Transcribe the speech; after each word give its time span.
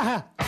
And 0.00 0.24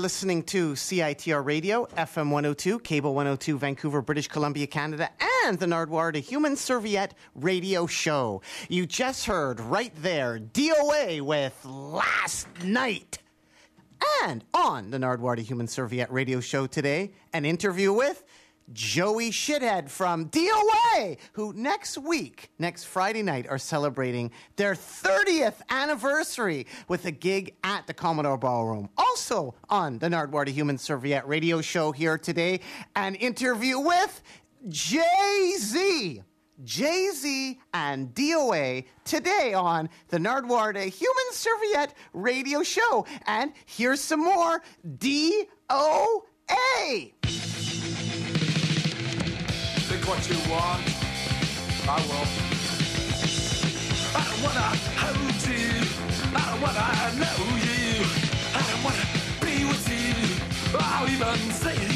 listening 0.00 0.42
to 0.44 0.72
CITR 0.72 1.44
Radio, 1.44 1.84
FM 1.96 2.30
102, 2.30 2.78
Cable 2.78 3.14
102, 3.14 3.58
Vancouver, 3.58 4.00
British 4.00 4.28
Columbia, 4.28 4.66
Canada, 4.66 5.10
and 5.44 5.58
the 5.58 5.66
Nardwuar, 5.66 6.16
Human 6.16 6.56
Serviette 6.56 7.12
Radio 7.34 7.86
Show. 7.86 8.40
You 8.70 8.86
just 8.86 9.26
heard 9.26 9.60
right 9.60 9.92
there 9.96 10.38
DOA 10.38 11.20
with 11.20 11.62
Last 11.66 12.48
Night. 12.64 13.18
And 14.22 14.42
on 14.54 14.90
the 14.90 14.96
Nardwuar, 14.96 15.38
Human 15.38 15.66
Serviette 15.66 16.10
Radio 16.10 16.40
Show 16.40 16.66
today, 16.66 17.12
an 17.34 17.44
interview 17.44 17.92
with 17.92 18.24
Joey 18.72 19.30
Shithead 19.30 19.88
from 19.88 20.28
DOA, 20.28 21.18
who 21.32 21.52
next 21.54 21.98
week, 21.98 22.50
next 22.58 22.84
Friday 22.84 23.22
night, 23.22 23.46
are 23.48 23.58
celebrating 23.58 24.30
their 24.56 24.74
30th 24.74 25.60
anniversary 25.70 26.66
with 26.88 27.04
a 27.04 27.10
gig 27.10 27.56
at 27.64 27.86
the 27.86 27.94
Commodore 27.94 28.38
Ballroom. 28.38 28.88
Also 28.96 29.54
on 29.68 29.98
the 29.98 30.08
Nardwuar 30.08 30.46
Human 30.48 30.78
Serviette 30.78 31.26
radio 31.26 31.60
show 31.60 31.92
here 31.92 32.16
today, 32.16 32.60
an 32.94 33.14
interview 33.16 33.78
with 33.80 34.22
Jay 34.68 35.54
Z. 35.58 36.22
Jay 36.62 37.08
Z 37.14 37.58
and 37.72 38.14
DOA 38.14 38.84
today 39.04 39.54
on 39.54 39.88
the 40.08 40.18
Nardwuar 40.18 40.74
Human 40.74 41.32
Serviette 41.32 41.94
radio 42.12 42.62
show. 42.62 43.06
And 43.26 43.52
here's 43.64 44.00
some 44.00 44.20
more 44.20 44.62
DOA. 44.98 45.46
What 50.10 50.28
you 50.28 50.38
want, 50.50 50.82
I 51.88 52.00
will. 52.08 52.26
I 54.12 54.24
don't 54.26 54.42
wanna 54.42 54.66
hold 54.98 55.40
you, 55.46 55.86
I 56.34 56.50
don't 56.50 56.60
wanna 56.60 56.88
know 57.20 57.38
you, 57.68 58.04
I 58.52 58.60
don't 58.68 58.82
wanna 58.82 59.06
be 59.40 59.64
with 59.66 59.86
you, 59.88 60.16
I'll 60.80 61.08
even 61.08 61.52
see 61.52 61.82
you. 61.84 61.89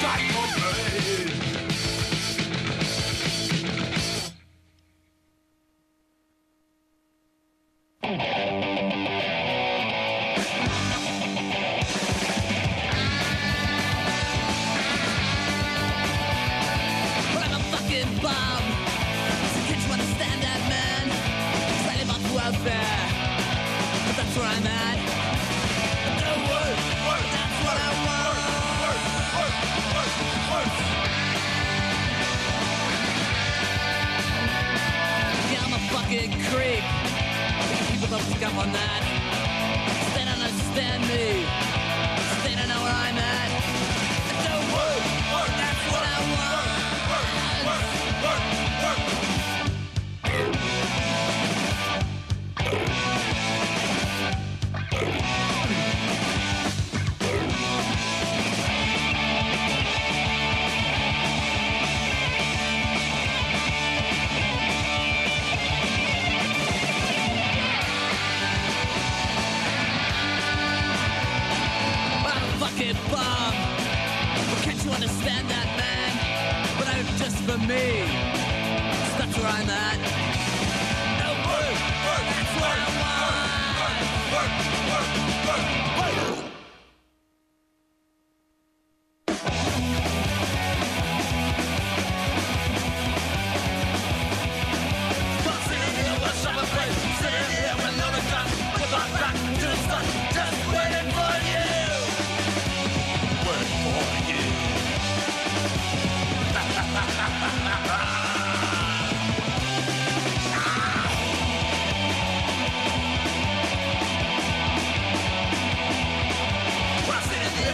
back 0.00 0.29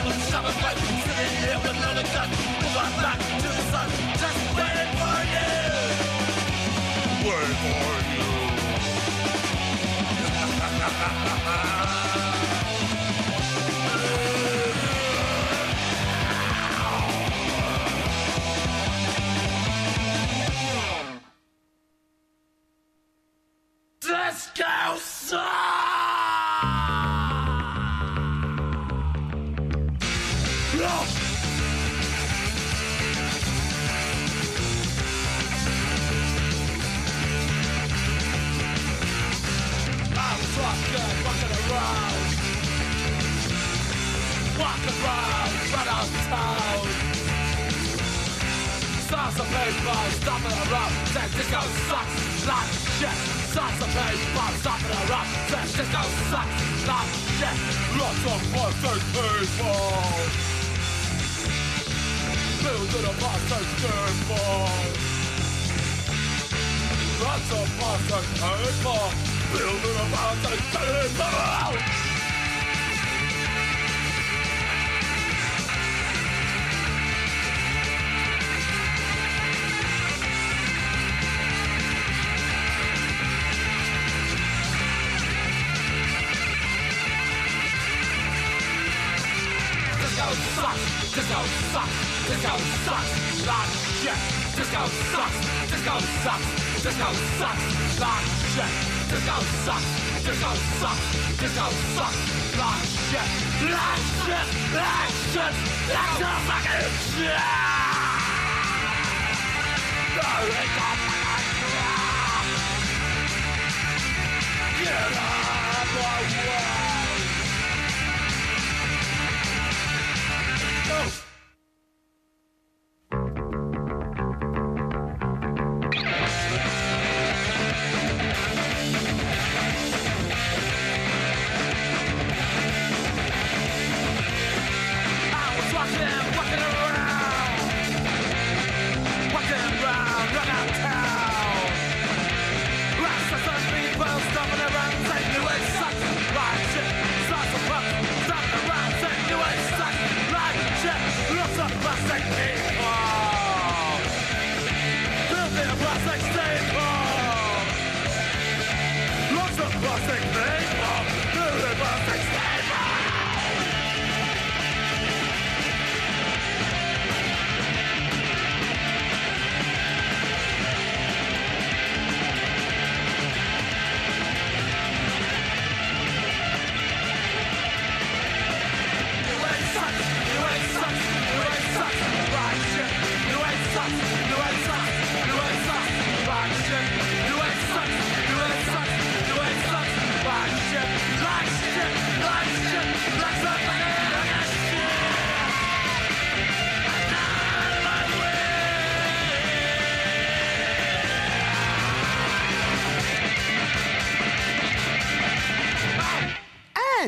was 0.07 0.31
coming 0.31 0.53
right 0.63 0.79
Sitting 1.05 1.43
back 3.03 3.19
to 3.43 3.49
the 3.49 3.63
sun 3.73 3.89
Just 4.23 4.41
waiting 4.57 4.93
for 5.01 5.19
you 5.33 5.47
for 7.57 7.95
you. 11.73 11.76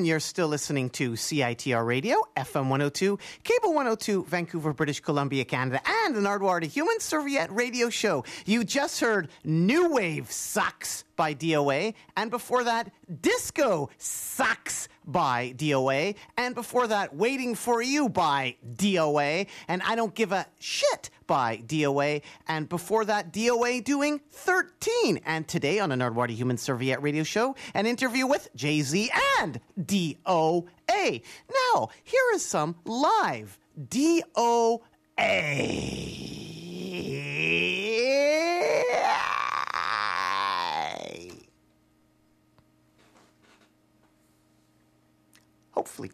You're 0.08 0.20
still 0.20 0.48
listening 0.48 0.88
to 0.90 1.12
CITR 1.12 1.86
Radio, 1.86 2.16
FM 2.36 2.70
102, 2.70 3.18
Cable 3.44 3.74
102, 3.74 4.24
Vancouver, 4.24 4.72
British 4.72 5.00
Columbia, 5.00 5.44
Canada, 5.44 5.82
and 6.04 6.16
the 6.16 6.20
Nardwuar, 6.20 6.60
the 6.60 6.66
Human 6.66 6.98
Serviette 6.98 7.52
Radio 7.52 7.90
Show. 7.90 8.24
You 8.46 8.64
just 8.64 9.00
heard 9.00 9.28
New 9.44 9.92
Wave 9.92 10.30
Sucks 10.30 11.04
by 11.14 11.34
DOA, 11.34 11.92
and 12.16 12.30
before 12.30 12.64
that, 12.64 12.90
Disco 13.20 13.90
Sucks 13.98 14.88
by 15.08 15.54
DOA, 15.56 16.14
and 16.36 16.54
before 16.54 16.86
that, 16.86 17.16
Waiting 17.16 17.54
for 17.56 17.82
You 17.82 18.08
by 18.08 18.56
DOA, 18.76 19.48
and 19.66 19.82
I 19.82 19.96
Don't 19.96 20.14
Give 20.14 20.30
a 20.30 20.46
Shit 20.60 21.10
by 21.26 21.62
DOA, 21.66 22.22
and 22.46 22.68
before 22.68 23.04
that, 23.06 23.32
DOA 23.32 23.82
doing 23.82 24.20
13. 24.30 25.20
And 25.24 25.48
today 25.48 25.80
on 25.80 25.90
a 25.90 25.96
Nardwuar 25.96 26.28
Human 26.30 26.58
Serviette 26.58 27.02
radio 27.02 27.22
show, 27.24 27.56
an 27.74 27.86
interview 27.86 28.26
with 28.26 28.48
Jay 28.54 28.82
Z 28.82 29.10
and 29.40 29.58
DOA. 29.80 31.22
Now, 31.74 31.88
here 32.04 32.22
is 32.34 32.44
some 32.44 32.76
live 32.84 33.58
DOA. 33.80 34.84
Hopefully. 45.78 46.10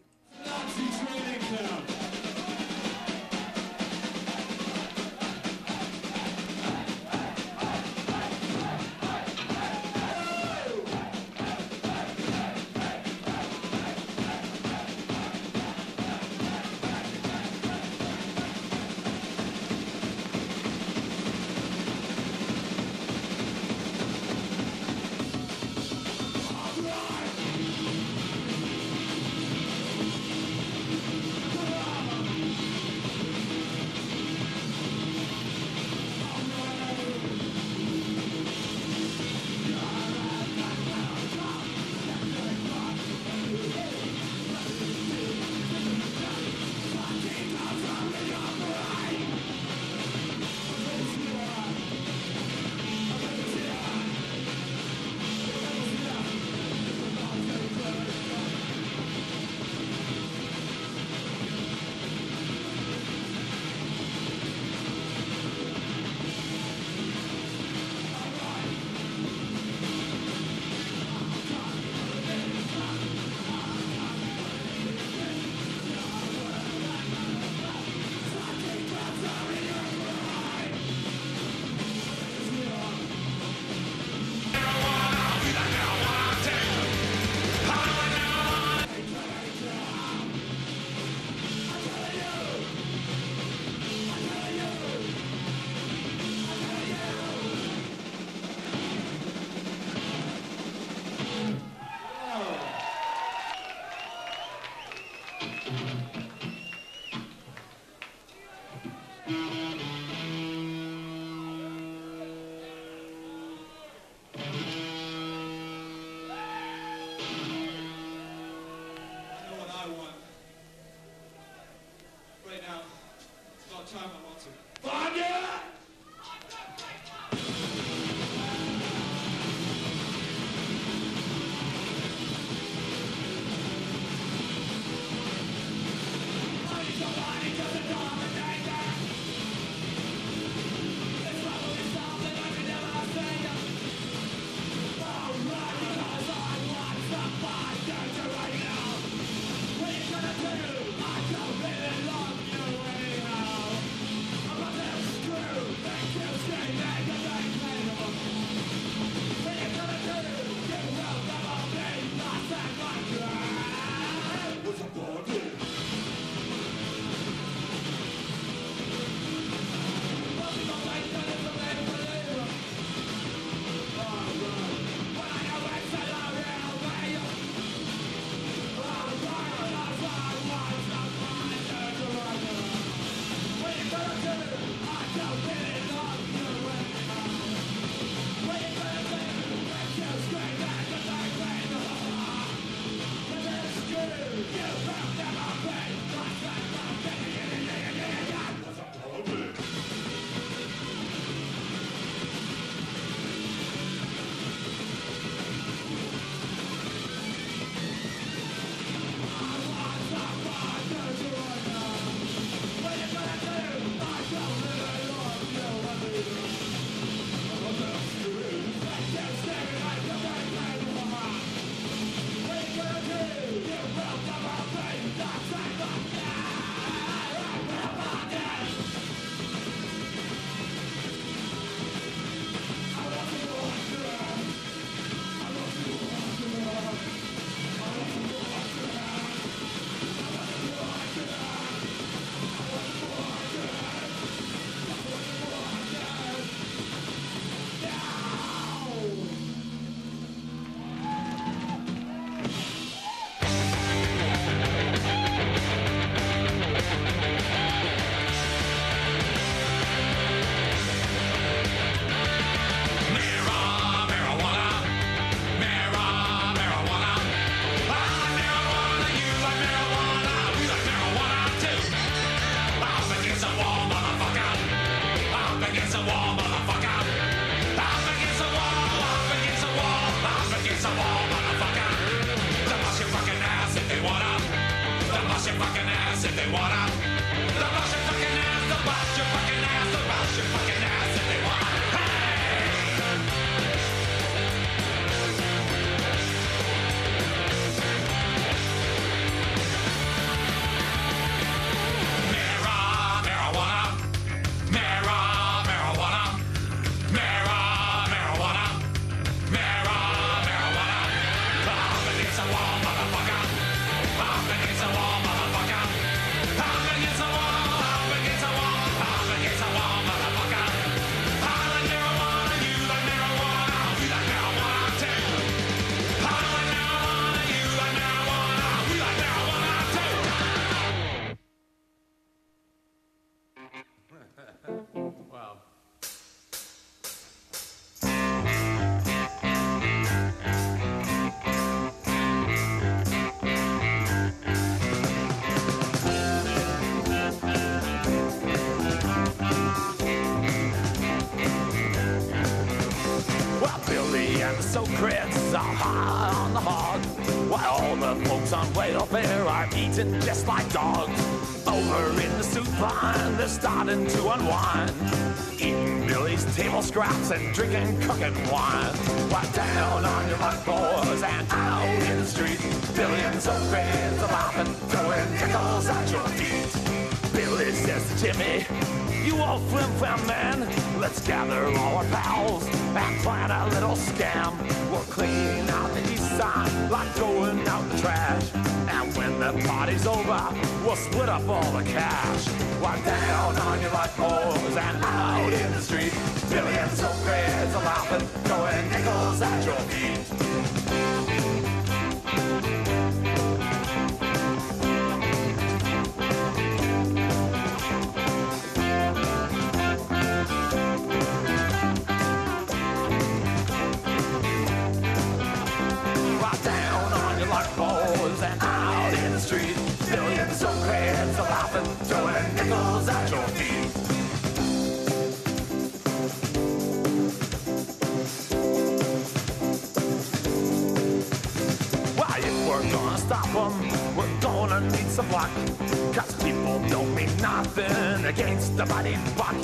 Cause 436.13 436.33
people 436.43 436.79
don't 436.89 437.13
mean 437.15 437.35
nothing 437.37 438.25
against 438.25 438.77
the 438.77 438.85
mighty 438.85 439.15
buck. 439.37 439.55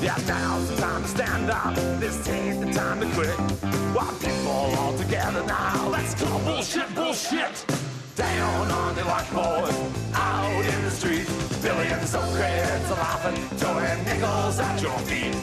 Yeah, 0.00 0.16
now's 0.26 0.68
the 0.68 0.76
time 0.76 1.02
to 1.02 1.08
stand 1.08 1.50
up. 1.50 1.74
This 2.00 2.28
ain't 2.28 2.60
the 2.60 2.72
time 2.72 3.00
to 3.00 3.06
quit. 3.14 3.36
While 3.94 4.12
people 4.14 4.50
all 4.50 4.96
together 4.96 5.44
now, 5.46 5.88
let's 5.88 6.14
call 6.14 6.38
bullshit, 6.40 6.94
bullshit. 6.94 7.64
Down 8.14 8.70
on 8.70 8.94
the 8.94 9.02
boys, 9.02 9.76
out 10.14 10.64
in 10.64 10.82
the 10.84 10.90
street. 10.90 11.26
Billions 11.62 12.14
of 12.14 12.24
creds 12.34 12.90
are 12.90 13.00
laughing, 13.06 13.36
throwing 13.58 14.04
nickels 14.04 14.58
at 14.58 14.80
your 14.80 14.98
feet. 15.00 15.34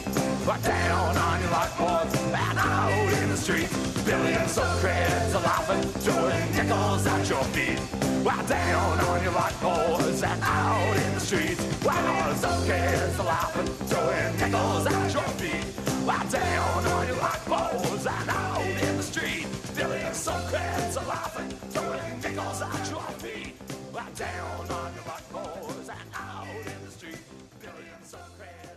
But 0.44 0.62
down 0.62 1.16
on 1.16 1.40
your 1.40 1.50
luck, 1.50 1.78
boys, 1.78 2.14
and 2.20 2.58
out 2.58 3.12
in 3.22 3.28
the 3.28 3.36
street. 3.36 3.93
Billions 4.04 4.58
of 4.58 4.66
creds 4.82 5.34
are 5.34 5.40
laughing, 5.40 5.82
throwing 6.02 6.52
nickels 6.54 7.06
at 7.06 7.26
your 7.26 7.42
feet. 7.54 7.80
Well, 8.22 8.46
down 8.46 9.00
on 9.00 9.22
your 9.22 9.32
luck, 9.32 9.58
boys, 9.62 10.22
and 10.22 10.42
out 10.42 10.96
in 10.96 11.14
the 11.14 11.20
street. 11.20 11.58
Well, 11.82 12.34
some 12.34 12.66
kids 12.66 13.18
are 13.18 13.24
laughing, 13.24 13.66
throwing 13.88 14.36
nickels 14.36 14.86
at 14.86 15.10
your 15.10 15.28
feet. 15.40 15.64
Well, 16.04 16.28
down 16.28 16.86
on 16.86 17.06
your 17.08 17.16
luck, 17.16 17.46
boys, 17.46 18.06
and 18.06 18.28
out 18.28 18.66
in 18.66 18.96
the 18.98 19.02
street. 19.02 19.46
Billions 19.74 20.28
of 20.28 20.52
creds 20.52 21.00
are 21.00 21.06
laughing, 21.06 21.48
throwing 21.70 22.20
nickels 22.20 22.60
at 22.60 22.90
your 22.90 23.08
feet. 23.22 23.54
Well, 23.90 24.12
down 24.16 24.70
on 24.70 24.92
your 24.96 25.04
luck, 25.06 25.24
boys, 25.32 25.88
and 25.88 26.08
out 26.14 26.46
in 26.46 26.84
the 26.84 26.90
street. 26.90 27.22
Billions 27.58 28.12
of 28.12 28.20
creds 28.38 28.73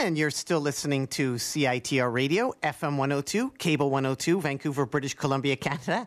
And 0.00 0.18
you're 0.18 0.30
still 0.30 0.60
listening 0.60 1.06
to 1.08 1.34
CITR 1.34 2.12
Radio, 2.12 2.52
FM 2.62 2.96
102, 2.96 3.50
Cable 3.58 3.90
102, 3.90 4.40
Vancouver, 4.40 4.86
British 4.86 5.14
Columbia, 5.14 5.56
Canada, 5.56 6.06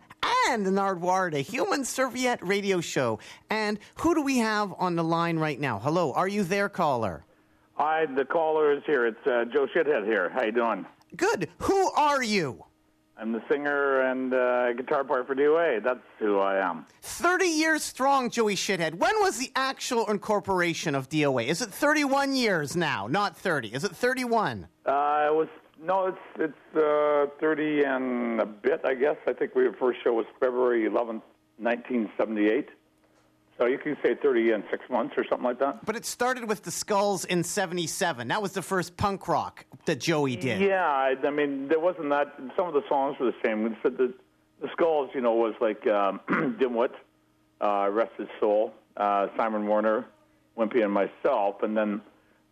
and 0.50 0.66
the 0.66 0.70
Nardwuar, 0.72 1.32
the 1.32 1.40
human 1.40 1.86
serviette 1.86 2.46
radio 2.46 2.82
show. 2.82 3.20
And 3.50 3.80
who 3.96 4.14
do 4.14 4.22
we 4.22 4.40
have 4.40 4.74
on 4.78 4.96
the 4.96 5.04
line 5.04 5.38
right 5.38 5.60
now? 5.60 5.80
Hello, 5.80 6.12
are 6.14 6.28
you 6.28 6.44
there, 6.44 6.70
caller? 6.70 7.24
Hi, 7.76 8.06
the 8.06 8.26
caller 8.26 8.74
is 8.74 8.84
here. 8.86 9.06
It's 9.06 9.26
uh, 9.26 9.46
Joe 9.54 9.68
Shithead 9.74 10.06
here. 10.06 10.30
How 10.30 10.44
you 10.44 10.52
doing? 10.52 10.86
Good. 11.16 11.48
Who 11.60 11.92
are 11.92 12.22
you? 12.22 12.66
I'm 13.20 13.32
the 13.32 13.42
singer 13.50 14.02
and 14.02 14.32
uh, 14.32 14.74
guitar 14.74 15.04
part 15.04 15.26
for 15.26 15.34
DOA. 15.34 15.84
That's 15.84 16.00
who 16.20 16.38
I 16.40 16.58
am. 16.58 16.86
30 17.02 17.46
years 17.46 17.82
strong, 17.82 18.30
Joey 18.30 18.56
Shithead. 18.56 18.94
When 18.96 19.16
was 19.22 19.40
the 19.40 19.52
actual 19.56 20.06
incorporation 20.06 20.94
of 20.94 21.10
DOA? 21.10 21.48
Is 21.48 21.62
it 21.64 21.70
31 21.70 22.36
years 22.36 22.76
now, 22.76 23.08
not 23.08 23.36
30? 23.36 23.74
Is 23.74 23.84
it 23.84 23.96
31? 23.96 24.68
Uh, 24.86 24.90
it 25.30 25.34
was 25.34 25.48
no, 25.84 26.08
it's 26.08 26.18
it's 26.40 26.78
uh, 26.78 27.28
30 27.40 27.84
and 27.84 28.42
a 28.42 28.46
bit, 28.46 28.82
I 28.84 28.94
guess. 28.94 29.18
I 29.28 29.34
think 29.34 29.56
we 29.56 29.66
our 29.66 29.74
first 29.74 30.00
show 30.04 30.14
was 30.14 30.26
February 30.40 30.84
11th, 30.84 31.22
1978. 31.58 32.70
So 33.58 33.66
you 33.66 33.80
can 33.80 33.98
say 34.04 34.14
30 34.14 34.52
and 34.52 34.64
six 34.70 34.88
months 34.90 35.16
or 35.18 35.26
something 35.28 35.46
like 35.46 35.60
that. 35.60 35.84
But 35.84 35.96
it 35.96 36.06
started 36.06 36.48
with 36.48 36.62
the 36.62 36.72
Skulls 36.72 37.26
in 37.26 37.44
77. 37.44 38.28
That 38.28 38.42
was 38.42 38.52
the 38.52 38.62
first 38.62 38.96
punk 38.98 39.28
rock 39.28 39.66
that 39.86 40.00
Joey 40.00 40.36
did. 40.36 40.62
Yeah, 40.62 40.86
I, 40.86 41.16
I 41.24 41.30
mean, 41.32 41.68
there 41.68 41.80
wasn't 41.80 42.10
that. 42.10 42.36
Some 42.56 42.68
of 42.68 42.74
the 42.74 42.84
songs 42.88 43.18
were 43.20 43.26
the 43.26 43.38
same. 43.44 43.64
We 43.64 43.76
said 43.82 43.98
the 43.98 44.14
the 44.62 44.70
Skulls, 44.72 45.10
you 45.14 45.22
know, 45.22 45.34
was 45.34 45.54
like 45.62 45.86
um, 45.88 46.20
Dimwit, 46.30 46.92
uh, 47.62 47.90
Rest 47.92 48.14
His 48.18 48.28
Soul, 48.40 48.74
uh, 48.96 49.28
Simon 49.38 49.68
Warner, 49.68 50.06
Wimpy, 50.58 50.84
and 50.84 50.92
myself, 50.92 51.62
and 51.62 51.78
then 51.78 52.02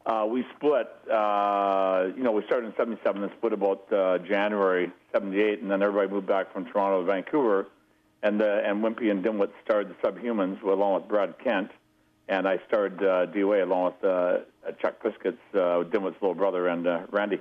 uh, 0.06 0.26
we 0.30 0.46
split. 0.56 0.88
Uh, 1.12 2.08
you 2.16 2.24
know, 2.24 2.32
we 2.32 2.44
started 2.46 2.68
in 2.68 2.74
'77 2.76 3.24
and 3.24 3.32
split 3.38 3.54
about 3.54 3.92
uh, 3.92 4.20
January 4.20 4.92
'78, 5.14 5.62
and 5.62 5.72
then 5.72 5.82
everybody 5.82 6.12
moved 6.12 6.28
back 6.28 6.52
from 6.54 6.66
Toronto 6.66 7.02
to 7.02 7.06
Vancouver, 7.06 7.68
and 8.26 8.42
uh, 8.42 8.46
and 8.66 8.84
Wimpy 8.84 9.12
and 9.12 9.24
Dimwit 9.24 9.52
starred 9.64 9.88
the 9.90 9.94
Subhumans 10.08 10.62
along 10.64 10.96
with 10.96 11.08
Brad 11.08 11.36
Kent, 11.44 11.70
and 12.28 12.48
I 12.48 12.60
starred 12.68 13.02
uh, 13.02 13.28
DOA 13.28 13.64
along 13.64 13.94
with 14.02 14.04
uh, 14.12 14.38
Chuck 14.82 15.02
Biscuits, 15.04 15.38
uh, 15.54 15.84
Dimwit's 15.92 16.20
little 16.22 16.34
brother, 16.34 16.68
and 16.68 16.88
uh, 16.88 17.02
Randy. 17.12 17.40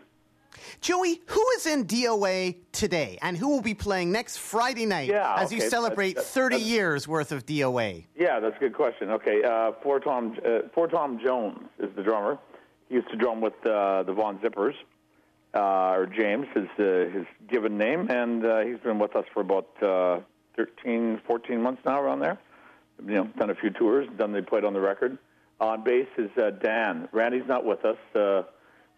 Joey, 0.81 1.20
who 1.27 1.44
is 1.57 1.66
in 1.66 1.85
DOA 1.85 2.55
today 2.70 3.18
and 3.23 3.37
who 3.37 3.49
will 3.49 3.61
be 3.62 3.75
playing 3.75 4.12
next 4.12 4.37
Friday 4.37 4.87
night 4.87 5.09
Yeah, 5.09 5.35
as 5.37 5.53
you 5.53 5.61
celebrate 5.61 6.12
that's- 6.14 6.33
30 6.33 6.57
that's- 6.57 6.70
years 6.70 7.09
worth 7.09 7.33
of 7.33 7.44
DOA? 7.44 8.05
Yeah, 8.14 8.38
that's 8.38 8.55
a 8.57 8.61
good 8.61 8.73
question. 8.75 9.11
Okay, 9.11 9.42
uh, 9.42 9.73
for 9.83 9.99
Tom, 9.99 10.37
uh, 10.47 10.68
for 10.73 10.87
Tom 10.87 11.18
Jones 11.25 11.59
is 11.81 11.90
the 11.97 12.03
drummer. 12.05 12.38
He 12.88 12.94
used 12.97 13.09
to 13.11 13.16
drum 13.16 13.40
with 13.40 13.55
uh, 13.66 14.05
the 14.05 14.12
Von 14.12 14.38
Zippers, 14.38 14.75
uh, 15.55 15.97
or 15.99 16.07
James 16.07 16.47
is 16.55 16.68
uh, 16.79 17.11
his 17.12 17.27
given 17.49 17.77
name, 17.77 18.09
and 18.09 18.44
uh, 18.47 18.61
he's 18.61 18.79
been 18.79 19.01
with 19.01 19.16
us 19.16 19.25
for 19.35 19.40
about 19.40 19.70
uh, 19.83 20.20
13, 20.57 21.21
14 21.27 21.62
months 21.62 21.83
now, 21.85 22.01
around 22.01 22.21
there. 22.21 22.38
You 23.05 23.14
know, 23.14 23.25
done 23.38 23.51
a 23.51 23.55
few 23.55 23.71
tours, 23.71 24.09
done 24.17 24.33
they 24.33 24.40
played 24.40 24.64
on 24.64 24.73
the 24.73 24.81
record. 24.81 25.19
On 25.61 25.83
bass 25.83 26.07
is 26.17 26.31
uh, 26.37 26.51
Dan. 26.51 27.09
Randy's 27.12 27.47
not 27.47 27.64
with 27.64 27.85
us. 27.85 27.97
Uh, 28.14 28.43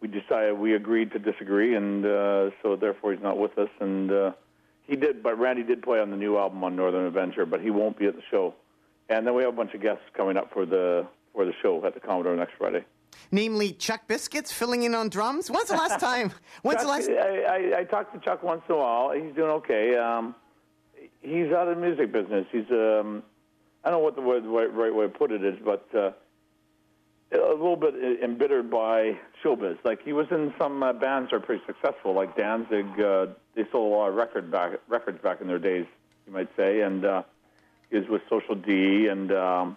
we 0.01 0.09
decided 0.09 0.59
we 0.59 0.75
agreed 0.75 1.13
to 1.13 1.19
disagree, 1.19 1.75
and 1.75 2.05
uh, 2.05 2.51
so 2.63 2.77
therefore 2.77 3.13
he's 3.13 3.23
not 3.23 3.39
with 3.39 3.57
us. 3.59 3.71
And 3.81 4.11
uh, 4.11 4.33
he 4.87 4.97
did, 4.97 5.23
but 5.23 5.39
Randy 5.39 5.63
did 5.63 5.83
play 5.83 6.01
on 6.01 6.11
the 6.11 6.17
new 6.17 6.37
album 6.37 6.63
on 6.65 6.77
Northern 6.77 7.07
Adventure, 7.07 7.47
but 7.47 7.61
he 7.61 7.71
won't 7.71 7.99
be 7.99 8.07
at 8.07 8.15
the 8.15 8.23
show. 8.31 8.55
And 9.09 9.27
then 9.27 9.35
we 9.35 9.43
have 9.43 9.53
a 9.53 9.57
bunch 9.57 9.75
of 9.75 9.81
guests 9.81 10.05
coming 10.15 10.37
up 10.37 10.53
for 10.53 10.67
the 10.67 11.07
for 11.33 11.45
the 11.45 11.53
show 11.63 11.85
at 11.85 11.95
the 11.95 12.01
Commodore 12.01 12.37
next 12.37 12.55
Friday. 12.59 12.85
Namely, 13.31 13.73
Chuck 13.73 14.07
Biscuits 14.07 14.53
filling 14.53 14.83
in 14.83 14.95
on 14.95 15.09
drums. 15.09 15.51
When's 15.51 15.69
the 15.69 15.77
last 15.77 16.01
time? 16.01 16.33
When's 16.63 16.83
the 16.83 16.89
Chuck, 16.89 17.09
last? 17.09 17.11
I, 17.11 17.43
I, 17.43 17.79
I 17.81 17.85
talk 17.85 18.13
to 18.13 18.19
Chuck 18.19 18.43
once 18.43 18.63
in 18.69 18.75
a 18.75 18.79
while. 18.79 19.13
He's 19.13 19.35
doing 19.35 19.51
okay. 19.51 19.97
Um, 19.97 20.35
he's 21.23 21.53
out 21.53 21.69
of 21.69 21.77
the 21.77 21.83
music 21.83 22.13
business. 22.13 22.47
He's 22.51 22.71
um, 22.71 23.23
I 23.85 23.91
don't 23.91 24.01
know 24.01 24.05
what 24.05 24.17
the, 24.17 24.23
the 24.23 24.49
right, 24.49 24.73
right 24.73 24.95
way 24.95 25.07
to 25.07 25.13
put 25.13 25.31
it 25.31 25.45
is, 25.45 25.57
but 25.65 25.87
uh, 25.95 26.11
a 27.33 27.37
little 27.37 27.77
bit 27.77 27.95
embittered 28.23 28.71
by 28.71 29.19
showbiz. 29.43 29.79
Like 29.85 30.03
he 30.05 30.13
was 30.13 30.27
in 30.31 30.55
some 30.59 30.83
uh, 30.83 30.93
bands 30.93 31.31
that 31.31 31.37
are 31.37 31.41
pretty 31.41 31.63
successful, 31.67 32.13
like 32.13 32.37
Danzig. 32.37 33.01
Uh, 33.01 33.27
they 33.55 33.65
sold 33.71 33.93
a 33.93 33.97
lot 33.97 34.09
of 34.09 34.15
record 34.15 34.51
back, 34.51 34.79
records 34.89 35.21
back 35.23 35.41
in 35.41 35.47
their 35.47 35.59
days, 35.59 35.87
you 36.27 36.33
might 36.33 36.49
say, 36.57 36.81
and 36.83 37.05
uh, 37.05 37.23
he 37.91 37.99
was 37.99 38.09
with 38.09 38.23
Social 38.29 38.55
D, 38.55 39.09
and 39.09 39.33
um, 39.33 39.77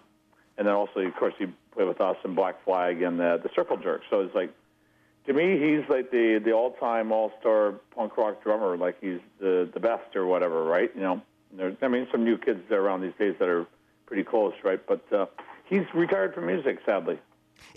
and 0.58 0.66
then 0.66 0.74
also, 0.74 1.00
of 1.00 1.14
course, 1.16 1.34
he 1.38 1.46
played 1.72 1.88
with 1.88 2.00
us 2.00 2.16
in 2.24 2.34
Black 2.34 2.62
Flag 2.64 3.02
and 3.02 3.18
the, 3.18 3.40
the 3.42 3.50
Circle 3.54 3.78
Jerks. 3.78 4.04
So 4.10 4.20
it's 4.20 4.34
like 4.34 4.52
to 5.26 5.32
me, 5.32 5.58
he's 5.58 5.88
like 5.88 6.10
the 6.10 6.40
the 6.44 6.52
all 6.52 6.72
time 6.72 7.12
all 7.12 7.32
star 7.40 7.72
punk 7.94 8.16
rock 8.16 8.42
drummer. 8.42 8.76
Like 8.76 8.96
he's 9.00 9.20
the 9.38 9.68
the 9.72 9.80
best 9.80 10.16
or 10.16 10.26
whatever, 10.26 10.64
right? 10.64 10.90
You 10.94 11.02
know, 11.02 11.22
there's 11.56 11.76
I 11.82 11.88
mean 11.88 12.06
some 12.10 12.24
new 12.24 12.38
kids 12.38 12.70
around 12.70 13.02
these 13.02 13.12
days 13.18 13.34
that 13.38 13.48
are 13.48 13.66
pretty 14.06 14.24
close, 14.24 14.54
right? 14.64 14.80
But 14.86 15.12
uh, 15.12 15.26
he's 15.64 15.84
retired 15.94 16.34
from 16.34 16.46
music, 16.46 16.78
sadly. 16.84 17.18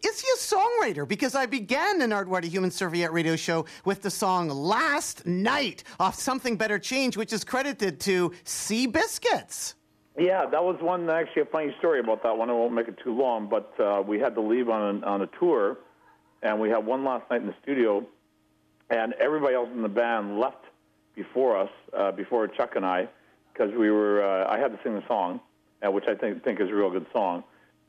Is 0.03 0.21
he 0.21 0.27
a 0.33 0.37
songwriter? 0.37 1.07
Because 1.07 1.35
I 1.35 1.45
began 1.45 1.99
the 1.99 2.05
Nardwuar 2.05 2.43
Human 2.43 2.71
Serviette 2.71 3.11
radio 3.11 3.35
show 3.35 3.65
with 3.85 4.01
the 4.01 4.09
song 4.09 4.49
Last 4.49 5.25
Night 5.25 5.83
off 5.99 6.15
Something 6.15 6.55
Better 6.55 6.79
Change, 6.79 7.17
which 7.17 7.33
is 7.33 7.43
credited 7.43 7.99
to 8.01 8.33
C. 8.45 8.87
Biscuits. 8.87 9.75
Yeah, 10.17 10.45
that 10.45 10.63
was 10.63 10.77
one 10.79 11.09
actually 11.09 11.41
a 11.41 11.45
funny 11.45 11.75
story 11.79 11.99
about 11.99 12.23
that 12.23 12.37
one. 12.37 12.49
I 12.49 12.53
won't 12.53 12.73
make 12.73 12.87
it 12.87 12.97
too 13.03 13.15
long, 13.15 13.49
but 13.49 13.73
uh, 13.79 14.01
we 14.05 14.19
had 14.19 14.35
to 14.35 14.41
leave 14.41 14.69
on 14.69 15.03
a, 15.03 15.05
on 15.05 15.21
a 15.21 15.27
tour, 15.39 15.77
and 16.41 16.59
we 16.59 16.69
had 16.69 16.85
one 16.85 17.03
last 17.03 17.29
night 17.31 17.41
in 17.41 17.47
the 17.47 17.55
studio, 17.63 18.05
and 18.89 19.13
everybody 19.13 19.55
else 19.55 19.69
in 19.73 19.81
the 19.81 19.89
band 19.89 20.39
left 20.39 20.63
before 21.15 21.57
us, 21.57 21.69
uh, 21.97 22.11
before 22.11 22.47
Chuck 22.47 22.75
and 22.75 22.85
I, 22.85 23.07
because 23.53 23.73
we 23.73 23.91
were. 23.91 24.23
Uh, 24.23 24.51
I 24.51 24.59
had 24.59 24.71
to 24.71 24.79
sing 24.83 24.95
the 24.95 25.03
song, 25.07 25.39
uh, 25.85 25.91
which 25.91 26.05
I 26.07 26.15
think 26.15 26.43
think 26.43 26.59
is 26.59 26.69
a 26.69 26.73
real 26.73 26.89
good 26.89 27.05
song, 27.13 27.43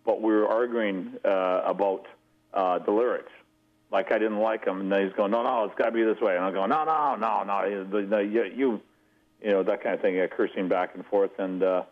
but 0.04 0.20
we 0.20 0.32
were 0.32 0.48
arguing 0.48 1.14
uh, 1.24 1.62
about 1.64 2.06
uh, 2.52 2.78
the 2.80 2.90
lyrics. 2.90 3.32
Like 3.90 4.12
I 4.12 4.18
didn't 4.18 4.38
like 4.38 4.64
them, 4.64 4.80
and 4.80 4.92
then 4.92 5.06
he's 5.06 5.16
going, 5.16 5.30
"No, 5.30 5.42
no, 5.42 5.64
it's 5.64 5.74
got 5.76 5.86
to 5.86 5.92
be 5.92 6.02
this 6.02 6.20
way," 6.20 6.36
and 6.36 6.44
I'm 6.44 6.52
going, 6.52 6.70
"No, 6.70 6.84
no, 6.84 7.16
no, 7.16 7.44
no, 7.44 7.64
you, 7.64 8.24
you, 8.24 8.44
you, 8.54 8.80
you 9.42 9.50
know, 9.50 9.62
that 9.62 9.82
kind 9.82 9.94
of 9.94 10.00
thing, 10.00 10.18
uh, 10.20 10.26
cursing 10.34 10.68
back 10.68 10.94
and 10.94 11.04
forth, 11.06 11.38
and." 11.38 11.62
Uh, 11.62 11.82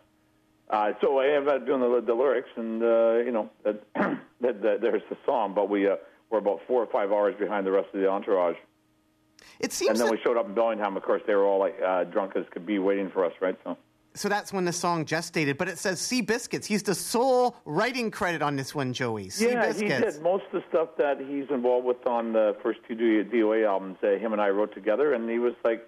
uh, 0.69 0.93
so 1.01 1.19
I 1.19 1.27
ended 1.27 1.49
up 1.49 1.65
doing 1.65 1.81
the, 1.81 2.01
the 2.01 2.13
lyrics, 2.13 2.49
and 2.55 2.81
uh, 2.81 3.17
you 3.17 3.31
know, 3.31 3.49
that, 3.63 3.83
that, 4.41 4.61
that 4.61 4.81
there's 4.81 5.03
the 5.09 5.17
song. 5.25 5.53
But 5.53 5.69
we 5.69 5.87
uh, 5.87 5.97
were 6.29 6.39
about 6.39 6.61
four 6.67 6.81
or 6.81 6.87
five 6.87 7.11
hours 7.11 7.35
behind 7.37 7.67
the 7.67 7.71
rest 7.71 7.89
of 7.93 7.99
the 7.99 8.09
entourage. 8.09 8.55
It 9.59 9.79
And 9.81 9.97
then 9.97 10.05
that, 10.05 10.11
we 10.11 10.19
showed 10.23 10.37
up 10.37 10.47
in 10.47 10.53
Bellingham. 10.53 10.97
Of 10.97 11.03
course, 11.03 11.21
they 11.25 11.35
were 11.35 11.45
all 11.45 11.59
like 11.59 11.77
uh, 11.85 12.03
drunk 12.05 12.35
as 12.35 12.45
could 12.51 12.65
be, 12.65 12.79
waiting 12.79 13.09
for 13.09 13.25
us, 13.25 13.33
right? 13.41 13.57
So 13.63 13.77
so 14.15 14.29
that's 14.29 14.53
when 14.53 14.65
the 14.65 14.73
song 14.73 15.05
gestated, 15.05 15.57
but 15.57 15.67
it 15.67 15.77
says 15.79 15.99
C. 15.99 16.21
Biscuits. 16.21 16.67
He's 16.67 16.83
the 16.83 16.93
sole 16.93 17.55
writing 17.65 18.11
credit 18.11 18.41
on 18.41 18.55
this 18.55 18.75
one, 18.75 18.93
Joey. 18.93 19.29
Sea 19.29 19.51
yeah, 19.51 19.73
he 19.73 19.81
Biscuits. 19.81 20.15
did 20.15 20.23
most 20.23 20.43
of 20.45 20.61
the 20.61 20.63
stuff 20.69 20.89
that 20.97 21.19
he's 21.19 21.45
involved 21.49 21.85
with 21.85 22.05
on 22.05 22.33
the 22.33 22.55
first 22.61 22.79
two 22.87 22.95
DOA 22.95 23.65
albums. 23.65 23.97
Uh, 24.03 24.11
him 24.17 24.33
and 24.33 24.41
I 24.41 24.49
wrote 24.49 24.73
together, 24.73 25.13
and 25.13 25.29
he 25.29 25.39
was 25.39 25.53
like 25.63 25.87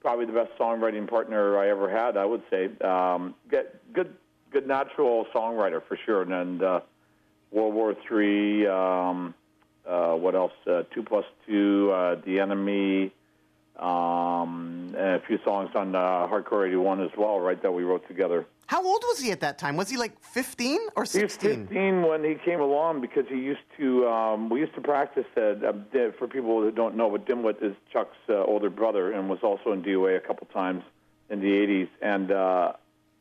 probably 0.00 0.26
the 0.26 0.32
best 0.32 0.50
songwriting 0.58 1.08
partner 1.08 1.58
I 1.58 1.68
ever 1.68 1.88
had. 1.88 2.16
I 2.16 2.24
would 2.24 2.42
say, 2.50 2.70
um, 2.84 3.34
get 3.50 3.92
good, 3.92 4.14
good 4.50 4.66
natural 4.66 5.26
songwriter 5.34 5.80
for 5.86 5.96
sure. 6.04 6.22
And, 6.22 6.32
and 6.32 6.62
uh, 6.62 6.80
World 7.52 7.74
War 7.74 7.94
Three. 8.06 8.66
Um, 8.66 9.34
uh, 9.86 10.14
what 10.14 10.34
else? 10.34 10.52
Uh, 10.66 10.82
two 10.94 11.02
plus 11.02 11.24
two. 11.46 11.90
Uh, 11.92 12.16
the 12.24 12.40
Enemy. 12.40 13.12
Um, 13.76 14.94
and 14.96 15.16
a 15.16 15.22
few 15.26 15.38
songs 15.44 15.70
on 15.74 15.96
uh, 15.96 16.28
Hardcore 16.28 16.66
81 16.68 17.02
as 17.02 17.10
well, 17.18 17.40
right? 17.40 17.60
That 17.60 17.72
we 17.72 17.82
wrote 17.82 18.06
together. 18.06 18.46
How 18.66 18.84
old 18.84 19.02
was 19.08 19.18
he 19.18 19.32
at 19.32 19.40
that 19.40 19.58
time? 19.58 19.76
Was 19.76 19.90
he 19.90 19.96
like 19.96 20.18
15 20.22 20.78
or 20.96 21.02
He 21.02 21.22
was 21.22 21.32
16? 21.32 21.66
15 21.66 22.02
when 22.02 22.24
he 22.24 22.36
came 22.36 22.60
along 22.60 23.00
because 23.00 23.26
he 23.28 23.34
used 23.34 23.60
to. 23.78 24.06
Um, 24.06 24.48
we 24.48 24.60
used 24.60 24.74
to 24.76 24.80
practice 24.80 25.26
at. 25.36 25.64
Uh, 25.64 25.72
for 26.18 26.28
people 26.28 26.62
who 26.62 26.70
don't 26.70 26.96
know, 26.96 27.10
but 27.10 27.26
Dimwit 27.26 27.62
is 27.62 27.74
Chuck's 27.92 28.16
uh, 28.28 28.44
older 28.44 28.70
brother 28.70 29.12
and 29.12 29.28
was 29.28 29.40
also 29.42 29.72
in 29.72 29.82
DOA 29.82 30.16
a 30.16 30.20
couple 30.20 30.46
times 30.46 30.84
in 31.28 31.40
the 31.40 31.50
80s. 31.50 31.88
And 32.00 32.30
uh, 32.30 32.72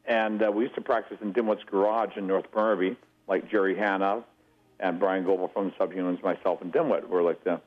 and 0.06 0.44
uh, 0.44 0.52
we 0.52 0.64
used 0.64 0.76
to 0.76 0.82
practice 0.82 1.18
in 1.22 1.34
Dimwit's 1.34 1.64
garage 1.64 2.16
in 2.16 2.28
North 2.28 2.50
Burnaby, 2.52 2.96
like 3.28 3.50
Gerry 3.50 3.76
Hannah 3.76 4.24
and 4.84 5.00
Brian 5.00 5.24
Goble 5.24 5.48
from 5.48 5.72
Subhumans, 5.80 6.22
myself 6.22 6.62
and 6.62 6.72
Dimwit 6.72 7.08
were 7.08 7.24
like 7.24 7.44
the 7.44 7.60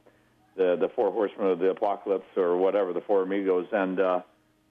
the 0.56 0.76
the 0.78 0.88
four 0.94 1.10
horsemen 1.10 1.48
of 1.48 1.58
the 1.58 1.70
apocalypse 1.70 2.26
or 2.36 2.56
whatever, 2.56 2.92
the 2.92 3.00
four 3.00 3.22
amigos. 3.22 3.66
And 3.72 3.98
uh, 3.98 4.20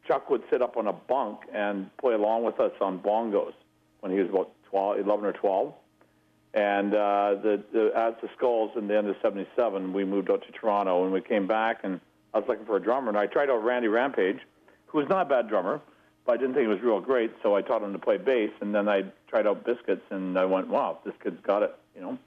Chuck 0.07 0.29
would 0.29 0.43
sit 0.49 0.61
up 0.61 0.77
on 0.77 0.87
a 0.87 0.93
bunk 0.93 1.39
and 1.53 1.89
play 1.97 2.13
along 2.13 2.43
with 2.43 2.59
us 2.59 2.71
on 2.79 2.99
bongos 2.99 3.53
when 3.99 4.11
he 4.11 4.19
was 4.19 4.29
about 4.29 4.51
12, 4.69 4.99
11 4.99 5.25
or 5.25 5.33
12. 5.33 5.73
And 6.53 6.93
uh, 6.93 7.35
the, 7.43 7.63
the, 7.73 7.91
as 7.95 8.13
the 8.21 8.29
Skulls 8.37 8.71
in 8.77 8.87
the 8.87 8.97
end 8.97 9.07
of 9.07 9.15
77, 9.21 9.91
we 9.91 10.05
moved 10.05 10.31
out 10.31 10.43
to 10.45 10.51
Toronto 10.51 11.03
and 11.03 11.11
we 11.11 11.21
came 11.21 11.47
back 11.47 11.81
and 11.83 11.99
I 12.33 12.39
was 12.39 12.47
looking 12.47 12.65
for 12.65 12.77
a 12.77 12.81
drummer. 12.81 13.09
And 13.09 13.17
I 13.17 13.25
tried 13.25 13.49
out 13.49 13.63
Randy 13.63 13.87
Rampage, 13.87 14.39
who 14.87 14.99
was 14.99 15.09
not 15.09 15.23
a 15.23 15.29
bad 15.29 15.49
drummer, 15.49 15.81
but 16.25 16.33
I 16.33 16.37
didn't 16.37 16.53
think 16.53 16.63
he 16.63 16.73
was 16.73 16.81
real 16.81 17.01
great. 17.01 17.31
So 17.43 17.55
I 17.55 17.61
taught 17.61 17.83
him 17.83 17.91
to 17.93 17.99
play 17.99 18.17
bass. 18.17 18.51
And 18.61 18.73
then 18.73 18.87
I 18.87 19.03
tried 19.27 19.47
out 19.47 19.65
Biscuits 19.65 20.05
and 20.11 20.37
I 20.37 20.45
went, 20.45 20.67
wow, 20.67 20.99
this 21.03 21.13
kid's 21.21 21.41
got 21.41 21.63
it, 21.63 21.75
you 21.95 22.01
know. 22.01 22.17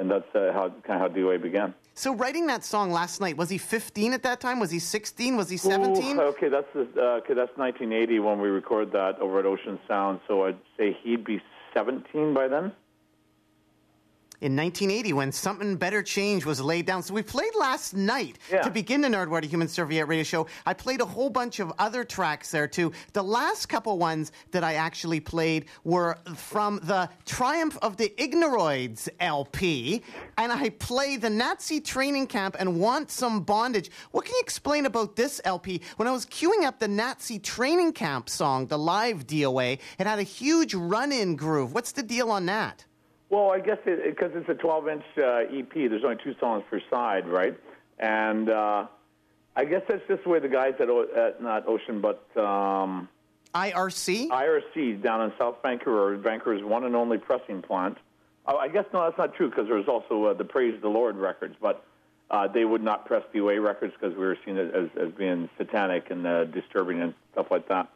And 0.00 0.10
that's 0.10 0.34
uh, 0.34 0.50
how 0.54 0.72
kind 0.82 1.04
of 1.04 1.12
how 1.12 1.16
DOA 1.16 1.40
began. 1.40 1.74
So 1.92 2.14
writing 2.14 2.46
that 2.46 2.64
song 2.64 2.90
last 2.90 3.20
night, 3.20 3.36
was 3.36 3.50
he 3.50 3.58
15 3.58 4.14
at 4.14 4.22
that 4.22 4.40
time? 4.40 4.58
Was 4.58 4.70
he 4.70 4.78
16? 4.78 5.36
Was 5.36 5.50
he 5.50 5.58
17? 5.58 6.16
Ooh, 6.16 6.20
okay, 6.22 6.48
that's 6.48 6.66
the, 6.72 6.88
uh, 6.96 7.18
okay. 7.18 7.34
That's 7.34 7.54
1980 7.58 8.18
when 8.20 8.40
we 8.40 8.48
recorded 8.48 8.92
that 8.92 9.20
over 9.20 9.38
at 9.38 9.44
Ocean 9.44 9.78
Sound. 9.86 10.20
So 10.26 10.46
I'd 10.46 10.58
say 10.78 10.96
he'd 11.02 11.24
be 11.24 11.42
17 11.76 12.32
by 12.32 12.48
then. 12.48 12.72
In 14.40 14.56
1980 14.56 15.12
when 15.12 15.32
Something 15.32 15.76
Better 15.76 16.02
Change 16.02 16.44
was 16.44 16.60
laid 16.60 16.86
down. 16.86 17.02
So 17.02 17.14
we 17.14 17.22
played 17.22 17.54
last 17.58 17.94
night 17.94 18.38
Yeah. 18.50 18.62
to 18.62 18.70
begin 18.70 19.00
the 19.02 19.08
Nardwuar 19.08 19.44
Human 19.44 19.68
Serviette 19.68 20.08
radio 20.08 20.24
show. 20.24 20.46
I 20.66 20.74
played 20.74 21.00
a 21.00 21.04
whole 21.04 21.30
bunch 21.30 21.60
of 21.60 21.72
other 21.78 22.04
tracks 22.04 22.50
there 22.50 22.66
too. 22.66 22.92
The 23.12 23.22
last 23.22 23.66
couple 23.68 23.98
ones 23.98 24.32
that 24.52 24.64
I 24.64 24.74
actually 24.74 25.20
played 25.20 25.66
were 25.84 26.16
from 26.36 26.80
the 26.82 27.08
Triumph 27.26 27.76
of 27.82 27.96
the 27.96 28.08
Ignoroids 28.18 29.08
LP, 29.20 30.02
and 30.38 30.52
I 30.52 30.70
play 30.70 31.16
the 31.16 31.30
Nazi 31.30 31.80
training 31.80 32.26
camp 32.26 32.56
and 32.58 32.80
Want 32.80 33.10
Some 33.10 33.40
Bondage. 33.42 33.90
What 34.10 34.24
can 34.24 34.34
you 34.34 34.40
explain 34.42 34.86
about 34.86 35.16
this 35.16 35.40
LP? 35.44 35.80
When 35.96 36.08
I 36.08 36.12
was 36.12 36.26
queuing 36.26 36.64
up 36.64 36.78
the 36.78 36.88
Nazi 36.88 37.38
training 37.38 37.92
camp 37.92 38.28
song, 38.28 38.66
the 38.66 38.78
live 38.78 39.26
DOA, 39.26 39.78
it 39.98 40.06
had 40.06 40.18
a 40.18 40.22
huge 40.22 40.74
run-in 40.74 41.36
groove. 41.36 41.72
What's 41.74 41.92
the 41.92 42.02
deal 42.02 42.30
on 42.30 42.46
that? 42.46 42.84
Well, 43.30 43.52
I 43.52 43.60
guess 43.60 43.78
because 43.84 44.32
it's 44.34 44.48
a 44.48 44.54
12-inch 44.54 45.04
uh, 45.16 45.56
EP, 45.56 45.72
there's 45.72 46.02
only 46.04 46.18
two 46.22 46.34
songs 46.40 46.64
per 46.68 46.80
side, 46.90 47.28
right? 47.28 47.56
And 48.00 48.50
uh, 48.50 48.86
I 49.54 49.64
guess 49.64 49.82
that's 49.88 50.02
just 50.08 50.24
the 50.24 50.28
way 50.28 50.40
the 50.40 50.48
guys 50.48 50.74
at, 50.80 50.90
o- 50.90 51.06
at 51.16 51.40
not 51.40 51.66
Ocean, 51.68 52.00
but 52.00 52.26
um, 52.36 53.08
IRC? 53.54 54.28
IRC 54.28 55.02
down 55.02 55.22
in 55.22 55.32
South 55.38 55.56
Vancouver, 55.62 56.16
Vancouver's 56.16 56.64
one 56.64 56.84
and 56.84 56.96
only 56.96 57.18
pressing 57.18 57.62
plant. 57.62 57.98
Oh, 58.46 58.56
I 58.56 58.66
guess 58.66 58.84
no, 58.92 59.04
that's 59.04 59.18
not 59.18 59.34
true 59.34 59.48
because 59.48 59.68
there's 59.68 59.86
also 59.86 60.24
uh, 60.24 60.34
the 60.34 60.44
Praise 60.44 60.80
the 60.82 60.88
Lord 60.88 61.16
records, 61.16 61.54
but 61.60 61.84
uh, 62.32 62.48
they 62.48 62.64
would 62.64 62.82
not 62.82 63.06
press 63.06 63.22
DOA 63.32 63.62
records 63.62 63.92
because 63.92 64.16
we 64.16 64.24
were 64.24 64.38
seen 64.44 64.56
as, 64.56 64.72
as, 64.72 64.88
as 65.00 65.12
being 65.12 65.48
satanic 65.56 66.10
and 66.10 66.26
uh, 66.26 66.44
disturbing 66.44 67.00
and 67.00 67.14
stuff 67.32 67.46
like 67.50 67.68
that. 67.68 67.88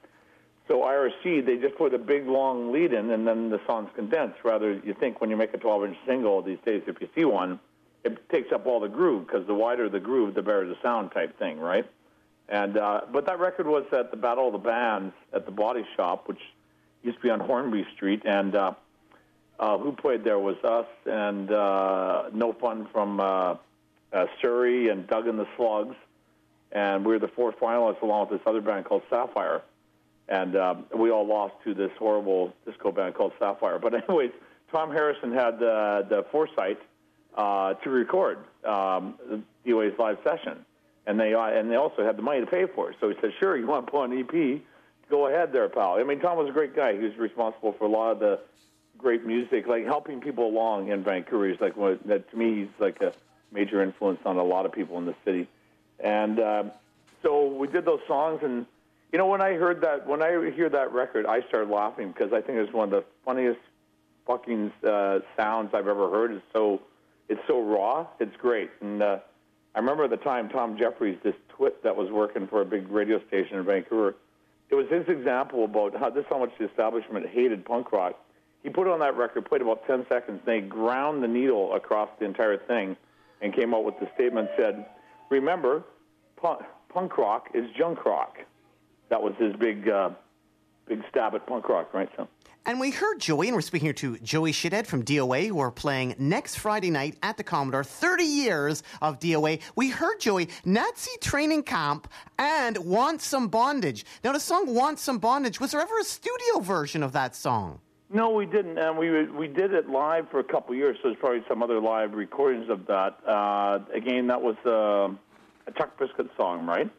So 0.66 0.80
IRC, 0.80 1.44
they 1.44 1.58
just 1.58 1.76
put 1.76 1.92
a 1.92 1.98
big 1.98 2.26
long 2.26 2.72
lead 2.72 2.94
in, 2.94 3.10
and 3.10 3.26
then 3.26 3.50
the 3.50 3.60
song's 3.66 3.90
condensed. 3.94 4.38
Rather, 4.44 4.72
you 4.72 4.94
think 4.98 5.20
when 5.20 5.28
you 5.28 5.36
make 5.36 5.52
a 5.52 5.58
12-inch 5.58 5.96
single 6.06 6.40
these 6.40 6.58
days, 6.64 6.82
if 6.86 7.00
you 7.02 7.08
see 7.14 7.24
one, 7.26 7.60
it 8.02 8.28
takes 8.30 8.50
up 8.50 8.66
all 8.66 8.80
the 8.80 8.88
groove 8.88 9.26
because 9.26 9.46
the 9.46 9.54
wider 9.54 9.88
the 9.88 10.00
groove, 10.00 10.34
the 10.34 10.42
better 10.42 10.66
the 10.66 10.76
sound 10.82 11.12
type 11.12 11.38
thing, 11.38 11.58
right? 11.58 11.86
And 12.48 12.76
uh, 12.76 13.02
but 13.10 13.26
that 13.26 13.40
record 13.40 13.66
was 13.66 13.84
at 13.92 14.10
the 14.10 14.16
Battle 14.16 14.46
of 14.46 14.52
the 14.52 14.58
Bands 14.58 15.14
at 15.32 15.46
the 15.46 15.52
Body 15.52 15.86
Shop, 15.96 16.28
which 16.28 16.40
used 17.02 17.16
to 17.18 17.22
be 17.22 17.30
on 17.30 17.40
Hornby 17.40 17.86
Street, 17.94 18.22
and 18.26 18.54
uh, 18.54 18.72
uh, 19.58 19.78
who 19.78 19.92
played 19.92 20.24
there 20.24 20.38
was 20.38 20.56
us 20.62 20.86
and 21.06 21.50
uh, 21.50 22.24
No 22.34 22.52
Fun 22.52 22.86
from 22.92 23.20
uh, 23.20 23.56
uh, 24.12 24.26
Surrey 24.42 24.88
and 24.88 25.06
Doug 25.06 25.26
and 25.26 25.38
the 25.38 25.46
Slugs, 25.56 25.96
and 26.72 27.04
we 27.04 27.14
were 27.14 27.18
the 27.18 27.28
four 27.28 27.52
finalists 27.52 28.02
along 28.02 28.28
with 28.28 28.40
this 28.40 28.46
other 28.46 28.60
band 28.60 28.84
called 28.84 29.02
Sapphire 29.08 29.62
and 30.28 30.56
um, 30.56 30.84
we 30.96 31.10
all 31.10 31.26
lost 31.26 31.54
to 31.64 31.74
this 31.74 31.90
horrible 31.98 32.54
disco 32.64 32.92
band 32.92 33.14
called 33.14 33.32
Sapphire. 33.38 33.78
But 33.78 33.94
anyways, 34.08 34.32
Tom 34.70 34.90
Harrison 34.90 35.32
had 35.32 35.58
the, 35.58 36.06
the 36.08 36.26
foresight 36.32 36.78
uh, 37.36 37.74
to 37.74 37.90
record 37.90 38.38
um, 38.64 39.44
DOA's 39.66 39.98
live 39.98 40.18
session, 40.24 40.64
and 41.06 41.18
they 41.18 41.34
uh, 41.34 41.46
and 41.46 41.70
they 41.70 41.76
also 41.76 42.04
had 42.04 42.16
the 42.16 42.22
money 42.22 42.40
to 42.40 42.46
pay 42.46 42.66
for 42.66 42.90
it. 42.90 42.96
So 43.00 43.08
he 43.08 43.16
said, 43.20 43.32
"Sure, 43.40 43.56
you 43.56 43.66
want 43.66 43.86
to 43.86 43.90
put 43.90 44.02
on 44.02 44.18
EP? 44.18 44.62
Go 45.10 45.26
ahead, 45.26 45.52
there, 45.52 45.68
pal." 45.68 45.94
I 45.94 46.04
mean, 46.04 46.20
Tom 46.20 46.38
was 46.38 46.48
a 46.48 46.52
great 46.52 46.74
guy. 46.74 46.92
He 46.94 47.00
was 47.00 47.16
responsible 47.16 47.72
for 47.72 47.84
a 47.84 47.88
lot 47.88 48.12
of 48.12 48.18
the 48.20 48.40
great 48.98 49.26
music, 49.26 49.66
like 49.66 49.84
helping 49.84 50.20
people 50.20 50.46
along 50.46 50.88
in 50.88 51.04
Vancouver. 51.04 51.48
He's 51.48 51.60
like, 51.60 51.76
what, 51.76 52.06
that, 52.06 52.30
to 52.30 52.36
me, 52.36 52.60
he's 52.60 52.68
like 52.78 53.00
a 53.02 53.12
major 53.52 53.82
influence 53.82 54.20
on 54.24 54.36
a 54.36 54.42
lot 54.42 54.66
of 54.66 54.72
people 54.72 54.98
in 54.98 55.06
the 55.06 55.14
city. 55.24 55.46
And 56.00 56.40
uh, 56.40 56.64
so 57.22 57.46
we 57.46 57.68
did 57.68 57.84
those 57.84 58.00
songs, 58.08 58.40
and 58.42 58.66
you 59.14 59.18
know, 59.18 59.26
when 59.26 59.40
I 59.40 59.52
heard 59.52 59.80
that, 59.82 60.08
when 60.08 60.24
I 60.24 60.50
hear 60.50 60.68
that 60.68 60.92
record, 60.92 61.24
I 61.24 61.40
started 61.42 61.70
laughing 61.70 62.08
because 62.08 62.32
I 62.32 62.40
think 62.40 62.58
it's 62.58 62.72
one 62.72 62.86
of 62.86 62.90
the 62.90 63.04
funniest 63.24 63.60
fucking 64.26 64.72
uh, 64.84 65.20
sounds 65.36 65.70
I've 65.72 65.86
ever 65.86 66.10
heard. 66.10 66.32
It's 66.32 66.44
so, 66.52 66.80
it's 67.28 67.40
so 67.46 67.62
raw. 67.62 68.08
It's 68.18 68.36
great. 68.38 68.70
And 68.80 69.00
uh, 69.00 69.18
I 69.72 69.78
remember 69.78 70.02
at 70.02 70.10
the 70.10 70.16
time, 70.16 70.48
Tom 70.48 70.76
Jeffries, 70.76 71.16
this 71.22 71.36
twit 71.50 71.80
that 71.84 71.94
was 71.94 72.10
working 72.10 72.48
for 72.48 72.60
a 72.60 72.64
big 72.64 72.90
radio 72.90 73.24
station 73.28 73.56
in 73.56 73.64
Vancouver. 73.64 74.16
It 74.70 74.74
was 74.74 74.88
his 74.90 75.06
example 75.06 75.64
about 75.64 75.94
how 75.94 76.10
this 76.10 76.24
how 76.28 76.40
much 76.40 76.50
the 76.58 76.68
establishment 76.68 77.24
hated 77.28 77.64
punk 77.64 77.92
rock. 77.92 78.18
He 78.64 78.68
put 78.68 78.88
on 78.88 78.98
that 78.98 79.16
record, 79.16 79.44
played 79.44 79.62
about 79.62 79.86
ten 79.86 80.04
seconds, 80.08 80.40
and 80.44 80.44
they 80.44 80.60
ground 80.60 81.22
the 81.22 81.28
needle 81.28 81.72
across 81.74 82.08
the 82.18 82.24
entire 82.24 82.56
thing, 82.58 82.96
and 83.40 83.54
came 83.54 83.74
out 83.74 83.84
with 83.84 83.94
the 84.00 84.08
statement 84.16 84.50
said, 84.56 84.84
"Remember, 85.30 85.84
punk, 86.34 86.62
punk 86.88 87.16
rock 87.16 87.50
is 87.54 87.70
junk 87.78 88.04
rock." 88.04 88.38
That 89.08 89.22
was 89.22 89.34
his 89.38 89.54
big 89.56 89.88
uh, 89.88 90.10
big 90.86 91.02
stab 91.10 91.34
at 91.34 91.46
punk 91.46 91.68
rock, 91.68 91.92
right? 91.94 92.08
So. 92.16 92.28
And 92.66 92.80
we 92.80 92.90
heard 92.90 93.20
Joey, 93.20 93.48
and 93.48 93.54
we're 93.54 93.60
speaking 93.60 93.86
here 93.86 93.92
to 93.94 94.16
Joey 94.20 94.50
Shithead 94.52 94.86
from 94.86 95.04
DOA, 95.04 95.48
who 95.48 95.60
are 95.60 95.70
playing 95.70 96.14
next 96.18 96.56
Friday 96.56 96.90
night 96.90 97.18
at 97.22 97.36
the 97.36 97.44
Commodore. 97.44 97.84
30 97.84 98.24
years 98.24 98.82
of 99.02 99.18
DOA. 99.18 99.60
We 99.76 99.90
heard 99.90 100.18
Joey, 100.18 100.48
Nazi 100.64 101.10
training 101.20 101.64
camp, 101.64 102.08
and 102.38 102.78
Want 102.78 103.20
Some 103.20 103.48
Bondage. 103.48 104.06
Now, 104.24 104.32
the 104.32 104.40
song 104.40 104.74
Want 104.74 104.98
Some 104.98 105.18
Bondage, 105.18 105.60
was 105.60 105.72
there 105.72 105.80
ever 105.82 105.98
a 105.98 106.04
studio 106.04 106.60
version 106.60 107.02
of 107.02 107.12
that 107.12 107.36
song? 107.36 107.80
No, 108.10 108.30
we 108.30 108.46
didn't, 108.46 108.78
and 108.78 108.96
we 108.96 109.26
we 109.26 109.48
did 109.48 109.74
it 109.74 109.90
live 109.90 110.30
for 110.30 110.38
a 110.38 110.44
couple 110.44 110.72
of 110.72 110.78
years. 110.78 110.96
So 111.02 111.08
there's 111.08 111.18
probably 111.18 111.42
some 111.48 111.62
other 111.62 111.80
live 111.80 112.14
recordings 112.14 112.70
of 112.70 112.86
that. 112.86 113.18
Uh, 113.26 113.80
again, 113.92 114.28
that 114.28 114.40
was 114.40 114.56
uh, 114.64 115.12
a 115.66 115.72
Chuck 115.76 115.98
Biscuit 115.98 116.30
song, 116.36 116.64
right? 116.64 116.90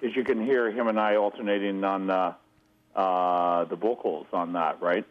Because 0.00 0.16
you 0.16 0.24
can 0.24 0.44
hear 0.44 0.70
him 0.70 0.88
and 0.88 0.98
I 0.98 1.16
alternating 1.16 1.84
on 1.84 2.10
uh, 2.10 2.32
uh, 2.96 3.64
the 3.64 3.76
vocals 3.76 4.26
on 4.32 4.54
that, 4.54 4.80
right? 4.80 5.04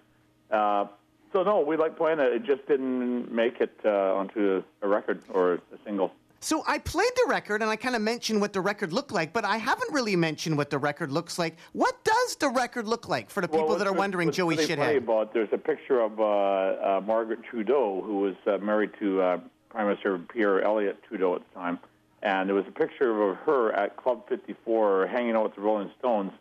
Uh, 0.49 0.85
so 1.31 1.43
no, 1.43 1.59
we 1.59 1.77
like 1.77 1.95
playing 1.95 2.19
it. 2.19 2.33
It 2.33 2.43
just 2.43 2.67
didn't 2.67 3.31
make 3.31 3.61
it 3.61 3.77
uh, 3.85 4.15
onto 4.15 4.63
a 4.81 4.87
record 4.87 5.21
or 5.29 5.53
a 5.53 5.77
single. 5.85 6.11
So 6.41 6.63
I 6.65 6.79
played 6.79 7.11
the 7.17 7.25
record 7.29 7.61
and 7.61 7.69
I 7.69 7.75
kind 7.75 7.95
of 7.95 8.01
mentioned 8.01 8.39
what 8.41 8.53
the 8.53 8.61
record 8.61 8.93
looked 8.93 9.11
like, 9.11 9.33
but 9.33 9.43
I 9.45 9.57
haven't 9.57 9.93
really 9.93 10.15
mentioned 10.15 10.57
what 10.57 10.69
the 10.69 10.77
record 10.77 11.11
looks 11.11 11.37
like. 11.37 11.57
What 11.73 12.03
does 12.03 12.37
the 12.37 12.49
record 12.49 12.87
look 12.87 13.09
like 13.09 13.29
for 13.29 13.41
the 13.41 13.47
people 13.47 13.67
Well, 13.67 13.77
that 13.77 13.87
are 13.87 13.93
wondering, 13.93 14.31
Joey 14.31 14.55
Shithead? 14.55 14.97
about 14.97 15.33
there's 15.33 15.49
a 15.51 15.57
picture 15.57 15.99
of 15.99 16.19
uh, 16.19 16.23
uh, 16.23 17.01
Margaret 17.05 17.43
Trudeau, 17.43 18.01
who 18.01 18.21
was 18.21 18.61
married 18.61 18.91
to 18.99 19.21
uh, 19.21 19.39
Prime 19.69 19.87
Minister 19.87 20.17
Pierre 20.17 20.63
Elliott 20.63 21.03
Trudeau 21.03 21.35
at 21.35 21.41
the 21.49 21.59
time, 21.59 21.77
and 22.21 22.49
there 22.49 22.55
was 22.55 22.65
a 22.67 22.71
picture 22.71 23.29
of 23.29 23.37
her 23.37 23.71
at 23.73 23.95
Club 23.97 24.27
54 24.27 25.07
hanging 25.07 25.35
out 25.35 25.43
with 25.43 25.55
the 25.55 25.61
Rolling 25.61 25.91
Stones, 25.99 26.31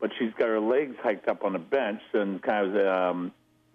but 0.00 0.10
she's 0.18 0.32
got 0.38 0.48
her 0.48 0.60
legs 0.60 0.96
hiked 1.02 1.28
up 1.28 1.44
on 1.44 1.54
a 1.54 1.58
bench 1.58 2.02
and 2.12 2.42
kind 2.42 2.76
of 2.76 2.86
um, 2.86 3.32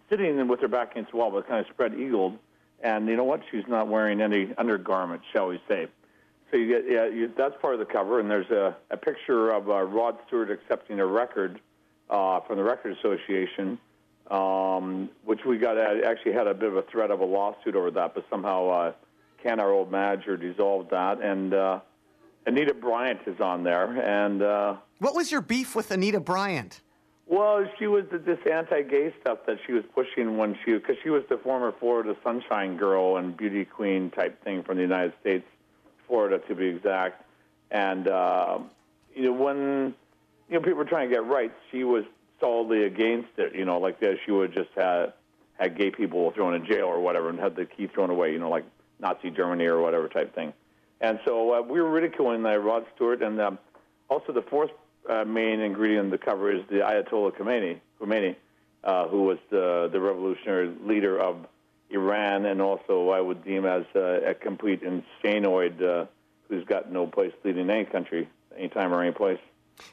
sitting 0.10 0.48
with 0.48 0.62
her 0.62 0.68
back 0.68 0.92
against 0.92 1.12
the 1.12 1.18
wall, 1.18 1.32
but 1.32 1.48
kind 1.48 1.66
of 1.66 1.72
spread 1.74 1.94
eagled. 1.94 2.38
And 2.84 3.08
you 3.08 3.16
know 3.16 3.24
what? 3.24 3.42
She's 3.52 3.68
not 3.68 3.88
wearing 3.88 4.22
any 4.22 4.54
undergarments, 4.58 5.26
shall 5.32 5.48
we 5.48 5.62
say. 5.68 5.88
So 6.50 6.58
you 6.58 6.68
get 6.68 6.84
yeah, 6.90 7.08
you, 7.08 7.32
that's 7.36 7.56
part 7.62 7.74
of 7.74 7.80
the 7.80 7.86
cover, 7.86 8.20
and 8.20 8.30
there's 8.30 8.50
a, 8.50 8.76
a 8.90 8.98
picture 8.98 9.52
of 9.52 9.70
uh, 9.70 9.82
Rod 9.84 10.18
Stewart 10.28 10.52
accepting 10.52 11.00
a 11.00 11.06
record 11.06 11.60
uh, 12.10 12.42
from 12.42 12.58
the 12.58 12.64
Record 12.64 12.98
Association, 12.98 13.80
um, 14.30 15.10
which 15.24 15.46
we 15.46 15.58
got 15.58 15.78
uh, 15.78 16.06
actually 16.06 16.34
had 16.34 16.48
a 16.48 16.54
bit 16.54 16.68
of 16.68 16.76
a 16.76 16.82
threat 16.84 17.10
of 17.10 17.22
a 17.22 17.26
lawsuit 17.26 17.76
over 17.76 17.90
that, 17.92 18.14
but 18.14 18.26
somehow 18.30 18.70
uh, 18.70 18.92
Ken, 19.42 19.60
our 19.60 19.72
old 19.72 19.92
manager, 19.92 20.38
dissolved 20.38 20.92
that, 20.92 21.22
and 21.22 21.54
uh, 21.54 21.80
Anita 22.46 22.74
Bryant 22.74 23.20
is 23.26 23.40
on 23.40 23.64
there, 23.64 23.86
and 24.02 24.42
uh, 24.42 24.76
What 25.00 25.16
was 25.16 25.32
your 25.32 25.42
beef 25.42 25.76
with 25.76 25.92
Anita 25.92 26.20
Bryant? 26.20 26.82
well, 27.28 27.66
she 27.80 27.88
was 27.88 28.04
this 28.12 28.40
anti-gay 28.52 29.14
stuff 29.22 29.40
that 29.48 29.58
she 29.66 29.72
was 29.72 29.86
pushing 29.96 30.38
when 30.38 30.58
she, 30.66 30.74
because 30.74 30.98
she 31.02 31.10
was 31.10 31.24
the 31.30 31.38
former 31.38 31.72
Florida 31.80 32.14
Sunshine 32.24 32.76
Girl 32.76 33.16
and 33.16 33.38
beauty 33.38 33.64
queen 33.64 34.10
type 34.12 34.44
thing 34.44 34.64
from 34.64 34.76
the 34.76 34.82
United 34.84 35.14
States, 35.22 35.46
Florida 36.08 36.40
to 36.50 36.56
be 36.56 36.66
exact. 36.66 37.24
And 37.70 38.10
uh, 38.10 38.60
you 39.16 39.24
know, 39.24 39.32
when 39.32 39.94
you 40.50 40.56
know 40.56 40.60
people 40.60 40.80
were 40.80 40.84
trying 40.86 41.10
to 41.10 41.16
get 41.16 41.26
rights, 41.26 41.54
she 41.72 41.86
was 41.86 42.04
solidly 42.42 42.84
against 42.84 43.30
it. 43.38 43.56
You 43.56 43.64
know, 43.64 43.80
like 43.80 44.02
that, 44.02 44.18
she 44.26 44.32
would 44.34 44.54
just 44.54 44.72
had 44.76 45.14
had 45.58 45.78
gay 45.78 45.90
people 45.90 46.32
thrown 46.32 46.54
in 46.54 46.66
jail 46.66 46.88
or 46.88 47.00
whatever, 47.00 47.30
and 47.30 47.40
had 47.40 47.56
the 47.56 47.64
key 47.66 47.88
thrown 47.88 48.10
away. 48.10 48.34
You 48.34 48.40
know, 48.40 48.50
like 48.50 48.66
Nazi 49.02 49.32
Germany 49.32 49.66
or 49.66 49.82
whatever 49.82 50.08
type 50.08 50.34
thing. 50.34 50.54
And 51.02 51.20
so 51.26 51.54
uh, 51.54 51.62
we 51.62 51.82
were 51.82 51.90
ridiculing 51.90 52.46
uh, 52.46 52.56
Rod 52.58 52.86
Stewart, 52.96 53.24
and 53.24 53.42
um, 53.42 53.60
also 54.10 54.32
the 54.32 54.44
fourth 54.44 54.72
uh, 55.10 55.26
main 55.26 55.60
ingredient 55.60 56.06
in 56.06 56.12
the 56.12 56.18
cover 56.18 56.52
is 56.52 56.62
the 56.70 56.78
Ayatollah 56.78 57.36
Khomeini, 57.36 57.80
Khomeini 58.00 58.36
uh, 58.84 59.08
who 59.08 59.24
was 59.24 59.38
the, 59.50 59.90
the 59.92 60.00
revolutionary 60.00 60.72
leader 60.84 61.20
of 61.20 61.46
Iran, 61.90 62.46
and 62.46 62.62
also 62.62 63.10
I 63.10 63.20
would 63.20 63.44
deem 63.44 63.66
as 63.66 63.84
uh, 63.96 64.22
a 64.22 64.34
complete 64.34 64.82
insanoid 64.84 65.82
uh, 65.82 66.06
who's 66.48 66.64
got 66.66 66.92
no 66.92 67.08
place 67.08 67.34
leading 67.44 67.70
any 67.70 67.86
country, 67.86 68.30
anytime 68.58 68.94
or 68.94 69.02
any 69.04 69.12
place. 69.12 69.40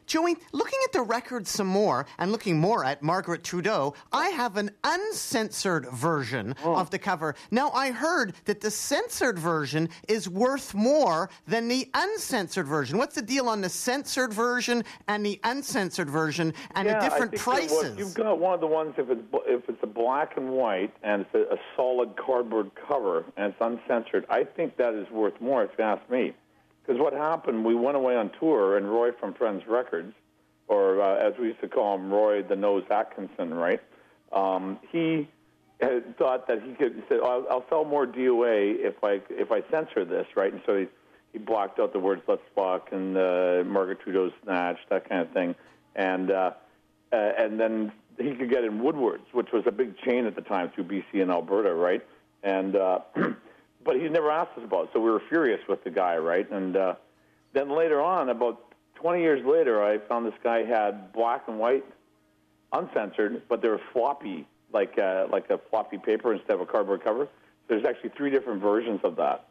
Joey, 0.06 0.36
looking 0.52 0.78
at 0.86 0.92
the 0.92 1.02
record 1.02 1.46
some 1.46 1.66
more 1.66 2.06
and 2.18 2.32
looking 2.32 2.58
more 2.58 2.84
at 2.84 3.02
Margaret 3.02 3.44
Trudeau, 3.44 3.94
I 4.12 4.28
have 4.30 4.56
an 4.56 4.70
uncensored 4.84 5.86
version 5.92 6.54
Oh. 6.64 6.74
of 6.76 6.90
the 6.90 6.98
cover. 6.98 7.34
Now, 7.50 7.70
I 7.70 7.90
heard 7.90 8.34
that 8.46 8.60
the 8.60 8.70
censored 8.70 9.38
version 9.38 9.88
is 10.08 10.28
worth 10.28 10.74
more 10.74 11.30
than 11.46 11.68
the 11.68 11.88
uncensored 11.94 12.66
version. 12.66 12.98
What's 12.98 13.14
the 13.14 13.22
deal 13.22 13.48
on 13.48 13.60
the 13.60 13.68
censored 13.68 14.32
version 14.32 14.84
and 15.08 15.24
the 15.24 15.40
uncensored 15.44 16.10
version 16.10 16.52
and 16.74 16.86
yeah, 16.86 16.94
the 16.94 17.00
different 17.08 17.34
I 17.34 17.36
think 17.36 17.44
that 17.44 17.74
what- 17.74 17.80
prices? 17.82 17.98
you've 17.98 18.14
got 18.14 18.38
one 18.38 18.54
of 18.54 18.60
the 18.60 18.66
ones 18.66 18.94
if 18.98 19.08
it's 19.10 19.22
if 19.46 19.68
it's 19.68 19.82
a 19.82 19.86
black 19.86 20.36
and 20.36 20.50
white 20.50 20.92
and 21.02 21.22
it's 21.22 21.34
a, 21.34 21.54
a 21.54 21.58
solid 21.76 22.16
cardboard 22.16 22.70
cover 22.86 23.24
and 23.36 23.52
it's 23.52 23.60
uncensored. 23.60 24.26
I 24.28 24.44
think 24.44 24.76
that 24.76 24.94
is 24.94 25.08
worth 25.10 25.40
more 25.40 25.64
if 25.64 25.70
you 25.78 25.84
ask 25.84 26.08
me. 26.10 26.34
Because 26.88 27.02
what 27.02 27.12
happened, 27.12 27.66
we 27.66 27.74
went 27.74 27.98
away 27.98 28.16
on 28.16 28.30
tour, 28.40 28.78
and 28.78 28.90
Roy 28.90 29.12
from 29.12 29.34
Friends 29.34 29.62
Records, 29.68 30.14
or 30.68 31.02
uh, 31.02 31.16
as 31.16 31.34
we 31.38 31.48
used 31.48 31.60
to 31.60 31.68
call 31.68 31.96
him, 31.96 32.10
Roy 32.10 32.42
the 32.42 32.56
Nose 32.56 32.84
Atkinson, 32.90 33.52
right? 33.52 33.82
Um, 34.32 34.78
he 34.90 35.28
had 35.82 36.16
thought 36.16 36.48
that 36.48 36.62
he 36.62 36.72
could. 36.72 36.94
He 36.94 37.02
said, 37.06 37.18
"I'll, 37.22 37.46
I'll 37.50 37.64
sell 37.68 37.84
more 37.84 38.06
DOA 38.06 38.76
if 38.78 39.04
I 39.04 39.20
if 39.28 39.52
I 39.52 39.62
censor 39.70 40.06
this, 40.06 40.26
right?" 40.34 40.50
And 40.50 40.62
so 40.64 40.78
he 40.78 40.86
he 41.34 41.38
blocked 41.38 41.78
out 41.78 41.92
the 41.92 41.98
words 41.98 42.22
"Let's 42.26 42.40
fuck" 42.54 42.88
and 42.90 43.18
uh, 43.18 43.64
Margaret 43.66 44.00
Trudeau's 44.00 44.32
snatch, 44.42 44.78
that 44.88 45.06
kind 45.10 45.20
of 45.20 45.30
thing, 45.32 45.54
and 45.94 46.30
uh, 46.30 46.52
and 47.12 47.60
then 47.60 47.92
he 48.18 48.34
could 48.34 48.48
get 48.48 48.64
in 48.64 48.82
Woodwards, 48.82 49.24
which 49.32 49.52
was 49.52 49.64
a 49.66 49.72
big 49.72 49.98
chain 49.98 50.24
at 50.24 50.34
the 50.34 50.42
time 50.42 50.70
through 50.74 50.84
BC 50.84 51.20
and 51.20 51.30
Alberta, 51.30 51.74
right? 51.74 52.02
And 52.42 52.76
uh, 52.76 53.00
but 53.88 53.96
he 53.96 54.06
never 54.06 54.30
asked 54.30 54.50
us 54.58 54.64
about 54.64 54.84
it, 54.84 54.90
so 54.92 55.00
we 55.00 55.10
were 55.10 55.22
furious 55.30 55.60
with 55.66 55.82
the 55.82 55.88
guy, 55.88 56.18
right? 56.18 56.48
And 56.50 56.76
uh, 56.76 56.96
then 57.54 57.70
later 57.70 58.02
on, 58.02 58.28
about 58.28 58.74
20 58.96 59.22
years 59.22 59.42
later, 59.46 59.82
I 59.82 59.96
found 59.96 60.26
this 60.26 60.34
guy 60.44 60.62
had 60.62 61.10
black 61.14 61.44
and 61.48 61.58
white, 61.58 61.86
uncensored, 62.74 63.44
but 63.48 63.62
they 63.62 63.68
were 63.68 63.80
floppy, 63.94 64.46
like 64.74 64.98
uh, 64.98 65.28
like 65.32 65.48
a 65.48 65.58
floppy 65.70 65.96
paper 65.96 66.34
instead 66.34 66.50
of 66.56 66.60
a 66.60 66.66
cardboard 66.66 67.02
cover. 67.02 67.28
There's 67.68 67.86
actually 67.86 68.10
three 68.10 68.28
different 68.28 68.60
versions 68.60 69.00
of 69.04 69.16
that. 69.16 69.46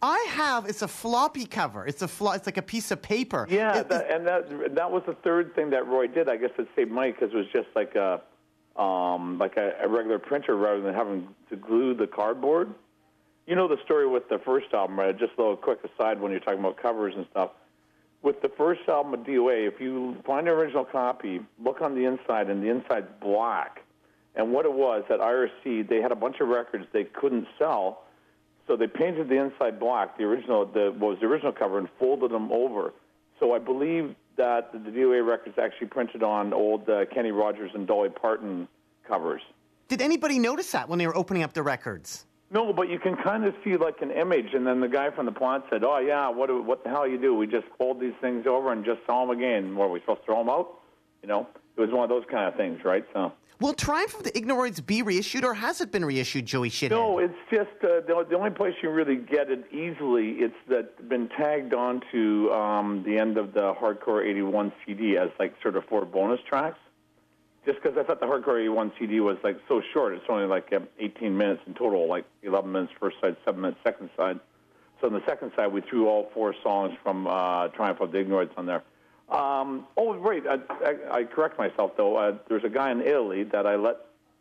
I 0.00 0.24
have, 0.30 0.64
it's 0.64 0.80
a 0.80 0.88
floppy 0.88 1.44
cover. 1.44 1.84
It's 1.84 2.00
a 2.00 2.08
flo- 2.08 2.32
it's 2.32 2.46
like 2.46 2.56
a 2.56 2.62
piece 2.62 2.90
of 2.90 3.02
paper. 3.02 3.46
Yeah, 3.50 3.80
It- 3.80 3.90
that, 3.90 4.10
and 4.10 4.26
that 4.26 4.76
that 4.76 4.90
was 4.90 5.02
the 5.06 5.14
third 5.22 5.54
thing 5.54 5.68
that 5.70 5.86
Roy 5.86 6.06
did. 6.06 6.30
I 6.30 6.36
guess 6.38 6.52
it 6.58 6.68
saved 6.74 6.90
money 6.90 7.12
because 7.12 7.34
it 7.34 7.36
was 7.36 7.48
just 7.52 7.68
like 7.76 7.94
a 7.96 8.22
um, 8.82 9.36
like 9.36 9.58
a, 9.58 9.74
a 9.82 9.88
regular 9.88 10.18
printer 10.18 10.56
rather 10.56 10.80
than 10.80 10.94
having 10.94 11.28
to 11.50 11.56
glue 11.56 11.92
the 11.92 12.06
cardboard. 12.06 12.72
You 13.48 13.56
know 13.56 13.66
the 13.66 13.78
story 13.82 14.06
with 14.06 14.28
the 14.28 14.38
first 14.44 14.66
album, 14.74 14.98
right? 14.98 15.18
Just 15.18 15.32
a 15.38 15.40
little 15.40 15.56
quick 15.56 15.78
aside 15.82 16.20
when 16.20 16.30
you're 16.30 16.40
talking 16.40 16.60
about 16.60 16.76
covers 16.76 17.14
and 17.16 17.26
stuff. 17.30 17.52
With 18.20 18.42
the 18.42 18.50
first 18.50 18.82
album 18.86 19.14
of 19.14 19.20
DOA, 19.20 19.66
if 19.66 19.80
you 19.80 20.16
find 20.26 20.46
the 20.46 20.50
original 20.50 20.84
copy, 20.84 21.40
look 21.64 21.80
on 21.80 21.94
the 21.94 22.04
inside, 22.04 22.50
and 22.50 22.62
the 22.62 22.68
inside's 22.68 23.08
black. 23.22 23.86
And 24.34 24.52
what 24.52 24.66
it 24.66 24.72
was 24.74 25.02
at 25.08 25.20
IRC, 25.20 25.88
they 25.88 26.02
had 26.02 26.12
a 26.12 26.14
bunch 26.14 26.40
of 26.40 26.48
records 26.48 26.84
they 26.92 27.04
couldn't 27.04 27.46
sell, 27.58 28.04
so 28.66 28.76
they 28.76 28.86
painted 28.86 29.30
the 29.30 29.42
inside 29.42 29.80
black, 29.80 30.18
the 30.18 30.24
original, 30.24 30.66
the 30.66 30.94
what 30.98 31.12
was 31.12 31.18
the 31.20 31.26
original 31.26 31.52
cover, 31.52 31.78
and 31.78 31.88
folded 31.98 32.30
them 32.30 32.52
over. 32.52 32.92
So 33.40 33.54
I 33.54 33.60
believe 33.60 34.14
that 34.36 34.72
the 34.72 34.90
DOA 34.90 35.26
records 35.26 35.56
actually 35.58 35.86
printed 35.86 36.22
on 36.22 36.52
old 36.52 36.86
uh, 36.90 37.06
Kenny 37.06 37.30
Rogers 37.30 37.70
and 37.72 37.86
Dolly 37.86 38.10
Parton 38.10 38.68
covers. 39.06 39.40
Did 39.88 40.02
anybody 40.02 40.38
notice 40.38 40.70
that 40.72 40.90
when 40.90 40.98
they 40.98 41.06
were 41.06 41.16
opening 41.16 41.44
up 41.44 41.54
the 41.54 41.62
records? 41.62 42.26
No, 42.50 42.72
but 42.72 42.88
you 42.88 42.98
can 42.98 43.16
kind 43.16 43.44
of 43.44 43.54
see 43.62 43.76
like 43.76 44.00
an 44.00 44.10
image, 44.10 44.54
and 44.54 44.66
then 44.66 44.80
the 44.80 44.88
guy 44.88 45.10
from 45.10 45.26
the 45.26 45.32
plant 45.32 45.64
said, 45.70 45.84
"Oh 45.84 45.98
yeah, 45.98 46.28
what 46.30 46.46
do, 46.46 46.62
what 46.62 46.82
the 46.82 46.90
hell 46.90 47.06
you 47.06 47.18
do? 47.18 47.34
We 47.34 47.46
just 47.46 47.66
fold 47.76 48.00
these 48.00 48.14
things 48.20 48.46
over 48.46 48.72
and 48.72 48.84
just 48.84 49.00
sell 49.06 49.26
them 49.26 49.36
again. 49.36 49.76
Are 49.76 49.88
we 49.88 50.00
supposed 50.00 50.20
to 50.20 50.26
throw 50.26 50.38
them 50.38 50.48
out? 50.48 50.80
You 51.22 51.28
know, 51.28 51.46
it 51.76 51.80
was 51.80 51.90
one 51.90 52.04
of 52.04 52.08
those 52.08 52.24
kind 52.30 52.48
of 52.48 52.54
things, 52.54 52.80
right? 52.84 53.04
So 53.12 53.32
Will 53.60 53.74
Triumph 53.74 54.14
of 54.14 54.22
the 54.22 54.30
Ignoroids 54.30 54.84
be 54.84 55.02
reissued, 55.02 55.44
or 55.44 55.52
has 55.54 55.80
it 55.80 55.90
been 55.90 56.04
reissued, 56.04 56.46
Joey 56.46 56.70
Shithead? 56.70 56.90
no, 56.90 57.18
it's 57.18 57.34
just 57.50 57.70
uh, 57.82 58.00
the, 58.06 58.24
the 58.30 58.36
only 58.36 58.50
place 58.50 58.74
you 58.82 58.90
really 58.90 59.16
get 59.16 59.50
it 59.50 59.64
easily. 59.72 60.36
It's 60.38 60.54
that 60.68 61.08
been 61.08 61.28
tagged 61.28 61.74
onto 61.74 62.50
um, 62.52 63.02
the 63.04 63.18
end 63.18 63.36
of 63.36 63.54
the 63.54 63.74
Hardcore 63.74 64.24
'81 64.24 64.72
CD 64.86 65.16
as 65.16 65.30
like 65.40 65.54
sort 65.60 65.76
of 65.76 65.84
four 65.86 66.04
bonus 66.04 66.40
tracks. 66.48 66.78
Just 67.68 67.82
because 67.82 67.98
I 67.98 68.02
thought 68.02 68.18
the 68.18 68.24
Hardcore 68.24 68.58
'81 68.58 68.92
CD 68.98 69.20
was 69.20 69.36
like 69.44 69.58
so 69.68 69.82
short, 69.92 70.14
it's 70.14 70.24
only 70.30 70.46
like 70.46 70.72
um, 70.72 70.88
18 70.98 71.36
minutes 71.36 71.60
in 71.66 71.74
total, 71.74 72.08
like 72.08 72.24
11 72.42 72.72
minutes 72.72 72.94
first 72.98 73.20
side, 73.20 73.36
seven 73.44 73.60
minutes 73.60 73.78
second 73.84 74.08
side. 74.16 74.40
So 74.98 75.08
on 75.08 75.12
the 75.12 75.22
second 75.26 75.52
side, 75.54 75.70
we 75.70 75.82
threw 75.82 76.08
all 76.08 76.30
four 76.32 76.54
songs 76.62 76.96
from 77.02 77.26
uh, 77.26 77.68
Triumph 77.68 78.00
of 78.00 78.10
the 78.10 78.24
Ignoroids 78.24 78.56
on 78.56 78.64
there. 78.64 78.82
Um, 79.28 79.86
oh, 79.98 80.14
right. 80.14 80.42
I, 80.48 80.54
I, 80.82 81.18
I 81.18 81.24
correct 81.24 81.58
myself 81.58 81.90
though. 81.98 82.16
Uh, 82.16 82.38
there's 82.48 82.64
a 82.64 82.70
guy 82.70 82.90
in 82.90 83.02
Italy 83.02 83.44
that 83.44 83.66
I 83.66 83.76
let 83.76 83.96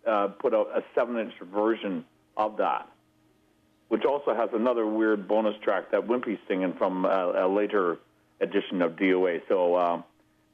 uh, 0.08 0.28
put 0.28 0.54
out 0.54 0.70
a 0.74 0.82
seven-inch 0.96 1.34
version 1.54 2.06
of 2.38 2.56
that, 2.60 2.90
which 3.90 4.06
also 4.06 4.34
has 4.36 4.52
another 4.54 4.88
weird 4.88 5.28
bonus 5.28 5.58
track 5.62 5.92
that 5.92 6.08
Wimpy's 6.08 6.40
singing 6.48 6.76
from 6.78 7.04
uh, 7.04 7.34
a 7.34 7.48
later 7.50 7.98
edition 8.40 8.82
of 8.82 8.94
DOA. 8.94 9.42
So, 9.50 9.76
um, 9.76 10.06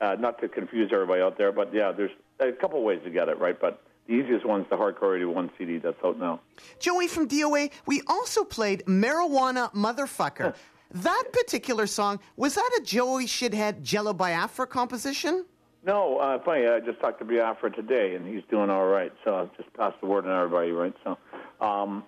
uh, 0.01 0.15
not 0.19 0.41
to 0.41 0.49
confuse 0.49 0.89
everybody 0.91 1.21
out 1.21 1.37
there, 1.37 1.51
but 1.51 1.71
yeah, 1.71 1.91
there's 1.91 2.11
a 2.39 2.51
couple 2.51 2.81
ways 2.83 3.01
to 3.03 3.09
get 3.09 3.29
it, 3.29 3.39
right? 3.39 3.59
But 3.59 3.81
the 4.07 4.13
easiest 4.13 4.45
one's 4.45 4.65
the 4.69 4.75
Hardcore 4.75 5.15
81 5.15 5.51
CD 5.57 5.77
that's 5.77 5.97
out 6.03 6.19
now. 6.19 6.41
Joey 6.79 7.07
from 7.07 7.27
DOA, 7.27 7.71
we 7.85 8.01
also 8.07 8.43
played 8.43 8.83
Marijuana 8.85 9.73
Motherfucker. 9.73 10.55
that 10.91 11.23
particular 11.31 11.87
song, 11.87 12.19
was 12.35 12.55
that 12.55 12.69
a 12.79 12.83
Joey 12.83 13.25
Shithead 13.25 13.81
Jello 13.81 14.13
Biafra 14.13 14.67
composition? 14.67 15.45
No, 15.85 16.17
uh, 16.17 16.39
funny. 16.43 16.65
I 16.65 16.79
just 16.79 16.99
talked 17.01 17.19
to 17.19 17.25
Biafra 17.25 17.71
today, 17.71 18.15
and 18.15 18.25
he's 18.25 18.43
doing 18.49 18.69
all 18.69 18.85
right. 18.85 19.11
So 19.25 19.35
I'll 19.35 19.51
just 19.57 19.73
pass 19.73 19.93
the 19.99 20.07
word 20.07 20.25
on 20.25 20.31
everybody, 20.31 20.71
right? 20.71 20.93
So, 21.03 21.17
um, 21.59 22.03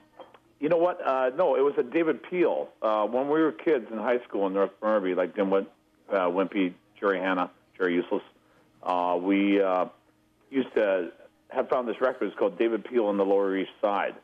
you 0.62 0.70
know 0.70 0.78
what? 0.78 1.06
Uh, 1.06 1.32
no, 1.38 1.56
it 1.56 1.62
was 1.62 1.74
a 1.78 1.84
David 1.84 2.24
Peel. 2.24 2.70
Uh, 2.82 3.06
when 3.06 3.28
we 3.28 3.42
were 3.42 3.52
kids 3.52 3.88
in 3.92 3.98
high 3.98 4.20
school 4.28 4.48
in 4.48 4.54
North 4.54 4.72
Burnaby, 4.80 5.14
like 5.14 5.36
Dimwit, 5.36 5.68
uh, 6.10 6.28
Wimpy, 6.28 6.74
Gerry 7.00 7.20
Hannah, 7.20 7.52
Gerry 7.78 7.96
Useless, 7.96 8.24
uh, 8.84 9.18
we 9.22 9.62
uh, 9.62 9.86
used 10.50 10.74
to 10.76 11.12
have 11.50 11.70
found 11.70 11.88
this 11.88 12.00
record. 12.02 12.28
It's 12.28 12.38
called 12.38 12.58
David 12.58 12.84
Peel 12.86 13.06
on 13.06 13.18
the 13.18 13.26
Lower 13.26 13.56
East 13.56 13.72
Side, 13.82 14.16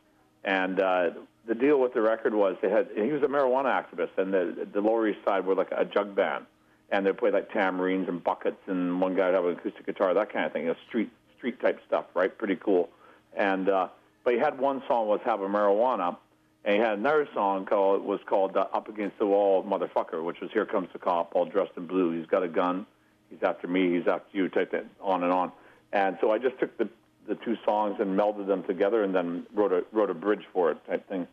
and 0.44 0.80
uh, 0.80 1.12
the 1.48 1.56
deal 1.56 1.80
with 1.80 1.94
the 1.94 2.02
record 2.02 2.34
was 2.34 2.56
they 2.62 2.70
had 2.70 2.90
he 2.96 3.12
was 3.12 3.24
a 3.24 3.28
marijuana 3.28 3.72
activist, 3.72 4.18
and 4.18 4.34
the 4.34 4.68
the 4.72 4.82
Lower 4.82 5.08
East 5.08 5.20
Side 5.26 5.46
were 5.46 5.56
like 5.56 5.72
a 5.72 5.86
jug 5.86 6.16
band, 6.16 6.46
and 6.90 7.06
they 7.06 7.12
played 7.14 7.34
like 7.34 7.52
tambourines 7.52 8.08
and 8.08 8.24
buckets, 8.24 8.62
and 8.68 9.00
one 9.02 9.16
guy 9.16 9.28
would 9.28 9.36
have 9.36 9.46
an 9.46 9.58
acoustic 9.58 9.86
guitar, 9.86 10.14
that 10.14 10.32
kind 10.32 10.46
of 10.46 10.54
thing, 10.54 10.64
you 10.64 10.70
know, 10.70 10.76
street 10.88 11.12
street 11.38 11.60
type 11.60 11.80
stuff, 11.88 12.06
right? 12.14 12.38
Pretty 12.38 12.56
cool. 12.56 12.90
And 13.36 13.70
uh, 13.70 13.88
but 14.24 14.34
he 14.34 14.40
had 14.40 14.60
one 14.60 14.84
song 14.88 15.08
was 15.08 15.20
"Have 15.26 15.42
a 15.42 15.48
Marijuana," 15.48 16.18
and 16.64 16.76
he 16.76 16.82
had 16.82 17.00
another 17.00 17.28
song 17.34 17.66
called 17.66 18.04
was 18.04 18.20
called 18.26 18.56
uh, 18.56 18.68
"Up 18.74 18.88
Against 18.90 19.18
the 19.18 19.26
Wall, 19.26 19.64
Motherfucker," 19.64 20.24
which 20.24 20.40
was 20.42 20.52
"Here 20.52 20.66
Comes 20.66 20.90
the 20.94 21.00
Cop, 21.00 21.32
all 21.36 21.46
dressed 21.46 21.72
in 21.78 21.88
blue. 21.88 22.18
He's 22.18 22.28
got 22.28 22.44
a 22.44 22.48
gun, 22.48 22.86
he's 23.30 23.42
after 23.42 23.68
me, 23.68 23.98
he's 23.98 24.08
after 24.08 24.38
you," 24.38 24.50
type 24.50 24.72
that 24.72 24.86
on 25.02 25.24
and 25.24 25.32
on. 25.32 25.52
And 25.94 26.18
so 26.22 26.32
I 26.32 26.38
just 26.38 26.60
took 26.60 26.78
the 26.78 26.90
the 27.28 27.36
two 27.36 27.56
songs 27.64 27.98
and 28.00 28.20
melded 28.20 28.48
them 28.48 28.64
together, 28.64 29.04
and 29.04 29.14
then 29.14 29.46
wrote 29.54 29.72
a 29.72 29.84
wrote 29.92 30.10
a 30.10 30.14
bridge 30.14 30.44
for 30.54 30.72
it, 30.72 30.78
type 30.88 31.08
thing. 31.08 31.28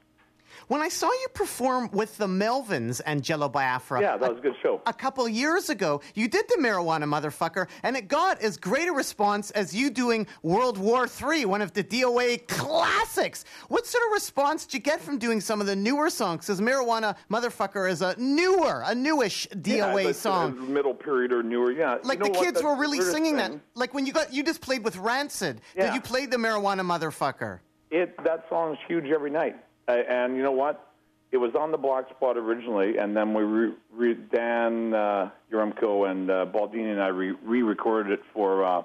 When 0.68 0.80
I 0.80 0.88
saw 0.88 1.06
you 1.06 1.26
perform 1.34 1.90
with 1.92 2.16
the 2.18 2.26
Melvins 2.26 3.00
and 3.06 3.22
Jello 3.22 3.48
Biafra 3.48 4.00
Yeah, 4.00 4.16
that 4.16 4.28
was 4.30 4.38
a 4.38 4.42
good 4.42 4.54
show. 4.62 4.80
a 4.86 4.92
couple 4.92 5.28
years 5.28 5.70
ago, 5.70 6.00
you 6.14 6.28
did 6.28 6.46
the 6.48 6.56
marijuana 6.60 7.04
motherfucker, 7.04 7.68
and 7.82 7.96
it 7.96 8.08
got 8.08 8.40
as 8.42 8.56
great 8.56 8.88
a 8.88 8.92
response 8.92 9.50
as 9.52 9.74
you 9.74 9.90
doing 9.90 10.26
World 10.42 10.78
War 10.78 11.06
III, 11.06 11.46
one 11.46 11.62
of 11.62 11.72
the 11.72 11.82
DOA 11.84 12.46
classics. 12.48 13.44
What 13.68 13.86
sort 13.86 14.04
of 14.06 14.12
response 14.12 14.64
did 14.66 14.74
you 14.74 14.80
get 14.80 15.00
from 15.00 15.18
doing 15.18 15.40
some 15.40 15.60
of 15.60 15.66
the 15.66 15.76
newer 15.76 16.10
songs? 16.10 16.46
Because 16.46 16.60
marijuana 16.60 17.16
motherfucker 17.30 17.88
is 17.90 18.02
a 18.02 18.14
newer, 18.18 18.82
a 18.86 18.94
newish 18.94 19.46
Yeah, 19.50 19.56
DOA 19.92 20.02
but, 20.04 20.10
uh, 20.10 20.12
song. 20.12 20.72
middle 20.72 20.94
period 20.94 21.32
or 21.32 21.42
newer. 21.42 21.72
Yeah, 21.72 21.98
Like 22.04 22.18
You 22.18 22.30
know 22.32 22.38
the 22.40 22.44
kids 22.44 22.62
were 22.62 22.76
really 22.76 23.00
singing 23.00 23.36
thing. 23.36 23.52
that. 23.52 23.60
Like 23.74 23.94
when 23.94 24.06
you 24.06 24.12
got, 24.12 24.32
you 24.32 24.42
just 24.42 24.60
played 24.60 24.84
with 24.84 24.96
Rancid. 24.96 25.60
Did 25.74 25.84
Yeah. 25.84 25.94
you 25.94 26.00
play 26.00 26.26
the 26.26 26.36
marijuana 26.36 26.80
motherfucker? 26.82 27.60
It 27.90 28.14
that 28.24 28.44
song's 28.50 28.76
huge 28.86 29.06
every 29.06 29.30
night, 29.30 29.56
and 29.92 30.36
you 30.36 30.42
know 30.42 30.52
what? 30.52 30.84
It 31.30 31.36
was 31.36 31.54
on 31.54 31.72
the 31.72 31.76
Black 31.78 32.08
Spot 32.10 32.38
originally, 32.38 32.96
and 32.96 33.14
then 33.14 33.34
we 33.34 33.42
re, 33.42 33.72
re, 33.92 34.14
Dan 34.14 34.94
uh, 34.94 35.30
Yaremko 35.52 36.10
and 36.10 36.30
uh, 36.30 36.46
Baldini 36.46 36.90
and 36.90 37.02
I 37.02 37.08
re, 37.08 37.34
re-recorded 37.42 38.12
it 38.12 38.22
for 38.32 38.64
uh, 38.64 38.82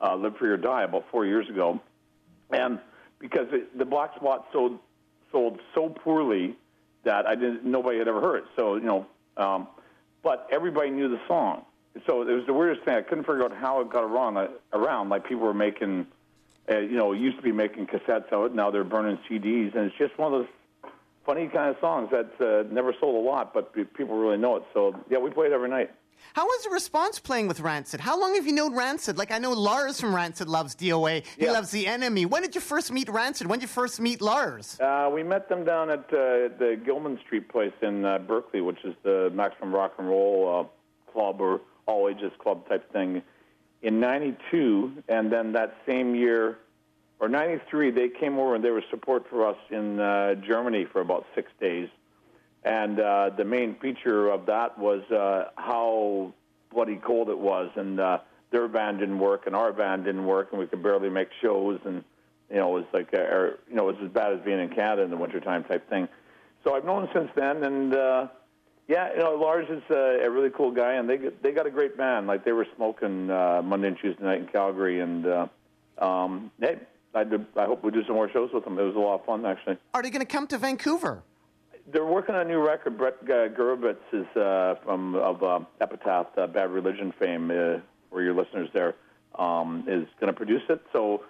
uh, 0.00 0.16
"Live 0.16 0.36
Free 0.36 0.48
or 0.50 0.56
Die" 0.56 0.82
about 0.82 1.04
four 1.12 1.26
years 1.26 1.48
ago, 1.48 1.80
and 2.50 2.80
because 3.20 3.46
it, 3.52 3.78
the 3.78 3.84
Black 3.84 4.16
Spot 4.16 4.46
sold 4.52 4.78
sold 5.30 5.60
so 5.74 5.88
poorly 5.88 6.56
that 7.04 7.26
I 7.26 7.36
didn't 7.36 7.64
nobody 7.64 7.98
had 7.98 8.08
ever 8.08 8.20
heard 8.20 8.38
it. 8.38 8.44
So 8.56 8.74
you 8.74 8.82
know, 8.82 9.06
um, 9.36 9.68
but 10.24 10.48
everybody 10.50 10.90
knew 10.90 11.08
the 11.08 11.20
song. 11.28 11.64
So 12.06 12.22
it 12.22 12.32
was 12.32 12.46
the 12.46 12.52
weirdest 12.52 12.84
thing. 12.84 12.94
I 12.94 13.02
couldn't 13.02 13.24
figure 13.24 13.44
out 13.44 13.52
how 13.54 13.80
it 13.80 13.90
got 13.90 14.02
around. 14.04 14.36
uh, 14.36 14.48
Around 14.72 15.08
like 15.08 15.24
people 15.26 15.44
were 15.44 15.54
making 15.54 16.06
uh, 16.70 16.78
you 16.78 16.96
know, 16.96 17.12
used 17.12 17.36
to 17.36 17.42
be 17.42 17.52
making 17.52 17.86
cassettes 17.86 18.32
out. 18.32 18.54
Now 18.54 18.70
they're 18.70 18.84
burning 18.84 19.18
CDs, 19.28 19.74
and 19.74 19.86
it's 19.86 19.96
just 19.98 20.16
one 20.18 20.32
of 20.32 20.40
those 20.40 20.92
funny 21.26 21.48
kind 21.48 21.70
of 21.70 21.76
songs 21.80 22.10
that 22.10 22.30
uh, 22.40 22.72
never 22.72 22.94
sold 23.00 23.14
a 23.16 23.28
lot, 23.28 23.52
but 23.52 23.72
people 23.94 24.16
really 24.18 24.38
know 24.38 24.56
it. 24.56 24.62
So 24.72 24.94
yeah, 25.10 25.18
we 25.18 25.30
play 25.30 25.46
it 25.46 25.52
every 25.52 25.68
night. 25.68 25.90
How 26.34 26.44
was 26.44 26.64
the 26.64 26.70
response 26.70 27.18
playing 27.18 27.48
with 27.48 27.60
Rancid? 27.60 27.98
How 27.98 28.20
long 28.20 28.34
have 28.34 28.46
you 28.46 28.52
known 28.52 28.74
Rancid? 28.76 29.16
Like 29.16 29.32
I 29.32 29.38
know 29.38 29.52
Lars 29.52 29.98
from 30.00 30.14
Rancid 30.14 30.48
loves 30.48 30.74
DOA. 30.76 31.24
He 31.38 31.46
Yeah. 31.46 31.52
loves 31.52 31.70
the 31.70 31.86
enemy. 31.86 32.26
When 32.26 32.42
did 32.42 32.54
you 32.54 32.60
first 32.60 32.92
meet 32.92 33.08
Rancid? 33.08 33.46
When 33.46 33.58
did 33.58 33.62
you 33.64 33.68
first 33.68 34.00
meet 34.00 34.20
Lars? 34.20 34.78
Uh, 34.80 35.10
we 35.12 35.22
met 35.22 35.48
them 35.48 35.64
down 35.64 35.88
at 35.90 36.00
uh, 36.12 36.52
the 36.58 36.78
Gilman 36.84 37.18
Street 37.24 37.48
place 37.48 37.72
in 37.80 38.04
uh, 38.04 38.18
Berkeley, 38.18 38.60
which 38.60 38.84
is 38.84 38.94
the 39.02 39.30
Maximum 39.32 39.74
Rock 39.74 39.94
and 39.98 40.08
Roll 40.08 40.68
uh, 40.68 41.12
Club 41.12 41.40
or 41.40 41.62
all 41.86 42.06
ages 42.08 42.32
club 42.38 42.68
type 42.68 42.92
thing, 42.92 43.22
in 43.82 44.00
'92, 44.00 45.02
and 45.08 45.32
then 45.32 45.52
that 45.52 45.76
same 45.86 46.14
year. 46.14 46.58
Or 47.18 47.28
'93, 47.28 47.90
they 47.90 48.08
came 48.08 48.38
over 48.38 48.54
and 48.54 48.64
there 48.64 48.72
was 48.72 48.84
support 48.90 49.26
for 49.28 49.46
us 49.46 49.58
in 49.70 50.00
uh, 50.00 50.36
Germany 50.36 50.86
for 50.90 51.02
about 51.02 51.26
six 51.34 51.50
days, 51.60 51.88
and 52.64 52.98
uh, 52.98 53.30
the 53.36 53.44
main 53.44 53.74
feature 53.76 54.28
of 54.30 54.46
that 54.46 54.78
was 54.78 55.02
uh, 55.10 55.50
how 55.56 56.32
bloody 56.72 56.96
cold 56.96 57.28
it 57.28 57.38
was, 57.38 57.70
and 57.76 58.00
uh, 58.00 58.18
their 58.50 58.68
band 58.68 59.00
didn't 59.00 59.18
work, 59.18 59.46
and 59.46 59.54
our 59.54 59.72
band 59.72 60.04
didn't 60.04 60.24
work, 60.24 60.48
and 60.50 60.60
we 60.60 60.66
could 60.66 60.82
barely 60.82 61.10
make 61.10 61.28
shows, 61.42 61.78
and 61.84 62.04
you 62.50 62.56
know, 62.56 62.76
it 62.76 62.80
was 62.80 62.84
like, 62.92 63.14
uh, 63.14 63.18
or, 63.18 63.58
you 63.68 63.76
know, 63.76 63.88
it 63.88 63.96
was 63.96 64.04
as 64.06 64.10
bad 64.10 64.32
as 64.32 64.40
being 64.40 64.58
in 64.58 64.70
Canada 64.70 65.02
in 65.02 65.10
the 65.10 65.16
wintertime 65.16 65.62
type 65.64 65.88
thing. 65.88 66.08
So 66.64 66.74
I've 66.74 66.84
known 66.84 67.08
since 67.14 67.30
then, 67.36 67.62
and 67.62 67.94
uh, 67.94 68.26
yeah, 68.90 69.12
you 69.12 69.20
know, 69.20 69.36
Lars 69.36 69.68
is 69.70 69.82
uh, 69.88 69.94
a 70.26 70.28
really 70.28 70.50
cool 70.50 70.72
guy, 70.72 70.94
and 70.94 71.08
they 71.08 71.16
got- 71.16 71.40
they 71.42 71.52
got 71.52 71.64
a 71.66 71.70
great 71.70 71.96
band. 71.96 72.26
Like 72.26 72.44
they 72.44 72.50
were 72.50 72.66
smoking 72.74 73.30
uh, 73.30 73.62
Monday 73.64 73.86
and 73.88 73.96
Tuesday 73.96 74.24
night 74.24 74.40
in 74.40 74.48
Calgary, 74.48 74.98
and 74.98 75.24
uh, 75.24 75.46
um, 75.98 76.50
hey, 76.60 76.78
I, 77.14 77.22
did, 77.22 77.46
I 77.56 77.66
hope 77.66 77.84
we 77.84 77.92
do 77.92 78.04
some 78.04 78.16
more 78.16 78.28
shows 78.30 78.50
with 78.52 78.64
them. 78.64 78.76
It 78.80 78.82
was 78.82 78.96
a 78.96 78.98
lot 78.98 79.20
of 79.20 79.24
fun, 79.24 79.46
actually. 79.46 79.78
Are 79.94 80.02
they 80.02 80.10
going 80.10 80.26
to 80.26 80.32
come 80.32 80.48
to 80.48 80.58
Vancouver? 80.58 81.22
They're 81.92 82.04
working 82.04 82.34
on 82.34 82.40
a 82.42 82.44
new 82.48 82.58
record. 82.66 82.98
Brett 82.98 83.16
uh, 83.22 83.48
Gurewitz 83.56 83.96
is 84.12 84.26
uh, 84.36 84.74
from 84.84 85.14
of 85.14 85.40
uh, 85.42 85.60
Epitaph, 85.80 86.26
uh, 86.36 86.48
Bad 86.48 86.70
Religion 86.72 87.14
fame, 87.16 87.50
uh, 87.50 87.78
for 88.10 88.22
your 88.22 88.34
listeners 88.34 88.68
there, 88.74 88.96
um, 89.38 89.84
is 89.86 90.06
going 90.20 90.32
to 90.32 90.36
produce 90.36 90.62
it. 90.68 90.80
So 90.92 91.22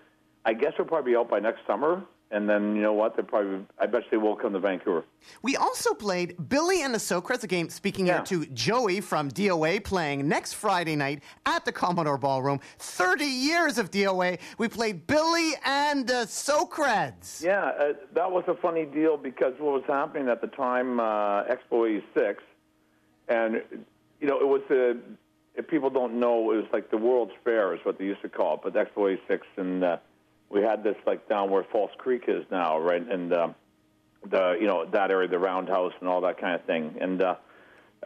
I 0.47 0.55
guess 0.55 0.73
we'll 0.79 0.87
probably 0.89 1.13
be 1.13 1.17
out 1.17 1.29
by 1.29 1.41
next 1.41 1.61
summer. 1.67 2.03
And 2.33 2.49
then 2.49 2.77
you 2.77 2.83
know 2.83 2.93
what? 2.93 3.17
They 3.17 3.25
probably 3.25 3.67
I 3.79 3.87
bet 3.87 4.05
they 4.11 4.17
will 4.17 4.37
come 4.37 4.53
to 4.53 4.61
Vancouver. 4.61 5.05
We 5.43 5.57
also 5.57 5.95
played 5.95 6.37
Billy 6.49 6.83
and 6.83 6.95
the 6.95 6.99
Socreds, 6.99 7.47
game 7.49 7.69
speaking 7.69 8.07
Yeah. 8.07 8.21
to 8.23 8.47
Joey 8.47 9.01
from 9.01 9.29
DOA, 9.31 9.81
playing 9.81 10.29
next 10.29 10.53
Friday 10.53 10.95
night 10.95 11.23
at 11.45 11.65
the 11.65 11.73
Commodore 11.73 12.19
Ballroom. 12.19 12.61
30 12.79 13.25
years 13.25 13.79
of 13.79 13.91
DOA. 13.91 14.39
We 14.59 14.69
played 14.69 15.09
Billy 15.09 15.55
and 15.65 16.07
the 16.07 16.25
Socreds. 16.27 17.43
Yeah, 17.43 17.65
uh, 17.65 17.93
that 18.15 18.31
was 18.31 18.45
a 18.47 18.55
funny 18.55 18.85
deal 18.85 19.17
because 19.17 19.55
what 19.59 19.73
was 19.75 19.85
happening 19.89 20.29
at 20.29 20.41
the 20.41 20.47
time, 20.47 21.01
uh, 21.01 21.45
Expo 21.45 21.89
86, 21.89 22.43
and, 23.29 23.61
you 24.21 24.29
know, 24.29 24.39
it 24.41 24.47
was 24.47 24.63
a, 24.71 24.97
if 25.57 25.67
people 25.67 25.91
don't 25.91 26.21
know, 26.21 26.53
it 26.53 26.57
was 26.57 26.67
like 26.73 26.91
the 26.91 26.97
World's 26.97 27.33
Fair 27.45 27.75
is 27.75 27.81
what 27.85 27.99
they 27.99 28.05
used 28.05 28.23
to 28.23 28.29
call 28.29 28.55
it, 28.55 28.61
but 28.63 28.75
Expo 28.75 29.13
86, 29.13 29.47
and 29.57 29.83
uh, 29.85 29.97
we 30.51 30.63
had 30.63 30.83
this 30.83 30.97
like 31.07 31.29
down 31.29 31.51
where 31.51 31.65
False 31.65 31.93
Creek 31.97 32.25
is 32.29 32.45
now, 32.51 32.79
right, 32.79 33.07
and 33.07 33.33
um, 33.33 33.55
the, 34.29 34.57
you 34.61 34.67
know, 34.67 34.85
that 34.85 35.11
area, 35.11 35.29
the 35.29 35.39
Roundhouse 35.39 35.93
and 36.01 36.09
all 36.09 36.21
that 36.23 36.39
kind 36.41 36.55
of 36.55 36.65
thing, 36.65 36.97
and 37.01 37.23
uh, 37.23 37.37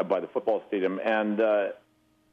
by 0.08 0.20
the 0.20 0.28
football 0.28 0.62
stadium, 0.68 1.00
and, 1.04 1.40
uh, 1.40 1.68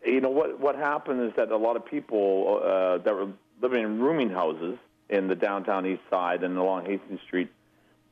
you 0.06 0.20
know 0.20 0.30
what 0.30 0.60
what 0.60 0.76
happened 0.76 1.22
is 1.22 1.32
that 1.38 1.52
a 1.52 1.58
lot 1.58 1.76
of 1.76 1.86
people 1.86 2.60
uh, 2.64 2.98
that 3.04 3.14
were 3.14 3.28
living 3.62 3.84
in 3.84 4.00
rooming 4.00 4.32
houses 4.32 4.78
in 5.10 5.28
the 5.28 5.36
downtown 5.36 5.86
east 5.86 6.02
side 6.10 6.44
and 6.44 6.58
along 6.58 6.86
Hastings 6.86 7.22
Street 7.22 7.52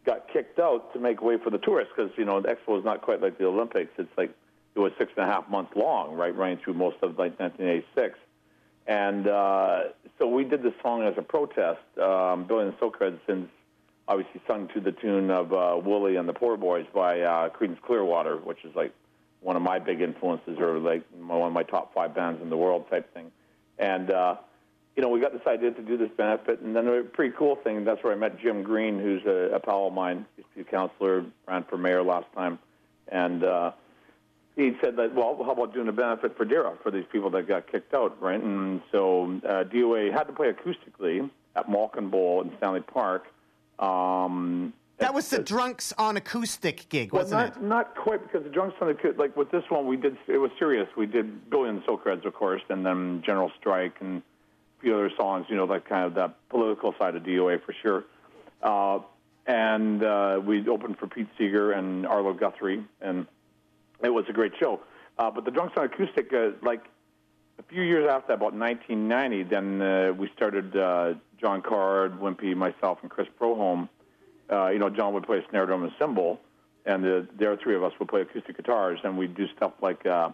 got 0.05 0.27
kicked 0.31 0.59
out 0.59 0.93
to 0.93 0.99
make 0.99 1.21
way 1.21 1.37
for 1.37 1.49
the 1.49 1.57
tourists 1.57 1.91
because 1.95 2.11
you 2.17 2.25
know 2.25 2.41
the 2.41 2.49
expo 2.49 2.77
is 2.77 2.85
not 2.85 3.01
quite 3.01 3.21
like 3.21 3.37
the 3.37 3.45
Olympics. 3.45 3.91
It's 3.97 4.15
like 4.17 4.31
it 4.75 4.79
was 4.79 4.91
six 4.97 5.11
and 5.17 5.27
a 5.27 5.31
half 5.31 5.49
months 5.49 5.71
long, 5.75 6.15
right, 6.15 6.35
running 6.35 6.57
through 6.57 6.75
most 6.75 6.97
of 7.01 7.17
like 7.17 7.39
1986. 7.39 8.19
And 8.89 9.27
uh, 9.27 9.81
so 10.17 10.27
we 10.27 10.43
did 10.43 10.63
this 10.63 10.73
song 10.81 11.03
as 11.03 11.13
a 11.15 11.21
protest. 11.21 11.79
Um, 12.01 12.45
Billy 12.45 12.65
and 12.65 12.73
Socreds, 12.79 13.19
since 13.27 13.47
obviously 14.07 14.41
sung 14.47 14.67
to 14.73 14.81
the 14.81 14.91
tune 14.91 15.29
of 15.29 15.53
uh, 15.53 15.79
Willy 15.81 16.15
and 16.15 16.27
the 16.27 16.33
Poor 16.33 16.57
Boys 16.57 16.87
by 16.91 17.21
uh, 17.21 17.49
Creedence 17.49 17.79
Clearwater, 17.83 18.37
which 18.37 18.65
is 18.65 18.75
like 18.75 18.91
one 19.41 19.55
of 19.55 19.61
my 19.61 19.77
big 19.77 20.01
influences, 20.01 20.57
or 20.57 20.79
like 20.79 21.03
one 21.15 21.39
of 21.43 21.53
my 21.53 21.61
top 21.61 21.93
five 21.93 22.15
bands 22.15 22.41
in 22.41 22.49
the 22.49 22.57
world 22.57 22.89
type 22.89 23.13
thing. 23.13 23.31
And 23.77 24.09
uh, 24.09 24.37
you 24.95 25.03
know, 25.03 25.09
we 25.09 25.19
got 25.19 25.33
this 25.33 25.45
idea 25.45 25.69
to 25.69 25.81
do 25.83 25.95
this 25.95 26.09
benefit, 26.17 26.61
and 26.61 26.75
then 26.75 26.87
a 26.87 27.03
pretty 27.03 27.35
cool 27.37 27.57
thing. 27.57 27.85
That's 27.85 28.03
where 28.03 28.11
I 28.11 28.15
met 28.15 28.39
Jim 28.41 28.63
Green, 28.63 28.97
who's 28.99 29.23
a, 29.27 29.53
a 29.53 29.59
pal 29.59 29.85
of 29.85 29.93
mine, 29.93 30.25
be 30.55 30.61
a 30.61 30.63
counselor, 30.63 31.25
ran 31.47 31.63
for 31.65 31.77
mayor 31.77 32.01
last 32.01 32.25
time, 32.33 32.57
and 33.07 33.43
uh, 33.43 33.71
he 34.59 34.73
said 34.81 34.97
that, 34.97 35.15
well, 35.15 35.41
how 35.43 35.51
about 35.51 35.73
doing 35.73 35.87
a 35.87 35.93
benefit 35.93 36.35
for 36.35 36.43
DERA 36.43 36.77
for 36.83 36.91
these 36.91 37.05
people 37.11 37.29
that 37.29 37.47
got 37.47 37.71
kicked 37.71 37.93
out, 37.93 38.21
right? 38.21 38.41
And 38.41 38.81
so 38.91 39.39
uh, 39.47 39.63
DOA 39.63 40.11
had 40.11 40.23
to 40.25 40.33
play 40.33 40.51
acoustically 40.51 41.29
at 41.55 41.69
Malkin 41.69 42.09
Bowl 42.09 42.41
in 42.41 42.51
Stanley 42.57 42.81
Park. 42.81 43.27
Um, 43.79 44.73
That 44.97 45.13
was 45.13 45.29
the 45.29 45.39
Drunks 45.39 45.93
on 45.97 46.17
Acoustic 46.17 46.89
gig, 46.89 47.13
well, 47.13 47.23
wasn't 47.23 47.39
not, 47.39 47.57
it? 47.57 47.63
Not 47.63 47.95
quite, 47.95 48.21
because 48.21 48.43
the 48.43 48.49
Drunks 48.49 48.75
on 48.81 48.89
acoustic, 48.89 49.17
like 49.17 49.37
with 49.37 49.49
this 49.49 49.63
one, 49.69 49.87
we 49.87 49.95
did, 49.95 50.17
it 50.27 50.37
was 50.39 50.51
serious. 50.59 50.89
We 50.97 51.05
did 51.05 51.49
Billy 51.49 51.69
and 51.69 51.81
the 51.81 52.27
of 52.27 52.33
course, 52.33 52.61
and 52.69 52.85
then 52.85 53.23
General 53.25 53.51
Strike 53.59 53.95
and 54.01 54.21
a 54.79 54.81
few 54.81 54.93
other 54.93 55.11
songs, 55.17 55.45
you 55.47 55.55
know, 55.55 55.67
that 55.67 55.87
kind 55.87 56.05
of 56.05 56.15
that 56.15 56.35
political 56.49 56.93
side 56.99 57.15
of 57.15 57.23
DOA 57.23 57.63
for 57.63 57.73
sure. 57.81 58.03
Uh, 58.61 58.99
and 59.47 60.03
uh, 60.03 60.41
we 60.45 60.67
opened 60.67 60.97
for 60.97 61.07
Pete 61.07 61.29
Seeger 61.37 61.71
and 61.71 62.05
Arlo 62.05 62.33
Guthrie, 62.33 62.83
and 63.01 63.25
it 64.03 64.09
was 64.09 64.25
a 64.29 64.33
great 64.33 64.53
show. 64.59 64.79
Uh, 65.17 65.29
but 65.29 65.45
the 65.45 65.51
Drunks 65.51 65.75
on 65.77 65.85
Acoustic, 65.85 66.31
uh, 66.33 66.51
like 66.61 66.83
a 67.57 67.63
few 67.63 67.81
years 67.81 68.09
after 68.09 68.33
about 68.33 68.53
1990, 68.53 69.43
then 69.43 69.81
uh, 69.81 70.13
we 70.13 70.29
started 70.35 70.75
uh, 70.75 71.13
John 71.39 71.61
Card, 71.61 72.19
Wimpy, 72.19 72.55
myself, 72.55 72.99
and 73.01 73.11
Chris 73.11 73.27
Prohom. 73.39 73.89
Uh, 74.49 74.69
you 74.69 74.79
know, 74.79 74.89
John 74.89 75.13
would 75.13 75.25
play 75.25 75.43
snare 75.49 75.65
drum 75.65 75.83
and 75.83 75.91
cymbal, 75.99 76.39
and 76.85 77.03
the, 77.03 77.27
the 77.37 77.47
other 77.47 77.61
three 77.61 77.75
of 77.75 77.83
us 77.83 77.93
would 77.99 78.07
play 78.07 78.21
acoustic 78.21 78.55
guitars, 78.55 78.99
and 79.03 79.17
we'd 79.17 79.35
do 79.35 79.47
stuff 79.55 79.73
like 79.81 80.05
uh, 80.05 80.31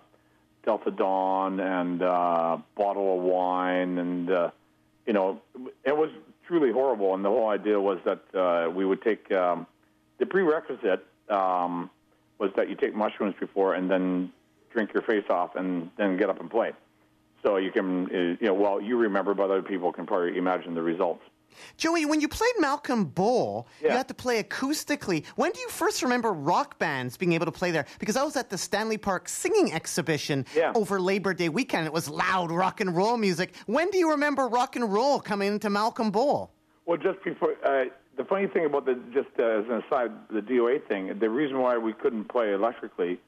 Delta 0.63 0.91
Dawn 0.91 1.59
and 1.59 2.01
uh, 2.01 2.57
Bottle 2.76 3.18
of 3.18 3.24
Wine, 3.24 3.97
and 3.97 4.32
uh, 4.32 4.51
you 5.05 5.13
know, 5.13 5.41
it 5.84 5.95
was 5.95 6.09
truly 6.47 6.72
horrible. 6.72 7.13
And 7.13 7.26
the 7.26 7.30
whole 7.30 7.49
idea 7.49 7.80
was 7.80 7.99
that 8.05 8.24
uh, 8.36 8.70
we 8.70 8.86
would 8.86 9.01
take 9.01 9.32
um, 9.32 9.68
the 10.20 10.26
prerequisite 10.26 11.05
um, 11.30 11.89
was 12.40 12.52
that 12.56 12.70
you 12.70 12.76
take 12.76 12.94
mushrooms 12.96 13.36
before 13.40 13.74
and 13.76 13.90
then 13.90 14.32
drink 14.72 14.94
your 14.94 15.04
face 15.04 15.26
off 15.30 15.56
and 15.56 15.90
then 15.98 16.18
get 16.18 16.30
up 16.30 16.40
and 16.40 16.50
play. 16.50 16.72
So 17.44 17.58
you 17.58 17.72
can, 17.72 18.06
uh, 18.08 18.18
you 18.40 18.48
know, 18.48 18.54
well, 18.54 18.82
you 18.82 18.98
remember, 18.98 19.34
but 19.34 19.46
other 19.46 19.62
people 19.62 19.92
can 19.94 20.06
probably 20.06 20.38
imagine 20.38 20.74
the 20.74 20.82
results. 20.82 21.22
Joey, 21.78 22.06
when 22.06 22.20
you 22.20 22.28
played 22.28 22.52
Malkin 22.60 23.06
Bowl, 23.06 23.68
you 23.82 23.90
had 23.90 24.10
to 24.10 24.14
play 24.14 24.44
acoustically. 24.44 25.26
When 25.38 25.52
do 25.54 25.60
you 25.62 25.70
first 25.70 26.04
remember 26.04 26.34
rock 26.34 26.78
bands 26.80 27.16
being 27.16 27.32
able 27.32 27.46
to 27.46 27.52
play 27.52 27.72
there? 27.72 27.86
Because 28.00 28.18
I 28.18 28.24
was 28.24 28.36
at 28.36 28.50
the 28.50 28.58
Stanley 28.58 28.98
Park 28.98 29.30
singing 29.30 29.72
exhibition 29.72 30.46
Yeah. 30.54 30.74
over 30.76 31.00
Labor 31.00 31.34
Day 31.34 31.48
weekend. 31.48 31.86
It 31.86 31.94
was 31.94 32.10
loud 32.10 32.52
rock 32.52 32.82
and 32.82 32.94
roll 32.94 33.16
music. 33.16 33.56
When 33.68 33.90
do 33.90 33.98
you 33.98 34.10
remember 34.12 34.50
rock 34.50 34.76
and 34.76 34.92
roll 34.92 35.22
coming 35.22 35.54
into 35.54 35.70
Malkin 35.70 36.10
Bowl? 36.12 36.52
Well, 36.86 36.98
just 36.98 37.24
before, 37.24 37.56
uh, 37.64 37.86
the 38.18 38.26
funny 38.26 38.47
thing 38.47 38.66
about 38.66 38.86
the, 38.86 38.95
just 39.13 39.30
uh, 39.39 39.43
as 39.43 39.66
an 39.66 39.84
aside, 39.88 40.11
the 40.30 40.41
DOA 40.41 40.86
thing, 40.88 41.18
the 41.20 41.30
reason 41.30 41.59
why 41.59 41.78
we 41.78 41.93
couldn't 41.93 42.26
play 42.26 42.53
electrically 42.53 43.20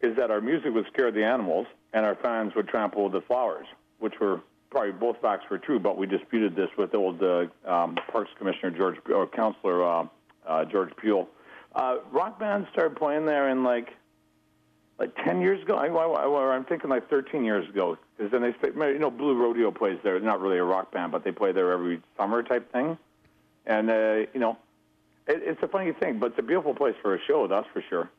is 0.00 0.16
that 0.16 0.30
our 0.30 0.40
music 0.40 0.72
would 0.74 0.86
scare 0.92 1.10
the 1.10 1.24
animals 1.24 1.66
and 1.92 2.04
our 2.04 2.14
fans 2.16 2.54
would 2.54 2.68
trample 2.68 3.08
the 3.08 3.20
flowers, 3.22 3.66
which 3.98 4.14
were 4.20 4.40
probably 4.70 4.92
both 4.92 5.20
facts 5.20 5.44
were 5.50 5.58
true, 5.58 5.78
but 5.78 5.96
we 5.96 6.06
disputed 6.06 6.54
this 6.54 6.68
with 6.76 6.94
old 6.94 7.22
uh, 7.22 7.46
um, 7.66 7.96
Parks 8.10 8.30
Commissioner 8.38 8.70
George, 8.70 8.96
or 9.12 9.26
Councilor 9.26 9.82
uh, 9.82 10.06
uh, 10.46 10.64
George 10.64 10.90
Puil. 10.96 11.28
Uh, 11.74 11.96
rock 12.10 12.38
bands 12.38 12.68
started 12.72 12.96
playing 12.96 13.26
there 13.26 13.48
in 13.48 13.64
like 13.64 13.90
like 14.98 15.14
10 15.24 15.42
years 15.42 15.62
ago. 15.62 15.76
I, 15.76 15.88
I, 15.88 16.54
I'm 16.54 16.64
thinking 16.64 16.88
like 16.88 17.10
13 17.10 17.44
years 17.44 17.68
ago. 17.68 17.98
Because 18.16 18.32
then 18.32 18.40
they, 18.40 18.92
you 18.92 18.98
know, 18.98 19.10
Blue 19.10 19.36
Rodeo 19.36 19.70
plays 19.70 19.98
there. 20.02 20.18
Not 20.20 20.40
really 20.40 20.56
a 20.56 20.64
rock 20.64 20.90
band, 20.90 21.12
but 21.12 21.22
they 21.22 21.32
play 21.32 21.52
there 21.52 21.70
every 21.70 22.00
summer 22.16 22.42
type 22.42 22.72
thing. 22.72 22.96
And, 23.66 23.90
uh, 23.90 24.26
you 24.32 24.40
know, 24.40 24.56
it, 25.26 25.42
it's 25.44 25.62
a 25.62 25.68
funny 25.68 25.92
thing, 25.92 26.18
but 26.18 26.30
it's 26.30 26.38
a 26.38 26.42
beautiful 26.42 26.74
place 26.74 26.94
for 27.02 27.14
a 27.14 27.18
show, 27.26 27.46
that's 27.46 27.66
for 27.72 27.82
sure. 27.88 28.10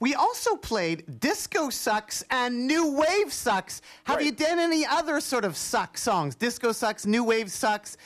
We 0.00 0.14
also 0.14 0.56
played 0.56 1.20
Disco 1.20 1.70
Sucks 1.70 2.24
and 2.30 2.66
New 2.66 2.92
Wave 2.92 3.32
Sucks. 3.32 3.80
Have 4.04 4.16
Right. 4.16 4.26
you 4.26 4.32
done 4.32 4.58
any 4.58 4.84
other 4.84 5.20
sort 5.20 5.44
of 5.44 5.56
suck 5.56 5.96
songs? 5.96 6.34
Disco 6.34 6.72
Sucks, 6.72 7.06
New 7.06 7.22
Wave 7.22 7.50
Sucks, 7.50 7.96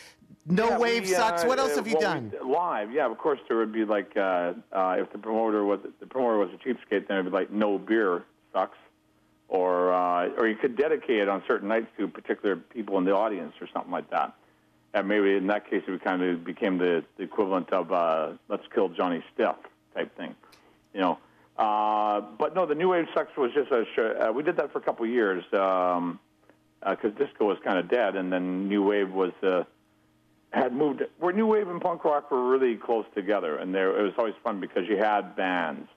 No 0.47 0.71
Yeah, 0.71 0.79
Wave 0.79 1.07
we, 1.07 1.15
uh, 1.15 1.19
Sucks. 1.19 1.45
What 1.45 1.59
else 1.59 1.73
uh, 1.73 1.77
have 1.77 1.87
you 1.87 1.95
well, 1.95 2.03
done? 2.03 2.33
live, 2.45 2.93
yeah, 2.93 3.07
of 3.07 3.17
course 3.17 3.41
there 3.49 3.57
would 3.57 3.73
be 3.73 3.85
like, 3.85 4.17
uh, 4.17 4.53
uh, 4.73 4.97
if 4.99 5.11
the 5.13 5.19
promoter 5.19 5.65
was, 5.65 5.81
the 6.01 6.07
promoter 6.07 6.39
was 6.39 6.51
a 6.51 6.57
cheapskate, 6.69 7.07
then 7.09 7.19
it 7.19 7.23
would 7.23 7.31
be 7.31 7.37
like 7.37 7.51
No 7.51 7.79
Beer 7.79 8.25
Sucks. 8.53 8.77
Or, 9.49 9.93
uh, 9.93 10.31
or 10.39 10.49
you 10.49 10.57
could 10.57 10.77
dedicate 10.77 11.19
it 11.21 11.29
on 11.29 11.43
certain 11.47 11.69
nights 11.69 11.89
to 11.99 12.09
particular 12.09 12.57
people 12.57 12.97
in 12.97 13.05
the 13.05 13.15
audience 13.15 13.53
or 13.61 13.69
something 13.73 13.93
like 13.93 14.09
that. 14.11 14.35
And 14.95 15.09
maybe 15.09 15.37
in 15.37 15.47
that 15.47 15.71
case, 15.71 15.83
it 15.89 16.05
kind 16.05 16.23
of 16.23 16.45
became 16.45 16.79
the, 16.79 17.05
the 17.17 17.23
equivalent 17.25 17.73
of 17.73 17.93
uh, 17.93 18.33
"Let's 18.49 18.65
Kill 18.75 18.91
Johnny 18.91 19.23
Stiff" 19.33 19.57
type 19.95 20.15
thing, 20.17 20.35
you 20.93 21.01
know. 21.01 21.19
Uh, 21.57 22.21
but 22.39 22.55
no, 22.55 22.67
the 22.67 22.75
New 22.75 22.91
Wave 22.91 23.07
Sucks 23.15 23.37
was 23.37 23.53
just 23.55 23.71
a 23.71 23.85
show. 23.95 24.17
Uh, 24.21 24.33
we 24.33 24.43
did 24.43 24.57
that 24.57 24.73
for 24.73 24.79
a 24.79 24.83
couple 24.83 25.07
years 25.07 25.45
because 25.51 27.13
disco 27.17 27.47
was 27.47 27.59
kind 27.65 27.79
of 27.79 27.89
dead, 27.89 28.17
and 28.17 28.33
then 28.33 28.69
New 28.69 28.83
Wave 28.83 29.11
was 29.11 29.33
uh, 29.43 29.65
had 30.53 30.73
moved. 30.73 31.03
Where 31.19 31.33
New 31.33 31.47
Wave 31.47 31.69
and 31.69 31.81
punk 31.81 32.05
rock 32.05 32.31
were 32.31 32.49
really 32.49 32.77
close 32.77 33.07
together, 33.15 33.57
and 33.57 33.75
there 33.75 33.99
it 33.99 34.03
was 34.03 34.13
always 34.19 34.35
fun 34.43 34.61
because 34.61 34.89
you 34.89 34.97
had 34.97 35.37
bands 35.37 35.89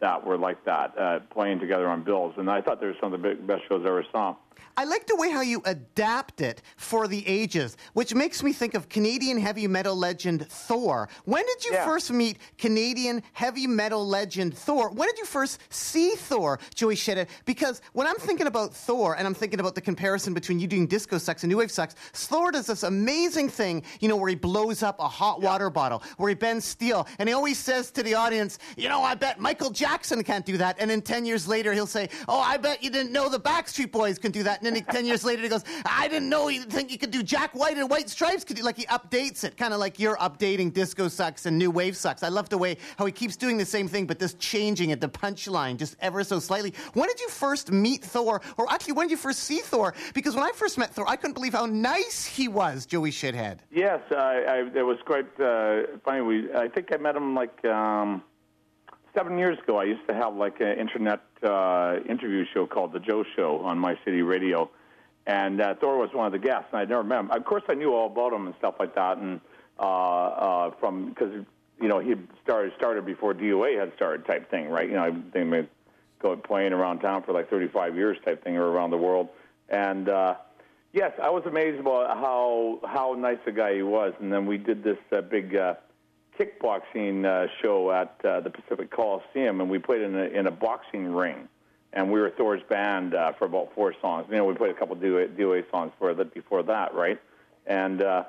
that 0.00 0.24
were 0.24 0.38
like 0.38 0.64
that 0.64 0.96
uh, 0.98 1.20
playing 1.30 1.58
together 1.58 1.88
on 1.88 2.02
bills, 2.02 2.34
and 2.36 2.50
I 2.50 2.60
thought 2.60 2.80
they 2.80 2.86
were 2.86 2.96
some 3.00 3.12
of 3.12 3.20
the 3.20 3.28
big, 3.28 3.46
best 3.46 3.62
shows 3.68 3.82
I 3.84 3.88
ever 3.88 4.04
saw. 4.12 4.36
I 4.76 4.84
like 4.84 5.06
the 5.06 5.16
way 5.16 5.30
how 5.30 5.40
you 5.40 5.60
adapt 5.64 6.40
it 6.40 6.62
for 6.76 7.08
the 7.08 7.26
ages, 7.26 7.76
which 7.94 8.14
makes 8.14 8.42
me 8.42 8.52
think 8.52 8.74
of 8.74 8.88
Canadian 8.88 9.38
heavy 9.38 9.66
metal 9.66 9.96
legend 9.96 10.46
Thor. 10.48 11.08
When 11.24 11.44
did 11.46 11.64
you 11.64 11.72
Yeah. 11.72 11.84
first 11.84 12.10
meet 12.12 12.38
Canadian 12.58 13.22
heavy 13.32 13.66
metal 13.66 14.06
legend 14.06 14.56
Thor? 14.56 14.90
When 14.90 15.08
did 15.08 15.18
you 15.18 15.24
first 15.24 15.58
see 15.70 16.10
Thor, 16.14 16.60
Joey 16.74 16.94
Shithead? 16.94 17.26
Because 17.44 17.80
when 17.92 18.06
I'm 18.06 18.16
thinking 18.16 18.46
about 18.46 18.74
Thor 18.74 19.16
and 19.16 19.26
I'm 19.26 19.34
thinking 19.34 19.58
about 19.60 19.74
the 19.74 19.80
comparison 19.80 20.32
between 20.32 20.60
you 20.60 20.68
doing 20.68 20.86
disco 20.86 21.18
sucks 21.18 21.42
and 21.42 21.50
new 21.50 21.56
wave 21.58 21.70
sucks, 21.72 21.94
Thor 22.12 22.52
does 22.52 22.66
this 22.66 22.84
amazing 22.84 23.48
thing, 23.48 23.82
you 24.00 24.08
know, 24.08 24.16
where 24.16 24.28
he 24.28 24.36
blows 24.36 24.82
up 24.82 25.00
a 25.00 25.08
hot 25.08 25.40
water 25.42 25.70
bottle, 25.70 26.02
where 26.18 26.28
he 26.28 26.34
bends 26.36 26.64
steel, 26.64 27.06
and 27.18 27.28
he 27.28 27.32
always 27.34 27.58
says 27.58 27.90
to 27.90 28.02
the 28.04 28.14
audience, 28.14 28.58
you 28.76 28.88
know, 28.88 29.02
I 29.02 29.14
bet 29.14 29.40
Michael 29.40 29.70
Jackson 29.70 30.22
can't 30.22 30.46
do 30.46 30.56
that. 30.58 30.76
And 30.78 30.88
then 30.90 31.02
10 31.02 31.24
years 31.24 31.48
later, 31.48 31.72
he'll 31.72 31.86
say, 31.86 32.08
oh, 32.28 32.38
I 32.38 32.56
bet 32.58 32.82
you 32.82 32.90
didn't 32.90 33.12
know 33.12 33.28
the 33.28 33.40
Backstreet 33.40 33.90
Boys 33.90 34.18
can 34.18 34.30
do 34.30 34.42
that. 34.44 34.47
And 34.56 34.66
then 34.66 34.74
he, 34.74 34.80
10 34.82 35.06
years 35.06 35.24
later, 35.24 35.42
he 35.42 35.48
goes, 35.48 35.64
I 35.84 36.08
didn't 36.08 36.28
know 36.28 36.48
you 36.48 36.62
think 36.62 36.90
you 36.90 36.98
could 36.98 37.10
do 37.10 37.22
Jack 37.22 37.54
White 37.54 37.76
and 37.76 37.88
White 37.88 38.08
Stripes 38.08 38.44
could 38.44 38.56
do, 38.56 38.62
like 38.62 38.76
he 38.76 38.86
updates 38.86 39.44
it, 39.44 39.56
kind 39.56 39.72
of 39.72 39.80
like 39.80 39.98
you're 39.98 40.16
updating 40.16 40.72
Disco 40.72 41.08
Sucks 41.08 41.46
and 41.46 41.58
New 41.58 41.70
Wave 41.70 41.96
Sucks. 41.96 42.22
I 42.22 42.28
love 42.28 42.48
the 42.48 42.58
way 42.58 42.76
how 42.98 43.06
he 43.06 43.12
keeps 43.12 43.36
doing 43.36 43.58
the 43.58 43.64
same 43.64 43.88
thing, 43.88 44.06
but 44.06 44.18
just 44.18 44.38
changing 44.38 44.90
it, 44.90 45.00
the 45.00 45.08
punchline, 45.08 45.76
just 45.76 45.96
ever 46.00 46.24
so 46.24 46.38
slightly. 46.38 46.74
When 46.94 47.08
did 47.08 47.20
you 47.20 47.28
first 47.28 47.70
meet 47.70 48.04
Thor? 48.04 48.40
Or 48.56 48.72
actually, 48.72 48.94
when 48.94 49.06
did 49.06 49.12
you 49.12 49.16
first 49.16 49.40
see 49.40 49.58
Thor? 49.58 49.94
Because 50.14 50.34
when 50.34 50.44
I 50.44 50.52
first 50.52 50.78
met 50.78 50.94
Thor, 50.94 51.08
I 51.08 51.16
couldn't 51.16 51.34
believe 51.34 51.52
how 51.52 51.66
nice 51.66 52.24
he 52.24 52.48
was, 52.48 52.86
Joey 52.86 53.10
Shithead. 53.10 53.58
Yes, 53.70 54.00
I, 54.10 54.14
I, 54.14 54.78
it 54.78 54.82
was 54.82 54.98
quite 55.04 55.28
uh, 55.40 55.82
funny. 56.04 56.20
We, 56.20 56.52
I 56.54 56.68
think 56.68 56.92
I 56.92 56.96
met 56.96 57.16
him 57.16 57.34
like 57.34 57.64
um, 57.64 58.22
seven 59.14 59.38
years 59.38 59.58
ago. 59.58 59.78
I 59.78 59.84
used 59.84 60.06
to 60.08 60.14
have 60.14 60.34
like 60.34 60.60
an 60.60 60.78
internet 60.78 61.20
uh, 61.42 61.96
interview 62.08 62.44
show 62.52 62.66
called 62.66 62.92
The 62.92 63.00
Joe 63.00 63.24
Show 63.36 63.60
on 63.60 63.78
My 63.78 63.98
City 64.04 64.22
Radio, 64.22 64.70
and 65.26 65.60
uh, 65.60 65.74
Thor 65.80 65.98
was 65.98 66.10
one 66.12 66.26
of 66.26 66.32
the 66.32 66.38
guests. 66.38 66.66
And 66.72 66.80
I 66.80 66.84
never 66.84 67.04
met 67.04 67.20
him. 67.20 67.30
Of 67.30 67.44
course, 67.44 67.62
I 67.68 67.74
knew 67.74 67.92
all 67.94 68.06
about 68.06 68.32
him 68.32 68.46
and 68.46 68.54
stuff 68.58 68.74
like 68.78 68.94
that, 68.94 69.18
and 69.18 69.40
uh, 69.78 69.82
uh, 69.82 70.70
from 70.80 71.10
because 71.10 71.44
you 71.80 71.88
know 71.88 71.98
he 71.98 72.14
started 72.42 72.72
started 72.76 73.04
before 73.06 73.34
DOA 73.34 73.78
had 73.78 73.92
started 73.96 74.26
type 74.26 74.50
thing, 74.50 74.68
right? 74.68 74.88
You 74.88 74.96
know, 74.96 75.04
I 75.04 75.10
think 75.10 75.50
they 75.50 75.68
go 76.20 76.36
playing 76.36 76.72
around 76.72 77.00
town 77.00 77.22
for 77.22 77.32
like 77.32 77.48
35 77.50 77.94
years 77.96 78.18
type 78.24 78.42
thing 78.42 78.56
or 78.56 78.66
around 78.66 78.90
the 78.90 78.98
world, 78.98 79.28
and. 79.68 80.08
uh 80.08 80.34
Yes, 80.90 81.12
I 81.22 81.28
was 81.28 81.44
amazed 81.44 81.78
about 81.78 82.16
how 82.16 82.80
how 82.82 83.12
nice 83.12 83.38
a 83.46 83.52
guy 83.52 83.74
he 83.74 83.82
was, 83.82 84.14
and 84.20 84.32
then 84.32 84.46
we 84.46 84.56
did 84.56 84.82
this 84.82 84.96
uh, 85.12 85.20
big 85.20 85.54
uh, 85.54 85.74
kickboxing 86.38 87.24
uh, 87.24 87.48
show 87.60 87.90
at 87.90 88.16
uh, 88.24 88.40
the 88.40 88.50
Pacific 88.50 88.90
Coliseum, 88.90 89.60
and 89.60 89.68
we 89.68 89.78
played 89.78 90.02
in 90.02 90.14
a, 90.14 90.24
in 90.24 90.46
a 90.46 90.50
boxing 90.50 91.12
ring, 91.12 91.48
and 91.92 92.10
we 92.10 92.20
were 92.20 92.30
Thor's 92.30 92.62
band 92.68 93.14
uh, 93.14 93.32
for 93.32 93.46
about 93.46 93.74
four 93.74 93.94
songs. 94.00 94.26
You 94.30 94.36
know, 94.36 94.44
we 94.44 94.54
played 94.54 94.70
a 94.70 94.74
couple 94.74 94.96
DOA, 94.96 95.36
DOA 95.36 95.68
songs 95.70 95.92
for 95.98 96.14
that 96.14 96.32
before 96.34 96.62
that, 96.64 96.94
right? 96.94 97.20
And 97.66 98.02
uh, 98.02 98.24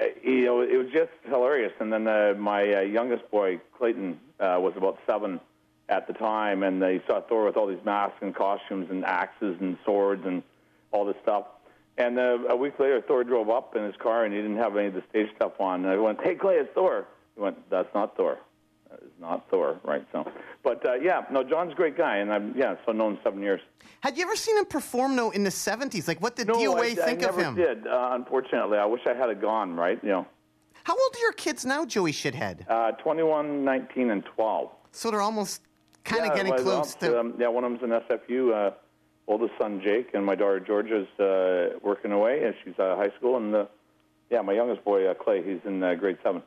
uh, 0.00 0.04
you 0.22 0.44
know, 0.44 0.60
it 0.60 0.76
was 0.76 0.90
just 0.92 1.10
hilarious. 1.24 1.72
And 1.78 1.92
then 1.92 2.08
uh, 2.08 2.34
my 2.36 2.74
uh, 2.74 2.80
youngest 2.80 3.30
boy 3.30 3.60
Clayton 3.78 4.18
uh, 4.40 4.58
was 4.60 4.74
about 4.76 4.98
seven 5.06 5.40
at 5.88 6.06
the 6.06 6.14
time, 6.14 6.62
and 6.62 6.82
they 6.82 7.02
saw 7.06 7.20
Thor 7.20 7.44
with 7.44 7.56
all 7.56 7.66
these 7.66 7.84
masks 7.84 8.16
and 8.20 8.34
costumes 8.34 8.88
and 8.90 9.04
axes 9.04 9.56
and 9.60 9.76
swords 9.84 10.24
and 10.24 10.42
all 10.90 11.04
this 11.04 11.16
stuff. 11.22 11.44
And 11.96 12.18
uh, 12.18 12.38
a 12.48 12.56
week 12.56 12.80
later, 12.80 13.00
Thor 13.00 13.22
drove 13.22 13.50
up 13.50 13.76
in 13.76 13.84
his 13.84 13.94
car, 13.96 14.24
and 14.24 14.34
he 14.34 14.40
didn't 14.40 14.56
have 14.56 14.76
any 14.76 14.88
of 14.88 14.94
the 14.94 15.02
stage 15.10 15.28
stuff 15.36 15.60
on. 15.60 15.84
And 15.84 15.92
I 15.92 15.96
went, 15.96 16.20
"Hey, 16.22 16.34
Clay, 16.34 16.56
it's 16.56 16.72
Thor." 16.74 17.06
He 17.34 17.40
went, 17.40 17.58
"That's 17.70 17.92
not 17.94 18.16
Thor. 18.16 18.38
That 18.90 19.00
is 19.00 19.10
not 19.20 19.48
Thor." 19.50 19.78
Right? 19.84 20.06
So, 20.12 20.26
but 20.62 20.86
uh, 20.86 20.94
yeah, 20.94 21.22
no, 21.30 21.42
John's 21.42 21.72
a 21.72 21.74
great 21.74 21.96
guy, 21.96 22.18
and 22.18 22.32
I'm 22.32 22.54
yeah, 22.56 22.76
so 22.86 22.92
known 22.92 23.14
him 23.14 23.18
seven 23.24 23.42
years. 23.42 23.60
Had 24.00 24.16
you 24.16 24.22
ever 24.24 24.36
seen 24.36 24.56
him 24.58 24.66
perform, 24.66 25.16
though, 25.16 25.30
in 25.30 25.44
the 25.44 25.50
70s? 25.50 26.06
Like, 26.06 26.20
what 26.20 26.36
did 26.36 26.46
No, 26.48 26.54
DOA 26.54 26.78
I, 26.80 26.94
think 26.94 27.22
I 27.24 27.28
of 27.28 27.36
never 27.36 27.42
him? 27.42 27.54
did. 27.54 27.86
Uh, 27.86 28.10
unfortunately, 28.12 28.76
I 28.78 28.84
wish 28.84 29.00
I 29.06 29.14
had 29.14 29.30
it 29.30 29.40
gone. 29.40 29.74
Right? 29.76 29.98
You 30.02 30.10
know, 30.10 30.26
How 30.84 30.92
old 30.94 31.14
are 31.16 31.20
your 31.20 31.32
kids 31.32 31.64
now, 31.64 31.84
Joey 31.86 32.12
Shithead? 32.12 32.68
uh, 32.68 32.92
21, 32.92 33.64
19, 33.64 34.10
and 34.10 34.24
12. 34.24 34.70
So 34.92 35.10
they're 35.10 35.20
almost 35.22 35.62
kind 36.04 36.20
of 36.22 36.28
yeah, 36.28 36.34
getting 36.36 36.52
well, 36.52 36.62
close 36.82 36.94
to. 36.96 37.18
Um, 37.18 37.34
yeah, 37.38 37.48
one 37.48 37.64
of 37.64 37.78
them's 37.80 37.82
in 37.82 38.16
SFU. 38.18 38.52
Uh, 38.52 38.70
oldest 39.26 39.54
son 39.58 39.80
Jake, 39.82 40.10
and 40.12 40.24
my 40.24 40.34
daughter 40.34 40.60
Georgia's 40.60 41.08
uh, 41.18 41.78
working 41.82 42.12
away, 42.12 42.44
and 42.44 42.54
she's 42.62 42.74
out 42.78 42.90
of 42.92 42.98
high 42.98 43.16
school. 43.16 43.38
And 43.38 43.54
uh, 43.54 43.64
yeah, 44.30 44.42
my 44.42 44.52
youngest 44.52 44.84
boy 44.84 45.06
uh, 45.06 45.14
Clay, 45.14 45.42
he's 45.42 45.60
in 45.64 45.82
uh, 45.82 45.94
grade 45.94 46.18
seven. 46.22 46.42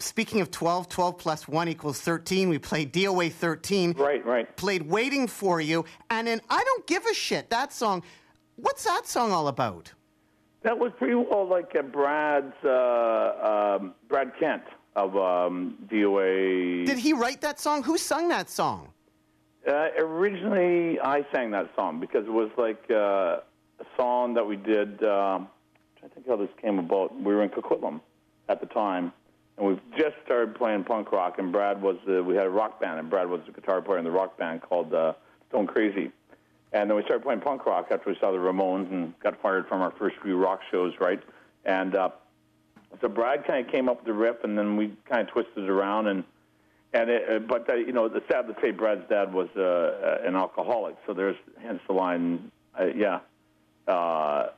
Speaking 0.00 0.40
of 0.40 0.50
12, 0.50 0.88
12 0.88 1.18
plus 1.18 1.46
1 1.46 1.68
equals 1.68 2.00
13. 2.00 2.48
We 2.48 2.58
played 2.58 2.92
DOA 2.92 3.30
13. 3.30 3.92
Right, 3.92 4.24
right. 4.24 4.56
Played 4.56 4.82
Waiting 4.82 5.26
for 5.28 5.60
You. 5.60 5.84
And 6.10 6.26
then 6.26 6.40
I 6.50 6.64
Don't 6.64 6.86
Give 6.86 7.04
a 7.06 7.14
Shit, 7.14 7.50
that 7.50 7.72
song, 7.72 8.02
what's 8.56 8.84
that 8.84 9.06
song 9.06 9.30
all 9.30 9.48
about? 9.48 9.92
That 10.62 10.78
was 10.78 10.90
pretty 10.98 11.14
well 11.14 11.46
like 11.48 11.76
uh, 11.78 11.82
Brad's 11.82 12.52
uh, 12.64 13.78
um, 13.78 13.94
Brad 14.08 14.32
Kent 14.40 14.64
of 14.96 15.16
um, 15.16 15.76
DOA. 15.88 16.84
Did 16.84 16.98
he 16.98 17.12
write 17.12 17.40
that 17.42 17.60
song? 17.60 17.84
Who 17.84 17.96
sung 17.96 18.28
that 18.28 18.50
song? 18.50 18.92
Uh, 19.66 19.88
originally, 19.98 20.98
I 21.00 21.24
sang 21.32 21.52
that 21.52 21.70
song 21.76 22.00
because 22.00 22.26
it 22.26 22.32
was 22.32 22.50
like 22.56 22.82
uh, 22.90 23.40
a 23.80 23.86
song 23.96 24.34
that 24.34 24.46
we 24.46 24.56
did. 24.56 25.02
Um, 25.04 25.48
I 26.02 26.08
think 26.08 26.26
how 26.26 26.36
this 26.36 26.48
came 26.60 26.78
about. 26.78 27.14
We 27.14 27.34
were 27.34 27.42
in 27.42 27.50
Coquitlam 27.50 28.00
at 28.48 28.60
the 28.60 28.66
time, 28.66 29.12
and 29.58 29.66
we 29.66 29.80
just 29.96 30.16
started 30.24 30.54
playing 30.54 30.84
punk 30.84 31.12
rock. 31.12 31.38
And 31.38 31.52
Brad 31.52 31.82
was 31.82 31.96
uh, 32.08 32.22
we 32.22 32.34
had 32.34 32.46
a 32.46 32.50
rock 32.50 32.80
band, 32.80 32.98
and 33.00 33.10
Brad 33.10 33.28
was 33.28 33.40
the 33.46 33.52
guitar 33.52 33.82
player 33.82 33.98
in 33.98 34.04
the 34.04 34.10
rock 34.10 34.38
band 34.38 34.62
called 34.62 34.94
uh, 34.94 35.14
Stone 35.48 35.66
Crazy. 35.66 36.12
And 36.72 36.88
then 36.88 36.96
we 36.96 37.02
started 37.02 37.22
playing 37.22 37.40
punk 37.40 37.66
rock 37.66 37.88
after 37.90 38.10
we 38.10 38.16
saw 38.20 38.30
the 38.30 38.38
Ramones 38.38 38.90
and 38.92 39.18
got 39.20 39.40
fired 39.40 39.66
from 39.68 39.80
our 39.80 39.92
first 39.98 40.16
few 40.22 40.36
rock 40.36 40.60
shows, 40.70 40.92
right? 41.00 41.22
And 41.64 41.94
uh, 41.94 42.10
so 43.00 43.08
Brad 43.08 43.46
kind 43.46 43.64
of 43.64 43.72
came 43.72 43.88
up 43.88 43.98
with 43.98 44.06
the 44.06 44.12
riff, 44.12 44.44
and 44.44 44.56
then 44.56 44.76
we 44.76 44.94
kind 45.08 45.22
of 45.22 45.28
twisted 45.28 45.64
it 45.64 45.70
around 45.70 46.06
and 46.08 46.24
and 46.92 47.10
it, 47.10 47.30
uh, 47.30 47.38
but 47.40 47.68
uh, 47.68 47.74
you 47.74 47.92
know, 47.92 48.08
the 48.08 48.22
sad 48.30 48.46
to 48.46 48.56
say, 48.62 48.70
Brad's 48.70 49.06
dad 49.10 49.32
was 49.32 49.48
uh, 49.56 49.60
uh, 49.60 50.26
an 50.26 50.36
alcoholic, 50.36 50.96
so 51.06 51.12
there's 51.12 51.36
hence 51.60 51.80
the 51.86 51.92
line. 51.92 52.50
Uh, 52.78 52.86
yeah. 52.86 53.20
Uh, 53.86 54.48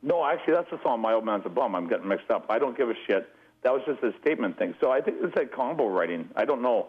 no, 0.00 0.24
actually, 0.24 0.54
that's 0.54 0.70
the 0.70 0.80
song. 0.82 1.00
My 1.00 1.12
old 1.12 1.24
man's 1.24 1.42
a 1.44 1.48
bum. 1.48 1.74
I'm 1.74 1.88
getting 1.88 2.06
mixed 2.06 2.30
up. 2.30 2.46
I 2.48 2.58
don't 2.58 2.76
give 2.76 2.88
a 2.88 2.94
shit. 3.06 3.28
That 3.62 3.72
was 3.72 3.82
just 3.86 4.02
a 4.02 4.12
statement 4.20 4.58
thing. 4.58 4.74
So 4.80 4.90
I 4.90 5.00
think 5.00 5.18
it's 5.20 5.36
like 5.36 5.52
combo 5.52 5.88
writing. 5.88 6.28
I 6.36 6.44
don't 6.44 6.62
know. 6.62 6.88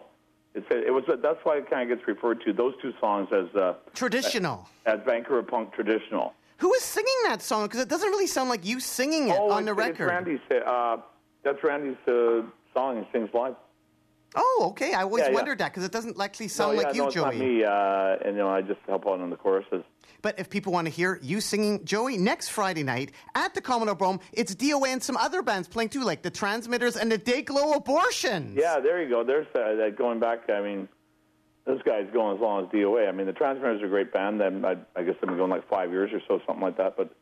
It's 0.54 0.66
a, 0.70 0.86
it 0.86 0.90
was 0.92 1.04
a, 1.12 1.16
that's 1.16 1.38
why 1.44 1.56
it 1.56 1.68
kind 1.70 1.90
of 1.90 1.96
gets 1.98 2.06
referred 2.06 2.40
to 2.44 2.52
those 2.52 2.74
two 2.80 2.92
songs 3.00 3.28
as 3.32 3.46
uh, 3.56 3.74
Traditional. 3.94 4.68
as 4.86 5.00
Vancouver 5.04 5.42
punk 5.42 5.72
traditional. 5.72 6.32
Who 6.58 6.72
is 6.74 6.82
singing 6.82 7.14
that 7.24 7.42
song? 7.42 7.64
Because 7.66 7.80
it 7.80 7.88
doesn't 7.88 8.08
really 8.08 8.28
sound 8.28 8.48
like 8.48 8.64
you 8.64 8.78
singing 8.80 9.28
it 9.28 9.38
on 9.38 9.64
the 9.64 9.74
record. 9.74 10.06
Randy's. 10.08 10.38
Uh, 10.50 10.98
that's 11.42 11.62
Randy's 11.64 11.96
uh, 12.06 12.42
song. 12.72 13.04
He 13.04 13.08
sings 13.18 13.30
live. 13.34 13.54
Oh, 14.36 14.66
okay. 14.70 14.94
I 14.94 15.02
always 15.02 15.22
Yeah, 15.22 15.28
yeah. 15.30 15.34
wondered 15.34 15.58
that 15.58 15.72
because 15.72 15.84
it 15.84 15.92
doesn't 15.92 16.20
actually 16.20 16.48
sound 16.48 16.76
no, 16.76 16.82
like 16.82 16.86
yeah, 16.88 16.92
you, 16.94 16.98
no, 17.02 17.06
it's 17.06 17.14
Joey. 17.14 17.24
not 17.24 17.34
me. 17.36 17.64
Uh, 17.64 18.28
and 18.28 18.36
you 18.36 18.42
know, 18.42 18.48
I 18.48 18.62
just 18.62 18.80
help 18.86 19.06
out 19.06 19.20
on 19.20 19.30
the 19.30 19.36
choruses. 19.36 19.84
But 20.24 20.38
if 20.38 20.48
people 20.48 20.72
want 20.72 20.86
to 20.86 20.90
hear 20.90 21.20
you 21.20 21.42
singing 21.42 21.84
Joey 21.84 22.16
next 22.16 22.48
Friday 22.48 22.82
night 22.82 23.12
at 23.34 23.52
the 23.52 23.60
Commodore 23.60 23.94
Ballroom, 23.94 24.20
it's 24.32 24.54
DOA 24.54 24.86
and 24.86 25.02
some 25.02 25.18
other 25.18 25.42
bands 25.42 25.68
playing 25.68 25.90
too, 25.90 26.02
like 26.02 26.22
the 26.22 26.30
Transmitters 26.30 26.96
and 26.96 27.12
the 27.12 27.18
Dayglo 27.18 27.76
Abortions. 27.76 28.56
Yeah, 28.56 28.80
there 28.80 29.02
you 29.02 29.10
go. 29.10 29.22
There's 29.22 29.46
uh, 29.48 29.74
that 29.74 29.96
going 29.98 30.20
back. 30.20 30.48
I 30.48 30.62
mean, 30.62 30.88
this 31.66 31.78
guy's 31.84 32.08
going 32.10 32.36
as 32.36 32.40
long 32.40 32.64
as 32.64 32.70
DOA. 32.70 33.06
I 33.06 33.12
mean, 33.12 33.26
the 33.26 33.34
Transmitters 33.34 33.82
are 33.82 33.84
a 33.84 33.88
great 33.90 34.14
band. 34.14 34.40
Then 34.40 34.64
I, 34.64 34.76
I 34.96 35.02
guess 35.02 35.14
they've 35.20 35.28
been 35.28 35.36
going 35.36 35.50
like 35.50 35.68
five 35.68 35.90
years 35.90 36.10
or 36.14 36.22
so, 36.26 36.40
something 36.46 36.62
like 36.62 36.78
that. 36.78 36.96
But 36.96 37.14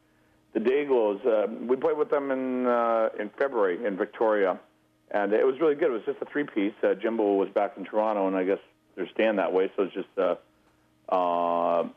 the 0.55 0.61
Dayglos, 0.61 1.27
uh, 1.27 1.49
we 1.69 1.75
played 1.75 1.99
with 1.99 2.09
them 2.09 2.31
in 2.31 2.67
uh, 2.69 3.09
in 3.19 3.31
February 3.31 3.85
in 3.85 3.97
Victoria, 3.97 4.61
and 5.11 5.33
it 5.33 5.45
was 5.45 5.59
really 5.61 5.75
good. 5.75 5.89
It 5.89 5.95
was 5.95 6.03
just 6.07 6.23
a 6.23 6.27
three 6.27 6.45
piece. 6.45 6.75
Uh, 6.85 6.95
Jimbo 6.95 7.35
was 7.35 7.49
back 7.49 7.73
in 7.77 7.85
Toronto, 7.85 8.29
and 8.29 8.37
I 8.37 8.45
guess 8.45 8.61
they're 8.95 9.11
staying 9.13 9.37
that 9.37 9.53
way. 9.53 9.73
So 9.75 9.83
it's 9.83 9.93
just 9.93 10.07
uh, 10.17 10.37
uh, 11.13 11.89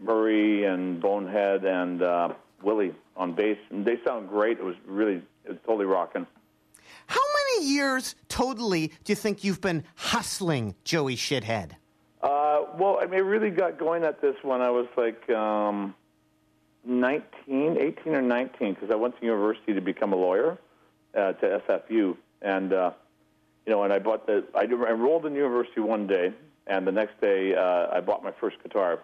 Murray 0.00 0.64
and 0.64 1.00
Bonehead 1.00 1.64
and 1.64 2.02
uh, 2.02 2.34
Willie 2.62 2.94
on 3.16 3.34
bass, 3.34 3.58
and 3.70 3.84
they 3.84 3.98
sound 4.04 4.28
great. 4.28 4.58
It 4.58 4.64
was 4.64 4.76
really, 4.86 5.22
it 5.44 5.48
was 5.48 5.58
totally 5.66 5.86
rocking. 5.86 6.26
How 7.06 7.20
many 7.54 7.68
years 7.68 8.14
totally 8.28 8.88
do 9.04 9.12
you 9.12 9.16
think 9.16 9.44
you've 9.44 9.60
been 9.60 9.84
hustling 9.96 10.74
Joey 10.84 11.16
Shithead? 11.16 11.72
Uh, 12.22 12.62
well, 12.78 12.98
I 13.00 13.06
mean, 13.06 13.14
I 13.14 13.22
really 13.22 13.50
got 13.50 13.78
going 13.78 14.04
at 14.04 14.20
this 14.20 14.36
when 14.42 14.60
I 14.60 14.70
was 14.70 14.86
like 14.96 15.28
um, 15.30 15.94
19, 16.84 17.78
18 17.78 18.14
or 18.14 18.22
19, 18.22 18.74
because 18.74 18.90
I 18.90 18.94
went 18.94 19.18
to 19.18 19.24
university 19.24 19.72
to 19.74 19.80
become 19.80 20.12
a 20.12 20.16
lawyer 20.16 20.58
uh, 21.14 21.32
to 21.32 21.62
SFU, 21.68 22.16
and 22.42 22.72
uh, 22.72 22.92
you 23.66 23.72
know, 23.72 23.82
and 23.82 23.92
I 23.92 23.98
bought 23.98 24.26
the. 24.26 24.44
I 24.54 24.64
enrolled 24.64 25.26
in 25.26 25.34
university 25.34 25.80
one 25.80 26.06
day, 26.06 26.32
and 26.66 26.86
the 26.86 26.92
next 26.92 27.20
day 27.20 27.54
uh, 27.54 27.88
I 27.92 28.00
bought 28.00 28.22
my 28.22 28.32
first 28.32 28.62
guitar. 28.62 29.00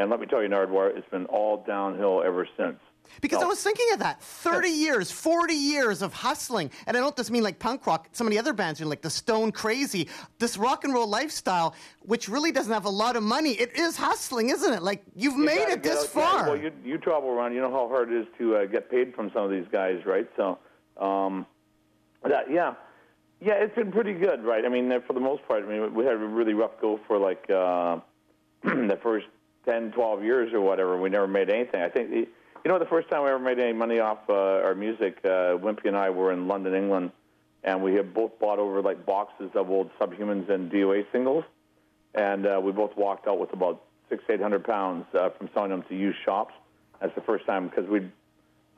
And 0.00 0.10
let 0.10 0.18
me 0.20 0.26
tell 0.26 0.42
you, 0.42 0.48
Nardwuar, 0.48 0.96
it's 0.96 1.08
been 1.10 1.26
all 1.26 1.62
downhill 1.66 2.22
ever 2.24 2.48
since. 2.56 2.76
Because 3.20 3.40
No. 3.40 3.46
I 3.46 3.48
was 3.48 3.62
thinking 3.62 3.86
of 3.92 3.98
that. 3.98 4.22
30 4.22 4.68
years, 4.68 5.10
40 5.10 5.52
years 5.52 6.00
of 6.00 6.12
hustling. 6.14 6.70
And 6.86 6.96
I 6.96 7.00
don't 7.00 7.16
just 7.16 7.30
mean 7.32 7.42
like 7.42 7.58
punk 7.58 7.84
rock. 7.86 8.08
Some 8.12 8.26
of 8.26 8.30
the 8.32 8.38
other 8.38 8.52
bands 8.52 8.80
are 8.80 8.86
like 8.86 9.02
the 9.02 9.10
Stone 9.10 9.50
Crazy. 9.52 10.08
This 10.38 10.56
rock 10.56 10.84
and 10.84 10.94
roll 10.94 11.08
lifestyle, 11.08 11.74
which 12.02 12.28
really 12.28 12.52
doesn't 12.52 12.72
have 12.72 12.84
a 12.84 12.90
lot 12.90 13.16
of 13.16 13.22
money. 13.24 13.50
It 13.52 13.76
is 13.76 13.96
hustling, 13.96 14.50
isn't 14.50 14.72
it? 14.72 14.82
Like 14.82 15.02
you've 15.16 15.36
You 15.36 15.44
made 15.44 15.68
it 15.68 15.82
this 15.82 15.98
out- 16.04 16.14
yeah, 16.14 16.30
far. 16.38 16.46
well, 16.50 16.56
you, 16.60 16.70
you 16.84 16.98
travel 16.98 17.30
around. 17.30 17.52
You 17.52 17.60
know 17.62 17.70
how 17.72 17.88
hard 17.88 18.12
it 18.12 18.20
is 18.20 18.26
to 18.38 18.56
uh, 18.56 18.66
get 18.66 18.90
paid 18.90 19.14
from 19.14 19.30
some 19.34 19.42
of 19.44 19.50
these 19.50 19.66
guys, 19.72 20.06
right? 20.06 20.28
So, 20.36 20.58
um, 20.96 21.46
that 22.22 22.48
yeah, 22.50 22.74
yeah, 23.40 23.54
it's 23.54 23.74
been 23.74 23.90
pretty 23.90 24.12
good, 24.14 24.44
right? 24.44 24.64
I 24.64 24.68
mean, 24.68 24.88
for 25.06 25.14
the 25.14 25.20
most 25.20 25.46
part, 25.48 25.64
I 25.64 25.66
mean, 25.66 25.94
we 25.94 26.04
had 26.04 26.14
a 26.14 26.18
really 26.18 26.54
rough 26.54 26.80
go 26.80 27.00
for 27.08 27.18
like 27.18 27.50
uh, 27.50 27.98
the 28.62 28.98
first 29.02 29.26
10, 29.64 29.92
12 29.92 30.24
years 30.24 30.52
or 30.52 30.60
whatever. 30.60 31.00
We 31.00 31.10
never 31.10 31.26
made 31.26 31.50
anything. 31.50 31.80
I 31.82 31.88
think, 31.88 32.10
you 32.10 32.26
know, 32.66 32.78
the 32.78 32.86
first 32.86 33.08
time 33.10 33.22
we 33.22 33.30
ever 33.30 33.38
made 33.38 33.58
any 33.58 33.72
money 33.72 33.98
off 33.98 34.18
uh, 34.28 34.32
our 34.32 34.74
music, 34.74 35.18
uh, 35.24 35.56
Wimpy 35.56 35.86
and 35.86 35.96
I 35.96 36.10
were 36.10 36.32
in 36.32 36.48
London, 36.48 36.74
England, 36.74 37.12
and 37.62 37.82
we 37.82 37.94
had 37.94 38.14
both 38.14 38.38
bought 38.38 38.58
over 38.58 38.82
like 38.82 39.04
boxes 39.04 39.50
of 39.54 39.70
old 39.70 39.90
Subhumans 40.00 40.48
and 40.50 40.70
DOA 40.70 41.04
singles, 41.12 41.44
and 42.14 42.46
uh, 42.46 42.60
we 42.62 42.72
both 42.72 42.96
walked 42.96 43.28
out 43.28 43.38
with 43.38 43.52
about 43.52 43.82
six, 44.08 44.24
eight 44.28 44.40
hundred 44.40 44.64
pounds 44.64 45.06
uh, 45.14 45.30
from 45.30 45.48
selling 45.54 45.70
them 45.70 45.84
to 45.88 45.94
used 45.94 46.18
shops. 46.24 46.54
That's 47.00 47.14
the 47.14 47.20
first 47.22 47.46
time 47.46 47.68
because 47.68 47.88
we, 47.88 48.08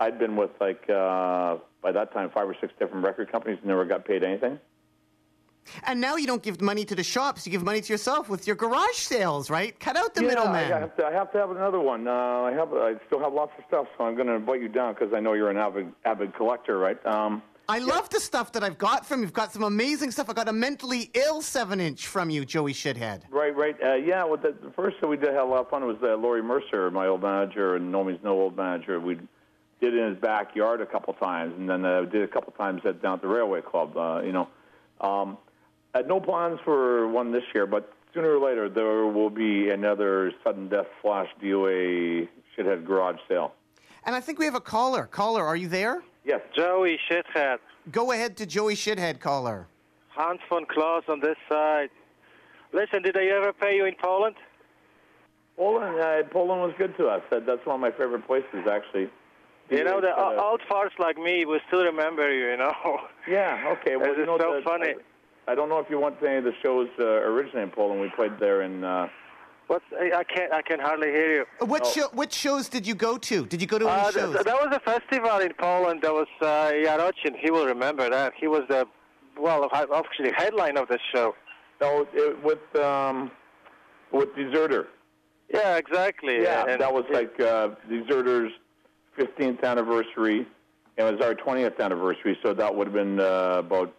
I'd 0.00 0.18
been 0.18 0.36
with 0.36 0.50
like 0.60 0.88
uh, 0.88 1.56
by 1.80 1.92
that 1.92 2.12
time 2.12 2.30
five 2.30 2.48
or 2.48 2.56
six 2.60 2.72
different 2.78 3.04
record 3.04 3.30
companies, 3.30 3.58
and 3.58 3.68
never 3.68 3.84
got 3.84 4.04
paid 4.04 4.24
anything. 4.24 4.58
And 5.84 6.00
now 6.00 6.16
you 6.16 6.26
don't 6.26 6.42
give 6.42 6.60
money 6.60 6.84
to 6.84 6.94
the 6.94 7.02
shops. 7.02 7.46
You 7.46 7.52
give 7.52 7.62
money 7.62 7.80
to 7.80 7.92
yourself 7.92 8.28
with 8.28 8.46
your 8.46 8.56
garage 8.56 8.96
sales, 8.96 9.50
right? 9.50 9.78
Cut 9.78 9.96
out 9.96 10.14
the 10.14 10.22
yeah, 10.22 10.28
middleman. 10.28 10.72
I 10.72 10.80
have, 10.80 10.96
to, 10.96 11.04
I 11.06 11.12
have 11.12 11.32
to 11.32 11.38
have 11.38 11.50
another 11.50 11.80
one. 11.80 12.06
Uh, 12.06 12.12
I 12.12 12.52
have, 12.52 12.72
I 12.72 12.94
still 13.06 13.20
have 13.20 13.32
lots 13.32 13.52
of 13.58 13.64
stuff, 13.68 13.86
so 13.96 14.04
I'm 14.04 14.14
going 14.14 14.26
to 14.26 14.34
invite 14.34 14.60
you 14.60 14.68
down 14.68 14.94
because 14.94 15.12
I 15.14 15.20
know 15.20 15.32
you're 15.32 15.50
an 15.50 15.56
avid, 15.56 15.92
avid 16.04 16.34
collector, 16.34 16.78
right? 16.78 17.04
Um, 17.06 17.42
I 17.68 17.78
love 17.78 18.10
the 18.10 18.20
stuff 18.20 18.52
that 18.52 18.64
I've 18.64 18.76
got 18.76 19.06
from 19.06 19.20
you. 19.20 19.26
You've 19.26 19.32
got 19.32 19.52
some 19.52 19.62
amazing 19.62 20.10
stuff. 20.10 20.28
I 20.28 20.32
got 20.32 20.48
a 20.48 20.52
mentally 20.52 21.10
ill 21.14 21.40
seven 21.42 21.80
inch 21.80 22.06
from 22.06 22.28
you, 22.28 22.44
Joey 22.44 22.74
Shithead. 22.74 23.22
Right, 23.30 23.54
right. 23.56 23.76
Uh, 23.82 23.94
yeah, 23.94 24.24
well, 24.24 24.36
the, 24.36 24.54
the 24.62 24.72
first 24.72 24.96
that 25.00 25.06
we 25.06 25.16
did 25.16 25.32
have 25.32 25.46
a 25.46 25.50
lot 25.50 25.60
of 25.60 25.70
fun 25.70 25.86
was 25.86 25.96
uh, 26.02 26.16
Laurie 26.16 26.42
Mercer, 26.42 26.90
my 26.90 27.06
old 27.06 27.22
manager, 27.22 27.76
and 27.76 27.94
NoMeansNo 27.94 28.26
old 28.26 28.56
manager. 28.56 28.98
We 28.98 29.14
did 29.14 29.94
it 29.94 29.96
in 29.96 30.10
his 30.10 30.18
backyard 30.18 30.80
a 30.80 30.86
couple 30.86 31.14
times, 31.14 31.54
and 31.56 31.68
then 31.68 31.84
uh, 31.84 32.02
did 32.02 32.22
a 32.22 32.28
couple 32.28 32.52
times 32.52 32.82
at 32.84 33.00
down 33.00 33.14
at 33.14 33.22
the 33.22 33.28
Railway 33.28 33.62
Club. 33.62 33.96
Uh, 33.96 34.22
you 34.22 34.32
know, 34.32 34.48
um, 35.00 35.38
had 35.94 36.08
no 36.08 36.20
plans 36.20 36.58
for 36.64 37.08
one 37.08 37.32
this 37.32 37.44
year, 37.54 37.66
but 37.66 37.92
sooner 38.14 38.36
or 38.36 38.38
later 38.46 38.68
there 38.68 39.06
will 39.06 39.30
be 39.30 39.70
another 39.70 40.32
sudden 40.44 40.68
death 40.68 40.86
slash 41.02 41.28
DOA 41.42 42.28
shithead 42.56 42.84
garage 42.86 43.16
sale. 43.28 43.52
And 44.04 44.16
I 44.16 44.20
think 44.20 44.38
we 44.38 44.44
have 44.46 44.54
a 44.54 44.60
caller. 44.60 45.06
Caller, 45.06 45.44
are 45.44 45.56
you 45.56 45.68
there? 45.68 46.02
Yes, 46.24 46.40
Joey 46.56 46.98
shithead. 47.10 47.58
Go 47.90 48.12
ahead 48.12 48.36
to 48.38 48.46
Joey 48.46 48.74
Shithead, 48.74 49.18
caller. 49.20 49.66
Hans 50.08 50.40
von 50.48 50.64
Klaus 50.66 51.04
on 51.08 51.20
this 51.20 51.36
side. 51.48 51.90
Listen, 52.72 53.02
did 53.02 53.14
they 53.14 53.30
ever 53.30 53.52
pay 53.52 53.76
you 53.76 53.84
in 53.86 53.94
Poland? 54.00 54.36
Poland. 55.56 55.98
Uh, 56.00 56.22
Poland 56.30 56.62
was 56.62 56.72
good 56.78 56.96
to 56.96 57.06
us. 57.08 57.22
Uh, 57.30 57.40
that's 57.40 57.64
one 57.66 57.74
of 57.76 57.80
my 57.80 57.90
favorite 57.90 58.26
places, 58.26 58.66
actually. 58.70 59.10
You 59.70 59.84
know, 59.84 60.00
the 60.00 60.10
Uh, 60.16 60.40
old 60.42 60.60
farts 60.70 60.98
like 60.98 61.16
me 61.18 61.44
will 61.44 61.60
still 61.68 61.84
remember 61.84 62.32
you, 62.32 62.50
you 62.50 62.56
know. 62.56 63.00
Yeah. 63.28 63.74
Okay. 63.78 63.96
Well, 63.96 64.08
This 64.16 64.18
you 64.18 64.26
know, 64.26 64.38
so 64.38 64.56
the- 64.56 64.62
funny. 64.62 64.88
I 64.90 64.94
don't 65.54 65.68
know 65.68 65.78
if 65.80 65.88
you 65.90 65.98
went 65.98 66.20
to 66.20 66.26
any 66.28 66.38
of 66.38 66.44
the 66.44 66.54
shows 66.62 66.88
uh, 66.98 67.04
originally 67.04 67.62
in 67.62 67.70
Poland. 67.70 68.00
We 68.00 68.10
played 68.10 68.38
there 68.38 68.62
in. 68.62 68.84
Uh, 68.84 69.08
What's, 69.68 69.84
I 69.98 70.10
I 70.18 70.24
can't, 70.24 70.52
I 70.52 70.60
can 70.62 70.80
hardly 70.80 71.08
hear 71.08 71.30
you. 71.36 71.44
What, 71.66 71.82
Oh. 71.86 71.90
show, 71.90 72.08
what 72.12 72.32
shows 72.32 72.68
did 72.68 72.86
you 72.86 72.94
go 72.94 73.16
to? 73.16 73.46
Did 73.46 73.60
you 73.62 73.66
go 73.66 73.78
to 73.78 73.88
any 73.88 74.00
Uh, 74.00 74.10
shows? 74.10 74.32
th- 74.34 74.44
that 74.44 74.54
was 74.66 74.70
a 74.76 74.80
festival 74.80 75.38
in 75.38 75.52
Poland. 75.54 76.02
That 76.02 76.12
was 76.12 76.26
uh, 76.40 76.72
Jarocin. 76.84 77.36
He 77.38 77.50
will 77.50 77.66
remember 77.66 78.10
that. 78.10 78.32
He 78.36 78.48
was 78.48 78.62
the, 78.68 78.86
well, 79.38 79.68
hi- 79.72 79.86
actually 79.94 80.32
headline 80.36 80.76
of 80.76 80.88
the 80.88 80.98
show. 81.14 81.34
no, 81.80 82.06
it, 82.12 82.42
with 82.44 82.64
um, 82.76 83.30
with 84.10 84.28
Dezerter. 84.36 84.86
Yeah, 85.48 85.76
exactly. 85.76 86.42
Yeah, 86.42 86.66
and 86.68 86.80
that 86.80 86.92
was 86.92 87.04
like 87.10 87.38
uh, 87.40 87.70
Dezerter's 87.90 88.52
15th 89.18 89.62
anniversary. 89.64 90.46
It 90.98 91.02
was 91.04 91.20
our 91.22 91.34
20th 91.34 91.78
anniversary, 91.80 92.38
so 92.42 92.52
that 92.52 92.74
would 92.74 92.86
have 92.88 92.94
been 92.94 93.18
uh, 93.20 93.56
about 93.66 93.94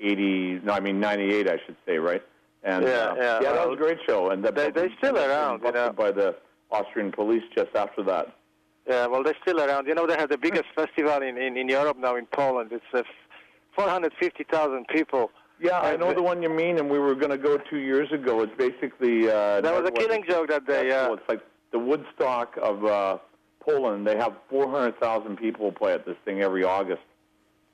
80. 0.00 0.60
No, 0.64 0.72
I 0.72 0.80
mean 0.80 1.00
98, 1.00 1.48
I 1.48 1.58
should 1.66 1.76
say, 1.86 1.98
right? 1.98 2.22
And 2.64 2.84
Yeah, 2.84 2.90
uh, 2.90 3.14
yeah, 3.16 3.40
yeah, 3.42 3.52
that 3.52 3.68
was 3.68 3.74
a 3.74 3.78
great 3.78 3.98
show. 4.06 4.30
And 4.30 4.44
that, 4.44 4.54
they- 4.54 4.70
they're 4.70 4.92
still 4.98 5.16
around, 5.16 5.62
you 5.64 5.72
know. 5.72 5.92
by 5.92 6.10
the 6.10 6.36
Austrian 6.70 7.12
police 7.12 7.42
just 7.56 7.74
after 7.74 8.02
that. 8.04 8.34
Yeah, 8.86 9.06
well, 9.06 9.22
they're 9.22 9.36
still 9.42 9.60
around. 9.60 9.86
You 9.86 9.94
know, 9.94 10.06
they 10.06 10.16
have 10.16 10.28
the 10.30 10.38
biggest 10.38 10.64
festival 10.76 11.22
in, 11.22 11.36
in, 11.38 11.56
in 11.56 11.68
Europe 11.68 11.96
now 11.98 12.16
in 12.16 12.26
Poland. 12.26 12.70
It's 12.72 12.84
uh, 12.94 13.02
450,000 13.76 14.86
people. 14.88 15.30
Yeah, 15.60 15.80
I 15.80 15.96
know 15.96 16.08
the- 16.08 16.16
the 16.16 16.22
one 16.22 16.42
you 16.42 16.48
mean, 16.48 16.78
and 16.78 16.88
we 16.90 16.98
were 16.98 17.14
going 17.14 17.30
to 17.30 17.38
go 17.38 17.58
two 17.58 17.78
years 17.78 18.10
ago. 18.12 18.42
It's 18.42 18.52
basically 18.56 19.28
uh, 19.28 19.60
That 19.60 19.74
was 19.74 19.88
a 19.88 19.92
killing 19.92 20.24
joke 20.28 20.48
that 20.48 20.66
day, 20.66 20.88
Yeah, 20.88 21.08
yeah. 21.08 21.14
it's 21.14 21.28
like 21.28 21.40
the 21.72 21.78
Woodstock 21.78 22.56
of 22.62 22.84
uh, 22.84 23.18
Poland. 23.60 24.06
They 24.06 24.16
have 24.16 24.34
400,000 24.50 25.36
people 25.36 25.72
play 25.72 25.92
at 25.94 26.06
this 26.06 26.16
thing 26.24 26.40
every 26.42 26.64
August. 26.64 27.02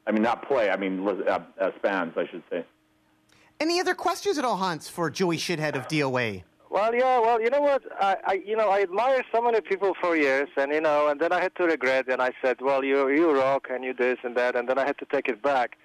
I 0.07 0.13
mean, 0.13 0.23
not 0.23 0.47
play. 0.47 0.71
I 0.71 0.77
mean, 0.77 1.05
lis- 1.05 1.27
uh, 1.27 1.41
as 1.59 1.73
fans, 1.83 2.13
I 2.17 2.27
should 2.31 2.43
say. 2.51 2.65
Any 3.61 3.81
other 3.81 3.95
questions 3.95 4.37
at 4.39 4.45
all, 4.45 4.57
Hans, 4.57 4.89
for 4.89 5.11
Joey 5.11 5.37
Shithead 5.39 5.77
of 5.77 5.89
DOA? 5.89 6.43
Well, 6.71 6.93
yeah, 6.95 7.21
well, 7.21 7.41
you 7.41 7.51
know 7.51 7.61
what? 7.61 7.83
I, 8.01 8.17
I, 8.27 8.33
you 8.45 8.57
know, 8.57 8.69
I 8.69 8.81
admired 8.81 9.25
so 9.33 9.41
many 9.41 9.61
people 9.61 9.95
for 10.01 10.17
years, 10.17 10.49
and 10.57 10.73
you 10.73 10.81
know, 10.81 11.09
and 11.09 11.21
then 11.21 11.33
I 11.33 11.41
had 11.41 11.55
to 11.57 11.65
regret, 11.65 12.07
and 12.09 12.21
I 12.21 12.33
said, 12.43 12.57
well, 12.61 12.83
you, 12.85 13.09
you 13.11 13.31
rock, 13.31 13.69
and 13.71 13.85
you 13.85 13.95
this 13.95 14.19
and 14.25 14.37
that, 14.37 14.57
and 14.57 14.69
then 14.69 14.77
I 14.77 14.85
had 14.85 14.99
to 14.99 15.07
take 15.07 15.29
it 15.29 15.41
back. 15.41 15.77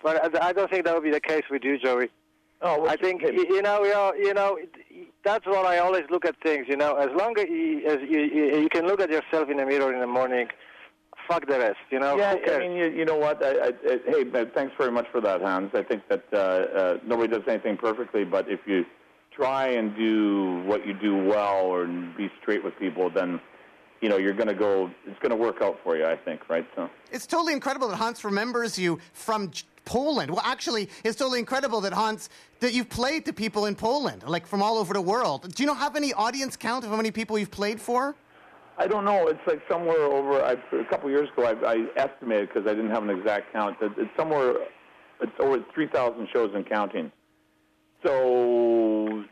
But 0.00 0.36
I, 0.40 0.48
I 0.48 0.52
don't 0.52 0.70
think 0.70 0.84
that 0.84 0.94
would 0.94 1.02
be 1.02 1.10
the 1.10 1.20
case 1.20 1.42
with 1.50 1.64
you, 1.64 1.76
Joey. 1.76 2.08
Oh, 2.62 2.86
I 2.86 2.96
think 2.96 3.22
y- 3.22 3.30
you 3.32 3.62
know, 3.62 3.82
you 3.82 3.92
know, 3.92 4.12
you 4.16 4.32
know, 4.34 4.58
that's 5.24 5.44
what 5.44 5.66
I 5.66 5.78
always 5.78 6.04
look 6.08 6.24
at 6.24 6.36
things. 6.40 6.66
You 6.68 6.76
know, 6.76 6.94
as 6.94 7.08
long 7.16 7.36
as 7.38 7.46
you, 7.48 7.84
as 7.88 7.98
you, 8.08 8.20
you, 8.20 8.60
you 8.60 8.68
can 8.68 8.86
look 8.86 9.00
at 9.00 9.10
yourself 9.10 9.48
in 9.50 9.56
the 9.56 9.66
mirror 9.66 9.92
in 9.92 9.98
the 10.00 10.06
morning, 10.06 10.48
fuck 11.28 11.46
the 11.46 11.58
rest. 11.58 11.78
You 11.90 12.00
know, 12.00 12.16
Yeah, 12.16 12.36
who? 12.36 12.52
I 12.52 12.58
mean, 12.58 12.72
you, 12.72 12.86
you 12.86 13.04
know 13.04 13.16
what? 13.16 13.44
I, 13.44 13.50
I, 13.50 13.66
I, 13.68 13.98
hey, 14.06 14.44
thanks 14.54 14.74
very 14.78 14.90
much 14.90 15.06
for 15.12 15.20
that, 15.20 15.40
Hans. 15.42 15.70
I 15.74 15.82
think 15.82 16.02
that 16.08 16.24
uh, 16.32 16.36
uh, 16.36 16.98
nobody 17.06 17.28
does 17.32 17.42
anything 17.46 17.76
perfectly, 17.76 18.24
but 18.24 18.48
if 18.48 18.60
you 18.66 18.84
try 19.30 19.68
and 19.68 19.94
do 19.96 20.62
what 20.64 20.86
you 20.86 20.94
do 20.94 21.16
well 21.24 21.66
or 21.66 21.86
be 21.86 22.30
straight 22.40 22.64
with 22.64 22.76
people, 22.78 23.10
then 23.10 23.40
you 24.00 24.08
know 24.08 24.16
you're 24.16 24.32
going 24.34 24.48
to 24.48 24.54
go. 24.54 24.90
It's 25.06 25.18
going 25.20 25.30
to 25.30 25.36
work 25.36 25.62
out 25.62 25.78
for 25.84 25.96
you. 25.96 26.06
I 26.06 26.16
think, 26.16 26.48
right? 26.48 26.66
So. 26.74 26.88
It's 27.12 27.26
totally 27.26 27.52
incredible 27.52 27.88
that 27.88 27.96
Hans 27.96 28.24
remembers 28.24 28.78
you 28.78 28.98
from 29.12 29.50
J- 29.50 29.64
Poland. 29.84 30.30
Well, 30.30 30.42
actually, 30.44 30.88
it's 31.04 31.16
totally 31.16 31.38
incredible 31.38 31.80
that 31.82 31.92
Hans 31.92 32.30
that 32.60 32.72
you've 32.74 32.88
played 32.90 33.24
to 33.26 33.32
people 33.32 33.66
in 33.66 33.74
Poland, 33.74 34.22
like 34.24 34.46
from 34.46 34.62
all 34.62 34.78
over 34.78 34.92
the 34.94 35.00
world. 35.00 35.52
Do 35.54 35.62
you 35.62 35.66
know 35.66 35.74
have 35.74 35.96
any 35.96 36.12
audience 36.14 36.56
count 36.56 36.84
of 36.84 36.90
how 36.90 36.96
many 36.96 37.10
people 37.10 37.38
you've 37.38 37.50
played 37.50 37.80
for? 37.80 38.14
I 38.78 38.86
don't 38.86 39.04
know. 39.04 39.26
It's 39.26 39.40
like 39.46 39.60
somewhere 39.68 40.04
over 40.04 40.40
I, 40.40 40.52
a 40.52 40.84
couple 40.84 41.10
years 41.10 41.28
ago. 41.30 41.44
I, 41.44 41.72
I 41.72 41.86
estimated 41.96 42.48
because 42.48 42.68
I 42.68 42.74
didn't 42.74 42.90
have 42.90 43.02
an 43.02 43.10
exact 43.10 43.52
count 43.52 43.78
that 43.80 43.90
it's 43.98 44.10
somewhere. 44.16 44.54
It's 45.20 45.32
over 45.40 45.64
three 45.74 45.88
thousand 45.88 46.28
shows 46.32 46.52
and 46.54 46.64
counting. 46.68 47.10
So, 48.04 49.24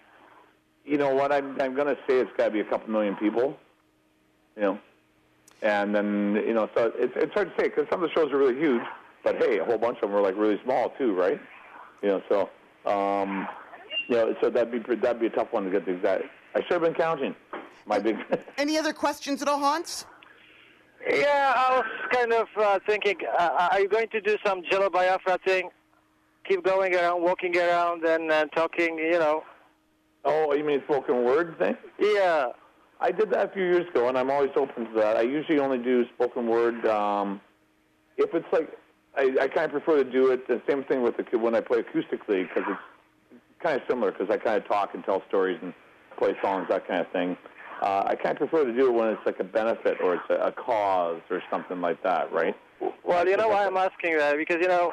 you 0.85 0.99
know 0.99 1.15
what? 1.15 1.33
I'm 1.33 1.61
I'm 1.61 1.75
going 1.77 1.87
to 1.87 1.97
say 2.09 2.19
it's 2.19 2.31
got 2.37 2.47
to 2.47 2.51
be 2.51 2.61
a 2.61 2.65
couple 2.65 2.91
million 2.91 3.15
people. 3.15 3.57
You 4.57 4.63
know, 4.63 4.79
and 5.63 5.95
then 5.95 6.43
you 6.45 6.53
know, 6.53 6.69
so 6.77 6.93
it's 6.97 7.13
it's 7.15 7.33
hard 7.33 7.57
to 7.57 7.63
say 7.63 7.69
because 7.69 7.87
some 7.89 8.03
of 8.03 8.11
the 8.11 8.15
shows 8.15 8.33
are 8.33 8.39
really 8.39 8.59
huge, 8.59 8.83
but 9.23 9.37
hey, 9.37 9.59
a 9.59 9.65
whole 9.65 9.79
bunch 9.79 9.99
of 10.03 10.11
them 10.11 10.19
are 10.19 10.23
like 10.23 10.37
really 10.37 10.61
small 10.65 10.91
too, 10.99 11.15
right? 11.15 11.41
You 12.03 12.09
know, 12.09 12.23
so 12.29 12.91
um, 12.91 13.47
you 14.09 14.17
know, 14.17 14.35
so 14.41 14.51
that'd 14.51 14.73
be 14.73 14.97
that'd 14.97 15.21
be 15.21 15.27
a 15.27 15.31
tough 15.31 15.53
one 15.53 15.65
to 15.65 15.71
get 15.71 15.87
the 15.87 15.93
exact. 15.93 16.25
I 16.57 16.63
should 16.63 16.73
have 16.73 16.83
been 16.83 16.95
counting. 16.95 17.37
My 17.87 17.99
big. 17.99 18.17
Any 18.59 18.77
other 18.79 18.93
questions 18.93 19.43
at 19.43 19.49
all, 19.49 19.61
Hans? 19.61 20.07
Yeah, 21.09 21.55
I 21.57 21.77
was 21.77 21.85
kind 22.13 22.33
of 22.33 22.49
uh, 22.61 22.79
thinking, 22.87 23.17
uh, 23.39 23.69
are 23.71 23.81
you 23.81 23.89
going 23.89 24.09
to 24.09 24.21
do 24.21 24.37
some 24.45 24.63
Jello 24.69 24.91
Biafra 24.91 25.39
thing? 25.47 25.71
Keep 26.49 26.65
going 26.65 26.95
around, 26.95 27.23
walking 27.23 27.57
around, 27.57 28.05
and 28.05 28.31
uh, 28.31 28.47
talking, 28.47 28.99
you 28.99 29.19
know? 29.19 29.43
oh, 30.27 30.53
you 30.53 30.65
mean 30.65 30.83
spoken 30.85 31.25
word 31.25 31.57
thing? 31.59 31.77
Yeah. 31.99 32.49
I 33.01 33.13
did 33.13 33.31
that 33.31 33.51
a 33.51 33.53
few 33.53 33.63
years 33.63 33.87
ago, 33.89 34.09
and 34.09 34.19
I'm 34.19 34.31
always 34.31 34.51
open 34.57 34.87
to 34.87 35.01
that. 35.01 35.17
I 35.17 35.23
usually 35.23 35.59
only 35.59 35.79
do 35.79 36.05
spoken 36.15 36.47
word. 36.47 36.85
Um, 36.87 37.41
if 38.17 38.35
it's 38.35 38.47
like, 38.53 38.71
I, 39.17 39.35
I 39.41 39.49
kind 39.49 39.67
of 39.67 39.71
prefer 39.71 40.03
to 40.03 40.11
do 40.11 40.31
it. 40.33 40.49
The 40.49 40.61
same 40.69 40.83
thing 40.85 41.03
with 41.03 41.15
the 41.17 41.39
when 41.39 41.55
I 41.55 41.61
play 41.61 41.83
acoustically 41.83 42.49
because 42.49 42.65
it's 43.31 43.41
kind 43.63 43.77
of 43.77 43.83
similar 43.89 44.13
because 44.13 44.29
I 44.31 44.39
kind 44.39 44.57
of 44.57 44.67
talk 44.67 44.95
and 44.95 45.05
tell 45.05 45.23
stories 45.29 45.59
and 45.63 45.73
play 46.19 46.35
songs, 46.43 46.67
that 46.69 46.89
kind 46.89 47.01
of 47.01 47.11
thing. 47.13 47.37
Uh, 47.83 48.05
I 48.07 48.15
kind 48.15 48.33
of 48.33 48.49
prefer 48.49 48.65
to 48.65 48.73
do 48.73 48.89
it 48.89 48.93
when 48.93 49.09
it's 49.09 49.27
like 49.27 49.39
a 49.41 49.45
benefit 49.45 49.99
or 50.03 50.15
it's 50.15 50.31
a, 50.31 50.35
a 50.35 50.53
cause 50.53 51.21
or 51.31 51.43
something 51.51 51.81
like 51.81 52.03
that, 52.03 52.33
right? 52.33 52.57
Well, 53.05 53.29
you 53.29 53.37
know 53.37 53.49
why 53.49 53.67
I'm 53.67 53.77
asking 53.77 54.17
that? 54.19 54.37
Because, 54.37 54.59
you 54.61 54.69
know, 54.69 54.93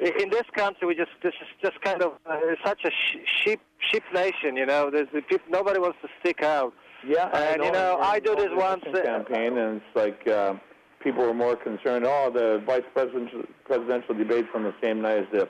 in 0.00 0.30
this 0.30 0.44
country, 0.54 0.86
we 0.88 0.94
just, 0.94 1.10
this 1.22 1.34
is 1.40 1.48
just 1.62 1.80
kind 1.82 2.02
of, 2.02 2.14
uh, 2.26 2.38
such 2.64 2.84
a 2.84 2.90
sheep, 3.42 3.60
sheep 3.78 4.02
nation, 4.12 4.56
you 4.56 4.66
know? 4.66 4.90
There's 4.90 5.08
the 5.12 5.22
peop 5.22 5.42
nobody 5.48 5.78
wants 5.78 5.98
to 6.02 6.08
stick 6.20 6.42
out. 6.42 6.72
Yeah, 7.06 7.28
And, 7.28 7.62
you 7.62 7.70
know, 7.70 7.98
I 8.00 8.18
do 8.18 8.34
this 8.34 8.48
once, 8.52 8.82
uh, 8.86 9.02
campaign, 9.02 9.56
and 9.58 9.80
it's 9.80 9.96
like 9.96 10.26
uh, 10.26 10.54
people 11.00 11.24
were 11.24 11.34
more 11.34 11.54
concerned. 11.54 12.04
Oh, 12.06 12.30
the 12.32 12.62
vice 12.66 12.82
presidential 12.92 13.44
presidential 13.64 14.14
debate's 14.14 14.48
on 14.54 14.64
the 14.64 14.74
same 14.82 15.02
night 15.02 15.18
as 15.18 15.26
the 15.32 15.48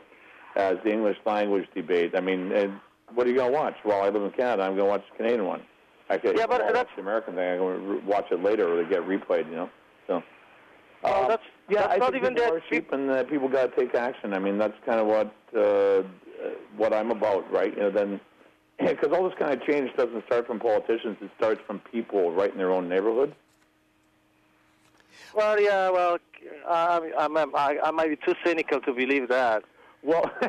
as 0.57 0.77
the 0.85 0.93
English 0.93 1.17
language 1.25 1.67
debate. 1.75 2.15
I 2.15 2.21
mean, 2.21 2.53
and 2.53 2.79
what 3.15 3.27
are 3.27 3.31
you 3.31 3.37
gonna 3.37 3.53
watch? 3.53 3.77
Well, 3.85 4.03
I 4.03 4.09
live 4.09 4.23
in 4.23 4.31
Canada. 4.33 4.65
I'm 4.65 4.77
gonna 4.77 4.89
watch 4.89 5.05
the 5.11 5.17
Canadian 5.17 5.47
one. 5.47 5.63
Actually, 6.09 6.37
Yeah, 6.39 6.47
but 6.47 6.63
watch 6.63 6.73
that's- 6.73 6.95
the 6.95 7.03
American 7.03 7.35
thing. 7.35 7.53
I'm 7.53 7.59
gonna 7.59 8.01
watch 8.07 8.31
it 8.31 8.43
later, 8.43 8.69
or 8.73 8.83
they 8.83 8.89
get 8.89 9.03
replayed. 9.03 9.49
You 9.51 9.57
know, 9.57 9.71
so. 10.07 10.23
Well, 11.03 11.23
um, 11.23 11.29
that's- 11.29 11.49
yeah, 11.69 11.83
that's 11.83 11.95
I 11.95 11.97
not 11.97 12.13
think 12.13 12.23
even 12.23 12.35
that 12.35 12.63
sheep, 12.71 12.93
and 12.93 13.11
uh, 13.11 13.25
people 13.25 13.49
got 13.49 13.75
to 13.75 13.81
take 13.81 13.95
action. 13.95 14.33
I 14.33 14.39
mean, 14.39 14.57
that's 14.57 14.75
kind 14.85 15.01
of 15.01 15.07
what 15.07 15.33
uh, 15.55 15.61
uh, 15.61 16.03
what 16.77 16.93
I'm 16.93 17.11
about, 17.11 17.51
right? 17.53 17.75
You 17.75 17.83
know, 17.85 17.91
then 17.91 18.21
because 18.79 19.11
all 19.13 19.29
this 19.29 19.37
kind 19.39 19.53
of 19.53 19.67
change 19.67 19.91
doesn't 19.97 20.25
start 20.27 20.47
from 20.47 20.61
politicians; 20.61 21.17
it 21.21 21.31
starts 21.37 21.61
from 21.67 21.81
people 21.81 22.31
right 22.33 22.51
in 22.53 22.59
their 22.59 22.71
own 22.71 22.89
neighborhood. 22.89 23.35
Well, 25.35 25.61
yeah, 25.61 25.91
well, 25.91 26.19
I, 26.69 27.01
I, 27.19 27.79
I 27.85 27.91
might 27.91 28.11
be 28.11 28.17
too 28.17 28.35
cynical 28.45 28.81
to 28.83 28.93
believe 28.93 29.29
that. 29.29 29.65
Well, 30.03 30.31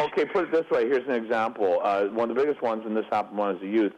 okay, 0.00 0.24
put 0.26 0.44
it 0.44 0.52
this 0.52 0.70
way. 0.70 0.86
Here's 0.86 1.06
an 1.08 1.14
example. 1.14 1.80
Uh, 1.82 2.04
one 2.06 2.30
of 2.30 2.36
the 2.36 2.42
biggest 2.42 2.62
ones, 2.62 2.84
and 2.86 2.96
this 2.96 3.06
happened 3.10 3.38
when 3.38 3.48
I 3.48 3.52
was 3.52 3.62
a 3.62 3.66
youth, 3.66 3.92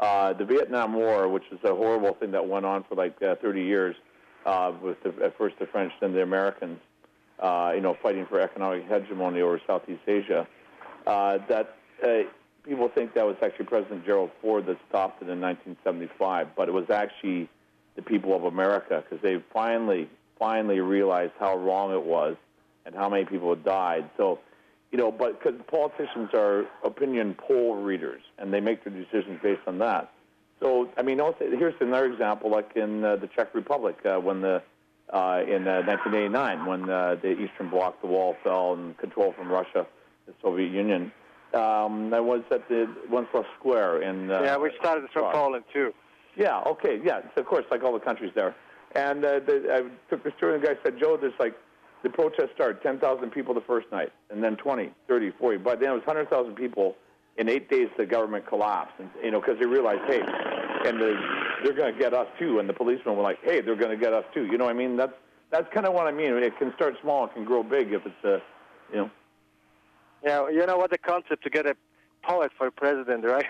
uh, 0.00 0.32
the 0.32 0.44
Vietnam 0.44 0.94
War, 0.94 1.28
which 1.28 1.44
is 1.52 1.58
a 1.62 1.74
horrible 1.74 2.14
thing 2.14 2.32
that 2.32 2.48
went 2.48 2.64
on 2.64 2.84
for 2.84 2.94
like 2.94 3.22
uh, 3.22 3.36
30 3.36 3.62
years, 3.62 3.94
uh, 4.46 4.72
with 4.82 5.02
the, 5.02 5.12
at 5.22 5.36
first 5.36 5.58
the 5.58 5.66
French, 5.66 5.92
then 6.00 6.14
the 6.14 6.22
Americans, 6.22 6.80
uh, 7.38 7.72
you 7.74 7.82
know, 7.82 7.94
fighting 8.02 8.26
for 8.26 8.40
economic 8.40 8.88
hegemony 8.88 9.42
over 9.42 9.60
Southeast 9.66 10.00
Asia. 10.06 10.48
Uh, 11.06 11.38
that 11.48 11.76
uh, 12.02 12.22
people 12.64 12.88
think 12.88 13.12
that 13.14 13.26
was 13.26 13.36
actually 13.42 13.66
President 13.66 14.04
Gerald 14.06 14.30
Ford 14.40 14.66
that 14.66 14.78
stopped 14.88 15.22
it 15.22 15.28
in 15.28 15.40
1975, 15.40 16.48
but 16.56 16.68
it 16.68 16.72
was 16.72 16.88
actually 16.88 17.48
the 17.96 18.02
people 18.02 18.34
of 18.34 18.44
America 18.44 19.02
because 19.02 19.22
they 19.22 19.42
finally, 19.52 20.08
finally 20.38 20.80
realized 20.80 21.32
how 21.38 21.56
wrong 21.56 21.92
it 21.92 22.02
was 22.02 22.36
and 22.86 22.94
how 22.94 23.08
many 23.08 23.26
people 23.26 23.50
had 23.50 23.64
died. 23.64 24.10
So, 24.16 24.38
you 24.90 24.98
know, 24.98 25.12
but 25.12 25.42
because 25.42 25.60
politicians 25.68 26.30
are 26.34 26.66
opinion 26.84 27.34
poll 27.34 27.76
readers 27.76 28.22
and 28.38 28.52
they 28.52 28.60
make 28.60 28.84
their 28.84 28.92
decisions 28.92 29.38
based 29.42 29.62
on 29.66 29.78
that. 29.78 30.12
So, 30.60 30.90
I 30.98 31.02
mean, 31.02 31.20
also, 31.20 31.38
here's 31.40 31.74
another 31.80 32.12
example, 32.12 32.50
like 32.50 32.72
in 32.76 33.04
uh, 33.04 33.16
the 33.16 33.28
Czech 33.28 33.54
Republic 33.54 33.96
uh, 34.04 34.18
when 34.18 34.40
the 34.40 34.62
uh, 35.12 35.42
in 35.46 35.66
uh, 35.66 35.82
1989 35.82 36.66
when 36.66 36.88
uh, 36.88 37.16
the 37.20 37.32
Eastern 37.32 37.68
Bloc, 37.68 38.00
the 38.00 38.06
wall 38.06 38.36
fell 38.44 38.74
and 38.74 38.96
control 38.98 39.32
from 39.32 39.48
Russia, 39.48 39.86
the 40.26 40.34
Soviet 40.42 40.70
Union. 40.70 41.12
Um, 41.52 42.14
I 42.14 42.20
was 42.20 42.42
at 42.52 42.68
the 42.68 42.88
Wenceslas 43.10 43.46
Square 43.58 44.02
in. 44.02 44.30
Uh, 44.30 44.42
yeah, 44.42 44.56
we 44.56 44.70
started 44.78 45.08
from. 45.12 45.32
Poland, 45.32 45.64
too. 45.72 45.92
Yeah, 46.36 46.60
okay, 46.60 47.00
yeah, 47.02 47.22
so 47.34 47.40
of 47.40 47.46
course, 47.46 47.64
like 47.70 47.82
all 47.82 47.92
the 47.92 47.98
countries 47.98 48.30
there. 48.36 48.54
And 48.94 49.24
uh, 49.24 49.40
the, 49.40 49.66
I 49.72 50.10
took 50.10 50.22
the 50.22 50.30
tour, 50.38 50.54
and 50.54 50.62
the 50.62 50.68
guy 50.68 50.74
said, 50.84 50.98
Joe, 50.98 51.16
there's 51.20 51.32
like, 51.40 51.54
the 52.02 52.10
protest 52.10 52.48
started, 52.54 52.82
10,000 52.82 53.30
people 53.30 53.54
the 53.54 53.60
first 53.62 53.86
night, 53.92 54.10
and 54.30 54.42
then 54.42 54.56
20, 54.56 54.90
30, 55.08 55.30
40. 55.38 55.58
By 55.58 55.76
then 55.76 55.90
it 55.90 55.94
was 55.94 56.06
100,000 56.06 56.54
people. 56.54 56.96
In 57.36 57.48
eight 57.48 57.70
days, 57.70 57.88
the 57.96 58.04
government 58.04 58.46
collapsed, 58.46 58.94
and, 58.98 59.08
you 59.22 59.30
know, 59.30 59.40
because 59.40 59.58
they 59.58 59.66
realized, 59.66 60.02
hey, 60.06 60.20
and 60.20 61.00
the, 61.00 61.14
they're 61.64 61.72
going 61.74 61.92
to 61.92 61.98
get 61.98 62.12
us 62.12 62.26
too. 62.38 62.58
And 62.58 62.68
the 62.68 62.72
policemen 62.74 63.16
were 63.16 63.22
like, 63.22 63.38
hey, 63.42 63.60
they're 63.60 63.76
going 63.76 63.90
to 63.90 63.96
get 63.96 64.12
us 64.12 64.24
too. 64.34 64.44
You 64.46 64.58
know 64.58 64.64
what 64.64 64.74
I 64.74 64.78
mean? 64.78 64.96
That's, 64.96 65.12
that's 65.50 65.66
kind 65.72 65.86
of 65.86 65.94
what 65.94 66.06
I 66.06 66.10
mean. 66.12 66.32
It 66.34 66.58
can 66.58 66.72
start 66.74 66.94
small, 67.00 67.24
it 67.26 67.34
can 67.34 67.44
grow 67.44 67.62
big 67.62 67.92
if 67.92 68.04
it's, 68.04 68.24
uh, 68.24 68.38
you 68.92 68.96
know. 68.98 69.10
Yeah, 70.24 70.48
you 70.50 70.66
know 70.66 70.76
what 70.76 70.90
the 70.90 70.98
concept 70.98 71.42
to 71.44 71.50
get 71.50 71.66
a 71.66 71.74
poet 72.22 72.50
for 72.58 72.70
president, 72.70 73.24
right? 73.24 73.46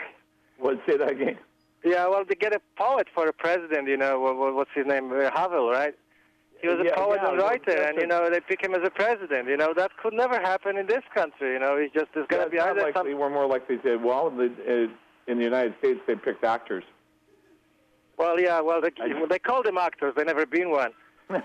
What, 0.59 0.79
say 0.87 0.97
that 0.99 1.11
again? 1.11 1.39
Yeah, 1.83 2.07
well, 2.09 2.25
to 2.27 2.35
get 2.35 2.55
a 2.55 2.61
poet 2.77 3.09
for 3.15 3.27
a 3.27 3.33
president, 3.33 3.89
you 3.89 3.97
know, 3.97 4.21
what, 4.21 4.37
what- 4.37 4.55
what's 4.55 4.71
his 4.75 4.87
name? 4.87 5.11
Havel, 5.35 5.71
right? 5.71 5.95
He 6.61 6.69
was 6.69 6.79
a 6.81 6.85
Yeah, 6.85 6.95
poet 6.95 7.21
yeah, 7.23 7.31
and 7.31 7.39
writer, 7.39 7.63
that's 7.67 7.91
and 7.91 7.99
you 8.01 8.07
know 8.07 8.29
they 8.31 8.41
pick 8.41 8.63
him 8.63 8.75
as 8.75 8.83
a 8.85 8.91
president. 8.91 9.49
You 9.49 9.57
know 9.57 9.73
that 9.75 9.97
could 9.97 10.13
never 10.13 10.39
happen 10.39 10.77
in 10.77 10.87
this 10.87 11.03
country. 11.15 11.53
You 11.55 11.59
know, 11.59 11.79
he's 11.79 11.91
just 11.93 12.07
there's 12.15 12.27
Yeah, 12.31 12.37
gonna 12.39 12.43
it's 12.45 12.53
be 12.53 12.59
not 12.59 12.69
either 12.71 12.83
likely. 12.83 13.13
some. 13.13 13.19
We're 13.19 13.31
more 13.31 13.47
likely 13.47 13.79
to, 13.79 13.97
well, 13.97 14.31
the, 14.31 14.47
uh, 14.47 15.31
in 15.31 15.39
the 15.39 15.45
United 15.45 15.75
States, 15.79 16.01
they 16.07 16.17
picked 16.17 16.45
actors. 16.45 16.85
Well, 18.19 18.39
yeah, 18.39 18.61
well 18.61 18.81
they, 18.83 18.91
they 19.31 19.39
call 19.39 19.63
them 19.63 19.79
actors. 19.79 20.13
They 20.17 20.25
never 20.25 20.45
been 20.47 20.71
one. 20.71 20.93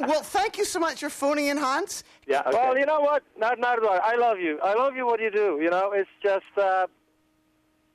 Well, 0.00 0.22
thank 0.22 0.58
you 0.58 0.64
so 0.64 0.78
much 0.80 1.00
for 1.00 1.08
phoning 1.08 1.46
in, 1.46 1.56
Hans. 1.56 2.04
Yeah, 2.26 2.40
okay. 2.46 2.50
Well, 2.52 2.78
you 2.78 2.84
know 2.86 3.00
what? 3.00 3.22
Not 3.38 3.58
Nardwuar, 3.58 4.00
I 4.02 4.16
love 4.16 4.38
you. 4.38 4.58
I 4.60 4.74
love 4.74 4.96
you 4.96 5.06
what 5.06 5.20
you 5.20 5.30
do. 5.30 5.58
You 5.62 5.70
know, 5.70 5.92
it's 5.92 6.10
just 6.22 6.44
uh, 6.56 6.86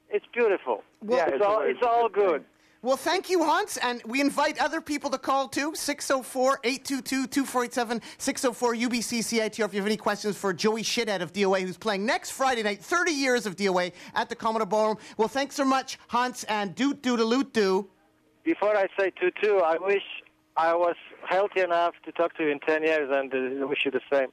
it's 0.10 0.26
beautiful. 0.34 0.84
Well, 1.04 1.18
Yeah, 1.20 1.26
it's, 1.26 1.36
it's 1.36 1.46
all 1.46 1.62
it's 1.62 1.78
it's 1.78 1.86
all 1.88 2.10
good 2.10 2.42
thing. 2.42 2.46
Good. 2.82 2.88
Well, 2.88 2.98
thank 2.98 3.30
you, 3.30 3.44
Hans, 3.44 3.78
and 3.78 4.02
we 4.06 4.22
invite 4.22 4.60
other 4.60 4.82
people 4.82 5.10
to 5.12 5.18
call 5.18 5.48
too. 5.48 5.74
604 5.76 6.60
822 6.64 7.28
2487 7.28 8.02
604 8.18 8.76
UBC 8.76 9.20
CITR 9.20 9.66
if 9.66 9.74
you 9.74 9.80
have 9.80 9.86
any 9.86 9.98
questions 9.98 10.38
for 10.38 10.54
Joey 10.54 10.84
Shithead 10.84 11.22
of 11.22 11.34
DOA, 11.34 11.62
who's 11.62 11.78
playing 11.78 12.06
next 12.06 12.32
Friday 12.32 12.64
night, 12.64 12.82
30 12.84 13.12
years 13.12 13.46
of 13.46 13.56
DOA 13.56 13.92
at 14.16 14.30
the 14.30 14.36
Commodore 14.36 14.66
Ballroom. 14.68 14.98
Well, 15.18 15.28
thanks 15.28 15.56
so 15.56 15.66
much, 15.66 15.98
Hans, 16.08 16.44
and 16.46 16.74
doot 16.76 17.02
doot 17.02 17.20
a 17.20 17.26
loot 17.26 17.54
doo. 17.54 17.88
before 18.44 18.76
I 18.76 18.88
say 18.98 19.12
two 19.20 19.32
two, 19.42 19.58
I 19.60 19.78
wish 19.78 20.04
I 20.58 20.74
was 20.74 20.96
healthy 21.28 21.62
enough 21.62 21.94
to 22.06 22.12
talk 22.12 22.36
to 22.38 22.44
you 22.44 22.50
in 22.50 22.60
ten 22.60 22.84
years, 22.84 23.10
and 23.12 23.62
uh, 23.64 23.68
wish 23.68 23.86
you 23.86 23.92
the 23.92 24.02
same. 24.12 24.30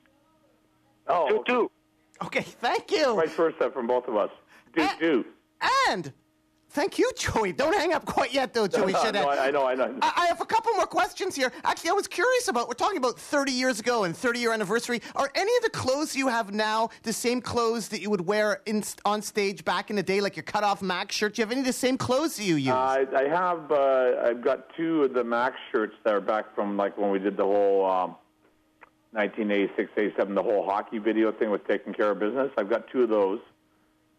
Oh, 1.08 1.28
Two 1.28 1.36
okay. 1.38 1.52
two. 1.52 1.70
Okay, 2.24 2.40
thank 2.42 2.90
you. 2.90 3.14
Right 3.16 3.28
first 3.30 3.56
step 3.56 3.72
from 3.74 3.86
both 3.86 4.08
of 4.08 4.16
us. 4.16 4.30
Do 4.74 4.82
Eh. 4.82 4.90
do. 4.98 5.24
And 5.88 6.12
thank 6.76 6.98
you, 6.98 7.10
Joey. 7.16 7.52
Don't 7.52 7.74
hang 7.74 7.94
up 7.94 8.04
quite 8.04 8.34
yet, 8.34 8.52
though, 8.52 8.68
Joey. 8.68 8.92
no, 8.92 9.02
Should 9.02 9.16
I, 9.16 9.46
I 9.46 9.50
know, 9.50 9.66
I 9.66 9.74
know. 9.74 9.98
I 10.02 10.12
I 10.16 10.26
have 10.26 10.40
a 10.42 10.44
couple 10.44 10.72
more 10.74 10.86
questions 10.86 11.34
here. 11.34 11.50
Actually, 11.64 11.90
I 11.90 11.94
was 11.94 12.06
curious 12.06 12.48
about. 12.48 12.68
We're 12.68 12.74
talking 12.74 12.98
about 12.98 13.18
30 13.18 13.50
years 13.50 13.80
ago 13.80 14.04
and 14.04 14.14
30 14.14 14.38
year 14.38 14.52
anniversary. 14.52 15.00
Are 15.14 15.30
any 15.34 15.56
of 15.56 15.62
the 15.62 15.70
clothes 15.70 16.14
you 16.14 16.28
have 16.28 16.52
now 16.52 16.90
the 17.02 17.12
same 17.12 17.40
clothes 17.40 17.88
that 17.88 18.00
you 18.02 18.10
would 18.10 18.26
wear 18.26 18.60
in, 18.66 18.84
on 19.04 19.22
stage 19.22 19.64
back 19.64 19.88
in 19.88 19.96
the 19.96 20.02
day, 20.02 20.20
like 20.20 20.36
your 20.36 20.42
cut 20.42 20.64
off 20.64 20.82
Mac 20.82 21.10
shirt? 21.10 21.34
Do 21.34 21.40
you 21.40 21.46
have 21.46 21.52
any 21.52 21.60
of 21.60 21.66
the 21.66 21.72
same 21.72 21.96
clothes 21.96 22.36
that 22.36 22.44
you 22.44 22.56
use? 22.56 22.68
I, 22.74 23.06
I 23.16 23.28
have. 23.28 23.72
Uh, 23.72 24.22
I've 24.22 24.42
got 24.42 24.68
two 24.76 25.04
of 25.04 25.14
the 25.14 25.24
Max 25.24 25.56
shirts 25.72 25.94
that 26.04 26.14
are 26.14 26.20
back 26.20 26.54
from 26.54 26.76
like 26.76 26.98
when 26.98 27.10
we 27.10 27.18
did 27.18 27.36
the 27.38 27.44
whole 27.44 27.86
um, 27.86 28.16
1986, 29.12 29.90
87, 29.96 30.34
the 30.34 30.42
whole 30.42 30.64
hockey 30.66 30.98
video 30.98 31.32
thing 31.32 31.50
with 31.50 31.66
taking 31.66 31.94
care 31.94 32.10
of 32.10 32.18
business. 32.18 32.50
I've 32.58 32.68
got 32.68 32.88
two 32.88 33.04
of 33.04 33.08
those. 33.08 33.40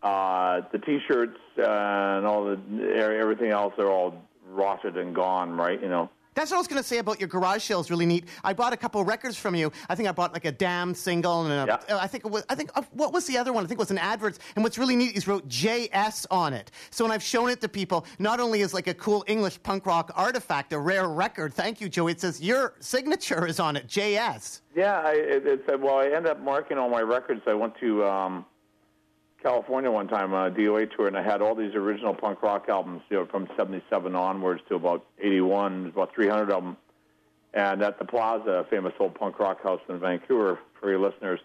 Uh, 0.04 0.62
the 0.72 0.78
T-shirts 0.80 1.38
uh, 1.58 1.62
and 1.64 2.26
all 2.26 2.46
the 2.46 2.60
everything 2.96 3.50
else 3.52 3.74
are 3.78 3.90
all 3.92 4.14
rotted 4.48 4.96
and 4.98 5.16
gone. 5.16 5.58
Right? 5.58 5.82
You 5.82 5.90
know. 5.90 6.10
That's 6.36 6.52
what 6.52 6.58
I 6.58 6.60
was 6.60 6.68
going 6.68 6.80
to 6.80 6.88
say 6.88 7.00
about 7.00 7.20
your 7.20 7.28
garage 7.28 7.64
sale. 7.64 7.80
is 7.80 7.90
really 7.90 8.06
neat. 8.06 8.26
I 8.44 8.54
bought 8.54 8.72
a 8.72 8.78
couple 8.78 9.02
of 9.02 9.08
records 9.08 9.36
from 9.36 9.56
you. 9.56 9.72
I 9.90 9.96
think 9.96 10.08
I 10.08 10.12
bought 10.12 10.34
like 10.34 10.46
a 10.46 10.52
Damn 10.52 10.94
single, 10.94 11.46
and 11.46 11.52
a, 11.52 11.80
Yeah. 11.90 11.96
uh, 11.96 12.00
I 12.00 12.06
think 12.06 12.26
it 12.26 12.32
was. 12.32 12.46
I 12.48 12.54
think 12.54 12.70
uh, 12.76 12.84
what 12.92 13.12
was 13.12 13.26
the 13.26 13.40
other 13.40 13.52
one? 13.52 13.64
I 13.64 13.68
think 13.68 13.80
it 13.80 13.82
was 13.82 13.90
an 13.90 13.98
advert. 13.98 14.38
And 14.56 14.64
what's 14.64 14.78
really 14.78 14.96
neat 14.96 15.18
is 15.18 15.28
wrote 15.28 15.48
JS 15.48 16.28
on 16.30 16.54
it. 16.54 16.70
So 16.92 17.04
when 17.04 17.12
I've 17.12 17.24
shown 17.24 17.50
it 17.50 17.60
to 17.62 17.68
people, 17.68 18.06
not 18.20 18.40
only 18.40 18.62
is 18.62 18.72
like 18.72 18.86
a 18.86 18.94
cool 18.94 19.24
English 19.26 19.64
punk 19.64 19.88
rock 19.88 20.12
artifact, 20.16 20.74
a 20.74 20.80
rare 20.80 21.10
record. 21.10 21.56
Thank 21.56 21.82
you, 21.82 21.90
Joey. 21.90 22.12
It 22.12 22.22
says 22.22 22.40
your 22.40 22.76
signature 22.82 23.48
is 23.48 23.60
on 23.60 23.76
it. 23.76 23.88
JS. 23.88 24.62
Yeah, 24.76 25.02
I, 25.04 25.14
it, 25.14 25.48
it's 25.48 25.68
uh, 25.68 25.76
well, 25.80 25.98
I 25.98 26.10
end 26.16 26.28
up 26.28 26.40
marking 26.40 26.78
all 26.78 26.88
my 26.92 27.02
records. 27.02 27.42
I 27.48 27.56
went 27.56 27.74
to 27.80 28.06
um, 28.06 28.46
California 29.42 29.92
one 29.92 30.08
time 30.08 30.34
on 30.34 30.52
a 30.52 30.56
DOA 30.56 30.90
tour, 30.96 31.08
and 31.08 31.18
I 31.18 31.22
had 31.22 31.42
all 31.42 31.56
these 31.56 31.76
original 31.76 32.14
punk 32.14 32.42
rock 32.42 32.66
albums, 32.70 33.02
you 33.10 33.18
know, 33.18 33.26
from 33.26 33.48
'77 33.56 34.16
onwards 34.16 34.62
to 34.70 34.76
about 34.76 35.06
'81, 35.20 35.88
about 35.88 36.14
300 36.14 36.52
of 36.52 36.64
them. 36.64 36.78
And 37.54 37.82
at 37.82 37.98
the 37.98 38.06
Plaza, 38.06 38.50
a 38.50 38.64
famous 38.66 38.94
old 39.00 39.16
punk 39.16 39.40
rock 39.40 39.64
house 39.64 39.82
in 39.90 40.00
Vancouver, 40.00 40.60
for 40.80 40.90
your 40.90 41.00
listeners, 41.00 41.40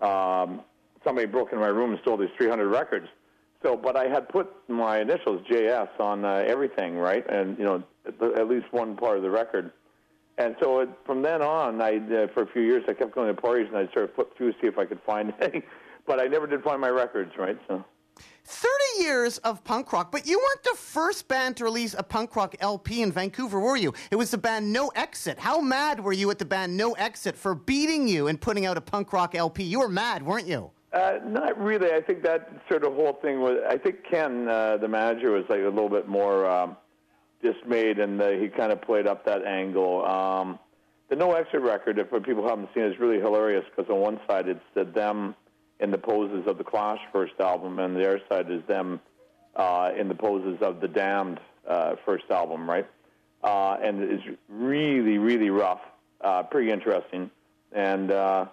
um, 0.00 0.62
somebody 1.04 1.26
broke 1.26 1.52
into 1.52 1.60
my 1.60 1.68
room 1.68 1.90
and 1.90 2.00
stole 2.00 2.16
these 2.16 2.30
300 2.36 2.68
records. 2.68 3.08
So, 3.62 3.76
but 3.76 3.96
I 3.96 4.06
had 4.06 4.28
put 4.28 4.52
my 4.68 5.00
initials 5.00 5.44
JS 5.50 5.88
on 5.98 6.24
uh, 6.24 6.44
everything, 6.46 6.96
right? 6.96 7.28
And 7.28 7.58
you 7.58 7.64
know, 7.64 7.82
at, 8.06 8.48
least 8.48 8.66
one 8.70 8.96
part 8.96 9.16
of 9.16 9.22
the 9.22 9.30
record. 9.30 9.72
And 10.36 10.54
so 10.60 10.80
it, 10.80 10.88
from 11.04 11.22
then 11.22 11.42
on, 11.42 11.82
I 11.82 11.96
uh, 11.96 12.28
for 12.28 12.44
a 12.44 12.46
few 12.46 12.62
years 12.62 12.84
I 12.88 12.94
kept 12.94 13.12
going 13.12 13.34
to 13.34 13.40
parties 13.40 13.66
and 13.68 13.76
I'd 13.76 13.92
sort 13.92 14.04
of 14.04 14.14
flip 14.14 14.36
through 14.36 14.52
see 14.52 14.68
if 14.68 14.78
I 14.78 14.84
could 14.84 15.00
find 15.04 15.34
anything, 15.40 15.64
but 16.08 16.18
I 16.18 16.26
never 16.26 16.46
did 16.48 16.64
find 16.64 16.80
my 16.80 16.88
records, 16.88 17.32
right? 17.38 17.58
So 17.68 17.84
30 18.44 19.02
years 19.02 19.38
of 19.38 19.62
punk 19.62 19.92
rock, 19.92 20.10
but 20.10 20.26
you 20.26 20.38
weren't 20.38 20.64
the 20.64 20.74
first 20.76 21.28
band 21.28 21.58
to 21.58 21.64
release 21.64 21.94
a 21.96 22.02
punk 22.02 22.34
rock 22.34 22.56
LP 22.60 23.02
in 23.02 23.12
Vancouver, 23.12 23.60
were 23.60 23.76
you? 23.76 23.92
It 24.10 24.16
was 24.16 24.30
the 24.30 24.38
band 24.38 24.72
No 24.72 24.88
Exit. 24.96 25.38
How 25.38 25.60
mad 25.60 26.00
were 26.00 26.14
you 26.14 26.30
at 26.30 26.38
the 26.38 26.46
band 26.46 26.76
No 26.76 26.94
Exit 26.94 27.36
for 27.36 27.54
beating 27.54 28.08
you 28.08 28.26
and 28.26 28.40
putting 28.40 28.64
out 28.64 28.78
a 28.78 28.80
punk 28.80 29.12
rock 29.12 29.34
LP? 29.34 29.62
You 29.62 29.80
were 29.80 29.88
mad, 29.88 30.24
weren't 30.24 30.46
you? 30.46 30.70
uh, 30.92 31.18
not 31.26 31.60
really. 31.60 31.92
I 31.92 32.00
think 32.00 32.22
that 32.22 32.50
sort 32.68 32.84
of 32.84 32.94
whole 32.94 33.18
thing 33.20 33.40
was. 33.40 33.58
I 33.68 33.76
think 33.76 33.96
Ken, 34.10 34.48
uh, 34.48 34.78
the 34.78 34.88
manager, 34.88 35.30
was 35.32 35.44
like 35.50 35.60
a 35.60 35.64
little 35.64 35.90
bit 35.90 36.08
more 36.08 36.48
um, 36.48 36.76
dismayed, 37.42 37.98
and 37.98 38.20
uh, 38.20 38.30
he 38.30 38.48
kind 38.48 38.72
of 38.72 38.80
played 38.80 39.06
up 39.06 39.26
that 39.26 39.44
angle. 39.44 40.06
Um, 40.06 40.58
the 41.10 41.16
No 41.16 41.32
Exit 41.32 41.60
record, 41.60 41.98
if 41.98 42.08
for 42.08 42.20
people 42.20 42.42
who 42.42 42.48
haven't 42.48 42.70
seen 42.74 42.84
it, 42.84 42.92
is 42.92 42.98
really 42.98 43.18
hilarious 43.18 43.64
because 43.76 43.90
on 43.90 44.00
one 44.00 44.20
side 44.26 44.48
it's 44.48 44.60
uh, 44.76 44.84
them 44.94 45.34
in 45.80 45.90
the 45.90 45.98
poses 45.98 46.46
of 46.46 46.58
the 46.58 46.64
Clash 46.64 47.00
first 47.12 47.34
album, 47.40 47.78
and 47.78 47.96
the 47.96 48.06
other 48.06 48.20
side 48.28 48.50
is 48.50 48.62
them 48.66 49.00
uh, 49.56 49.90
in 49.98 50.08
the 50.08 50.14
poses 50.14 50.60
of 50.60 50.80
the 50.80 50.88
Damned 50.88 51.40
uh, 51.68 51.96
first 52.04 52.24
album, 52.30 52.68
right? 52.68 52.86
Uh, 53.42 53.76
and 53.82 54.02
it's 54.02 54.24
really, 54.48 55.18
really 55.18 55.50
rough, 55.50 55.80
uh, 56.20 56.42
pretty 56.44 56.70
interesting. 56.70 57.30
And 57.72 58.10
uh, 58.10 58.46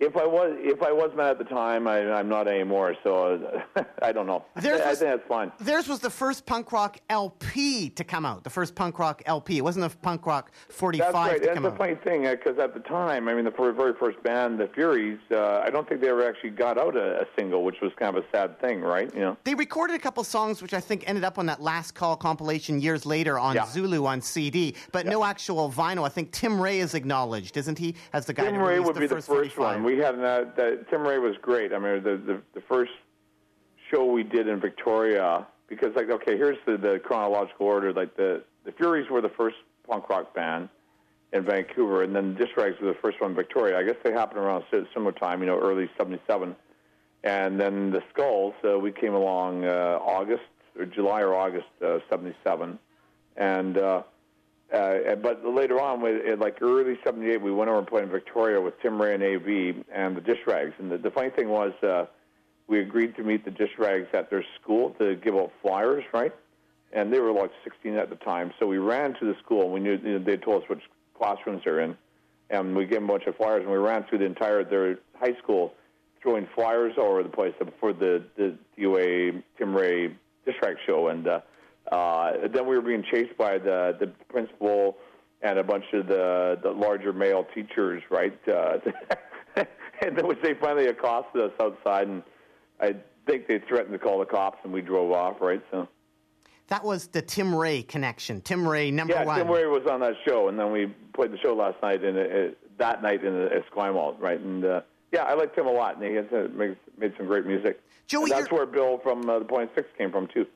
if 0.00 0.16
I 0.16 0.24
was 0.26 0.56
if 0.60 0.82
I 0.82 0.92
was 0.92 1.10
mad 1.16 1.30
at 1.30 1.38
the 1.38 1.44
time, 1.44 1.88
I, 1.88 2.12
I'm 2.12 2.28
not 2.28 2.46
anymore. 2.46 2.94
So 3.02 3.60
uh, 3.76 3.82
I 4.02 4.12
don't 4.12 4.26
know. 4.26 4.44
I, 4.54 4.60
There's 4.60 4.80
I 4.80 4.94
think 4.94 5.00
that's 5.10 5.28
fine. 5.28 5.50
Theirs 5.60 5.88
was 5.88 6.00
the 6.00 6.10
first 6.10 6.46
punk 6.46 6.70
rock 6.72 6.98
LP 7.10 7.90
to 7.90 8.04
come 8.04 8.24
out. 8.24 8.44
The 8.44 8.50
first 8.50 8.74
punk 8.74 8.98
rock 8.98 9.22
LP. 9.26 9.58
It 9.58 9.62
wasn't 9.64 9.84
a 9.86 9.96
punk 9.96 10.24
rock 10.26 10.52
45 10.68 10.98
That's 10.98 11.14
right. 11.14 11.32
to 11.40 11.46
That's 11.46 11.54
come 11.54 11.62
the 11.64 11.70
out. 11.72 11.78
funny 11.78 11.94
thing 11.96 12.22
because 12.22 12.58
at 12.58 12.74
the 12.74 12.80
time, 12.80 13.28
I 13.28 13.34
mean, 13.34 13.44
the 13.44 13.50
very 13.50 13.94
first 13.94 14.22
band, 14.22 14.60
the 14.60 14.68
Furies, 14.68 15.18
uh, 15.32 15.60
I 15.64 15.70
don't 15.70 15.88
think 15.88 16.00
they 16.00 16.08
ever 16.08 16.26
actually 16.28 16.50
got 16.50 16.78
out 16.78 16.96
a, 16.96 17.22
a 17.22 17.26
single, 17.36 17.64
which 17.64 17.80
was 17.82 17.92
kind 17.98 18.16
of 18.16 18.24
a 18.24 18.26
sad 18.30 18.60
thing, 18.60 18.80
right? 18.80 19.12
You 19.14 19.20
know. 19.20 19.36
They 19.44 19.54
recorded 19.54 19.96
a 19.96 19.98
couple 19.98 20.22
songs, 20.24 20.62
which 20.62 20.74
I 20.74 20.80
think 20.80 21.04
ended 21.08 21.24
up 21.24 21.38
on 21.38 21.46
that 21.46 21.60
Last 21.60 21.92
Call 21.94 22.16
compilation 22.16 22.80
years 22.80 23.04
later 23.04 23.38
on 23.38 23.56
Yeah. 23.56 23.66
Zulu 23.66 24.06
on 24.06 24.20
CD, 24.20 24.74
but 24.92 25.06
no 25.06 25.24
actual 25.24 25.70
vinyl. 25.72 26.04
I 26.04 26.08
think 26.08 26.30
Tim 26.32 26.60
Ray 26.60 26.78
is 26.78 26.94
acknowledged, 26.94 27.56
isn't 27.56 27.78
he, 27.78 27.94
as 28.12 28.26
the 28.26 28.32
guy 28.32 28.44
Tim 28.44 28.58
Ray 28.58 28.78
would 28.78 28.94
the 28.94 29.00
be 29.00 29.06
first 29.08 29.26
the 29.26 29.34
first 29.34 29.54
45. 29.56 29.74
one. 29.82 29.87
We 29.88 29.96
had 29.96 30.16
uh, 30.16 30.44
the, 30.54 30.84
Tim 30.90 31.00
Ray 31.00 31.16
was 31.16 31.34
great. 31.40 31.72
I 31.72 31.78
mean, 31.78 32.02
the, 32.02 32.18
the 32.18 32.42
the 32.52 32.60
first 32.68 32.92
show 33.90 34.04
we 34.04 34.22
did 34.22 34.46
in 34.46 34.60
Victoria 34.60 35.46
because 35.66 35.96
like 35.96 36.10
okay, 36.10 36.36
here's 36.36 36.58
the, 36.66 36.76
the 36.76 37.00
chronological 37.02 37.64
order. 37.64 37.94
Like 37.94 38.14
the 38.14 38.42
the 38.66 38.72
Furies 38.72 39.08
were 39.08 39.22
the 39.22 39.30
first 39.30 39.56
punk 39.88 40.10
rock 40.10 40.34
band 40.34 40.68
in 41.32 41.42
Vancouver, 41.42 42.02
and 42.02 42.14
then 42.14 42.34
the 42.34 42.44
Dish 42.44 42.54
Rags 42.54 42.76
were 42.82 42.88
the 42.88 42.98
first 43.00 43.18
one 43.22 43.30
in 43.30 43.36
Victoria. 43.36 43.78
I 43.78 43.82
guess 43.82 43.94
they 44.04 44.12
happened 44.12 44.40
around 44.40 44.64
a 44.74 44.82
similar 44.92 45.12
time, 45.12 45.40
you 45.40 45.46
know, 45.46 45.58
early 45.58 45.88
'77. 45.96 46.54
And 47.24 47.58
then 47.58 47.90
the 47.90 48.02
Skulls, 48.12 48.52
uh, 48.70 48.78
we 48.78 48.92
came 48.92 49.14
along 49.14 49.64
uh, 49.64 49.98
August 50.02 50.42
or 50.78 50.84
July 50.84 51.22
or 51.22 51.34
August 51.34 51.68
uh, 51.82 52.00
'77, 52.10 52.78
and. 53.38 53.78
Uh, 53.78 54.02
uh, 54.72 55.14
but 55.16 55.44
later 55.46 55.80
on, 55.80 56.02
like 56.38 56.60
early 56.60 56.98
'78, 57.02 57.40
we 57.40 57.50
went 57.50 57.70
over 57.70 57.78
and 57.78 57.86
played 57.86 58.04
in 58.04 58.10
Victoria 58.10 58.60
with 58.60 58.74
Tim 58.82 59.00
Ray 59.00 59.14
and 59.14 59.22
AV 59.22 59.84
and 59.90 60.16
the 60.16 60.20
Dish 60.20 60.40
Rags. 60.46 60.74
And 60.78 60.90
the, 60.90 60.98
the 60.98 61.10
funny 61.10 61.30
thing 61.30 61.48
was, 61.48 61.72
uh, 61.82 62.04
we 62.66 62.80
agreed 62.80 63.16
to 63.16 63.22
meet 63.22 63.46
the 63.46 63.50
Dish 63.50 63.70
Rags 63.78 64.08
at 64.12 64.28
their 64.28 64.44
school 64.60 64.90
to 64.98 65.16
give 65.16 65.34
out 65.34 65.52
flyers, 65.62 66.04
right? 66.12 66.34
And 66.92 67.12
they 67.12 67.18
were 67.18 67.32
like 67.32 67.50
16 67.64 67.94
at 67.94 68.10
the 68.10 68.16
time, 68.16 68.52
so 68.58 68.66
we 68.66 68.78
ran 68.78 69.14
to 69.20 69.24
the 69.24 69.34
school. 69.42 69.62
and 69.62 69.72
We 69.72 69.80
knew 69.80 69.98
you 70.02 70.18
know, 70.18 70.24
they 70.24 70.36
told 70.36 70.62
us 70.62 70.68
which 70.68 70.82
classrooms 71.16 71.62
they're 71.64 71.80
in, 71.80 71.96
and 72.50 72.76
we 72.76 72.84
gave 72.84 73.00
them 73.00 73.04
a 73.04 73.12
bunch 73.14 73.24
of 73.26 73.36
flyers. 73.36 73.62
And 73.62 73.72
we 73.72 73.78
ran 73.78 74.04
through 74.04 74.18
the 74.18 74.26
entire 74.26 74.64
their 74.64 74.98
high 75.18 75.36
school, 75.42 75.72
throwing 76.22 76.46
flyers 76.54 76.92
all 76.98 77.06
over 77.06 77.22
the 77.22 77.28
place 77.30 77.54
for 77.80 77.94
the 77.94 78.22
the 78.36 78.54
DOA 78.78 79.42
Tim 79.56 79.74
Ray 79.74 80.08
Dish 80.44 80.56
Rag 80.62 80.76
show. 80.86 81.08
And 81.08 81.26
uh, 81.26 81.40
uh, 81.92 82.48
then 82.52 82.66
we 82.66 82.76
were 82.76 82.82
being 82.82 83.04
chased 83.10 83.36
by 83.36 83.58
the 83.58 83.96
the 83.98 84.06
principal 84.28 84.96
and 85.42 85.58
a 85.58 85.64
bunch 85.64 85.84
of 85.92 86.06
the 86.06 86.58
the 86.62 86.70
larger 86.70 87.12
male 87.12 87.46
teachers, 87.54 88.02
right? 88.10 88.38
Uh, 88.48 88.78
and 89.56 90.16
then 90.16 90.26
which 90.26 90.40
they 90.42 90.54
finally 90.54 90.86
accosted 90.86 91.42
us 91.42 91.52
outside, 91.60 92.08
and 92.08 92.22
I 92.80 92.96
think 93.26 93.46
they 93.46 93.60
threatened 93.68 93.92
to 93.92 93.98
call 93.98 94.18
the 94.18 94.26
cops, 94.26 94.58
and 94.64 94.72
we 94.72 94.80
drove 94.80 95.12
off, 95.12 95.40
right? 95.40 95.62
So 95.70 95.88
That 96.68 96.84
was 96.84 97.08
the 97.08 97.22
Tim 97.22 97.54
Ray 97.54 97.82
connection. 97.82 98.40
Tim 98.40 98.66
Ray, 98.66 98.90
number 98.90 99.14
yeah, 99.14 99.24
one. 99.24 99.38
Tim 99.38 99.50
Ray 99.50 99.66
was 99.66 99.86
on 99.90 100.00
that 100.00 100.14
show, 100.26 100.48
and 100.48 100.58
then 100.58 100.72
we 100.72 100.86
played 101.14 101.32
the 101.32 101.38
show 101.38 101.54
last 101.54 101.76
night 101.82 102.02
in 102.02 102.16
uh, 102.16 102.50
that 102.78 103.02
night 103.02 103.24
in 103.24 103.34
uh, 103.34 103.48
Esquimalt, 103.50 104.20
right? 104.20 104.40
And 104.40 104.64
uh, 104.64 104.80
yeah, 105.12 105.22
I 105.22 105.34
liked 105.34 105.56
him 105.56 105.66
a 105.66 105.72
lot, 105.72 105.96
and 105.96 106.04
he 106.04 106.14
has 106.14 106.26
made, 106.54 106.76
made 106.98 107.14
some 107.16 107.26
great 107.26 107.46
music. 107.46 107.80
Joey, 108.06 108.30
And 108.30 108.32
that's 108.32 108.50
where 108.50 108.66
Bill 108.66 108.98
from 109.02 109.28
uh, 109.28 109.38
the 109.38 109.44
Point 109.44 109.70
Six 109.74 109.88
came 109.96 110.10
from 110.10 110.28
too. 110.28 110.46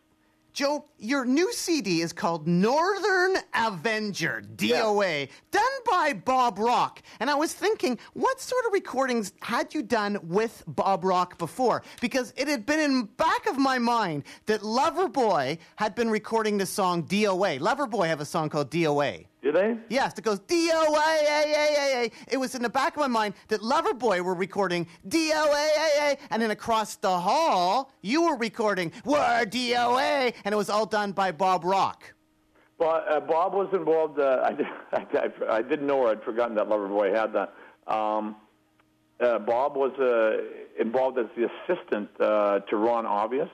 Joe, 0.53 0.85
your 0.99 1.25
new 1.25 1.51
CD 1.53 2.03
is 2.03 2.13
called 2.13 2.47
Northern 2.47 3.37
Avenger, 3.55 4.43
DOA, 4.57 5.29
done 5.51 5.63
by 5.91 6.13
Bob 6.13 6.59
Rock. 6.59 7.03
And 7.21 7.31
I 7.31 7.35
was 7.35 7.55
thinking, 7.55 7.99
what 8.13 8.39
sort 8.39 8.67
of 8.67 8.73
recordings 8.73 9.33
had 9.41 9.73
you 9.73 9.83
done 9.83 10.19
with 10.23 10.63
Bob 10.67 11.05
Rock 11.05 11.39
before? 11.39 11.83
Because 12.03 12.35
it 12.37 12.49
had 12.49 12.67
been 12.67 12.81
in 12.81 13.05
back 13.05 13.47
of 13.47 13.57
my 13.57 13.79
mind 13.79 14.25
that 14.45 14.61
Loverboy 14.61 15.59
had 15.77 15.95
been 15.95 16.11
recording 16.11 16.59
the 16.59 16.67
song 16.67 17.05
DOA. 17.05 17.59
Loverboy 17.59 18.07
have 18.07 18.21
a 18.21 18.27
song 18.27 18.51
called 18.51 18.71
DOA. 18.71 19.27
Did 19.43 19.57
they? 19.57 19.77
Yes, 19.89 20.17
it 20.17 20.23
goes 20.23 20.39
D-O-A-A-A-A. 20.39 22.13
It 22.31 22.37
was 22.37 22.55
in 22.55 22.63
the 22.63 22.69
back 22.69 22.97
of 22.97 23.01
my 23.01 23.09
mind 23.09 23.35
that 23.49 23.61
Loverboy 23.61 24.21
were 24.21 24.35
recording 24.35 24.87
D-O-A-A-A, 25.09 26.17
and 26.31 26.41
then 26.41 26.53
across 26.53 26.95
the 26.95 27.19
hall, 27.19 27.93
you 28.03 28.23
were 28.23 28.37
recording 28.37 28.93
Word 29.05 29.51
D-O-A, 29.51 30.33
and 30.45 30.53
it 30.53 30.57
was 30.57 30.71
all 30.71 30.87
done 30.87 31.11
by 31.11 31.33
Bob 31.33 31.65
Rock. 31.65 32.15
But 32.79 33.11
uh, 33.11 33.19
Bob 33.19 33.55
was 33.55 33.69
involved. 33.73 34.21
Uh, 34.21 34.43
I, 34.45 34.53
did, 34.53 34.67
I, 34.93 35.57
I 35.57 35.63
didn't 35.63 35.89
know 35.89 35.99
or 35.99 36.11
I'd 36.11 36.23
forgotten 36.23 36.55
that 36.55 36.69
Loverboy 36.69 37.13
had 37.13 37.33
that. 37.33 37.53
Um, 37.93 38.37
uh, 39.21 39.41
Bob 39.41 39.75
was 39.77 39.93
uh, 39.99 40.81
involved 40.81 41.19
as 41.19 41.27
the 41.37 41.49
assistant 41.51 42.09
uh, 42.21 42.61
to 42.61 42.77
Ron 42.77 43.07
Obvious, 43.07 43.51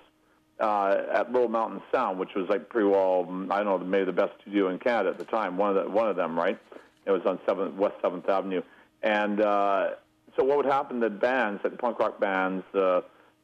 uh, 0.60 0.96
at 1.12 1.32
Little 1.32 1.48
Mountain 1.48 1.82
Sound, 1.92 2.18
which 2.18 2.34
was 2.34 2.48
like 2.48 2.68
pretty 2.68 2.88
well, 2.88 3.26
mm, 3.28 3.50
I 3.50 3.62
don't 3.62 3.80
know, 3.80 3.86
maybe 3.86 4.04
the 4.04 4.12
best 4.12 4.32
studio 4.40 4.68
in 4.68 4.78
Canada 4.78 5.10
at 5.10 5.18
the 5.18 5.24
time. 5.24 5.56
One 5.56 5.76
of 5.76 5.84
the, 5.84 5.90
one 5.90 6.08
of 6.08 6.16
them, 6.16 6.36
right? 6.36 6.58
It 7.06 7.10
was 7.10 7.22
on 7.26 7.38
Seventh 7.46 7.74
West 7.74 7.94
Seventh 8.02 8.28
Avenue, 8.28 8.62
and 9.02 9.40
uh, 9.40 9.90
so 10.36 10.44
what 10.44 10.58
would 10.58 10.66
happen? 10.66 11.00
That 11.00 11.20
bands, 11.20 11.60
like 11.64 11.78
punk 11.78 11.98
rock 11.98 12.20
bands, 12.20 12.64
uh, 12.74 13.00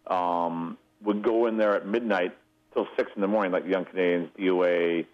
um, 0.07 0.77
would 1.03 1.23
go 1.23 1.47
in 1.47 1.57
there 1.57 1.75
at 1.75 1.87
midnight 1.87 2.37
till 2.73 2.87
six 2.97 3.11
in 3.15 3.23
the 3.23 3.29
morning, 3.29 3.53
like 3.53 3.65
the 3.65 3.71
Young 3.71 3.85
Canadians, 3.85 4.31
DOA, 4.39 5.07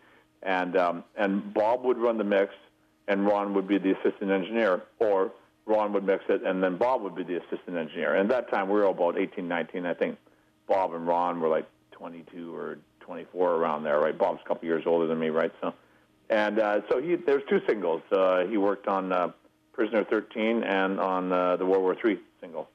and 0.43 0.77
um, 0.77 1.05
and 1.17 1.53
Bob 1.55 1.85
would 1.85 1.99
run 1.99 2.19
the 2.19 2.25
mix, 2.25 2.55
and 3.07 3.27
Ron 3.27 3.55
would 3.55 3.69
be 3.69 3.79
the 3.79 3.93
assistant 3.93 4.31
engineer, 4.31 4.83
or 4.99 5.33
Ron 5.67 5.93
would 5.93 6.05
mix 6.05 6.25
it, 6.29 6.43
and 6.45 6.63
then 6.63 6.77
Bob 6.77 7.03
would 7.03 7.15
be 7.15 7.23
the 7.23 7.37
assistant 7.37 7.77
engineer. 7.77 8.15
And 8.15 8.31
at 8.31 8.47
that 8.47 8.53
time, 8.53 8.69
we 8.69 8.75
were 8.75 8.87
all 8.87 8.93
about 8.93 9.19
18, 9.19 9.47
19, 9.47 9.87
I 9.87 9.95
think. 9.95 10.19
Bob 10.67 10.95
and 10.95 11.07
Ron 11.07 11.41
were 11.41 11.49
like 11.49 11.67
22 12.01 12.57
or 12.57 12.79
24 13.01 13.55
around 13.57 13.85
there, 13.85 14.01
right? 14.01 14.17
Bob's 14.17 14.41
a 14.45 14.49
couple 14.49 14.67
years 14.67 14.85
older 14.87 15.07
than 15.07 15.19
me, 15.19 15.29
right? 15.29 15.53
So, 15.61 15.75
and 16.31 16.59
uh, 16.59 16.81
so 16.91 17.01
he 17.01 17.17
there's 17.17 17.43
two 17.49 17.61
singles. 17.69 18.03
Uh, 18.11 18.47
he 18.47 18.57
worked 18.57 18.89
on 18.89 19.13
uh, 19.13 19.29
Prisoner 19.75 20.05
13 20.05 20.63
and 20.65 20.99
on 20.99 21.31
uh, 21.33 21.57
the 21.57 21.67
World 21.67 21.83
War 21.83 21.97
III 22.05 22.19
single. 22.41 22.69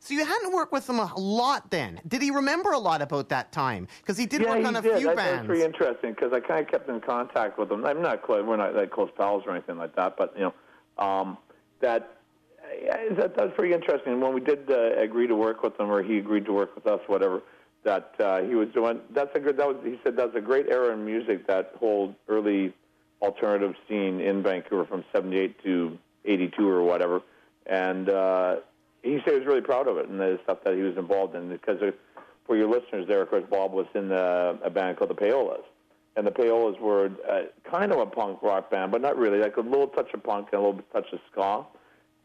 So 0.00 0.14
you 0.14 0.24
hadn't 0.24 0.52
worked 0.52 0.72
with 0.72 0.88
him 0.88 0.98
a 0.98 1.14
lot 1.16 1.70
then. 1.70 2.00
Did 2.08 2.22
he 2.22 2.32
remember 2.32 2.72
a 2.72 2.78
lot 2.78 3.02
about 3.02 3.28
that 3.28 3.52
time? 3.52 3.86
Because 4.00 4.18
he 4.18 4.26
did 4.26 4.42
yeah, 4.42 4.48
work 4.50 4.58
he 4.58 4.64
on 4.64 4.74
a 4.74 4.82
did. 4.82 4.98
few 4.98 5.10
I, 5.10 5.14
bands. 5.14 5.32
That's 5.36 5.46
pretty 5.46 5.62
interesting 5.62 6.10
because 6.10 6.32
I 6.32 6.40
kind 6.40 6.66
of 6.66 6.68
kept 6.68 6.88
in 6.88 7.00
contact 7.00 7.56
with 7.56 7.70
him. 7.70 7.84
I'm 7.84 8.02
not 8.02 8.22
close. 8.22 8.44
We're 8.44 8.56
not 8.56 8.74
like 8.74 8.90
close 8.90 9.10
pals 9.16 9.44
or 9.46 9.52
anything 9.52 9.78
like 9.78 9.94
that, 9.94 10.16
but 10.16 10.34
you 10.36 10.50
know, 10.50 11.04
um, 11.04 11.38
that. 11.80 12.16
yeah, 12.82 13.14
That, 13.14 13.36
that 13.36 13.44
was 13.46 13.52
pretty 13.54 13.74
interesting. 13.74 14.20
When 14.20 14.34
we 14.34 14.40
did 14.40 14.68
uh, 14.68 14.96
agree 14.96 15.28
to 15.28 15.36
work 15.36 15.62
with 15.62 15.78
him, 15.78 15.88
or 15.88 16.02
he 16.02 16.18
agreed 16.18 16.46
to 16.46 16.52
work 16.52 16.74
with 16.74 16.88
us, 16.88 17.00
whatever, 17.06 17.42
that 17.84 18.14
uh, 18.20 18.42
he 18.42 18.54
was 18.54 18.68
doing. 18.68 19.00
That's 19.10 19.34
a 19.34 19.40
good. 19.40 19.56
That 19.56 19.68
was. 19.68 19.76
He 19.84 19.98
said 20.04 20.16
that's 20.16 20.36
a 20.36 20.40
great 20.40 20.68
era 20.68 20.92
in 20.92 21.04
music. 21.04 21.46
That 21.46 21.72
whole 21.78 22.14
early 22.28 22.72
alternative 23.20 23.74
scene 23.88 24.20
in 24.20 24.42
Vancouver 24.42 24.84
from 24.84 25.04
'78 25.12 25.62
to 25.64 25.98
'82 26.24 26.68
or 26.68 26.82
whatever, 26.82 27.22
and 27.66 28.08
uh, 28.08 28.56
he 29.02 29.18
said 29.24 29.32
he 29.32 29.38
was 29.38 29.46
really 29.46 29.60
proud 29.60 29.88
of 29.88 29.98
it 29.98 30.08
and 30.08 30.18
the 30.18 30.38
stuff 30.44 30.58
that 30.64 30.74
he 30.74 30.82
was 30.82 30.96
involved 30.96 31.34
in 31.34 31.48
because 31.48 31.78
for 32.46 32.56
your 32.56 32.68
listeners 32.68 33.06
there, 33.08 33.22
of 33.22 33.30
course, 33.30 33.44
Bob 33.50 33.72
was 33.72 33.86
in 33.94 34.08
the, 34.08 34.58
a 34.62 34.70
band 34.70 34.96
called 34.96 35.10
the 35.10 35.14
Payolas. 35.14 35.62
And 36.16 36.26
the 36.26 36.30
Payolas 36.30 36.78
were 36.78 37.10
uh, 37.28 37.42
kind 37.70 37.92
of 37.92 37.98
a 37.98 38.06
punk 38.06 38.42
rock 38.42 38.70
band, 38.70 38.92
but 38.92 39.00
not 39.00 39.16
really, 39.16 39.38
like 39.38 39.56
a 39.56 39.60
little 39.60 39.88
touch 39.88 40.12
of 40.12 40.22
punk 40.22 40.48
and 40.52 40.60
a 40.60 40.64
little 40.64 40.82
touch 40.92 41.06
of 41.12 41.20
ska. 41.30 41.64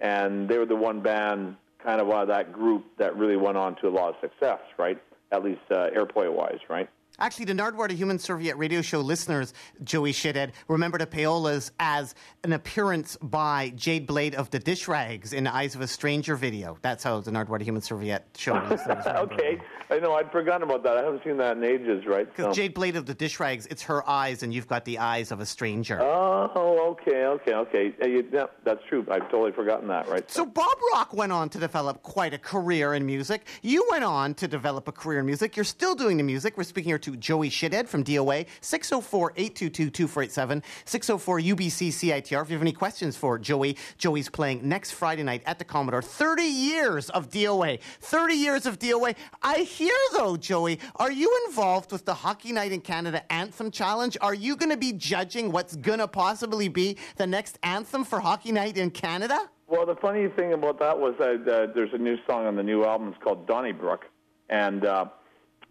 And 0.01 0.49
they 0.49 0.57
were 0.57 0.65
the 0.65 0.75
one 0.75 0.99
band 1.01 1.55
kind 1.83 2.01
of 2.01 2.09
out 2.09 2.23
of 2.23 2.27
that 2.27 2.51
group 2.51 2.85
that 2.97 3.15
really 3.15 3.37
went 3.37 3.55
on 3.55 3.75
to 3.77 3.87
a 3.87 3.89
lot 3.89 4.09
of 4.09 4.15
success, 4.19 4.59
right? 4.77 5.01
At 5.31 5.43
least 5.43 5.61
uh, 5.69 5.89
airplay-wise, 5.95 6.59
right? 6.69 6.89
Actually, 7.19 7.45
the 7.45 7.53
Nardwuar, 7.53 7.87
the 7.89 7.95
Human 7.95 8.19
Serviette 8.19 8.59
radio 8.59 8.79
show 8.83 8.99
listeners, 8.99 9.51
Joey 9.83 10.13
Shithead, 10.13 10.51
remember 10.67 10.99
the 10.99 11.07
Payolas 11.07 11.71
as 11.79 12.13
an 12.43 12.53
appearance 12.53 13.17
by 13.23 13.71
Jade 13.75 14.05
Blade 14.05 14.35
of 14.35 14.51
the 14.51 14.59
Dish 14.59 14.87
Rags 14.87 15.33
in 15.33 15.45
the 15.45 15.55
Eyes 15.55 15.73
of 15.73 15.81
a 15.81 15.87
Stranger 15.87 16.35
video. 16.35 16.77
That's 16.83 17.03
how 17.03 17.19
the 17.19 17.31
Nardwuar, 17.31 17.57
the 17.57 17.65
Human 17.65 17.81
Serviette 17.81 18.25
show 18.37 18.53
listeners 18.69 19.03
okay. 19.07 19.59
I 19.89 19.97
know, 19.99 20.13
I'd 20.13 20.31
forgotten 20.31 20.63
about 20.69 20.83
that. 20.83 20.97
I 20.97 21.01
haven't 21.03 21.23
seen 21.23 21.37
that 21.37 21.57
in 21.57 21.63
ages, 21.63 22.05
right? 22.05 22.27
Because 22.29 22.53
So- 22.53 22.61
Jade 22.61 22.75
Blade 22.75 22.95
of 22.95 23.07
the 23.07 23.15
Dish 23.15 23.39
Rags, 23.39 23.65
it's 23.67 23.81
her 23.83 24.07
eyes, 24.07 24.43
and 24.43 24.53
you've 24.53 24.67
got 24.67 24.85
the 24.85 24.99
eyes 24.99 25.31
of 25.31 25.39
a 25.39 25.45
stranger. 25.45 25.99
Oh, 25.99 26.97
okay, 27.01 27.25
okay, 27.25 27.53
okay. 27.53 27.95
Uh, 27.99 28.05
you, 28.07 28.27
yeah, 28.31 28.45
that's 28.63 28.81
true. 28.87 29.03
I've 29.09 29.23
totally 29.31 29.53
forgotten 29.53 29.87
that, 29.87 30.07
right? 30.07 30.29
So 30.29 30.45
Bob 30.45 30.77
Rock 30.93 31.13
went 31.13 31.31
on 31.31 31.49
to 31.49 31.57
develop 31.57 32.03
quite 32.03 32.33
a 32.35 32.37
career 32.37 32.93
in 32.93 33.05
music. 33.07 33.47
You 33.63 33.87
went 33.89 34.03
on 34.03 34.35
to 34.35 34.47
develop 34.47 34.87
a 34.87 34.91
career 34.91 35.21
in 35.21 35.25
music. 35.25 35.55
You're 35.55 35.63
still 35.65 35.95
doing 35.95 36.17
the 36.17 36.23
music. 36.23 36.57
We're 36.57 36.63
speaking 36.63 36.89
here 36.89 36.99
to 37.07 37.15
Joey 37.15 37.49
Shithead 37.49 37.87
from 37.87 38.03
DOA, 38.03 38.45
604-822-2487, 38.61 40.61
604-UBC-CITR. 40.85 42.41
If 42.41 42.49
you 42.49 42.55
have 42.55 42.61
any 42.61 42.73
questions 42.73 43.15
for 43.15 43.39
Joey, 43.39 43.77
Joey's 43.97 44.27
playing 44.27 44.67
next 44.67 44.91
Friday 44.91 45.23
night 45.23 45.41
at 45.45 45.57
the 45.57 45.63
Commodore. 45.63 46.01
30 46.01 46.43
years 46.43 47.09
of 47.11 47.29
DOA. 47.29 47.79
30 48.01 48.33
years 48.33 48.65
of 48.65 48.77
DOA. 48.77 49.15
I 49.41 49.59
hear, 49.59 49.95
though, 50.11 50.35
Joey, 50.35 50.81
are 50.97 51.11
you 51.11 51.33
involved 51.47 51.93
with 51.93 52.03
the 52.03 52.13
Hockey 52.13 52.51
Night 52.51 52.73
in 52.73 52.81
Canada 52.81 53.23
Anthem 53.31 53.71
Challenge? 53.71 54.17
Are 54.19 54.33
you 54.33 54.57
going 54.57 54.71
to 54.71 54.77
be 54.77 54.91
judging 54.91 55.53
what's 55.53 55.77
going 55.77 55.99
to 55.99 56.09
possibly 56.09 56.67
be 56.67 56.97
the 57.15 57.25
next 57.25 57.57
anthem 57.63 58.03
for 58.03 58.19
Hockey 58.19 58.51
Night 58.51 58.77
in 58.77 58.91
Canada? 58.91 59.49
Well, 59.67 59.85
the 59.85 59.95
funny 59.95 60.27
thing 60.27 60.51
about 60.51 60.77
that 60.79 60.99
was 60.99 61.15
that 61.19 61.47
uh, 61.47 61.67
there's 61.73 61.93
a 61.93 61.97
new 61.97 62.17
song 62.29 62.47
on 62.47 62.57
the 62.57 62.63
new 62.63 62.83
album. 62.83 63.07
It's 63.09 63.23
called 63.23 63.47
Donnybrook, 63.47 64.03
and 64.49 64.85
uh, 64.85 65.05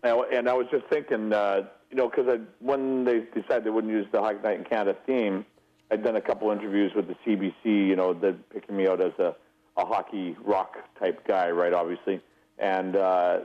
and 0.06 0.48
I 0.48 0.54
was 0.54 0.66
just 0.70 0.86
thinking, 0.86 1.32
uh, 1.32 1.62
you 1.90 1.96
know, 1.96 2.08
because 2.08 2.40
when 2.60 3.04
they 3.04 3.20
decided 3.34 3.64
they 3.64 3.70
wouldn't 3.70 3.92
use 3.92 4.06
the 4.12 4.20
Hockey 4.20 4.38
Night 4.42 4.58
in 4.58 4.64
Canada 4.64 4.96
theme, 5.06 5.44
I'd 5.90 6.02
done 6.02 6.16
a 6.16 6.20
couple 6.20 6.50
interviews 6.50 6.92
with 6.94 7.06
the 7.06 7.16
CBC, 7.24 7.64
you 7.64 7.96
know, 7.96 8.12
that 8.14 8.50
picking 8.50 8.76
me 8.76 8.88
out 8.88 9.00
as 9.00 9.12
a, 9.18 9.34
a 9.76 9.86
hockey 9.86 10.36
rock 10.44 10.76
type 10.98 11.26
guy, 11.26 11.50
right? 11.50 11.72
Obviously, 11.72 12.20
and, 12.58 12.96
uh, 12.96 13.40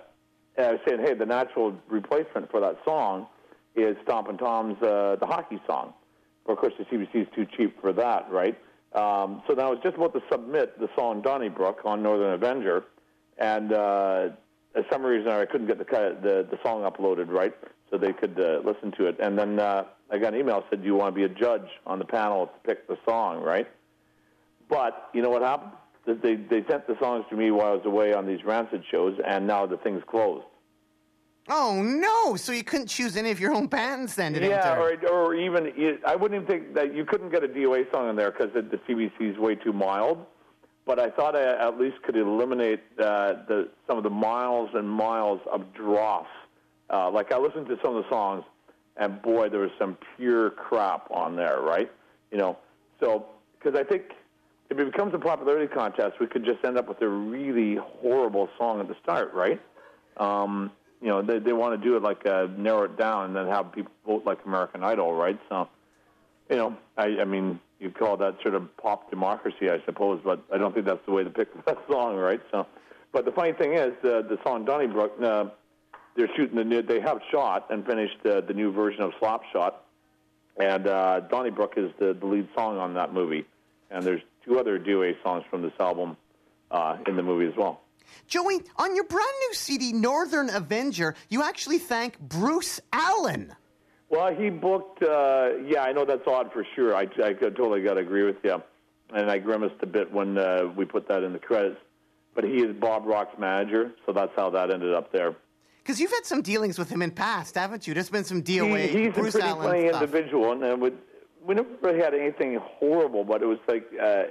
and 0.58 0.66
I 0.66 0.72
was 0.72 0.82
saying, 0.88 1.02
hey, 1.02 1.14
the 1.14 1.26
natural 1.26 1.76
replacement 1.90 2.50
for 2.50 2.60
that 2.62 2.78
song 2.84 3.28
is 3.76 3.96
Stompin' 4.04 4.38
Tom's 4.38 4.82
uh, 4.82 5.16
the 5.20 5.26
hockey 5.26 5.62
song. 5.68 5.94
But 6.46 6.54
of 6.54 6.60
course, 6.60 6.74
the 6.78 6.86
CBC 6.86 7.16
is 7.22 7.28
too 7.36 7.46
cheap 7.58 7.80
for 7.80 7.94
that, 7.94 8.30
right? 8.32 8.58
Um, 8.94 9.42
so 9.48 9.56
then 9.56 9.66
I 9.66 9.70
was 9.70 9.80
just 9.84 9.96
about 9.96 10.14
to 10.14 10.22
submit 10.30 10.78
the 10.80 10.90
song 10.98 11.22
Donnybrook 11.22 11.86
on 11.86 12.04
Northern 12.04 12.34
Avenger, 12.34 12.84
and 13.38 13.72
uh, 13.72 14.30
for 14.74 14.84
some 14.92 15.04
reason 15.04 15.32
I 15.32 15.46
couldn't 15.46 15.68
get 15.68 15.78
the, 15.78 15.86
the 15.86 16.48
the 16.50 16.60
song 16.64 16.82
uploaded 16.90 17.30
right, 17.30 17.54
so 17.90 17.98
they 17.98 18.14
could 18.14 18.40
uh, 18.40 18.62
listen 18.66 18.92
to 18.98 19.08
it. 19.08 19.18
And 19.20 19.38
then 19.38 19.60
uh, 19.60 19.84
I 20.10 20.18
got 20.18 20.34
an 20.34 20.40
email 20.40 20.64
said, 20.70 20.82
"Do 20.82 20.88
you 20.88 20.96
want 20.96 21.14
to 21.14 21.20
be 21.20 21.26
a 21.26 21.30
judge 21.30 21.68
on 21.86 22.00
the 22.00 22.06
panel 22.06 22.48
to 22.48 22.54
pick 22.66 22.88
the 22.88 22.98
song?" 23.08 23.44
Right? 23.44 23.68
But 24.70 25.10
you 25.14 25.22
know 25.22 25.30
what 25.30 25.42
happened? 25.42 25.74
That 26.06 26.22
They 26.22 26.36
they 26.36 26.66
sent 26.68 26.88
the 26.88 26.98
songs 27.00 27.26
to 27.30 27.36
me 27.36 27.52
while 27.52 27.68
I 27.68 27.76
was 27.76 27.86
away 27.86 28.14
on 28.14 28.26
these 28.26 28.44
Rancid 28.46 28.84
shows, 28.90 29.20
and 29.26 29.46
now 29.46 29.66
the 29.66 29.78
thing's 29.78 30.04
closed. 30.08 30.46
Oh 31.50 31.82
no! 31.82 32.36
So 32.36 32.52
you 32.52 32.64
couldn't 32.64 32.88
choose 32.88 33.18
any 33.18 33.32
of 33.32 33.40
your 33.40 33.54
own 33.54 33.68
bands 33.68 34.16
then 34.16 34.34
to 34.34 34.48
Yeah, 34.48 34.78
or, 34.78 34.96
or 35.10 35.36
even 35.36 36.00
I 36.06 36.16
wouldn't 36.16 36.44
even 36.44 36.48
think 36.48 36.76
that 36.76 36.96
you 36.96 37.04
couldn't 37.04 37.30
get 37.30 37.44
a 37.44 37.48
DOA 37.48 37.92
song 37.92 38.10
in 38.10 38.16
there 38.16 38.32
because 38.32 38.54
the, 38.54 38.62
the 38.62 38.78
CBC 38.78 39.38
way 39.38 39.56
too 39.56 39.74
mild. 39.74 40.26
But 40.92 41.00
I 41.00 41.10
thought 41.10 41.38
I 41.38 41.44
at 41.66 41.80
least 41.80 42.02
could 42.02 42.18
eliminate 42.18 42.82
uh, 43.00 43.46
the 43.48 43.70
some 43.88 43.98
of 43.98 44.04
the 44.04 44.10
miles 44.10 44.72
and 44.74 44.90
miles 44.90 45.40
of 45.50 45.74
dross. 45.74 46.28
Uh, 46.90 47.10
like 47.10 47.32
I 47.32 47.38
listened 47.38 47.68
to 47.68 47.78
some 47.82 47.96
of 47.96 48.04
the 48.04 48.10
songs, 48.10 48.44
and 48.98 49.22
boy, 49.22 49.48
there 49.48 49.62
was 49.62 49.72
some 49.80 49.98
pure 50.18 50.50
crap 50.50 51.10
on 51.10 51.38
there, 51.38 51.62
right? 51.62 51.90
You 52.30 52.40
know, 52.40 52.58
so 53.00 53.26
because 53.58 53.80
I 53.80 53.86
think 53.86 54.04
if 54.70 54.78
it 54.78 54.92
becomes 54.92 55.14
a 55.14 55.18
popularity 55.18 55.74
contest, 55.74 56.20
we 56.20 56.28
could 56.28 56.44
just 56.44 56.62
end 56.66 56.78
up 56.78 56.90
with 56.90 57.02
a 57.02 57.08
really 57.08 57.78
horrible 57.78 58.50
song 58.58 58.82
at 58.82 58.90
the 58.90 58.98
start, 59.02 59.34
right? 59.34 59.62
Um, 60.18 60.74
you 61.02 61.08
know, 61.08 61.22
they 61.22 61.40
they 61.40 61.54
want 61.54 61.82
to 61.82 61.88
do 61.88 61.96
it 61.96 62.04
like 62.04 62.26
uh, 62.26 62.48
narrow 62.58 62.84
it 62.84 62.98
down 62.98 63.28
and 63.28 63.36
then 63.38 63.48
have 63.48 63.72
people 63.72 63.94
vote 64.06 64.26
like 64.26 64.40
American 64.46 64.84
Idol, 64.84 65.14
right? 65.14 65.40
So, 65.48 65.70
you 66.52 66.58
know, 66.58 66.78
I 66.98 67.22
I 67.22 67.26
mean, 67.26 67.60
you 67.80 67.90
call 67.90 68.18
that 68.18 68.36
sort 68.44 68.54
of 68.54 68.76
pop 68.78 69.10
democracy, 69.10 69.70
I 69.70 69.84
suppose, 69.86 70.22
but 70.24 70.44
I 70.54 70.58
don't 70.58 70.74
think 70.74 70.86
that's 70.86 71.04
the 71.08 71.14
way 71.14 71.24
to 71.24 71.30
pick 71.30 71.48
that 71.66 71.78
song, 71.90 72.18
right? 72.18 72.42
So, 72.52 72.68
but 73.12 73.26
the 73.26 73.32
funny 73.32 73.54
thing 73.54 73.74
is, 73.74 73.94
uh, 74.04 74.22
the 74.22 74.38
song 74.46 74.66
Donnybrook, 74.66 75.14
uh, 75.24 75.46
they're 76.16 76.30
shooting 76.36 76.58
the 76.58 76.66
new, 76.66 76.82
they 76.82 77.00
have 77.00 77.20
shot 77.32 77.72
and 77.72 77.86
finished 77.86 78.18
uh, 78.26 78.42
the 78.42 78.54
new 78.54 78.72
version 78.72 79.02
of 79.02 79.12
Slapshot, 79.22 79.74
and 80.58 80.88
uh, 80.88 81.22
Donnybrook 81.22 81.74
is 81.78 81.92
the, 82.00 82.14
the 82.14 82.26
lead 82.26 82.48
song 82.56 82.78
on 82.78 82.94
that 82.96 83.14
movie, 83.14 83.46
and 83.90 84.04
there's 84.04 84.22
two 84.46 84.60
other 84.60 84.78
DOA 84.78 85.14
songs 85.24 85.44
from 85.50 85.62
this 85.62 85.74
album 85.80 86.18
uh, 86.70 86.98
in 87.08 87.16
the 87.16 87.24
movie 87.24 87.48
as 87.48 87.56
well. 87.58 87.82
Joey, 88.28 88.60
on 88.76 88.96
your 88.96 89.06
brand 89.06 89.32
new 89.48 89.54
CD, 89.54 89.94
Northern 89.94 90.50
Avenger, 90.50 91.16
you 91.30 91.44
actually 91.44 91.78
thank 91.80 92.20
Bruce 92.20 92.82
Allen. 92.92 93.56
Well, 94.12 94.36
he 94.36 94.50
booked. 94.50 95.02
Uh, 95.02 95.52
yeah, 95.66 95.84
I 95.84 95.94
know 95.94 96.04
that's 96.06 96.28
odd 96.28 96.52
for 96.52 96.66
sure. 96.76 96.94
I, 96.94 97.04
I 97.24 97.34
totally 97.34 97.82
got 97.82 97.94
to 97.94 98.02
agree 98.02 98.24
with 98.24 98.36
you, 98.44 98.62
and 99.16 99.32
I 99.32 99.38
grimaced 99.38 99.82
a 99.82 99.86
bit 99.86 100.12
when 100.12 100.38
uh, 100.38 100.66
we 100.76 100.84
put 100.84 101.08
that 101.08 101.24
in 101.24 101.32
the 101.32 101.40
credits. 101.40 101.78
But 102.36 102.44
he 102.44 102.58
is 102.62 102.76
Bob 102.76 103.06
Rock's 103.06 103.38
manager, 103.40 103.94
so 104.06 104.12
that's 104.12 104.32
how 104.36 104.50
that 104.52 104.70
ended 104.70 104.94
up 104.94 105.12
there. 105.14 105.36
Because 105.82 106.00
you've 106.00 106.12
had 106.12 106.26
some 106.26 106.42
dealings 106.42 106.78
with 106.78 106.90
him 106.90 107.02
in 107.02 107.12
past, 107.12 107.56
haven't 107.56 107.88
you? 107.88 107.94
There's 107.94 108.10
been 108.10 108.24
some 108.24 108.44
DOA, 108.44 108.88
He, 108.90 109.06
he's 109.06 109.14
Bruce 109.14 109.36
a 109.36 109.40
pretty 109.40 109.48
Allen 109.48 109.68
funny 109.68 109.90
stuff. 109.90 110.02
individual, 110.04 110.52
and 110.52 110.82
with, 110.82 110.94
we 111.46 111.56
never 111.56 111.70
really 111.82 112.00
had 112.00 112.14
anything 112.14 112.60
horrible, 112.62 113.24
but 113.24 113.42
it 113.42 113.48
was 113.48 113.60
like 113.68 113.90
uh, 114.02 114.24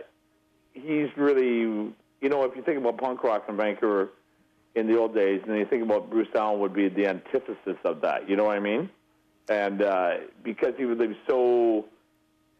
he's 0.74 1.08
really, 1.16 1.58
you 1.58 2.28
know, 2.28 2.44
if 2.44 2.54
you 2.54 2.62
think 2.62 2.78
about 2.78 2.98
punk 2.98 3.22
rock 3.24 3.46
in 3.48 3.56
Vancouver 3.56 4.10
in 4.74 4.86
the 4.86 4.98
old 4.98 5.14
days, 5.14 5.40
and 5.46 5.56
you 5.56 5.66
think 5.66 5.82
about 5.82 6.10
Bruce 6.10 6.28
Allen 6.34 6.60
would 6.60 6.74
be 6.74 6.88
the 6.88 7.06
antithesis 7.06 7.76
of 7.84 8.02
that. 8.02 8.28
You 8.28 8.36
know 8.36 8.44
what 8.44 8.56
I 8.56 8.60
mean? 8.60 8.88
And 9.50 9.82
uh, 9.82 10.10
because 10.44 10.74
he 10.78 10.84
was 10.86 10.96
he 11.00 11.08
was 11.08 11.16
so, 11.28 11.84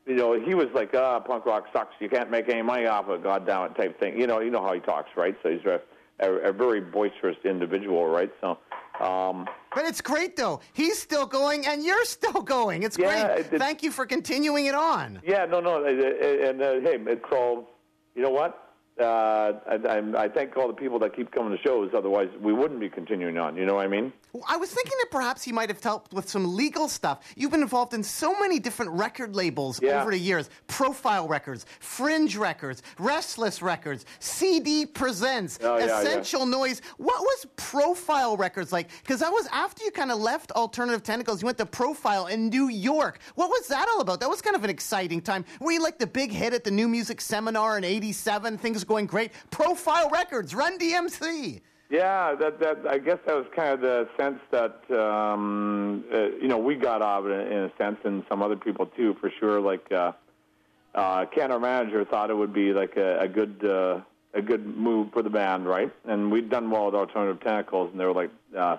you 0.07 0.17
know, 0.17 0.39
he 0.39 0.55
was 0.55 0.67
like, 0.75 0.93
ah, 0.95 1.21
punk 1.21 1.47
rock 1.47 1.67
sucks. 1.73 1.95
You 2.01 2.09
can't 2.09 2.31
make 2.31 2.49
any 2.49 2.63
money 2.63 2.87
off 2.87 3.07
of 3.09 3.21
it, 3.21 3.23
God 3.23 3.47
damn 3.47 3.71
it, 3.71 3.77
type 3.77 3.99
thing. 4.01 4.21
You 4.21 4.27
know, 4.27 4.41
you 4.41 4.51
know 4.51 4.61
how 4.63 4.75
he 4.75 4.81
talks, 4.81 5.09
right? 5.17 5.37
So 5.43 5.51
he's 5.51 5.65
a, 5.65 5.81
a, 6.19 6.51
a 6.51 6.53
very 6.53 6.81
boisterous 6.81 7.37
individual, 7.45 8.07
right? 8.07 8.33
So, 8.41 8.59
Um, 9.01 9.49
But 9.75 9.85
it's 9.87 10.01
great 10.01 10.35
though. 10.37 10.61
He's 10.73 11.01
still 11.01 11.27
going, 11.27 11.65
and 11.67 11.85
you're 11.85 12.05
still 12.05 12.43
going. 12.43 12.83
It's 12.83 12.99
Yeah, 12.99 13.29
great. 13.35 13.47
it- 13.53 13.59
Thank 13.61 13.83
you 13.85 13.93
for 13.93 14.05
continuing 14.05 14.67
it 14.67 14.75
on. 14.75 15.21
yeah, 15.25 15.47
no, 15.47 15.61
no, 15.61 15.85
and 15.85 16.61
uh, 16.61 16.81
hey, 16.81 16.99
it's 17.07 17.25
all. 17.33 17.71
You 18.17 18.23
know 18.23 18.31
what? 18.31 18.70
Uh, 19.01 19.53
I, 19.67 19.75
I, 19.89 20.25
I 20.25 20.29
thank 20.29 20.57
all 20.57 20.69
the 20.69 20.75
people 20.75 20.99
that 20.99 21.17
keep 21.17 21.31
coming 21.33 21.57
to 21.57 21.63
shows. 21.63 21.91
Otherwise, 21.97 22.29
we 22.41 22.53
wouldn't 22.53 22.81
be 22.81 22.89
continuing 22.91 23.39
on. 23.39 23.57
You 23.57 23.65
know 23.65 23.75
what 23.77 23.85
I 23.87 23.89
mean? 23.89 24.13
I 24.49 24.57
was 24.57 24.71
thinking 24.71 24.93
that 25.01 25.11
perhaps 25.11 25.43
he 25.43 25.51
might 25.53 25.69
have 25.71 25.83
helped 25.83 26.13
with 26.13 26.29
some 26.29 26.55
legal 26.55 26.89
stuff. 26.89 27.21
You've 27.37 27.51
been 27.51 27.63
involved 27.63 27.95
in 27.95 28.03
so 28.03 28.39
many 28.39 28.59
different 28.61 28.93
record 28.93 29.35
labels 29.35 29.81
Yeah. 29.83 30.01
over 30.03 30.11
the 30.13 30.19
years 30.19 30.51
Profile 30.69 31.27
Records, 31.27 31.67
Fringe 31.81 32.37
Records, 32.37 32.83
Restless 32.99 33.61
Records, 33.63 34.05
CD 34.21 34.87
Presents, 34.87 35.59
Oh, 35.63 35.79
yeah, 35.79 35.87
yeah. 35.87 36.01
Essential 36.01 36.47
Noise. 36.47 36.81
What 36.99 37.21
was 37.21 37.47
Profile 37.57 38.37
Records 38.37 38.73
like? 38.73 38.89
Because 39.03 39.21
that 39.21 39.33
was 39.33 39.49
after 39.51 39.83
you 39.83 39.91
kind 39.91 40.13
of 40.13 40.19
left 40.21 40.53
Alternative 40.53 41.03
Tentacles, 41.03 41.43
you 41.43 41.47
went 41.47 41.59
to 41.59 41.67
Profile 41.67 42.27
in 42.27 42.51
New 42.51 42.69
York. 42.69 43.19
What 43.35 43.49
was 43.49 43.67
that 43.69 43.89
all 43.89 44.01
about? 44.01 44.21
That 44.21 44.29
was 44.31 44.41
kind 44.43 44.55
of 44.55 44.63
an 44.63 44.71
exciting 44.71 45.21
time. 45.23 45.45
Were 45.61 45.73
you 45.73 45.83
like 45.83 45.99
the 45.99 46.07
big 46.07 46.31
hit 46.31 46.53
at 46.53 46.63
the 46.65 46.71
New 46.71 46.87
Music 46.87 47.21
Seminar 47.21 47.79
in 47.79 47.85
87? 47.85 48.59
Things 48.59 48.85
going 48.91 49.07
great. 49.07 49.31
Profile 49.51 50.11
Records, 50.11 50.53
Run 50.53 50.77
DMC. 50.77 51.61
Yeah, 51.91 52.35
that 52.35 52.61
that 52.61 52.87
I 52.89 52.99
guess 52.99 53.19
that 53.27 53.35
was 53.35 53.47
kind 53.55 53.71
of 53.71 53.81
the 53.81 54.09
sense 54.19 54.39
that 54.51 54.83
um, 54.91 56.05
uh, 56.13 56.31
you 56.41 56.49
know 56.49 56.59
we 56.59 56.75
got 56.75 57.01
out 57.03 57.25
of 57.25 57.31
it 57.31 57.51
in 57.51 57.59
a 57.59 57.73
sense, 57.79 57.99
and 58.05 58.25
some 58.29 58.43
other 58.43 58.57
people 58.57 58.87
too, 58.87 59.17
for 59.21 59.31
sure. 59.41 59.61
Like 59.61 59.91
uh, 59.91 60.13
uh, 60.95 61.27
Ken, 61.27 61.51
our 61.51 61.59
manager, 61.59 62.05
thought 62.05 62.31
it 62.31 62.37
would 62.37 62.53
be 62.53 62.73
like 62.73 62.97
a, 62.97 63.21
a 63.21 63.29
good 63.29 63.65
uh, 63.65 64.01
a 64.35 64.43
good 64.43 64.67
move 64.67 65.13
for 65.13 65.23
the 65.23 65.31
band, 65.31 65.67
right? 65.67 65.93
And 66.05 66.31
we'd 66.31 66.49
done 66.49 66.71
well 66.71 66.87
with 66.87 66.95
Alternative 66.95 67.41
Tentacles, 67.43 67.91
and 67.91 68.01
they 68.01 68.05
were 68.05 68.13
like 68.13 68.31
uh, 68.57 68.77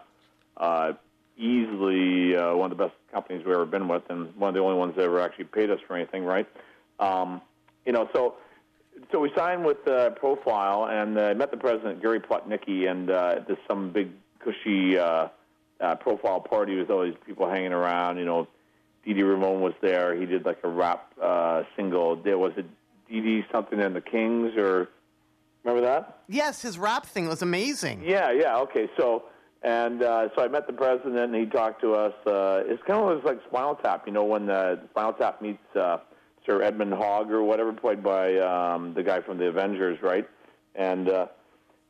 uh, 0.56 0.94
easily 1.38 2.36
uh, 2.36 2.56
one 2.56 2.72
of 2.72 2.78
the 2.78 2.86
best 2.86 2.96
companies 3.12 3.46
we've 3.46 3.56
ever 3.56 3.66
been 3.66 3.90
with, 3.90 4.04
and 4.10 4.34
one 4.36 4.50
of 4.50 4.56
the 4.56 4.62
only 4.62 4.78
ones 4.78 4.96
that 4.96 5.04
ever 5.04 5.20
actually 5.20 5.46
paid 5.46 5.70
us 5.70 5.80
for 5.86 5.98
anything, 5.98 6.24
right? 6.24 6.48
Um, 7.00 7.42
you 7.86 7.92
know, 7.92 8.10
so 8.14 8.36
so 9.12 9.20
we 9.20 9.32
signed 9.36 9.66
with 9.66 9.88
uh, 9.88 10.12
Profile 10.12 10.88
and 10.90 11.18
uh, 11.18 11.34
met 11.36 11.52
the 11.52 11.58
president, 11.58 12.02
Gary 12.02 12.20
Plotnicki, 12.20 12.90
and 12.90 13.10
uh, 13.10 13.36
at 13.38 13.48
this 13.48 13.58
some 13.68 13.92
big 13.92 14.10
cushy 14.40 14.98
uh, 14.98 15.28
uh, 15.80 15.96
Profile 15.96 16.40
party 16.40 16.78
with 16.78 16.90
all 16.90 17.04
these 17.04 17.16
people 17.26 17.50
hanging 17.50 17.74
around. 17.74 18.18
You 18.18 18.26
know, 18.26 18.48
Dee 19.06 19.14
Dee 19.14 19.24
Ramone 19.24 19.62
was 19.62 19.74
there. 19.82 20.16
He 20.16 20.26
did 20.26 20.46
like 20.46 20.60
a 20.64 20.70
rap 20.70 21.12
uh, 21.22 21.64
single. 21.76 22.16
There 22.16 22.38
was 22.38 22.54
a 22.58 22.64
Didi 23.10 23.46
something 23.52 23.80
and 23.80 23.96
the 23.96 24.02
Kings, 24.02 24.56
or 24.56 24.90
remember 25.64 25.86
that? 25.88 26.20
Yes, 26.28 26.62
his 26.62 26.78
rap 26.78 27.06
thing 27.06 27.28
was 27.28 27.42
amazing. 27.42 28.04
Yeah, 28.06 28.32
yeah. 28.32 28.58
Okay, 28.60 28.90
so 28.98 29.24
and 29.64 30.02
uh, 30.02 30.30
so 30.36 30.44
I 30.44 30.48
met 30.48 30.68
the 30.68 30.74
president, 30.74 31.18
and 31.18 31.36
he 31.36 31.46
talked 31.46 31.82
to 31.82 31.94
us. 31.94 32.14
Uh, 32.26 32.64
it's 32.66 32.82
kind 32.84 33.00
of 33.00 33.18
was 33.18 33.24
like 33.24 33.40
Spinal 33.48 33.76
Tap, 33.76 34.04
you 34.06 34.14
know, 34.14 34.24
when 34.24 34.50
uh, 34.50 34.78
Spinal 34.92 35.14
Tap 35.14 35.42
meets 35.42 35.76
uh, 35.76 35.98
Sir 36.46 36.62
Edmund 36.62 36.94
Hogg 36.94 37.32
or 37.32 37.44
whatever, 37.44 37.74
played 37.74 38.04
by 38.04 38.38
um, 38.38 38.94
the 38.94 39.04
guy 39.04 39.22
from 39.22 39.38
the 39.38 39.48
Avengers, 39.48 40.00
right? 40.02 40.28
And 40.76 41.10
uh, 41.10 41.28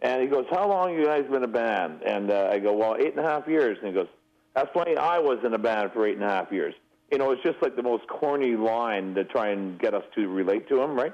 and 0.02 0.22
he 0.22 0.28
goes, 0.28 0.46
"How 0.50 0.68
long 0.68 0.94
you 0.94 1.06
guys 1.06 1.26
been 1.30 1.44
a 1.44 1.48
band?" 1.48 2.02
And 2.04 2.32
uh, 2.32 2.50
I 2.52 2.60
go, 2.60 2.74
"Well, 2.74 2.96
eight 3.00 3.16
and 3.16 3.20
a 3.20 3.30
half 3.30 3.48
years." 3.48 3.78
And 3.80 3.88
he 3.88 3.94
goes, 3.94 4.08
"That's 4.56 4.70
funny. 4.74 4.98
I 4.98 5.20
was 5.20 5.40
in 5.46 5.54
a 5.54 5.60
band 5.60 5.92
for 5.94 6.08
eight 6.08 6.16
and 6.16 6.24
a 6.24 6.30
half 6.30 6.52
years." 6.52 6.74
You 7.12 7.18
know, 7.18 7.32
it's 7.32 7.44
just 7.44 7.58
like 7.62 7.76
the 7.76 7.84
most 7.84 8.08
corny 8.08 8.56
line 8.56 9.14
to 9.16 9.26
try 9.26 9.50
and 9.50 9.78
get 9.80 9.94
us 9.94 10.04
to 10.16 10.28
relate 10.28 10.68
to 10.70 10.82
him, 10.82 10.96
right? 10.96 11.14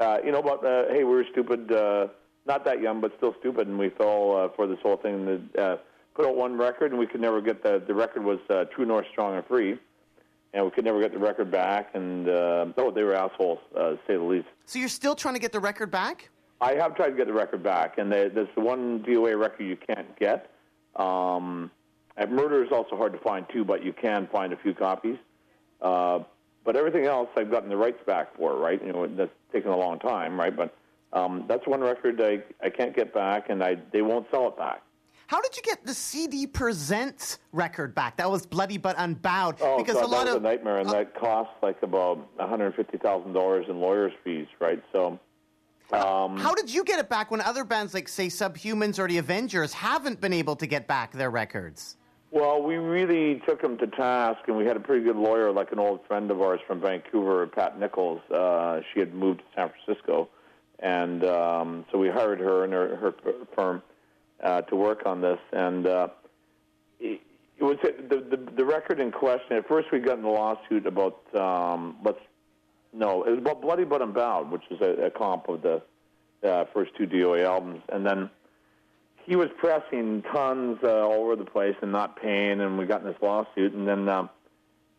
Uh, 0.00 0.18
you 0.24 0.32
know, 0.32 0.38
about 0.38 0.64
uh, 0.64 0.84
hey, 0.90 1.04
we 1.04 1.14
were 1.14 1.24
stupid. 1.30 1.70
Uh, 1.70 2.08
not 2.46 2.64
that 2.64 2.80
young, 2.80 3.00
but 3.00 3.12
still 3.16 3.34
stupid, 3.40 3.68
and 3.68 3.78
we 3.78 3.90
fell 3.90 4.36
uh, 4.36 4.48
for 4.56 4.66
this 4.66 4.78
whole 4.82 4.96
thing. 4.96 5.24
That 5.24 5.62
uh, 5.62 5.76
put 6.14 6.26
out 6.26 6.36
one 6.36 6.58
record, 6.58 6.90
and 6.90 6.98
we 6.98 7.06
could 7.06 7.20
never 7.20 7.40
get 7.40 7.62
the 7.62 7.82
the 7.86 7.94
record 7.94 8.24
was 8.24 8.38
uh, 8.50 8.64
True 8.74 8.84
North, 8.84 9.06
Strong 9.12 9.36
and 9.36 9.46
Free, 9.46 9.78
and 10.54 10.64
we 10.64 10.70
could 10.70 10.84
never 10.84 11.00
get 11.00 11.12
the 11.12 11.18
record 11.18 11.50
back. 11.50 11.90
And 11.94 12.28
uh, 12.28 12.66
oh, 12.78 12.90
they 12.90 13.02
were 13.02 13.14
assholes, 13.14 13.58
uh, 13.76 13.90
to 13.90 13.98
say 14.06 14.16
the 14.16 14.22
least. 14.22 14.46
So 14.64 14.78
you're 14.78 14.88
still 14.88 15.14
trying 15.14 15.34
to 15.34 15.40
get 15.40 15.52
the 15.52 15.60
record 15.60 15.90
back? 15.90 16.30
I 16.60 16.74
have 16.76 16.94
tried 16.94 17.10
to 17.10 17.16
get 17.16 17.26
the 17.26 17.32
record 17.32 17.62
back, 17.62 17.98
and 17.98 18.10
they, 18.10 18.28
there's 18.28 18.48
the 18.54 18.60
one 18.60 19.00
DOA 19.00 19.38
record 19.38 19.64
you 19.64 19.76
can't 19.76 20.16
get. 20.18 20.50
Um, 20.96 21.70
Murder 22.16 22.64
is 22.64 22.70
also 22.70 22.96
hard 22.96 23.12
to 23.12 23.18
find 23.18 23.44
too, 23.52 23.64
but 23.64 23.84
you 23.84 23.92
can 23.92 24.28
find 24.28 24.52
a 24.52 24.56
few 24.56 24.72
copies. 24.72 25.18
Uh, 25.82 26.20
but 26.64 26.76
everything 26.76 27.04
else, 27.04 27.28
I've 27.36 27.50
gotten 27.50 27.68
the 27.68 27.76
rights 27.76 27.98
back 28.06 28.34
for. 28.36 28.56
Right, 28.56 28.82
you 28.82 28.92
know 28.92 29.06
that's 29.06 29.32
taken 29.52 29.72
a 29.72 29.76
long 29.76 29.98
time, 29.98 30.38
right? 30.38 30.56
But 30.56 30.74
um, 31.12 31.44
that's 31.48 31.66
one 31.66 31.80
record 31.80 32.20
I 32.22 32.42
I 32.64 32.70
can't 32.70 32.94
get 32.94 33.12
back, 33.12 33.50
and 33.50 33.62
I 33.62 33.76
they 33.92 34.00
won't 34.00 34.26
sell 34.30 34.46
it 34.46 34.56
back. 34.56 34.82
How 35.26 35.40
did 35.40 35.56
you 35.56 35.62
get 35.62 35.84
the 35.84 35.94
CD 35.94 36.46
Presents 36.46 37.38
record 37.52 37.94
back? 37.94 38.16
That 38.18 38.30
was 38.30 38.46
Bloody 38.46 38.78
But 38.78 38.96
Unbowed. 38.98 39.56
Oh, 39.60 39.78
because 39.78 39.94
God, 39.94 40.04
a 40.04 40.06
lot 40.06 40.24
that 40.24 40.26
was 40.26 40.36
of 40.36 40.44
a 40.44 40.44
nightmare, 40.44 40.78
and 40.78 40.88
that 40.90 41.18
cost 41.18 41.50
like 41.62 41.82
about 41.82 42.18
one 42.36 42.48
hundred 42.48 42.74
fifty 42.74 42.98
thousand 42.98 43.32
dollars 43.32 43.66
in 43.68 43.80
lawyers' 43.80 44.12
fees, 44.22 44.46
right? 44.60 44.82
So. 44.92 45.18
Um, 45.92 46.38
How 46.38 46.54
did 46.54 46.72
you 46.72 46.82
get 46.82 46.98
it 46.98 47.10
back 47.10 47.30
when 47.30 47.42
other 47.42 47.62
bands 47.62 47.92
like, 47.92 48.08
say, 48.08 48.26
Subhumans 48.26 48.98
or 48.98 49.06
the 49.06 49.18
Avengers 49.18 49.74
haven't 49.74 50.18
been 50.20 50.32
able 50.32 50.56
to 50.56 50.66
get 50.66 50.88
back 50.88 51.12
their 51.12 51.30
records? 51.30 51.98
Well, 52.30 52.62
we 52.62 52.76
really 52.76 53.40
took 53.46 53.62
him 53.62 53.76
to 53.78 53.86
task, 53.86 54.40
and 54.48 54.56
we 54.56 54.64
had 54.64 54.76
a 54.76 54.80
pretty 54.80 55.04
good 55.04 55.14
lawyer, 55.14 55.52
like 55.52 55.70
an 55.72 55.78
old 55.78 56.04
friend 56.06 56.30
of 56.30 56.40
ours 56.40 56.58
from 56.66 56.80
Vancouver, 56.80 57.46
Pat 57.46 57.78
Nichols. 57.78 58.20
Uh, 58.30 58.80
she 58.92 58.98
had 58.98 59.14
moved 59.14 59.40
to 59.40 59.44
San 59.54 59.70
Francisco, 59.84 60.30
and 60.80 61.22
um, 61.24 61.84
so 61.92 61.98
we 61.98 62.08
hired 62.08 62.40
her 62.40 62.64
and 62.64 62.72
her, 62.72 62.96
her 62.96 63.14
firm 63.54 63.82
uh, 64.44 64.60
to 64.62 64.76
work 64.76 65.02
on 65.06 65.20
this. 65.20 65.38
And 65.52 65.86
uh, 65.86 66.08
it, 67.00 67.20
was 67.60 67.78
the, 67.82 68.16
the 68.30 68.52
the 68.56 68.64
record 68.64 69.00
in 69.00 69.10
question. 69.10 69.56
At 69.56 69.66
first, 69.66 69.88
we 69.92 69.98
got 70.00 70.18
in 70.18 70.24
a 70.24 70.30
lawsuit 70.30 70.86
about 70.86 71.20
um, 71.34 71.96
let's 72.04 72.18
no, 72.92 73.24
it 73.24 73.30
was 73.30 73.38
about 73.38 73.60
Bloody 73.60 73.84
But 73.84 74.02
Unbowed, 74.02 74.50
which 74.50 74.62
is 74.70 74.80
a, 74.80 75.06
a 75.06 75.10
comp 75.10 75.48
of 75.48 75.62
the 75.62 75.82
uh, 76.46 76.64
first 76.72 76.92
two 76.96 77.06
DOA 77.06 77.44
albums, 77.44 77.82
and 77.90 78.06
then 78.06 78.30
he 79.26 79.36
was 79.36 79.48
pressing 79.56 80.22
tons 80.22 80.78
uh, 80.82 80.88
all 80.88 81.24
over 81.24 81.36
the 81.36 81.44
place 81.44 81.74
and 81.82 81.90
not 81.90 82.20
paying, 82.20 82.60
and 82.60 82.78
we 82.78 82.86
got 82.86 83.00
in 83.00 83.06
this 83.06 83.16
lawsuit. 83.22 83.72
And 83.72 83.88
then 83.88 84.08
um, 84.08 84.28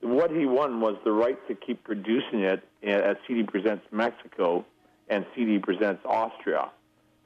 what 0.01 0.31
he 0.31 0.45
won 0.45 0.81
was 0.81 0.97
the 1.03 1.11
right 1.11 1.37
to 1.47 1.55
keep 1.55 1.83
producing 1.83 2.41
it 2.41 2.67
at 2.83 3.17
CD 3.27 3.43
Presents 3.43 3.85
Mexico 3.91 4.65
and 5.07 5.25
CD 5.35 5.59
Presents 5.59 6.01
Austria, 6.05 6.71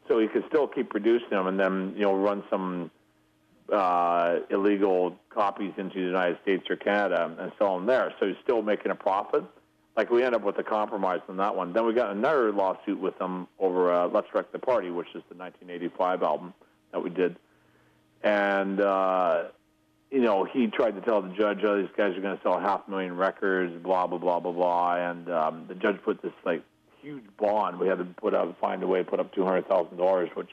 so 0.10 0.20
he 0.20 0.28
could 0.28 0.44
still 0.50 0.68
keep 0.68 0.90
producing 0.90 1.30
them, 1.30 1.48
and 1.48 1.58
then 1.58 1.94
you 1.96 2.02
know 2.02 2.16
run 2.16 2.44
some 2.50 2.92
uh, 3.72 4.40
illegal 4.50 5.16
copies 5.30 5.72
into 5.78 5.96
the 5.96 6.06
United 6.06 6.40
States 6.42 6.66
or 6.70 6.76
Canada 6.76 7.34
and 7.40 7.52
sell 7.58 7.76
them 7.76 7.86
there. 7.86 8.14
So 8.20 8.28
he's 8.28 8.36
still 8.44 8.62
making 8.62 8.92
a 8.92 8.96
profit. 8.96 9.44
Like 9.96 10.10
we 10.10 10.24
end 10.24 10.34
up 10.34 10.44
with 10.44 10.58
a 10.58 10.64
compromise 10.64 11.20
on 11.30 11.38
that 11.38 11.56
one. 11.56 11.74
Then 11.74 11.86
we 11.86 11.94
got 11.94 12.12
another 12.12 12.52
lawsuit 12.52 13.00
with 13.00 13.18
them 13.20 13.48
over 13.60 13.94
uh, 13.94 14.08
"Let's 14.08 14.28
Wreck 14.34 14.52
the 14.52 14.60
Party," 14.60 14.90
which 14.90 15.10
is 15.10 15.24
the 15.30 15.36
1985 15.36 16.24
album 16.24 16.54
that 16.92 17.04
we 17.04 17.12
did, 17.12 17.38
and 18.24 18.82
uh, 18.82 19.44
you 20.10 20.22
know 20.22 20.46
he 20.46 20.68
tried 20.68 20.92
to 20.92 21.02
tell 21.02 21.22
the 21.22 21.30
judge, 21.30 21.60
"Oh, 21.64 21.82
these 21.82 21.92
guys 21.96 22.18
are 22.18 22.22
going 22.22 22.36
to 22.36 22.44
sell 22.44 22.60
half 22.60 22.88
a 22.88 22.92
million 22.92 23.16
records," 23.16 23.74
blah 23.84 24.08
blah 24.08 24.18
blah 24.18 24.40
blah 24.40 24.54
blah, 24.54 24.96
and 24.96 25.30
um, 25.30 25.66
the 25.68 25.76
judge 25.76 26.02
put 26.04 26.22
this 26.22 26.34
like 26.46 26.64
huge 27.02 27.24
bond. 27.38 27.80
We 27.80 27.88
had 27.88 27.98
to 28.00 28.06
put 28.06 28.34
up, 28.34 28.60
find 28.60 28.82
a 28.84 28.88
way 28.88 29.00
to 29.00 29.06
put 29.06 29.20
up 29.20 29.34
two 29.34 29.44
hundred 29.44 29.68
thousand 29.68 29.98
dollars, 29.98 30.30
which 30.36 30.50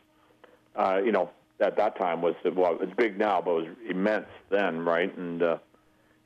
uh, 0.75 1.01
you 1.05 1.13
know 1.13 1.31
at 1.61 1.77
that 1.77 1.97
time 1.97 2.23
was 2.23 2.35
well, 2.45 2.79
it's 2.81 2.95
big 2.95 3.19
now, 3.19 3.41
but 3.41 3.51
it 3.51 3.55
was 3.55 3.67
immense 3.89 4.27
then, 4.51 4.85
right? 4.85 5.17
And 5.17 5.43
uh, 5.43 5.59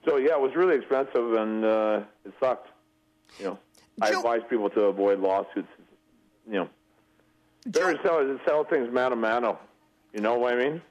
so 0.04 0.16
yeah, 0.16 0.32
it 0.32 0.40
was 0.40 0.54
really 0.54 0.76
expensive, 0.76 1.34
and 1.34 1.64
uh, 1.64 2.00
it 2.24 2.32
sucked. 2.40 2.68
You 3.38 3.46
know, 3.46 3.58
I 4.00 4.10
advise 4.10 4.40
people 4.48 4.70
to 4.70 4.82
avoid 4.82 5.20
lawsuits. 5.20 5.68
You 6.46 6.60
know, 6.60 6.68
better 7.66 7.98
sell 8.02 8.38
sell 8.46 8.64
things 8.64 8.88
mano 8.92 9.14
a 9.14 9.16
mano. 9.16 9.58
You 10.12 10.20
know 10.20 10.38
what 10.38 10.54
I 10.54 10.56
mean? 10.56 10.82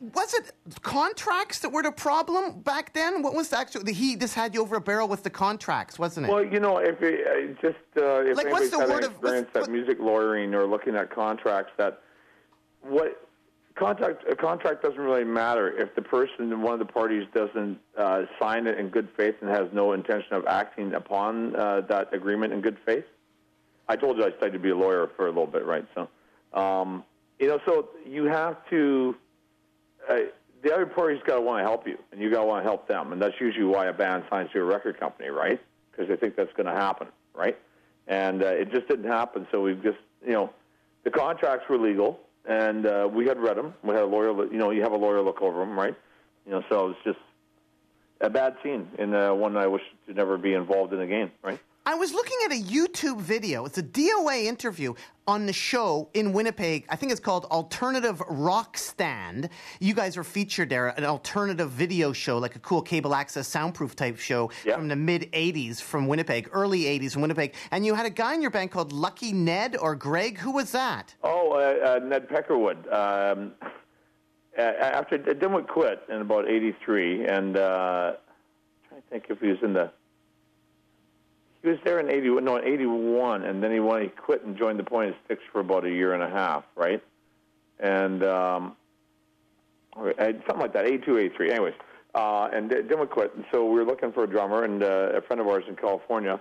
Was 0.00 0.34
it 0.34 0.52
contracts 0.82 1.60
that 1.60 1.70
were 1.70 1.82
the 1.82 1.92
problem 1.92 2.60
back 2.60 2.92
then? 2.92 3.22
What 3.22 3.34
was 3.34 3.48
the 3.48 3.58
actual? 3.58 3.86
He 3.86 4.16
just 4.16 4.34
had 4.34 4.52
you 4.54 4.60
over 4.62 4.76
a 4.76 4.80
barrel 4.80 5.08
with 5.08 5.22
the 5.22 5.30
contracts, 5.30 5.98
wasn't 5.98 6.26
it? 6.26 6.30
Well, 6.30 6.44
you 6.44 6.60
know, 6.60 6.78
if 6.78 7.00
it, 7.00 7.58
just 7.62 7.76
uh, 7.96 8.20
if 8.22 8.36
Like, 8.36 8.50
what's 8.50 8.66
anybody's 8.66 8.70
the 8.70 8.78
had 8.80 8.88
word 8.88 8.96
any 8.96 9.06
of- 9.06 9.12
experience 9.12 9.48
at 9.54 9.70
music 9.70 9.98
lawyering 10.00 10.54
or 10.54 10.66
looking 10.66 10.94
at 10.96 11.10
contracts, 11.10 11.72
that 11.78 12.00
what 12.82 13.28
contract 13.76 14.24
a 14.30 14.36
contract 14.36 14.82
doesn't 14.82 15.00
really 15.00 15.24
matter 15.24 15.70
if 15.80 15.94
the 15.94 16.02
person, 16.02 16.60
one 16.60 16.74
of 16.74 16.80
the 16.80 16.92
parties, 16.92 17.26
doesn't 17.32 17.78
uh, 17.96 18.22
sign 18.38 18.66
it 18.66 18.78
in 18.78 18.88
good 18.88 19.08
faith 19.16 19.36
and 19.40 19.48
has 19.50 19.68
no 19.72 19.92
intention 19.92 20.34
of 20.34 20.44
acting 20.46 20.92
upon 20.94 21.54
uh, 21.56 21.80
that 21.82 22.12
agreement 22.12 22.52
in 22.52 22.60
good 22.60 22.78
faith. 22.84 23.04
I 23.88 23.96
told 23.96 24.18
you 24.18 24.24
I 24.24 24.32
studied 24.36 24.54
to 24.54 24.58
be 24.58 24.70
a 24.70 24.76
lawyer 24.76 25.08
for 25.16 25.26
a 25.26 25.30
little 25.30 25.46
bit, 25.46 25.64
right? 25.64 25.86
So, 25.94 26.08
um, 26.58 27.04
you 27.38 27.46
know, 27.48 27.60
so 27.64 27.88
you 28.04 28.24
have 28.24 28.56
to. 28.70 29.14
Uh, 30.08 30.16
the 30.62 30.72
other 30.72 30.86
party's 30.86 31.22
got 31.26 31.36
to 31.36 31.40
want 31.40 31.60
to 31.60 31.64
help 31.64 31.86
you, 31.86 31.98
and 32.10 32.20
you 32.20 32.30
got 32.30 32.40
to 32.40 32.46
want 32.46 32.64
to 32.64 32.68
help 32.68 32.88
them, 32.88 33.12
and 33.12 33.20
that's 33.20 33.38
usually 33.40 33.66
why 33.66 33.86
a 33.86 33.92
band 33.92 34.24
signs 34.30 34.50
to 34.52 34.60
a 34.60 34.64
record 34.64 34.98
company, 34.98 35.28
right? 35.28 35.60
Because 35.90 36.08
they 36.08 36.16
think 36.16 36.36
that's 36.36 36.52
going 36.54 36.66
to 36.66 36.72
happen, 36.72 37.08
right? 37.34 37.58
And 38.06 38.42
uh, 38.42 38.46
it 38.46 38.70
just 38.72 38.88
didn't 38.88 39.10
happen, 39.10 39.46
so 39.50 39.60
we've 39.60 39.82
just, 39.82 39.98
you 40.24 40.32
know, 40.32 40.50
the 41.04 41.10
contracts 41.10 41.68
were 41.68 41.78
legal, 41.78 42.18
and 42.46 42.86
uh, 42.86 43.08
we 43.12 43.26
had 43.26 43.38
read 43.38 43.56
them. 43.56 43.74
We 43.82 43.94
had 43.94 44.04
a 44.04 44.06
lawyer. 44.06 44.30
You 44.50 44.58
know, 44.58 44.70
you 44.70 44.82
have 44.82 44.92
a 44.92 44.96
lawyer 44.96 45.20
look 45.22 45.42
over 45.42 45.60
them, 45.60 45.78
right? 45.78 45.94
You 46.46 46.52
know, 46.52 46.64
so 46.68 46.86
it 46.86 46.88
was 46.88 46.96
just 47.04 47.18
a 48.20 48.30
bad 48.30 48.56
scene 48.62 48.88
and 48.98 49.14
uh, 49.14 49.32
one 49.32 49.56
I 49.56 49.66
wish 49.66 49.82
to 50.06 50.14
never 50.14 50.38
be 50.38 50.54
involved 50.54 50.92
in 50.92 51.00
again, 51.00 51.30
right? 51.42 51.60
I 51.86 51.96
was 51.96 52.14
looking 52.14 52.38
at 52.46 52.52
a 52.52 52.62
YouTube 52.62 53.20
video. 53.20 53.66
It's 53.66 53.76
a 53.76 53.82
DOA 53.82 54.44
interview 54.44 54.94
on 55.26 55.44
the 55.44 55.52
show 55.52 56.08
in 56.14 56.32
Winnipeg. 56.32 56.86
I 56.88 56.96
think 56.96 57.12
it's 57.12 57.20
called 57.20 57.44
Alternative 57.46 58.22
Rock 58.26 58.78
Stand. 58.78 59.50
You 59.80 59.92
guys 59.92 60.16
were 60.16 60.24
featured 60.24 60.70
there, 60.70 60.88
an 60.88 61.04
alternative 61.04 61.70
video 61.70 62.14
show, 62.14 62.38
like 62.38 62.56
a 62.56 62.58
cool 62.60 62.80
cable 62.80 63.14
access 63.14 63.48
soundproof 63.48 63.94
type 63.94 64.18
show 64.18 64.50
from 64.72 64.88
the 64.88 64.96
mid 64.96 65.30
80s 65.32 65.82
from 65.82 66.06
Winnipeg, 66.06 66.48
early 66.52 66.84
80s 66.84 67.16
in 67.16 67.20
Winnipeg. 67.20 67.54
And 67.70 67.84
you 67.84 67.94
had 67.94 68.06
a 68.06 68.10
guy 68.10 68.32
in 68.32 68.40
your 68.40 68.50
band 68.50 68.70
called 68.70 68.90
Lucky 68.90 69.34
Ned 69.34 69.76
or 69.76 69.94
Greg. 69.94 70.38
Who 70.38 70.52
was 70.52 70.72
that? 70.72 71.14
Oh, 71.22 71.52
uh, 71.52 71.98
uh, 72.00 72.00
Ned 72.02 72.30
Peckerwood. 72.30 72.90
Um, 72.90 73.52
after 74.56 75.18
Dimwit 75.18 75.68
quit 75.68 76.00
in 76.08 76.22
about 76.22 76.48
'83, 76.48 77.26
and 77.26 77.58
uh, 77.58 78.12
I'm 78.14 78.88
trying 78.88 79.02
to 79.02 79.08
think 79.10 79.24
if 79.28 79.40
he 79.40 79.48
was 79.48 79.58
in 79.62 79.74
the. 79.74 79.92
He 81.64 81.70
was 81.70 81.78
there 81.82 81.98
in 81.98 82.10
'80, 82.10 82.28
no, 82.42 82.56
in 82.56 82.64
'81, 82.64 83.42
and 83.42 83.62
then 83.62 83.72
he 83.72 83.80
went, 83.80 84.02
he 84.02 84.10
quit 84.10 84.44
and 84.44 84.54
joined 84.54 84.78
the 84.78 84.84
Pointed 84.84 85.16
Sticks 85.24 85.42
for 85.50 85.60
about 85.60 85.86
a 85.86 85.90
year 85.90 86.12
and 86.12 86.22
a 86.22 86.28
half, 86.28 86.62
right? 86.76 87.02
And 87.80 88.22
um, 88.22 88.76
uh, 89.96 90.12
something 90.46 90.58
like 90.58 90.74
that, 90.74 90.84
'82, 90.84 91.16
'83. 91.16 91.50
Anyways, 91.52 91.74
uh, 92.14 92.50
and 92.52 92.70
then 92.70 92.86
Dimwit 92.86 93.08
quit, 93.08 93.34
and 93.34 93.46
so 93.50 93.64
we 93.64 93.76
were 93.76 93.86
looking 93.86 94.12
for 94.12 94.24
a 94.24 94.26
drummer, 94.26 94.64
and 94.64 94.82
uh, 94.82 95.12
a 95.14 95.22
friend 95.22 95.40
of 95.40 95.48
ours 95.48 95.64
in 95.66 95.74
California. 95.74 96.38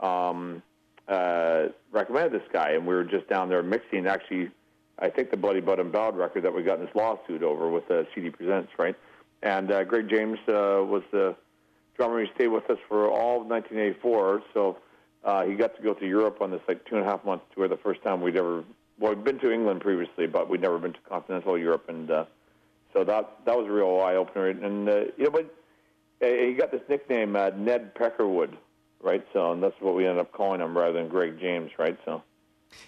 Um, 0.00 0.60
uh, 1.06 1.66
recommended 1.92 2.32
this 2.32 2.48
guy, 2.52 2.70
and 2.72 2.84
we 2.84 2.94
were 2.94 3.04
just 3.04 3.28
down 3.28 3.48
there 3.48 3.62
mixing. 3.62 4.08
Actually, 4.08 4.50
I 4.98 5.08
think 5.08 5.30
the 5.30 5.36
Bloody 5.36 5.60
But 5.60 5.78
Unbowed 5.78 6.16
record 6.16 6.42
that 6.42 6.52
we 6.52 6.64
got 6.64 6.80
in 6.80 6.86
this 6.86 6.94
lawsuit 6.96 7.44
over 7.44 7.70
with 7.70 7.88
uh, 7.92 8.02
CD 8.12 8.30
Presents, 8.30 8.72
right? 8.76 8.96
And 9.40 9.70
uh, 9.70 9.84
Greg 9.84 10.08
James 10.08 10.38
uh, 10.48 10.82
was 10.82 11.02
the 11.12 11.36
drummer. 11.96 12.22
He 12.22 12.30
stayed 12.34 12.48
with 12.48 12.68
us 12.70 12.78
for 12.88 13.08
all 13.08 13.42
of 13.42 13.46
1984. 13.46 14.42
So 14.52 14.78
uh, 15.24 15.44
he 15.44 15.54
got 15.54 15.76
to 15.76 15.82
go 15.82 15.94
to 15.94 16.06
Europe 16.06 16.40
on 16.40 16.50
this 16.50 16.60
like 16.68 16.84
two 16.86 16.96
and 16.96 17.04
a 17.04 17.08
half 17.08 17.24
month 17.24 17.42
tour. 17.54 17.68
The 17.68 17.76
first 17.76 18.02
time 18.02 18.20
we'd 18.20 18.36
ever 18.36 18.64
well, 18.98 19.14
we'd 19.14 19.24
been 19.24 19.40
to 19.40 19.50
England 19.50 19.80
previously, 19.80 20.26
but 20.26 20.48
we'd 20.48 20.60
never 20.60 20.78
been 20.78 20.92
to 20.92 21.00
continental 21.08 21.58
Europe, 21.58 21.86
and 21.88 22.10
uh, 22.10 22.24
so 22.92 23.02
that 23.04 23.38
that 23.44 23.56
was 23.56 23.66
a 23.66 23.72
real 23.72 24.00
eye 24.00 24.14
opener. 24.14 24.48
And 24.48 24.88
uh, 24.88 25.00
you 25.16 25.24
know, 25.24 25.30
but 25.30 25.54
uh, 26.22 26.26
he 26.26 26.54
got 26.54 26.70
this 26.70 26.82
nickname 26.88 27.34
uh, 27.34 27.50
Ned 27.56 27.94
Peckerwood, 27.94 28.56
right? 29.02 29.26
So 29.32 29.52
and 29.52 29.62
that's 29.62 29.74
what 29.80 29.94
we 29.94 30.06
ended 30.06 30.20
up 30.20 30.32
calling 30.32 30.60
him 30.60 30.76
rather 30.76 30.92
than 30.92 31.08
Greg 31.08 31.38
James, 31.40 31.70
right? 31.78 31.98
So. 32.04 32.22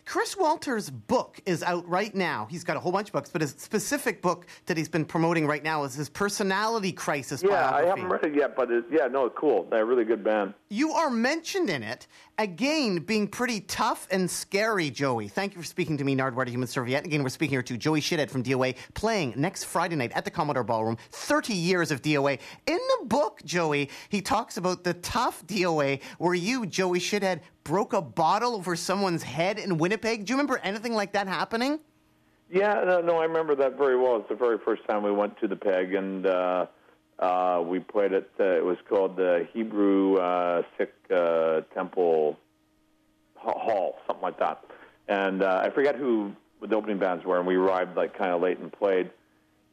Chris 0.05 0.37
Walter's 0.37 0.91
book 0.91 1.41
is 1.47 1.63
out 1.63 1.89
right 1.89 2.15
now. 2.15 2.47
He's 2.51 2.65
got 2.65 2.77
a 2.77 2.81
whole 2.81 2.93
bunch 2.93 3.09
of 3.09 3.13
books, 3.13 3.31
but 3.31 3.41
his 3.41 3.55
specific 3.59 4.23
book 4.23 4.47
that 4.67 4.77
he's 4.77 4.89
been 4.89 5.05
promoting 5.05 5.47
right 5.47 5.63
now 5.63 5.85
is 5.85 5.95
his 5.95 6.09
personality 6.09 6.93
crisis 6.93 7.43
Yeah, 7.43 7.71
I 7.71 7.85
haven't 7.85 8.09
read 8.09 8.25
it 8.25 8.35
yet, 8.35 8.57
but 8.57 8.71
it, 8.71 8.85
yeah, 8.91 9.09
no, 9.09 9.29
cool. 9.31 9.67
They're 9.71 9.83
a 9.83 9.85
really 9.85 10.05
good 10.05 10.23
band. 10.23 10.55
You 10.69 10.93
are 10.93 11.11
mentioned 11.11 11.71
in 11.71 11.83
it, 11.83 12.07
again, 12.39 12.99
being 12.99 13.29
pretty 13.29 13.61
tough 13.61 14.07
and 14.11 14.31
scary, 14.31 14.91
Joey. 14.91 15.29
Thank 15.29 15.55
you 15.55 15.61
for 15.61 15.67
speaking 15.67 15.97
to 15.99 16.05
me, 16.05 16.15
Nardwuar, 16.15 16.49
Human 16.49 16.69
Serviette. 16.69 17.05
Again, 17.05 17.23
we're 17.23 17.29
speaking 17.29 17.55
here 17.55 17.63
to 17.63 17.77
Joey 17.77 18.01
Shithead 18.01 18.31
from 18.31 18.43
DOA, 18.43 18.77
playing 18.95 19.35
next 19.37 19.65
Friday 19.65 19.97
night 19.97 20.13
at 20.13 20.25
the 20.25 20.31
Commodore 20.31 20.65
Ballroom. 20.65 20.99
30 21.13 21.55
years 21.55 21.91
of 21.91 22.03
DOA. 22.03 22.39
In 22.67 22.79
the 22.99 23.07
book, 23.07 23.41
Joey, 23.45 23.91
he 24.09 24.21
talks 24.21 24.57
about 24.57 24.85
the 24.85 24.95
tough 24.95 25.47
DOA 25.47 26.01
where 26.19 26.35
you, 26.35 26.67
Joey 26.67 27.01
Shithead, 27.01 27.41
broke 27.65 27.93
a 27.93 28.03
bottle 28.03 28.55
over 28.55 28.77
someone's 28.77 29.23
head 29.23 29.59
in 29.59 29.79
Winnipeg. 29.79 30.25
Do 30.25 30.33
you 30.33 30.37
remember 30.37 30.61
anything 30.63 30.95
like 30.95 31.13
that 31.13 31.27
happening? 31.27 31.81
Yeah, 32.49 32.85
no, 32.85 33.01
no, 33.01 33.19
I 33.19 33.25
remember 33.25 33.57
that 33.57 33.77
very 33.77 33.97
well. 33.97 34.17
It's 34.19 34.29
the 34.29 34.37
very 34.37 34.59
first 34.59 34.87
time 34.87 35.03
we 35.03 35.11
went 35.11 35.37
to 35.41 35.49
the 35.49 35.57
Peg, 35.57 35.95
and 35.95 36.27
uh, 36.27 36.67
we 37.77 37.81
played 37.81 38.13
it. 38.13 38.31
Uh, 38.41 38.45
it 38.45 38.65
was 38.65 38.79
called 38.89 39.17
the 39.17 39.47
Hebrew 39.53 40.17
uh, 40.17 40.63
Sikh 40.79 40.95
uh, 41.15 41.61
Temple 41.75 42.39
Hall, 43.35 43.97
something 44.07 44.23
like 44.23 44.39
that. 44.39 44.65
And 45.09 45.43
uh, 45.43 45.63
I 45.63 45.71
forget 45.71 45.97
who 45.97 46.33
the 46.67 46.75
opening 46.75 46.99
bands 46.99 47.25
were, 47.25 47.39
and 47.39 47.47
we 47.47 47.57
arrived 47.57 47.97
like 47.97 48.17
kind 48.17 48.31
of 48.31 48.41
late 48.41 48.59
and 48.59 48.73
played. 48.73 49.11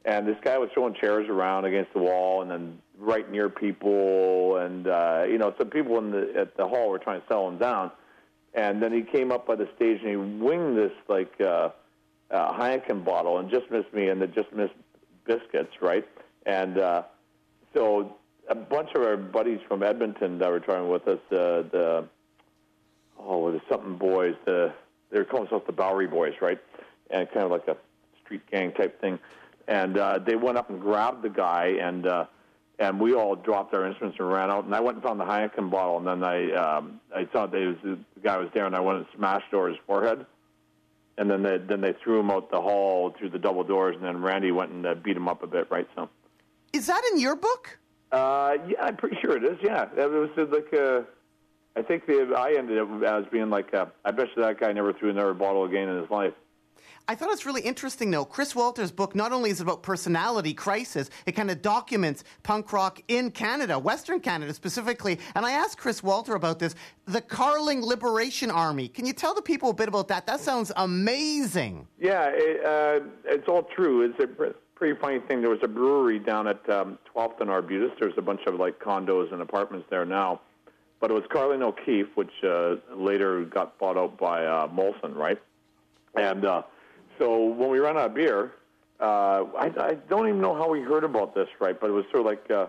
And 0.06 0.28
this 0.28 0.36
guy 0.44 0.58
was 0.58 0.70
throwing 0.74 0.96
chairs 0.96 1.30
around 1.30 1.64
against 1.64 1.94
the 1.94 2.00
wall, 2.00 2.42
and 2.42 2.52
then 2.52 2.80
right 3.00 3.30
near 3.32 3.50
people, 3.50 4.58
and 4.58 4.86
uh, 4.86 5.24
you 5.30 5.38
know, 5.38 5.54
some 5.58 5.70
people 5.70 5.98
in 6.00 6.12
the 6.12 6.34
at 6.36 6.58
the 6.58 6.68
hall 6.68 6.90
were 6.90 7.00
trying 7.00 7.22
to 7.22 7.28
settle 7.28 7.48
him 7.48 7.58
down. 7.58 7.90
And 8.54 8.84
then 8.84 8.92
he 8.92 9.02
came 9.02 9.32
up 9.32 9.48
by 9.48 9.56
the 9.56 9.68
stage 9.76 10.02
and 10.02 10.10
he 10.10 10.16
winged 10.16 10.78
this 10.78 10.92
like 11.08 11.34
uh, 11.42 11.70
uh, 12.30 12.54
Heineken 12.54 13.04
bottle 13.04 13.40
and 13.40 13.50
just 13.50 13.72
missed 13.72 13.94
me, 13.94 14.10
and 14.10 14.22
it 14.22 14.36
just 14.36 14.52
missed 14.52 14.76
biscuits, 15.26 15.82
right? 15.82 16.06
And 16.46 16.78
uh, 16.78 17.04
so 17.74 18.16
a 18.48 18.56
bunch 18.56 18.90
of 18.96 19.02
our 19.04 19.18
buddies 19.18 19.60
from 19.68 19.84
Edmonton 19.84 20.38
that 20.40 20.50
were 20.50 20.60
traveling 20.60 20.92
with 20.92 21.08
us, 21.08 21.20
uh, 21.32 21.64
the 21.72 22.08
oh, 23.20 23.52
the 23.52 23.62
something 23.70 23.98
boys, 23.98 24.36
the 24.46 24.74
they're 25.12 25.26
calling 25.26 25.46
themselves 25.46 25.66
the 25.68 25.74
Bowery 25.74 26.08
Boys, 26.08 26.34
right? 26.42 26.60
And 27.10 27.30
kind 27.30 27.46
of 27.46 27.52
like 27.52 27.68
a 27.68 27.78
street 28.24 28.42
gang 28.52 28.72
type 28.72 29.00
thing. 29.00 29.20
And 29.68 29.98
uh, 29.98 30.20
they 30.20 30.36
went 30.36 30.58
up 30.58 30.70
and 30.70 30.82
grabbed 30.82 31.22
the 31.24 31.30
guy, 31.30 31.78
and 31.80 32.06
uh, 32.06 32.26
and 32.80 33.00
we 33.00 33.14
all 33.14 33.36
dropped 33.36 33.74
our 33.74 33.86
instruments 33.86 34.18
and 34.20 34.30
ran 34.30 34.50
out. 34.50 34.66
And 34.66 34.76
I 34.76 34.80
went 34.82 34.98
and 34.98 35.04
found 35.04 35.20
the 35.20 35.26
Heineken 35.26 35.70
bottle, 35.70 35.98
and 35.98 36.08
then 36.08 36.24
I 36.24 36.52
um, 36.52 37.00
I 37.16 37.28
saw 37.32 37.46
they 37.46 37.68
was, 37.68 37.78
the 37.84 37.98
guy 38.22 38.38
was 38.38 38.50
there, 38.54 38.66
and 38.66 38.76
I 38.76 38.82
went 38.82 39.00
and 39.00 39.08
smashed 39.16 39.54
over 39.54 39.70
his 39.70 39.78
forehead. 39.88 40.26
And 41.18 41.30
then 41.30 41.44
they 41.44 41.60
then 41.60 41.82
they 41.82 41.94
threw 42.04 42.20
him 42.20 42.32
out 42.32 42.50
the 42.52 42.60
hall 42.60 43.16
through 43.18 43.30
the 43.30 43.40
double 43.40 43.64
doors, 43.64 43.96
and 43.96 44.04
then 44.04 44.22
Randy 44.22 44.52
went 44.52 44.72
and 44.72 44.86
uh, 44.86 44.96
beat 44.96 45.16
him 45.16 45.30
up 45.30 45.44
a 45.44 45.48
bit, 45.48 45.68
right? 45.70 45.88
So. 45.96 46.10
Is 46.74 46.88
that 46.88 47.02
in 47.14 47.20
your 47.20 47.36
book? 47.36 47.78
Uh, 48.12 48.58
yeah, 48.68 48.84
I'm 48.84 48.98
pretty 48.98 49.18
sure 49.22 49.38
it 49.38 49.44
is. 49.44 49.58
Yeah, 49.62 49.86
it 49.96 50.10
was 50.10 50.30
like 50.52 50.74
uh, 50.74 51.02
I 51.76 51.82
think 51.82 52.06
the 52.06 52.34
I 52.36 52.56
ended 52.58 52.80
up 52.80 53.04
as 53.04 53.26
being 53.32 53.50
like 53.50 53.74
uh, 53.74 53.86
I 54.04 54.12
bet 54.12 54.28
you 54.36 54.44
that 54.44 54.60
guy 54.60 54.72
never 54.74 54.92
threw 54.94 55.10
another 55.10 55.34
bottle 55.34 55.66
again 55.66 55.88
in 55.88 56.02
his 56.02 56.10
life. 56.10 56.34
I 57.08 57.16
thought 57.16 57.32
it's 57.32 57.46
really 57.46 57.62
interesting, 57.62 58.12
though. 58.12 58.24
Chris 58.24 58.56
Walter's 58.56 58.92
book 58.92 59.14
not 59.14 59.34
only 59.34 59.50
is 59.50 59.60
about 59.60 59.84
personality 59.84 60.54
crisis, 60.54 61.10
it 61.26 61.34
kind 61.34 61.52
of 61.52 61.62
documents 61.62 62.24
punk 62.44 62.72
rock 62.72 63.02
in 63.10 63.30
Canada, 63.30 63.78
Western 63.78 64.22
Canada 64.22 64.54
specifically. 64.54 65.20
And 65.36 65.46
I 65.46 65.52
asked 65.52 65.78
Chris 65.78 66.02
Walter 66.02 66.36
about 66.36 66.60
this 66.60 66.76
the 67.06 67.20
Carling 67.20 67.82
Liberation 67.82 68.50
Army. 68.50 68.88
Can 68.88 69.06
you 69.06 69.12
tell 69.12 69.34
the 69.34 69.42
people 69.42 69.72
a 69.72 69.74
bit 69.74 69.90
about 69.90 70.08
that? 70.08 70.26
That 70.26 70.40
sounds 70.40 70.72
amazing. 70.78 71.88
Yeah, 72.00 72.32
it, 72.34 72.66
uh, 72.66 73.06
it's 73.26 73.50
all 73.50 73.64
true. 73.64 74.04
It's 74.04 74.20
a 74.24 74.28
pretty 74.76 75.00
funny 75.00 75.20
thing. 75.20 75.42
There 75.42 75.50
was 75.50 75.64
a 75.64 75.68
brewery 75.68 76.20
down 76.20 76.48
at 76.48 76.68
um, 76.70 76.98
12th 77.16 77.42
and 77.42 77.50
Arbutus. 77.50 77.92
There's 78.00 78.18
a 78.18 78.22
bunch 78.22 78.42
of 78.48 78.56
like 78.56 78.80
condos 78.80 79.32
and 79.32 79.42
apartments 79.42 79.88
there 79.90 80.06
now, 80.06 80.42
but 81.00 81.12
it 81.12 81.14
was 81.14 81.24
Carling 81.30 81.62
O'Keefe, 81.64 82.16
which 82.16 82.32
uh, 82.44 82.76
later 82.96 83.44
got 83.46 83.78
bought 83.80 83.98
out 83.98 84.18
by 84.18 84.46
uh, 84.46 84.68
Molson, 84.68 85.16
right? 85.16 85.42
And 86.16 86.46
uh, 86.46 86.64
so 87.18 87.46
when 87.46 87.70
we 87.70 87.80
ran 87.80 87.98
out 87.98 88.08
of 88.08 88.14
beer, 88.14 88.54
uh, 89.00 89.46
I, 89.58 89.72
I 89.78 89.94
don't 90.10 90.28
even 90.28 90.42
know 90.42 90.56
how 90.56 90.70
we 90.70 90.82
heard 90.82 91.04
about 91.04 91.36
this, 91.36 91.48
right? 91.60 91.80
But 91.80 91.90
it 91.90 91.94
was 91.94 92.06
sort 92.12 92.22
of 92.22 92.26
like 92.26 92.52
uh, 92.52 92.68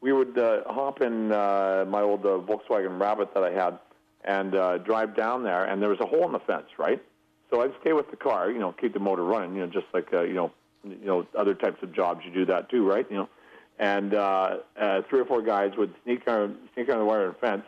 we 0.00 0.12
would 0.12 0.38
uh, 0.38 0.62
hop 0.66 1.00
in 1.02 1.32
uh, 1.32 1.84
my 1.88 2.00
old 2.00 2.24
uh, 2.24 2.38
Volkswagen 2.38 2.98
Rabbit 2.98 3.34
that 3.34 3.44
I 3.44 3.50
had 3.50 3.78
and 4.24 4.54
uh, 4.54 4.78
drive 4.78 5.16
down 5.16 5.42
there, 5.44 5.64
and 5.64 5.80
there 5.80 5.88
was 5.88 6.00
a 6.00 6.06
hole 6.06 6.26
in 6.26 6.32
the 6.32 6.40
fence, 6.40 6.66
right? 6.78 7.02
So 7.50 7.62
I'd 7.62 7.72
stay 7.80 7.92
with 7.92 8.10
the 8.10 8.16
car, 8.16 8.50
you 8.50 8.58
know, 8.58 8.72
keep 8.72 8.92
the 8.92 9.00
motor 9.00 9.24
running, 9.24 9.54
you 9.54 9.60
know, 9.60 9.66
just 9.66 9.86
like 9.92 10.12
uh, 10.12 10.22
you 10.22 10.34
know, 10.34 10.52
you 10.84 11.04
know, 11.04 11.26
other 11.36 11.54
types 11.54 11.82
of 11.82 11.92
jobs 11.92 12.20
you 12.24 12.32
do 12.32 12.46
that 12.46 12.70
too, 12.70 12.88
right? 12.88 13.06
You 13.10 13.16
know, 13.18 13.28
and 13.78 14.14
uh, 14.14 14.58
uh, 14.78 15.02
three 15.08 15.20
or 15.20 15.24
four 15.24 15.42
guys 15.42 15.72
would 15.76 15.94
sneak 16.04 16.26
on 16.28 16.56
sneak 16.74 16.90
on 16.90 16.98
the 16.98 17.04
wire 17.04 17.26
and 17.26 17.36
fence, 17.38 17.62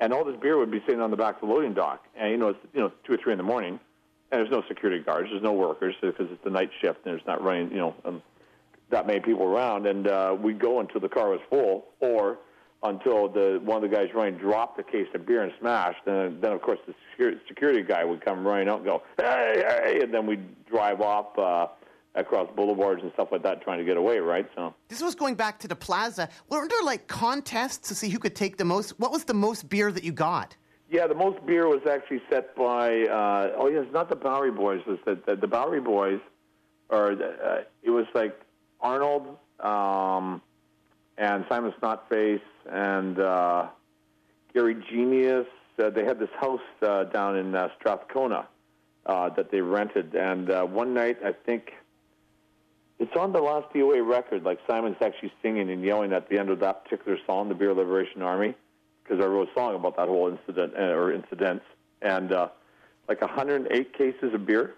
and 0.00 0.12
all 0.12 0.24
this 0.24 0.36
beer 0.40 0.58
would 0.58 0.70
be 0.70 0.80
sitting 0.86 1.00
on 1.00 1.10
the 1.10 1.16
back 1.16 1.36
of 1.36 1.48
the 1.48 1.54
loading 1.54 1.74
dock, 1.74 2.04
and 2.16 2.30
you 2.30 2.36
know, 2.36 2.48
it's 2.48 2.58
you 2.72 2.80
know 2.80 2.92
two 3.04 3.14
or 3.14 3.16
three 3.16 3.32
in 3.32 3.38
the 3.38 3.44
morning, 3.44 3.78
and 4.30 4.40
there's 4.40 4.50
no 4.50 4.62
security 4.68 5.02
guards, 5.02 5.28
there's 5.30 5.42
no 5.42 5.52
workers 5.52 5.94
because 6.00 6.26
it's 6.30 6.42
the 6.44 6.50
night 6.50 6.70
shift 6.80 6.98
and 7.04 7.14
there's 7.14 7.26
not 7.26 7.42
running, 7.42 7.70
you 7.70 7.78
know, 7.78 7.94
um, 8.04 8.22
that 8.90 9.06
many 9.06 9.20
people 9.20 9.44
around, 9.44 9.86
and 9.86 10.08
uh, 10.08 10.36
we'd 10.38 10.58
go 10.58 10.80
until 10.80 11.00
the 11.00 11.08
car 11.08 11.30
was 11.30 11.40
full, 11.48 11.86
or 12.00 12.38
until 12.82 13.28
the 13.28 13.60
one 13.64 13.82
of 13.82 13.88
the 13.88 13.96
guys 13.96 14.08
running 14.14 14.36
dropped 14.36 14.76
the 14.76 14.82
case 14.82 15.06
of 15.14 15.26
beer 15.26 15.42
and 15.42 15.52
smashed. 15.58 16.06
And 16.06 16.40
then, 16.42 16.52
of 16.52 16.60
course, 16.62 16.78
the 16.86 16.94
security, 17.10 17.40
security 17.48 17.82
guy 17.82 18.04
would 18.04 18.24
come 18.24 18.46
running 18.46 18.68
out 18.68 18.78
and 18.78 18.84
go, 18.84 19.02
"Hey, 19.16 19.64
hey!" 19.66 20.00
And 20.02 20.12
then 20.12 20.26
we'd 20.26 20.64
drive 20.66 21.00
off 21.00 21.38
uh, 21.38 21.68
across 22.14 22.48
boulevards 22.54 23.02
and 23.02 23.12
stuff 23.12 23.28
like 23.32 23.42
that, 23.42 23.62
trying 23.62 23.78
to 23.78 23.84
get 23.84 23.96
away. 23.96 24.18
Right? 24.18 24.48
So 24.54 24.74
This 24.88 25.02
was 25.02 25.14
going 25.14 25.34
back 25.34 25.58
to 25.60 25.68
the 25.68 25.76
plaza. 25.76 26.28
Weren't 26.48 26.70
there 26.70 26.82
like 26.82 27.06
contests 27.08 27.88
to 27.88 27.94
see 27.94 28.08
who 28.08 28.18
could 28.18 28.36
take 28.36 28.56
the 28.56 28.64
most? 28.64 28.98
What 28.98 29.12
was 29.12 29.24
the 29.24 29.34
most 29.34 29.68
beer 29.68 29.90
that 29.92 30.04
you 30.04 30.12
got? 30.12 30.56
yeah, 30.90 31.06
the 31.06 31.14
most 31.14 31.44
beer 31.44 31.66
was 31.66 31.80
actually 31.90 32.22
set 32.30 32.54
by. 32.54 33.02
Uh, 33.02 33.52
oh, 33.56 33.68
yes, 33.68 33.86
not 33.92 34.08
the 34.08 34.16
Bowery 34.16 34.52
Boys. 34.52 34.80
Was 34.86 34.98
the 35.04 35.18
the, 35.26 35.36
the 35.36 35.48
Bowery 35.48 35.80
Boys, 35.80 36.20
or 36.88 37.14
the, 37.16 37.30
uh, 37.30 37.62
it 37.82 37.90
was 37.90 38.06
like 38.14 38.38
Arnold 38.80 39.36
um, 39.60 40.40
and 41.18 41.44
Simon 41.48 41.72
Snotface 41.80 42.40
and 42.70 43.18
uh, 43.18 43.66
Gary 44.52 44.76
Genius. 44.90 45.46
Uh, 45.82 45.90
they 45.90 46.04
had 46.04 46.20
this 46.20 46.30
house 46.38 46.60
uh, 46.82 47.04
down 47.04 47.36
in 47.36 47.54
uh, 47.54 47.68
Strathcona, 47.80 48.46
uh, 49.06 49.28
that 49.30 49.50
they 49.50 49.60
rented. 49.60 50.14
And 50.14 50.50
uh, 50.50 50.64
one 50.64 50.94
night, 50.94 51.18
I 51.24 51.32
think 51.32 51.72
it's 52.98 53.14
on 53.16 53.32
the 53.32 53.40
last 53.40 53.72
DOA 53.74 54.06
record. 54.08 54.44
Like 54.44 54.58
Simon's 54.68 54.96
actually 55.00 55.32
singing 55.42 55.70
and 55.70 55.82
yelling 55.82 56.12
at 56.12 56.28
the 56.28 56.38
end 56.38 56.50
of 56.50 56.60
that 56.60 56.84
particular 56.84 57.18
song, 57.26 57.48
"The 57.48 57.54
Beer 57.54 57.74
Liberation 57.74 58.22
Army," 58.22 58.54
because 59.02 59.22
I 59.22 59.26
wrote 59.26 59.48
a 59.48 59.54
song 59.54 59.74
about 59.74 59.96
that 59.96 60.08
whole 60.08 60.28
incident 60.28 60.74
uh, 60.76 60.82
or 60.82 61.12
incidents. 61.12 61.64
And 62.02 62.32
uh, 62.32 62.48
like 63.08 63.20
108 63.20 63.92
cases 63.96 64.34
of 64.34 64.46
beer. 64.46 64.74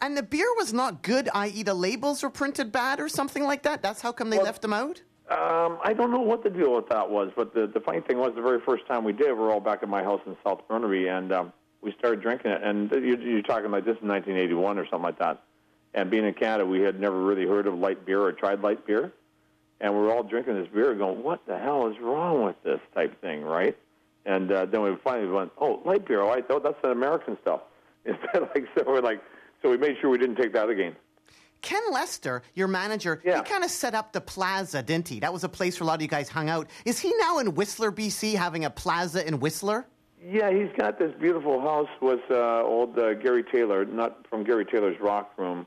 And 0.00 0.16
the 0.16 0.22
beer 0.22 0.46
was 0.56 0.72
not 0.72 1.02
good, 1.02 1.28
i.e., 1.34 1.62
the 1.62 1.74
labels 1.74 2.22
were 2.22 2.30
printed 2.30 2.70
bad 2.72 3.00
or 3.00 3.08
something 3.08 3.42
like 3.42 3.62
that. 3.64 3.82
That's 3.82 4.00
how 4.00 4.12
come 4.12 4.30
they 4.30 4.36
Well- 4.36 4.46
left 4.46 4.62
them 4.62 4.72
out. 4.72 5.02
Um, 5.30 5.78
I 5.82 5.94
don't 5.94 6.10
know 6.10 6.20
what 6.20 6.42
the 6.44 6.50
deal 6.50 6.74
with 6.74 6.88
that 6.90 7.08
was, 7.08 7.30
but 7.34 7.54
the 7.54 7.66
the 7.66 7.80
funny 7.80 8.00
thing 8.00 8.18
was 8.18 8.32
the 8.34 8.42
very 8.42 8.60
first 8.60 8.86
time 8.86 9.02
we 9.02 9.12
did, 9.12 9.28
we 9.28 9.34
were 9.34 9.50
all 9.50 9.60
back 9.60 9.82
at 9.82 9.88
my 9.88 10.02
house 10.02 10.20
in 10.26 10.36
South 10.44 10.60
Burnaby, 10.68 11.06
and 11.08 11.32
um, 11.32 11.52
we 11.80 11.92
started 11.98 12.20
drinking 12.20 12.50
it. 12.50 12.62
And 12.62 12.90
you, 12.90 13.16
you're 13.16 13.42
talking 13.42 13.70
like 13.70 13.84
this 13.86 13.96
in 14.02 14.08
1981 14.08 14.78
or 14.78 14.84
something 14.90 15.02
like 15.04 15.18
that. 15.20 15.42
And 15.94 16.10
being 16.10 16.24
in 16.24 16.34
Canada, 16.34 16.66
we 16.66 16.80
had 16.80 16.98
never 16.98 17.22
really 17.22 17.46
heard 17.46 17.66
of 17.66 17.74
light 17.74 18.06
beer 18.06 18.20
or 18.20 18.32
tried 18.32 18.60
light 18.62 18.86
beer, 18.86 19.12
and 19.80 19.92
we 19.92 20.00
were 20.00 20.12
all 20.12 20.22
drinking 20.22 20.54
this 20.54 20.68
beer, 20.72 20.94
going, 20.94 21.22
"What 21.22 21.44
the 21.46 21.58
hell 21.58 21.88
is 21.88 21.98
wrong 22.00 22.44
with 22.44 22.56
this?" 22.62 22.80
type 22.94 23.20
thing, 23.20 23.42
right? 23.42 23.76
And 24.24 24.50
uh, 24.50 24.66
then 24.66 24.82
we 24.82 24.96
finally 25.04 25.28
went, 25.28 25.52
"Oh, 25.58 25.82
light 25.84 26.06
beer! 26.06 26.22
Oh, 26.22 26.30
I 26.30 26.40
thought 26.40 26.62
that's 26.62 26.80
the 26.82 26.90
American 26.90 27.36
stuff." 27.42 27.60
Instead, 28.04 28.42
like 28.54 28.66
so, 28.76 28.84
we're 28.86 29.00
like, 29.00 29.22
so 29.60 29.70
we 29.70 29.76
made 29.76 29.96
sure 30.00 30.10
we 30.10 30.18
didn't 30.18 30.36
take 30.36 30.52
that 30.54 30.68
again. 30.68 30.96
Ken 31.60 31.82
Lester, 31.92 32.42
your 32.54 32.66
manager, 32.66 33.20
he 33.22 33.30
kind 33.30 33.62
of 33.62 33.70
set 33.70 33.94
up 33.94 34.12
the 34.12 34.20
plaza, 34.20 34.82
didn't 34.82 35.06
he? 35.06 35.20
That 35.20 35.32
was 35.32 35.44
a 35.44 35.48
place 35.48 35.78
where 35.78 35.84
a 35.84 35.86
lot 35.86 35.94
of 35.94 36.02
you 36.02 36.08
guys 36.08 36.28
hung 36.28 36.48
out. 36.48 36.68
Is 36.84 36.98
he 36.98 37.14
now 37.20 37.38
in 37.38 37.54
Whistler, 37.54 37.92
BC, 37.92 38.34
having 38.34 38.64
a 38.64 38.70
plaza 38.70 39.24
in 39.24 39.38
Whistler? 39.38 39.86
Yeah, 40.24 40.52
he's 40.52 40.70
got 40.76 40.98
this 40.98 41.12
beautiful 41.20 41.60
house 41.60 41.88
with 42.00 42.20
uh, 42.30 42.62
old 42.62 42.98
uh, 42.98 43.14
Gary 43.14 43.44
Taylor, 43.44 43.84
not 43.84 44.26
from 44.28 44.42
Gary 44.42 44.64
Taylor's 44.64 45.00
Rock 45.00 45.32
Room, 45.36 45.66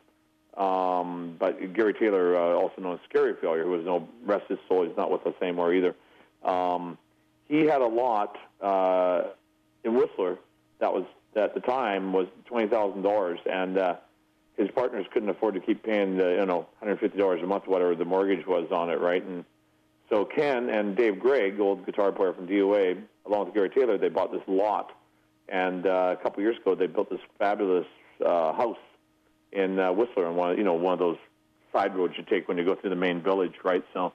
um, 0.58 1.36
but 1.38 1.74
Gary 1.74 1.94
Taylor, 1.94 2.36
uh, 2.36 2.56
also 2.56 2.82
known 2.82 2.94
as 2.94 3.00
Scary 3.10 3.34
Failure, 3.42 3.64
who 3.64 3.72
was 3.72 3.86
no 3.86 4.08
rest 4.26 4.46
his 4.48 4.60
soul. 4.68 4.86
He's 4.86 4.96
not 4.96 5.12
with 5.12 5.26
us 5.28 5.34
anymore 5.42 5.74
either. 5.74 5.96
Um, 6.44 6.98
he 7.48 7.66
had 7.66 7.82
a 7.82 7.88
lot 7.88 8.38
uh, 8.62 9.24
in 9.84 9.96
Whistler 9.96 10.38
that 10.80 10.94
was 10.94 11.06
at 11.36 11.54
the 11.54 11.60
time 11.60 12.14
was 12.14 12.28
twenty 12.46 12.68
thousand 12.68 13.02
dollars, 13.02 13.40
and 13.46 13.78
uh, 13.78 13.96
his 14.58 14.70
partners 14.72 15.06
couldn't 15.12 15.30
afford 15.30 15.56
to 15.56 15.60
keep 15.60 15.84
paying 15.84 16.18
the 16.18 16.38
you 16.40 16.46
know 16.46 16.58
one 16.58 16.66
hundred 16.80 17.00
fifty 17.00 17.18
dollars 17.18 17.42
a 17.44 17.48
month, 17.48 17.68
whatever 17.68 17.94
the 17.96 18.06
mortgage 18.06 18.46
was 18.48 18.72
on 18.72 18.90
it, 18.90 19.00
right? 19.00 19.24
And 19.24 19.44
so 20.10 20.24
Ken 20.24 20.70
and 20.70 20.96
Dave 20.96 21.20
Gregg, 21.20 21.60
old 21.60 21.86
guitar 21.86 22.12
player 22.12 22.34
from 22.34 22.48
DOA, 22.48 23.02
along 23.26 23.46
with 23.46 23.54
Gary 23.54 23.70
Taylor, 23.70 23.98
they 23.98 24.10
bought 24.10 24.32
this 24.32 24.44
lot, 24.48 24.92
and 25.50 25.86
uh, 25.86 26.16
a 26.18 26.24
couple 26.24 26.42
years 26.42 26.58
ago 26.58 26.76
they 26.76 26.88
built 26.88 27.10
this 27.10 27.20
fabulous 27.38 27.88
uh, 28.26 28.54
house 28.54 28.78
in 29.56 29.80
uh, 29.80 29.92
Whistler, 29.92 30.28
and 30.28 30.36
one 30.36 30.52
of- 30.52 30.58
you 30.58 30.64
know 30.64 30.74
one 30.74 30.94
of 30.94 31.00
those 31.00 31.18
side 31.74 31.96
roads 31.96 32.14
you 32.18 32.24
take 32.24 32.48
when 32.48 32.58
you 32.58 32.66
go 32.66 32.76
through 32.76 32.90
the 32.90 32.96
main 32.96 33.22
village, 33.22 33.54
right? 33.64 33.84
So, 33.94 34.14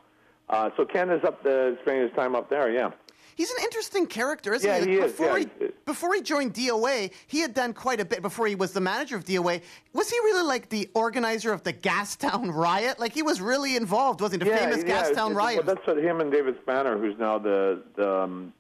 uh, 0.49 0.71
so 0.77 0.85
Ken 0.85 1.11
is 1.11 1.25
up 1.25 1.43
the 1.43 1.77
spending 1.83 2.05
his 2.07 2.13
time 2.17 2.35
up 2.35 2.49
there, 2.51 2.71
yeah. 2.71 2.91
He's 3.37 3.51
an 3.53 3.59
interesting 3.65 4.07
character, 4.07 4.53
isn't 4.53 4.69
Yeah, 4.69 4.81
he? 4.85 4.91
he 4.91 4.97
is, 4.99 5.13
Before, 5.13 5.39
yeah. 5.39 5.47
he, 5.59 5.67
before 5.87 6.15
he 6.15 6.21
joined 6.21 6.53
DOA, 6.53 7.11
he 7.27 7.41
had 7.41 7.55
done 7.55 7.73
quite 7.73 7.99
a 8.01 8.05
bit 8.05 8.21
before 8.21 8.47
he 8.47 8.55
was 8.55 8.73
the 8.73 8.81
manager 8.83 9.17
of 9.17 9.25
DOA. 9.25 9.63
Was 9.95 10.11
he 10.11 10.19
really 10.19 10.47
like 10.47 10.69
the 10.69 10.91
organizer 10.95 11.51
of 11.53 11.63
the 11.63 11.73
Gastown 11.73 12.53
riot? 12.55 12.99
Like 13.01 13.13
he 13.15 13.23
was 13.23 13.41
really 13.41 13.77
involved, 13.77 14.21
wasn't 14.21 14.43
he? 14.43 14.49
The 14.51 14.57
famous 14.57 14.85
yeah, 14.85 15.07
it's- 15.07 15.11
Gastown 15.17 15.35
riot. 15.35 15.65
Well, 15.65 15.75
that's 15.75 15.87
what 15.87 15.97
him 15.99 16.21
and 16.21 16.31
David 16.31 16.63
Spaner, 16.67 17.01
who's 17.01 17.19
now 17.19 17.39
the 17.39 17.83
the 17.97 18.11
um, 18.23 18.53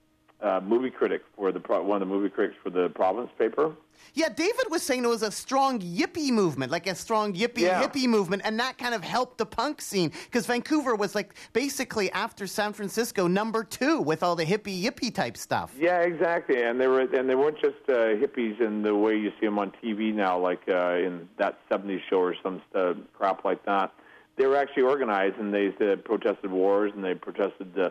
uh, 0.42 0.60
movie 0.64 0.90
critic 0.90 1.22
for 1.36 1.52
the 1.52 1.60
pro- 1.60 1.82
one 1.82 2.00
of 2.02 2.08
the 2.08 2.14
movie 2.14 2.28
critics 2.30 2.56
for 2.62 2.70
the 2.70 2.88
Province 2.90 3.30
paper. 3.38 3.72
Yeah, 4.14 4.30
David 4.30 4.64
was 4.70 4.82
saying 4.82 5.04
it 5.04 5.08
was 5.08 5.22
a 5.22 5.30
strong 5.30 5.78
yippie 5.80 6.30
movement, 6.30 6.72
like 6.72 6.86
a 6.86 6.94
strong 6.94 7.34
yippie 7.34 7.58
Yeah. 7.58 7.82
hippie 7.82 8.06
movement, 8.08 8.42
and 8.46 8.58
that 8.58 8.78
kind 8.78 8.94
of 8.94 9.04
helped 9.04 9.36
the 9.38 9.44
punk 9.46 9.82
scene 9.82 10.10
because 10.24 10.46
Vancouver 10.46 10.94
was 10.96 11.14
like 11.14 11.34
basically 11.52 12.10
after 12.12 12.46
San 12.46 12.72
Francisco 12.72 13.26
number 13.26 13.62
two 13.62 14.00
with 14.00 14.22
all 14.22 14.34
the 14.34 14.44
hippie 14.46 14.82
yippie 14.82 15.14
type 15.14 15.36
stuff. 15.36 15.74
Yeah, 15.78 16.00
exactly. 16.00 16.62
And 16.62 16.80
they 16.80 16.86
were 16.86 17.00
and 17.00 17.28
they 17.28 17.34
weren't 17.34 17.58
just 17.60 17.76
uh, 17.88 17.92
hippies 18.16 18.60
in 18.60 18.82
the 18.82 18.94
way 18.94 19.16
you 19.16 19.30
see 19.38 19.46
them 19.46 19.58
on 19.58 19.72
TV 19.82 20.14
now, 20.14 20.38
like 20.38 20.62
uh, 20.68 20.94
in 20.94 21.28
that 21.36 21.58
'70s 21.70 22.00
show 22.08 22.20
or 22.20 22.34
some 22.42 22.62
uh, 22.74 22.94
crap 23.16 23.44
like 23.44 23.64
that. 23.66 23.92
They 24.36 24.46
were 24.46 24.56
actually 24.56 24.84
organized, 24.84 25.36
and 25.36 25.52
they, 25.52 25.68
they 25.78 25.96
protested 25.96 26.50
wars 26.50 26.92
and 26.94 27.04
they 27.04 27.14
protested 27.14 27.78
uh, 27.78 27.90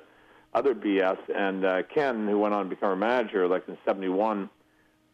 other 0.53 0.73
BS. 0.73 1.17
And 1.33 1.65
uh, 1.65 1.83
Ken, 1.83 2.27
who 2.27 2.39
went 2.39 2.53
on 2.53 2.65
to 2.65 2.69
become 2.69 2.91
a 2.91 2.95
manager, 2.95 3.47
like 3.47 3.67
in 3.67 3.77
'71, 3.85 4.49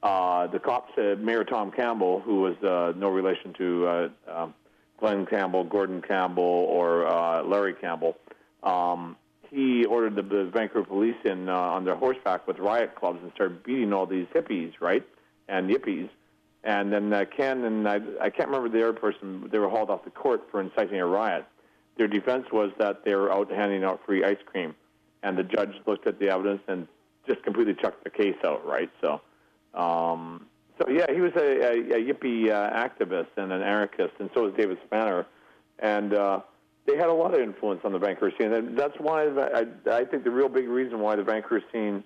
uh, 0.03 0.47
the 0.47 0.59
cops, 0.59 0.97
uh, 0.97 1.15
Mayor 1.19 1.43
Tom 1.43 1.71
Campbell, 1.71 2.21
who 2.21 2.41
was 2.41 2.55
uh, 2.63 2.93
no 2.97 3.09
relation 3.09 3.53
to 3.53 3.87
uh, 3.87 4.09
uh, 4.27 4.47
Glen 4.99 5.25
Campbell, 5.25 5.63
Gordon 5.63 6.01
Campbell, 6.01 6.43
or 6.43 7.07
uh, 7.07 7.43
Larry 7.43 7.73
Campbell, 7.73 8.15
um, 8.63 9.17
he 9.49 9.85
ordered 9.85 10.15
the, 10.15 10.21
the 10.21 10.51
Vancouver 10.53 10.85
police 10.85 11.15
in 11.23 11.49
uh, 11.49 11.53
on 11.53 11.85
their 11.85 11.95
horseback 11.95 12.47
with 12.47 12.59
riot 12.59 12.95
clubs 12.95 13.19
and 13.21 13.31
started 13.33 13.63
beating 13.63 13.93
all 13.93 14.05
these 14.05 14.27
hippies, 14.33 14.73
right, 14.79 15.05
and 15.47 15.69
yippies. 15.69 16.09
And 16.63 16.91
then 16.91 17.13
uh, 17.13 17.25
Ken 17.25 17.63
and 17.63 17.87
I, 17.87 17.99
I 18.19 18.29
can't 18.31 18.49
remember 18.49 18.69
the 18.69 18.83
other 18.83 18.99
person. 18.99 19.47
They 19.51 19.59
were 19.59 19.69
hauled 19.69 19.89
off 19.89 20.03
the 20.03 20.09
court 20.09 20.47
for 20.49 20.59
inciting 20.59 20.99
a 20.99 21.05
riot. 21.05 21.45
Their 21.97 22.07
defense 22.07 22.47
was 22.51 22.71
that 22.79 23.05
they 23.05 23.15
were 23.15 23.31
out 23.31 23.51
handing 23.51 23.83
out 23.83 24.01
free 24.05 24.23
ice 24.23 24.37
cream, 24.45 24.75
and 25.25 25.35
the 25.35 25.43
judge 25.43 25.73
looked 25.87 26.05
at 26.05 26.19
the 26.19 26.29
evidence 26.29 26.61
and 26.67 26.87
just 27.27 27.41
completely 27.43 27.73
chucked 27.73 28.03
the 28.03 28.09
case 28.11 28.37
out, 28.45 28.65
right? 28.65 28.91
So, 29.01 29.19
um, 29.73 30.45
so 30.77 30.87
yeah, 30.87 31.11
he 31.11 31.19
was 31.19 31.31
a, 31.35 31.39
a, 31.39 31.71
a 31.71 32.13
yippie 32.13 32.51
uh, 32.51 32.69
activist 32.87 33.29
and 33.35 33.51
an 33.51 33.63
anarchist, 33.63 34.13
and 34.19 34.29
so 34.35 34.43
was 34.43 34.53
David 34.55 34.77
Spaner, 34.87 35.25
and 35.79 36.13
uh, 36.13 36.41
they 36.85 36.95
had 36.95 37.07
a 37.07 37.13
lot 37.13 37.33
of 37.33 37.39
influence 37.39 37.81
on 37.83 37.91
the 37.91 37.97
Vancouver 37.97 38.31
scene. 38.37 38.53
And 38.53 38.77
that's 38.77 38.95
why 38.99 39.25
I, 39.25 39.65
I 39.91 40.05
think 40.05 40.23
the 40.23 40.31
real 40.31 40.47
big 40.47 40.67
reason 40.67 40.99
why 40.99 41.15
the 41.15 41.23
Vancouver 41.23 41.63
scene 41.71 42.03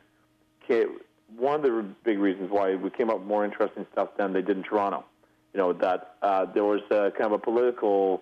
came, 0.66 1.00
one 1.36 1.56
of 1.56 1.64
the 1.64 1.86
big 2.06 2.20
reasons 2.20 2.50
why 2.50 2.76
we 2.76 2.90
came 2.90 3.10
up 3.10 3.20
with 3.20 3.28
more 3.28 3.44
interesting 3.44 3.86
stuff 3.92 4.10
than 4.18 4.32
they 4.32 4.42
did 4.42 4.56
in 4.56 4.64
Toronto. 4.64 5.04
You 5.54 5.60
know 5.60 5.74
that 5.74 6.16
uh, 6.22 6.46
there 6.46 6.64
was 6.64 6.82
uh, 6.90 7.10
kind 7.18 7.26
of 7.26 7.34
a 7.34 7.40
political 7.40 8.22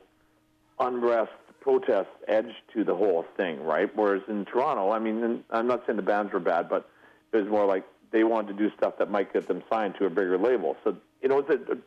unrest, 0.80 1.32
protest 1.68 2.08
edge 2.30 2.54
to 2.74 2.86
the 2.86 2.96
whole 2.96 3.26
thing, 3.36 3.62
right? 3.62 3.94
Whereas 3.94 4.22
in 4.30 4.46
Toronto, 4.46 4.90
I 4.92 5.00
mean, 5.00 5.44
I'm 5.50 5.68
not 5.68 5.84
saying 5.86 5.98
the 5.98 6.02
bands 6.02 6.32
were 6.32 6.40
bad, 6.40 6.70
but 6.70 6.90
it 7.34 7.38
was 7.38 7.48
more 7.50 7.66
like 7.66 7.84
they 8.12 8.24
wanted 8.24 8.58
to 8.58 8.70
do 8.70 8.74
stuff 8.78 8.98
that 9.00 9.12
might 9.12 9.34
get 9.34 9.50
them 9.50 9.62
signed 9.70 9.96
to 10.00 10.06
a 10.06 10.10
bigger 10.10 10.38
label. 10.38 10.78
So 10.86 10.96
you 11.22 11.28
know, 11.28 11.40
it's 11.40 11.50
a, 11.50 11.78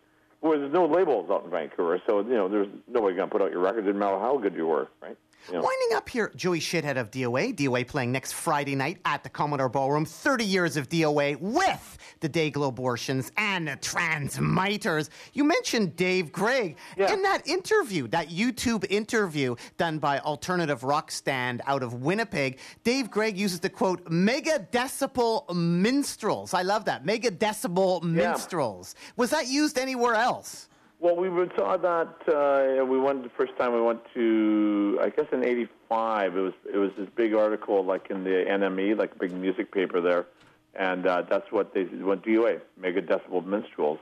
well, 0.43 0.59
there's 0.59 0.71
no 0.71 0.85
labels 0.85 1.31
out 1.31 1.45
in 1.45 1.51
Vancouver, 1.51 1.99
so 2.07 2.21
you 2.21 2.35
know, 2.35 2.47
there's 2.47 2.69
nobody 2.89 3.17
going 3.17 3.31
to 3.31 3.33
put 3.33 3.41
out 3.41 3.53
your 3.53 3.61
record. 3.61 3.87
Didn't 3.87 3.99
matter 3.99 4.19
how 4.19 4.37
good 4.37 4.55
you 4.55 4.67
were, 4.67 4.89
right? 5.01 5.17
Know. 5.49 5.63
Winding 5.63 5.97
up 5.97 6.09
here, 6.09 6.31
Joey 6.37 6.61
Shithead 6.61 6.97
of 6.97 7.11
DOA. 7.11 7.55
DOA 7.55 7.87
playing 7.87 8.13
next 8.13 8.33
Friday 8.33 8.75
night 8.75 8.99
at 9.05 9.23
the 9.25 9.29
Commodore 9.29 9.69
Ballroom. 9.69 10.05
30 10.05 10.45
years 10.45 10.77
of 10.77 10.89
DOA 10.89 11.41
with 11.41 11.99
the 12.21 12.29
Dayglo 12.29 12.69
Abortions 12.69 13.33
and 13.37 13.67
the 13.67 13.77
Transmiters. 13.77 15.11
You 15.33 15.45
mentioned 15.45 15.97
Dave 15.97 16.31
Gregg. 16.31 16.77
Yeah. 16.97 17.13
In 17.13 17.23
that 17.23 17.47
interview, 17.49 18.07
that 18.09 18.29
YouTube 18.29 18.85
interview 18.91 19.57
done 19.77 19.99
by 19.99 20.21
Alternative 20.21 20.83
Rock 20.85 21.11
Stand 21.11 21.63
out 21.67 21.83
of 21.83 21.95
Winnipeg, 21.95 22.59
Dave 22.85 23.11
Gregg 23.11 23.37
uses 23.37 23.61
the 23.61 23.71
quote, 23.71 24.09
mega 24.11 24.67
decibel 24.73 25.53
minstrels. 25.55 26.55
I 26.55 26.63
love 26.63 26.85
that. 26.85 27.05
Mega 27.05 27.31
decibel 27.31 28.03
minstrels. 28.03 28.95
Was 29.17 29.31
that 29.31 29.49
used 29.49 29.79
anywhere 29.79 30.15
else? 30.15 30.69
Well, 31.01 31.17
we 31.17 31.31
saw 31.57 31.79
that 31.79 32.29
uh, 32.29 32.85
we 32.85 32.99
went 32.99 33.23
the 33.23 33.31
first 33.31 33.57
time 33.57 33.73
we 33.73 33.81
went 33.81 34.01
to 34.13 34.99
I 35.01 35.09
guess 35.09 35.25
in 35.33 35.43
'85. 35.43 36.37
It 36.37 36.41
was 36.41 36.53
it 36.71 36.77
was 36.77 36.91
this 36.99 37.09
big 37.17 37.33
article 37.33 37.83
like 37.83 38.11
in 38.11 38.23
the 38.23 38.45
NME, 38.47 38.99
like 38.99 39.13
a 39.13 39.19
big 39.19 39.33
music 39.33 39.73
paper 39.73 40.03
there, 40.03 40.27
and 40.75 41.07
uh, 41.07 41.23
that's 41.23 41.51
what 41.51 41.73
they 41.73 41.85
went 41.85 42.23
DOA, 42.23 42.61
Mega 42.79 43.01
Decibel 43.01 43.47
Minstrels, 43.47 43.99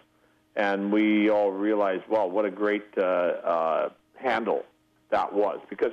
and 0.57 0.93
we 0.93 1.31
all 1.31 1.53
realized, 1.53 2.03
wow, 2.09 2.27
what 2.27 2.45
a 2.45 2.51
great 2.51 2.87
uh, 2.97 3.03
uh, 3.03 3.89
handle 4.16 4.65
that 5.11 5.33
was. 5.33 5.61
Because 5.70 5.93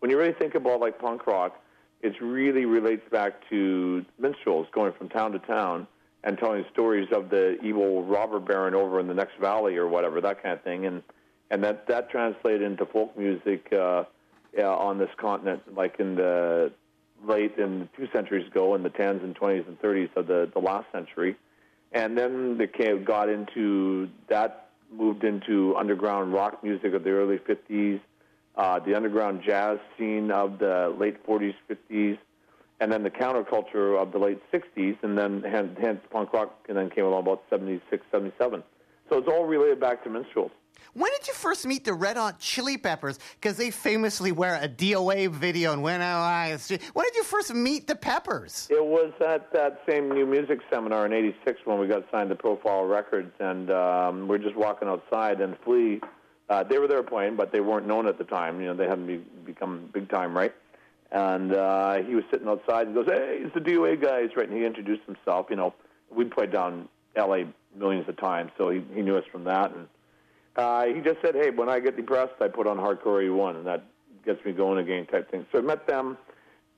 when 0.00 0.10
you 0.10 0.18
really 0.18 0.34
think 0.34 0.54
about 0.54 0.80
like 0.80 0.98
punk 0.98 1.26
rock, 1.26 1.58
it 2.02 2.20
really 2.20 2.66
relates 2.66 3.08
back 3.10 3.48
to 3.48 4.04
minstrels 4.18 4.66
going 4.72 4.92
from 4.92 5.08
town 5.08 5.32
to 5.32 5.38
town 5.38 5.86
and 6.24 6.38
telling 6.38 6.64
stories 6.72 7.08
of 7.12 7.30
the 7.30 7.58
evil 7.62 8.04
robber 8.04 8.38
baron 8.38 8.74
over 8.74 9.00
in 9.00 9.08
the 9.08 9.14
next 9.14 9.36
valley 9.40 9.76
or 9.76 9.88
whatever, 9.88 10.20
that 10.20 10.42
kind 10.42 10.54
of 10.54 10.62
thing, 10.62 10.86
and 10.86 11.02
and 11.50 11.62
that 11.64 11.86
that 11.88 12.10
translated 12.10 12.62
into 12.62 12.86
folk 12.86 13.16
music 13.18 13.68
uh, 13.72 14.04
uh, 14.58 14.76
on 14.76 14.98
this 14.98 15.10
continent, 15.16 15.62
like 15.74 15.98
in 15.98 16.14
the 16.14 16.72
late 17.26 17.56
in 17.58 17.88
two 17.96 18.08
centuries 18.12 18.46
ago, 18.46 18.74
in 18.74 18.82
the 18.82 18.90
tens 18.90 19.22
and 19.22 19.34
twenties 19.34 19.64
and 19.66 19.78
thirties 19.80 20.10
of 20.16 20.26
the 20.26 20.50
the 20.52 20.60
last 20.60 20.86
century, 20.92 21.36
and 21.92 22.16
then 22.16 22.56
the 22.58 22.66
came, 22.66 23.04
got 23.04 23.28
into 23.28 24.08
that 24.28 24.70
moved 24.92 25.24
into 25.24 25.74
underground 25.76 26.32
rock 26.32 26.62
music 26.62 26.94
of 26.94 27.02
the 27.02 27.10
early 27.10 27.38
fifties, 27.38 27.98
uh, 28.56 28.78
the 28.78 28.94
underground 28.94 29.42
jazz 29.44 29.78
scene 29.98 30.30
of 30.30 30.58
the 30.58 30.94
late 30.98 31.24
forties, 31.24 31.54
fifties 31.66 32.16
and 32.82 32.90
then 32.90 33.04
the 33.04 33.10
counterculture 33.10 33.96
of 34.00 34.10
the 34.10 34.18
late 34.18 34.42
60s, 34.52 34.96
and 35.04 35.16
then 35.16 35.44
hence, 35.48 35.78
hence 35.80 36.00
punk 36.10 36.32
rock, 36.32 36.66
and 36.68 36.76
then 36.76 36.90
came 36.90 37.04
along 37.04 37.22
about 37.22 37.44
76, 37.48 38.04
77. 38.10 38.60
So 39.08 39.18
it's 39.18 39.28
all 39.28 39.44
related 39.44 39.78
back 39.78 40.02
to 40.02 40.10
minstrels. 40.10 40.50
When 40.94 41.12
did 41.12 41.28
you 41.28 41.34
first 41.34 41.64
meet 41.64 41.84
the 41.84 41.94
Red 41.94 42.16
Hot 42.16 42.40
Chili 42.40 42.76
Peppers? 42.76 43.20
Because 43.40 43.56
they 43.56 43.70
famously 43.70 44.32
wear 44.32 44.58
a 44.60 44.68
DOA 44.68 45.30
video 45.30 45.72
and 45.72 45.80
when 45.80 46.02
I 46.02 46.58
When 46.92 47.04
did 47.04 47.14
you 47.14 47.22
first 47.22 47.54
meet 47.54 47.86
the 47.86 47.94
Peppers? 47.94 48.66
It 48.68 48.84
was 48.84 49.12
at 49.24 49.52
that 49.52 49.82
same 49.88 50.10
new 50.10 50.26
music 50.26 50.58
seminar 50.68 51.06
in 51.06 51.12
'86 51.12 51.60
when 51.64 51.78
we 51.78 51.86
got 51.86 52.04
signed 52.10 52.30
to 52.30 52.34
Profile 52.34 52.84
Records, 52.84 53.32
and 53.38 53.70
um, 53.70 54.26
we're 54.26 54.38
just 54.38 54.56
walking 54.56 54.88
outside, 54.88 55.40
and 55.40 55.56
Flea, 55.64 56.00
uh, 56.50 56.64
they 56.64 56.78
were 56.78 56.88
there 56.88 57.04
playing, 57.04 57.36
but 57.36 57.52
they 57.52 57.60
weren't 57.60 57.86
known 57.86 58.08
at 58.08 58.18
the 58.18 58.24
time. 58.24 58.60
You 58.60 58.66
know, 58.66 58.74
they 58.74 58.88
hadn't 58.88 59.06
be, 59.06 59.18
become 59.46 59.88
big 59.92 60.10
time, 60.10 60.36
right? 60.36 60.52
And 61.12 61.54
uh, 61.54 62.02
he 62.02 62.14
was 62.14 62.24
sitting 62.30 62.48
outside 62.48 62.86
and 62.86 62.94
goes, 62.94 63.06
"Hey, 63.06 63.40
it's 63.42 63.54
the 63.54 63.60
DOA 63.60 64.00
guys, 64.00 64.30
right?" 64.34 64.48
And 64.48 64.56
he 64.56 64.64
introduced 64.64 65.02
himself. 65.04 65.46
You 65.50 65.56
know, 65.56 65.74
we'd 66.10 66.30
played 66.30 66.50
down 66.50 66.88
L.A. 67.16 67.46
millions 67.76 68.08
of 68.08 68.16
times, 68.16 68.50
so 68.56 68.70
he, 68.70 68.82
he 68.94 69.02
knew 69.02 69.16
us 69.18 69.24
from 69.30 69.44
that, 69.44 69.74
and 69.74 69.86
uh, 70.56 70.84
he 70.86 71.02
just 71.02 71.20
said, 71.20 71.34
"Hey, 71.34 71.50
when 71.50 71.68
I 71.68 71.80
get 71.80 71.96
depressed, 71.96 72.40
I 72.40 72.48
put 72.48 72.66
on 72.66 72.78
Hardcore 72.78 73.22
81, 73.22 73.56
and 73.56 73.66
that 73.66 73.84
gets 74.24 74.42
me 74.44 74.52
going 74.52 74.78
again." 74.78 75.04
Type 75.04 75.30
thing. 75.30 75.44
So 75.52 75.58
I 75.58 75.60
met 75.60 75.86
them, 75.86 76.16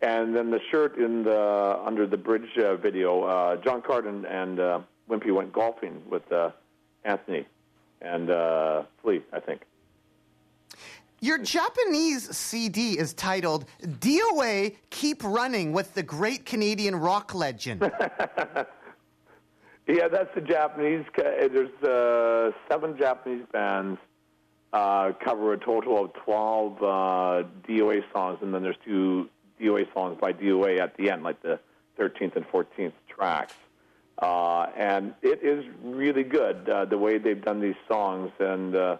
and 0.03 0.35
then 0.35 0.51
the 0.51 0.61
shirt 0.69 0.99
in 0.99 1.23
the 1.23 1.79
under 1.85 2.05
the 2.05 2.17
bridge 2.17 2.59
uh, 2.59 2.75
video, 2.75 3.23
uh, 3.23 3.57
John 3.59 3.83
Carden 3.83 4.27
and 4.27 4.59
uh, 4.59 4.81
Wimpy 5.09 5.33
went 5.33 5.53
golfing 5.53 6.03
with 6.11 6.31
uh, 6.33 6.51
Anthony 7.05 7.47
and 8.01 8.31
uh, 8.31 8.83
Flea, 9.01 9.23
I 9.33 9.39
think. 9.39 9.63
Your 11.25 11.39
Japanese 11.39 12.37
CD 12.37 12.99
is 12.99 13.15
titled 13.15 13.65
DOA 13.83 14.77
Keep 14.91 15.25
Running 15.25 15.73
with 15.73 15.95
the 15.95 16.03
Great 16.03 16.45
Canadian 16.45 16.97
Rock 16.97 17.35
Legend. 17.35 17.91
Yeah, 19.87 20.09
that's 20.09 20.35
the 20.35 20.41
Japanese. 20.41 21.05
There's 21.15 21.83
uh, 21.83 22.57
seven 22.71 22.97
Japanese 22.97 23.45
bands 23.53 23.99
uh, 24.73 25.13
cover 25.23 25.53
a 25.53 25.59
total 25.59 26.03
of 26.03 26.15
12 26.15 26.77
uh, 26.79 26.85
DOA 27.69 28.03
songs, 28.11 28.39
and 28.41 28.55
then 28.55 28.63
there's 28.63 28.79
two 28.83 29.29
DOA 29.61 29.93
songs 29.93 30.17
by 30.19 30.33
DOA 30.33 30.81
at 30.81 30.97
the 30.97 31.11
end, 31.11 31.23
like 31.23 31.43
the 31.43 31.61
13th 32.01 32.35
and 32.37 32.49
14th 32.49 32.95
tracks. 33.11 33.53
Uh, 34.23 34.69
and 34.75 35.13
it 35.21 35.43
is 35.43 35.67
really 35.83 36.23
good 36.23 36.67
uh, 36.67 36.87
the 36.87 36.97
way 36.97 37.19
they've 37.19 37.45
done 37.45 37.61
these 37.61 37.77
songs, 37.87 38.31
and 38.39 38.75
uh, 38.75 38.97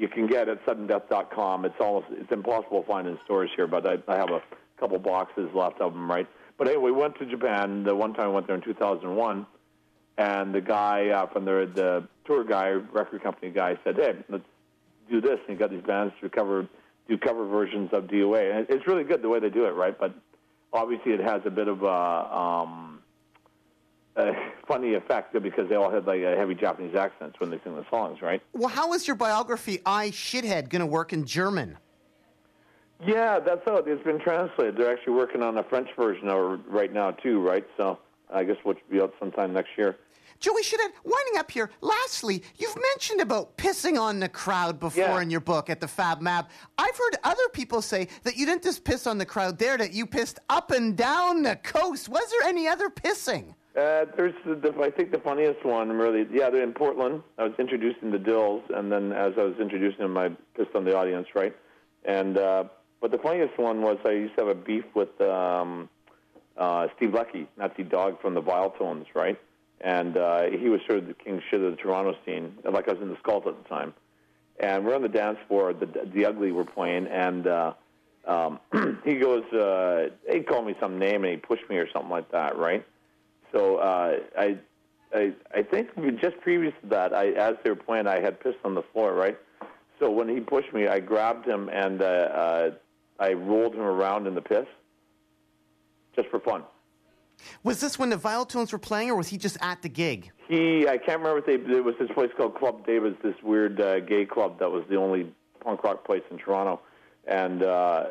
you 0.00 0.08
can 0.08 0.26
get 0.26 0.48
at 0.48 0.64
suddendeath.com. 0.64 1.66
It's 1.66 1.74
almost 1.78 2.06
it's 2.10 2.32
impossible 2.32 2.82
to 2.82 2.88
find 2.88 3.06
in 3.06 3.18
stores 3.24 3.50
here, 3.54 3.66
but 3.66 3.86
I, 3.86 3.98
I 4.08 4.16
have 4.16 4.30
a 4.30 4.42
couple 4.78 4.98
boxes 4.98 5.50
left 5.54 5.80
of 5.80 5.92
them, 5.92 6.10
right? 6.10 6.26
But 6.56 6.68
anyway, 6.68 6.90
we 6.90 6.92
went 6.92 7.18
to 7.18 7.26
Japan. 7.26 7.84
The 7.84 7.94
one 7.94 8.14
time 8.14 8.24
I 8.24 8.28
went 8.28 8.46
there 8.46 8.56
in 8.56 8.62
2001 8.62 9.46
and 10.20 10.54
the 10.54 10.60
guy 10.60 11.08
uh, 11.08 11.26
from 11.28 11.44
the 11.44 11.70
the 11.74 12.08
tour 12.26 12.44
guy, 12.44 12.70
record 12.70 13.22
company 13.22 13.50
guy, 13.50 13.78
said, 13.84 13.96
"Hey, 13.96 14.14
let's 14.28 14.44
do 15.10 15.20
this." 15.20 15.38
And 15.46 15.50
he 15.50 15.54
got 15.54 15.70
these 15.70 15.82
bands 15.82 16.14
to 16.20 16.28
cover 16.28 16.66
do 17.08 17.18
cover 17.18 17.46
versions 17.46 17.90
of 17.92 18.04
DOA, 18.04 18.56
and 18.56 18.66
it's 18.68 18.86
really 18.86 19.04
good 19.04 19.22
the 19.22 19.28
way 19.28 19.40
they 19.40 19.50
do 19.50 19.66
it, 19.66 19.70
right? 19.70 19.98
But 19.98 20.14
obviously, 20.72 21.12
it 21.12 21.20
has 21.20 21.42
a 21.44 21.50
bit 21.50 21.68
of 21.68 21.82
a, 21.82 21.86
um, 21.88 22.89
a 24.16 24.32
funny 24.66 24.94
effect 24.94 25.32
because 25.42 25.68
they 25.68 25.76
all 25.76 25.90
had 25.90 26.06
like 26.06 26.22
uh, 26.22 26.36
heavy 26.36 26.54
Japanese 26.54 26.94
accents 26.94 27.38
when 27.40 27.50
they 27.50 27.58
sing 27.64 27.74
the 27.76 27.84
songs, 27.90 28.20
right? 28.22 28.42
well, 28.52 28.68
how 28.68 28.92
is 28.92 29.06
your 29.06 29.16
biography, 29.16 29.80
I 29.86 30.10
Shithead, 30.10 30.68
going 30.68 30.80
to 30.80 30.86
work 30.86 31.12
in 31.12 31.24
German? 31.24 31.78
Yeah, 33.06 33.38
that's 33.38 33.62
how 33.64 33.76
it's 33.76 34.04
been 34.04 34.20
translated. 34.20 34.76
They're 34.76 34.92
actually 34.92 35.14
working 35.14 35.42
on 35.42 35.56
a 35.56 35.62
French 35.64 35.88
version 35.96 36.28
of 36.28 36.60
right 36.66 36.92
now 36.92 37.12
too, 37.12 37.40
right? 37.40 37.66
So 37.76 37.98
I 38.32 38.44
guess 38.44 38.56
we'll 38.64 38.74
be 38.90 39.00
out 39.00 39.14
sometime 39.18 39.52
next 39.54 39.70
year. 39.78 39.96
Joey 40.38 40.62
Shithead, 40.62 40.90
winding 41.04 41.38
up 41.38 41.50
here, 41.50 41.70
lastly, 41.82 42.42
you've 42.56 42.76
mentioned 42.94 43.20
about 43.20 43.56
pissing 43.58 43.98
on 44.00 44.20
the 44.20 44.28
crowd 44.28 44.80
before 44.80 45.02
Yeah. 45.04 45.20
in 45.20 45.30
your 45.30 45.40
book 45.40 45.68
at 45.68 45.80
the 45.80 45.88
Fab 45.88 46.20
Mab. 46.22 46.48
I've 46.78 46.96
heard 46.96 47.16
other 47.24 47.46
people 47.52 47.82
say 47.82 48.08
that 48.22 48.36
you 48.36 48.46
didn't 48.46 48.62
just 48.62 48.82
piss 48.84 49.06
on 49.06 49.18
the 49.18 49.26
crowd 49.26 49.58
there, 49.58 49.76
that 49.76 49.92
you 49.92 50.06
pissed 50.06 50.38
up 50.48 50.70
and 50.70 50.96
down 50.96 51.42
the 51.42 51.56
coast. 51.56 52.08
Was 52.08 52.30
there 52.30 52.48
any 52.48 52.66
other 52.68 52.88
pissing? 52.88 53.54
Uh, 53.76 54.04
there's, 54.16 54.34
the, 54.44 54.56
the, 54.56 54.74
I 54.82 54.90
think, 54.90 55.12
the 55.12 55.20
funniest 55.20 55.64
one, 55.64 55.90
really. 55.90 56.26
Yeah, 56.32 56.50
they're 56.50 56.64
in 56.64 56.72
Portland. 56.72 57.22
I 57.38 57.44
was 57.44 57.52
introducing 57.58 58.10
the 58.10 58.18
Dills, 58.18 58.64
and 58.74 58.90
then 58.90 59.12
as 59.12 59.34
I 59.38 59.44
was 59.44 59.54
introducing 59.60 60.00
them, 60.00 60.18
I 60.18 60.30
pissed 60.56 60.74
on 60.74 60.84
the 60.84 60.96
audience, 60.96 61.28
right? 61.34 61.54
And 62.04 62.36
uh, 62.36 62.64
but 63.00 63.12
the 63.12 63.18
funniest 63.18 63.58
one 63.58 63.82
was 63.82 63.98
I 64.04 64.10
used 64.10 64.34
to 64.36 64.46
have 64.46 64.56
a 64.56 64.60
beef 64.60 64.84
with 64.94 65.20
um, 65.20 65.88
uh, 66.56 66.88
Steve 66.96 67.14
Leckie, 67.14 67.46
Nazi 67.56 67.84
Dog 67.84 68.20
from 68.20 68.34
the 68.34 68.42
Viletones, 68.42 69.06
right? 69.14 69.38
And 69.80 70.16
uh, 70.16 70.50
he 70.50 70.68
was 70.68 70.80
sort 70.86 70.98
of 70.98 71.06
the 71.06 71.14
king 71.14 71.40
shit 71.50 71.60
of 71.60 71.70
the 71.70 71.76
Toronto 71.76 72.14
scene, 72.26 72.58
like 72.64 72.88
I 72.88 72.92
was 72.92 73.02
in 73.02 73.08
the 73.08 73.16
Skulls 73.18 73.44
at 73.46 73.62
the 73.62 73.68
time. 73.68 73.94
And 74.58 74.84
we're 74.84 74.94
on 74.94 75.02
the 75.02 75.08
dance 75.08 75.38
floor. 75.48 75.72
The 75.72 75.86
the 75.86 76.26
Ugly 76.26 76.52
were 76.52 76.66
playing, 76.66 77.06
and 77.06 77.46
uh, 77.46 77.72
um, 78.26 78.60
he 79.04 79.14
goes, 79.14 79.44
uh, 79.54 80.10
"He 80.30 80.40
called 80.40 80.66
me 80.66 80.74
some 80.78 80.98
name, 80.98 81.24
and 81.24 81.32
he 81.32 81.36
pushed 81.38 81.68
me 81.70 81.76
or 81.76 81.90
something 81.90 82.10
like 82.10 82.30
that, 82.32 82.58
right?" 82.58 82.84
So 83.52 83.76
uh, 83.76 84.18
I, 84.38 84.58
I, 85.14 85.32
I 85.54 85.62
think 85.62 85.88
just 86.20 86.40
previous 86.40 86.72
to 86.82 86.88
that, 86.88 87.12
I, 87.12 87.30
as 87.30 87.56
they 87.64 87.70
were 87.70 87.76
playing, 87.76 88.06
I 88.06 88.20
had 88.20 88.40
pissed 88.40 88.58
on 88.64 88.74
the 88.74 88.82
floor, 88.92 89.14
right? 89.14 89.38
So 89.98 90.10
when 90.10 90.28
he 90.28 90.40
pushed 90.40 90.72
me, 90.72 90.86
I 90.88 91.00
grabbed 91.00 91.46
him 91.46 91.68
and 91.68 92.00
uh, 92.00 92.04
uh, 92.04 92.70
I 93.18 93.32
rolled 93.34 93.74
him 93.74 93.82
around 93.82 94.26
in 94.26 94.34
the 94.34 94.40
piss, 94.40 94.66
just 96.16 96.28
for 96.28 96.40
fun. 96.40 96.64
Was 97.62 97.80
this 97.80 97.98
when 97.98 98.10
the 98.10 98.16
Viletones 98.16 98.72
were 98.72 98.78
playing, 98.78 99.10
or 99.10 99.16
was 99.16 99.28
he 99.28 99.38
just 99.38 99.56
at 99.62 99.80
the 99.82 99.88
gig? 99.88 100.30
He, 100.48 100.86
I 100.86 100.98
can't 100.98 101.20
remember 101.20 101.38
if 101.38 101.46
they. 101.46 101.56
There 101.56 101.82
was 101.82 101.94
this 101.98 102.10
place 102.12 102.30
called 102.36 102.54
Club 102.54 102.86
Davis, 102.86 103.14
this 103.22 103.34
weird 103.42 103.80
uh, 103.80 104.00
gay 104.00 104.26
club 104.26 104.58
that 104.58 104.70
was 104.70 104.84
the 104.90 104.96
only 104.96 105.32
punk 105.60 105.82
rock 105.82 106.04
place 106.04 106.22
in 106.30 106.38
Toronto, 106.38 106.80
and 107.26 107.62
uh, 107.62 108.08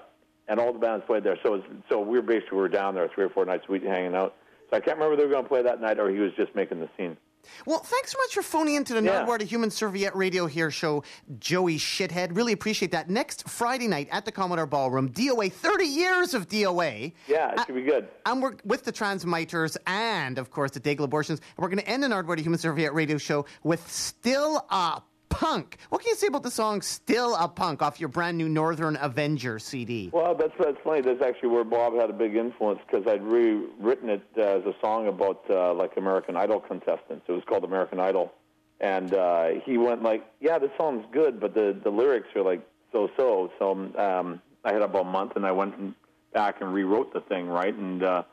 and 0.47 0.59
all 0.59 0.73
the 0.73 0.79
bands 0.79 1.05
played 1.05 1.23
there. 1.23 1.37
So 1.43 1.51
was, 1.51 1.61
so 1.89 1.99
we 2.01 2.17
were 2.17 2.23
basically 2.23 2.57
we 2.57 2.61
were 2.61 2.69
down 2.69 2.95
there 2.95 3.07
three 3.13 3.23
or 3.23 3.29
four 3.29 3.45
nights 3.45 3.65
a 3.69 3.71
week 3.71 3.83
hanging 3.83 4.15
out. 4.15 4.35
So 4.69 4.77
I 4.77 4.79
can't 4.79 4.97
remember 4.97 5.13
if 5.13 5.19
they 5.19 5.25
were 5.25 5.31
going 5.31 5.43
to 5.43 5.49
play 5.49 5.61
that 5.63 5.81
night 5.81 5.99
or 5.99 6.09
he 6.09 6.19
was 6.19 6.31
just 6.35 6.53
making 6.55 6.79
the 6.79 6.89
scene. 6.97 7.17
Well, 7.65 7.79
thanks 7.79 8.11
so 8.11 8.17
much 8.19 8.33
for 8.35 8.41
phoning 8.41 8.75
into 8.75 8.93
the 8.93 9.01
Yeah. 9.01 9.23
Nardwuar 9.25 9.39
to 9.39 9.45
Human 9.45 9.71
Serviette 9.71 10.15
Radio 10.15 10.45
here 10.45 10.69
show, 10.69 11.03
Joey 11.39 11.77
Shithead. 11.77 12.35
Really 12.35 12.51
appreciate 12.53 12.91
that. 12.91 13.09
Next 13.09 13.47
Friday 13.49 13.87
night 13.87 14.09
at 14.11 14.25
the 14.25 14.31
Commodore 14.31 14.65
Ballroom, 14.67 15.09
DOA, 15.09 15.51
30 15.51 15.85
years 15.85 16.33
of 16.33 16.47
DOA. 16.49 17.13
Yeah, 17.27 17.53
it 17.53 17.65
should 17.65 17.75
be 17.75 17.81
good. 17.81 18.07
And 18.25 18.41
we're 18.43 18.55
with 18.65 18.83
the 18.83 18.91
Transmiters 18.91 19.77
and, 19.87 20.37
of 20.37 20.51
course, 20.51 20.71
the 20.71 20.79
Dayglo 20.81 21.05
Abortions. 21.05 21.39
And 21.39 21.63
we're 21.63 21.69
going 21.69 21.79
to 21.79 21.87
end 21.89 22.03
the 22.03 22.07
Nardwuar 22.07 22.35
to 22.35 22.43
Human 22.43 22.59
Serviette 22.59 22.93
Radio 22.93 23.17
show 23.17 23.45
with 23.63 23.89
Still 23.89 24.65
a 24.69 25.01
Punk. 25.29 25.77
What 25.89 26.01
can 26.01 26.09
you 26.09 26.15
say 26.15 26.27
about 26.27 26.43
the 26.43 26.51
song 26.51 26.81
Still 26.81 27.35
a 27.35 27.47
Punk 27.47 27.81
off 27.81 27.99
your 27.99 28.09
brand 28.09 28.37
new 28.37 28.49
Northern 28.49 28.97
Avenger 28.99 29.59
CD? 29.59 30.09
Well, 30.11 30.35
that's 30.35 30.53
that's 30.59 30.77
funny. 30.83 31.01
That's 31.01 31.21
actually 31.21 31.49
where 31.49 31.63
Bob 31.63 31.95
had 31.95 32.09
a 32.09 32.13
big 32.13 32.35
influence 32.35 32.79
because 32.85 33.07
I'd 33.07 33.23
rewritten 33.23 34.09
it 34.09 34.23
uh, 34.37 34.41
as 34.41 34.65
a 34.65 34.73
song 34.81 35.07
about 35.07 35.43
uh, 35.49 35.73
like 35.73 35.97
American 35.97 36.35
Idol 36.35 36.59
contestants. 36.59 37.25
It 37.27 37.31
was 37.31 37.43
called 37.47 37.63
American 37.63 37.99
Idol, 37.99 38.33
and 38.79 39.13
uh, 39.13 39.49
he 39.65 39.77
went 39.77 40.03
like, 40.03 40.25
"Yeah, 40.39 40.59
this 40.59 40.71
song's 40.77 41.05
good, 41.11 41.39
but 41.39 41.53
the 41.53 41.79
the 41.83 41.89
lyrics 41.89 42.27
are 42.35 42.43
like 42.43 42.67
so-so." 42.91 43.51
So 43.59 43.71
um, 43.97 44.41
I 44.65 44.73
had 44.73 44.81
about 44.81 45.05
a 45.05 45.09
month, 45.09 45.33
and 45.35 45.45
I 45.45 45.51
went 45.51 45.77
and 45.77 45.93
back 46.33 46.61
and 46.61 46.73
rewrote 46.73 47.13
the 47.13 47.21
thing, 47.21 47.47
right, 47.47 47.73
and 47.73 48.03
uh, 48.03 48.23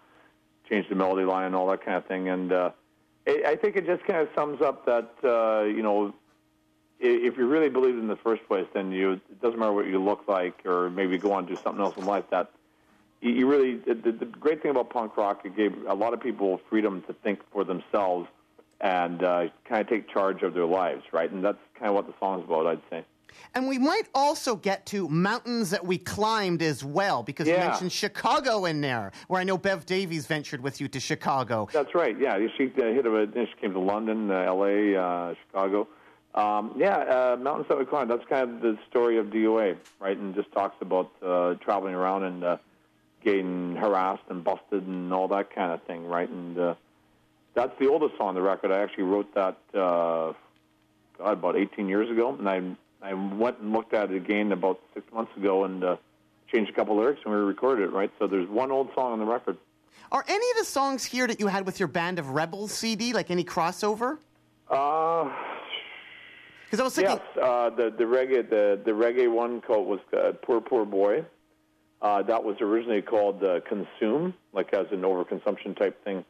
changed 0.68 0.90
the 0.90 0.94
melody 0.94 1.24
line 1.24 1.46
and 1.46 1.54
all 1.54 1.68
that 1.68 1.84
kind 1.84 1.96
of 1.96 2.06
thing. 2.06 2.28
And 2.28 2.52
uh, 2.52 2.70
I 3.26 3.42
I 3.48 3.56
think 3.56 3.76
it 3.76 3.86
just 3.86 4.04
kind 4.04 4.20
of 4.20 4.28
sums 4.34 4.60
up 4.62 4.86
that 4.86 5.10
uh, 5.22 5.64
you 5.64 5.82
know 5.82 6.14
if 6.98 7.36
you 7.36 7.46
really 7.46 7.68
believed 7.68 7.98
in 7.98 8.08
the 8.08 8.16
first 8.16 8.46
place, 8.46 8.66
then 8.72 8.92
you 8.92 9.12
it 9.12 9.40
doesn't 9.42 9.58
matter 9.58 9.72
what 9.72 9.86
you 9.86 10.02
look 10.02 10.26
like, 10.28 10.64
or 10.64 10.90
maybe 10.90 11.18
go 11.18 11.32
on 11.32 11.40
and 11.40 11.48
do 11.48 11.56
something 11.62 11.82
else 11.82 11.96
in 11.96 12.06
life. 12.06 12.24
That 12.30 12.50
you, 13.20 13.30
you 13.30 13.46
really 13.46 13.76
the, 13.76 13.94
the, 13.94 14.12
the 14.12 14.24
great 14.26 14.62
thing 14.62 14.70
about 14.70 14.90
punk 14.90 15.16
rock, 15.16 15.42
it 15.44 15.56
gave 15.56 15.74
a 15.86 15.94
lot 15.94 16.14
of 16.14 16.20
people 16.20 16.60
freedom 16.68 17.02
to 17.02 17.12
think 17.12 17.40
for 17.52 17.64
themselves 17.64 18.28
and 18.80 19.22
uh, 19.22 19.48
kind 19.64 19.80
of 19.80 19.88
take 19.88 20.08
charge 20.08 20.42
of 20.42 20.54
their 20.54 20.66
lives, 20.66 21.02
right? 21.12 21.30
And 21.30 21.44
that's 21.44 21.58
kind 21.78 21.88
of 21.88 21.94
what 21.94 22.06
the 22.06 22.14
song's 22.20 22.44
about, 22.44 22.66
I'd 22.66 22.82
say. 22.90 23.04
And 23.54 23.68
we 23.68 23.78
might 23.78 24.08
also 24.14 24.56
get 24.56 24.86
to 24.86 25.08
mountains 25.08 25.70
that 25.70 25.84
we 25.84 25.98
climbed 25.98 26.62
as 26.62 26.84
well, 26.84 27.22
because 27.22 27.46
you 27.46 27.56
mentioned 27.56 27.92
Chicago 27.92 28.64
in 28.64 28.80
there, 28.80 29.12
where 29.28 29.40
I 29.40 29.44
know 29.44 29.58
Bev 29.58 29.86
Davies 29.86 30.26
ventured 30.26 30.62
with 30.62 30.80
you 30.80 30.88
to 30.88 31.00
Chicago. 31.00 31.68
That's 31.72 31.94
right. 31.94 32.18
Yeah, 32.18 32.38
she 32.56 32.72
uh, 32.78 32.82
hit 32.82 33.06
a. 33.06 33.28
She 33.34 33.60
came 33.60 33.72
to 33.72 33.78
London, 33.78 34.30
uh, 34.30 34.34
L.A., 34.34 34.96
uh, 34.96 35.34
Chicago. 35.46 35.88
Um, 36.36 36.72
yeah, 36.76 36.96
uh, 36.98 37.36
mountains 37.40 37.66
that 37.68 37.78
we 37.78 37.86
climbed. 37.86 38.10
That's 38.10 38.24
kind 38.26 38.56
of 38.56 38.60
the 38.60 38.78
story 38.90 39.16
of 39.16 39.28
DOA, 39.28 39.76
right? 40.00 40.16
And 40.16 40.34
just 40.34 40.52
talks 40.52 40.76
about 40.80 41.10
uh, 41.24 41.54
traveling 41.54 41.94
around 41.94 42.24
and 42.24 42.44
uh, 42.44 42.56
getting 43.24 43.74
harassed 43.74 44.24
and 44.28 44.44
busted 44.44 44.86
and 44.86 45.12
all 45.12 45.28
that 45.28 45.54
kind 45.54 45.72
of 45.72 45.82
thing, 45.84 46.06
right? 46.06 46.28
And 46.28 46.58
uh, 46.58 46.74
that's 47.54 47.72
the 47.78 47.88
oldest 47.88 48.18
song 48.18 48.28
on 48.28 48.34
the 48.34 48.42
record. 48.42 48.70
I 48.70 48.82
actually 48.82 49.04
wrote 49.04 49.34
that 49.34 49.56
uh, 49.72 50.34
God 51.16 51.32
about 51.32 51.56
18 51.56 51.88
years 51.88 52.10
ago, 52.10 52.34
and 52.34 52.48
I 52.48 52.76
I 53.02 53.14
went 53.14 53.58
and 53.60 53.72
looked 53.72 53.94
at 53.94 54.10
it 54.10 54.16
again 54.16 54.52
about 54.52 54.80
six 54.94 55.10
months 55.12 55.34
ago 55.36 55.64
and 55.64 55.84
uh, 55.84 55.96
changed 56.52 56.70
a 56.70 56.74
couple 56.74 56.96
lyrics 56.96 57.20
and 57.24 57.32
we 57.32 57.40
recorded 57.40 57.84
it, 57.84 57.92
right? 57.92 58.10
So 58.18 58.26
there's 58.26 58.48
one 58.48 58.70
old 58.70 58.90
song 58.94 59.12
on 59.12 59.18
the 59.18 59.24
record. 59.24 59.56
Are 60.12 60.24
any 60.26 60.50
of 60.50 60.56
the 60.58 60.64
songs 60.64 61.04
here 61.04 61.26
that 61.26 61.40
you 61.40 61.46
had 61.46 61.66
with 61.66 61.78
your 61.78 61.88
Band 61.88 62.18
of 62.18 62.30
Rebels 62.30 62.72
CD, 62.72 63.12
like 63.12 63.30
any 63.30 63.44
crossover? 63.44 64.18
Uh, 64.68 65.30
Because 66.66 66.80
I 66.80 66.82
was 66.82 66.94
thinking, 66.96 67.16
yes, 67.16 67.44
uh, 67.44 67.70
the 67.70 67.94
the 67.96 68.04
reggae 68.04 68.48
the 68.48 68.80
the 68.84 68.90
reggae 68.90 69.32
one 69.32 69.60
called 69.60 69.86
was 69.86 70.00
uh, 70.12 70.32
"Poor 70.42 70.60
Poor 70.60 70.84
Boy." 70.84 71.24
Uh, 72.02 72.22
that 72.22 72.42
was 72.42 72.56
originally 72.60 73.02
called 73.02 73.42
uh, 73.44 73.60
"Consume," 73.68 74.34
like 74.52 74.72
as 74.74 74.86
an 74.90 75.02
overconsumption 75.02 75.78
type 75.78 76.02
thing. 76.04 76.24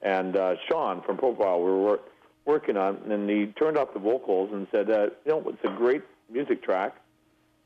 And 0.00 0.34
uh, 0.34 0.56
Sean 0.68 1.02
from 1.02 1.18
Profile, 1.18 1.58
we 1.58 1.70
were 1.70 1.78
wor- 1.78 2.00
working 2.46 2.76
on, 2.76 2.96
it, 2.96 3.02
and 3.12 3.28
he 3.28 3.46
turned 3.46 3.76
off 3.76 3.92
the 3.92 4.00
vocals 4.00 4.50
and 4.52 4.66
said, 4.72 4.90
uh, 4.90 5.10
"You 5.26 5.32
know, 5.32 5.44
it's 5.48 5.62
a 5.64 5.76
great 5.76 6.02
music 6.30 6.62
track. 6.62 6.96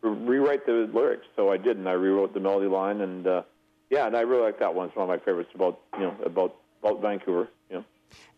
Re- 0.02 0.10
rewrite 0.10 0.66
the 0.66 0.90
lyrics." 0.92 1.26
So 1.36 1.52
I 1.52 1.58
did, 1.58 1.76
and 1.76 1.88
I 1.88 1.92
rewrote 1.92 2.34
the 2.34 2.40
melody 2.40 2.66
line, 2.66 3.02
and 3.02 3.24
uh, 3.24 3.42
yeah, 3.88 4.08
and 4.08 4.16
I 4.16 4.22
really 4.22 4.42
like 4.42 4.58
that 4.58 4.74
one. 4.74 4.88
It's 4.88 4.96
one 4.96 5.08
of 5.08 5.08
my 5.08 5.24
favorites 5.24 5.50
about 5.54 5.78
you 5.94 6.00
know 6.00 6.16
about 6.24 6.56
about 6.82 7.00
Vancouver. 7.00 7.48
You 7.70 7.76
know. 7.76 7.84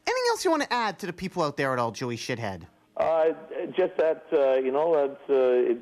anything 0.06 0.24
else 0.28 0.44
you 0.44 0.50
want 0.50 0.64
to 0.64 0.72
add 0.72 0.98
to 0.98 1.06
the 1.06 1.12
people 1.14 1.42
out 1.42 1.56
there 1.56 1.72
at 1.72 1.78
all, 1.78 1.90
Joey 1.90 2.18
Shithead? 2.18 2.66
Uh, 2.98 3.32
just 3.76 3.96
that 3.96 4.24
uh, 4.32 4.54
you 4.54 4.72
know 4.72 4.92
that 4.94 5.18
uh, 5.32 5.70
it, 5.72 5.78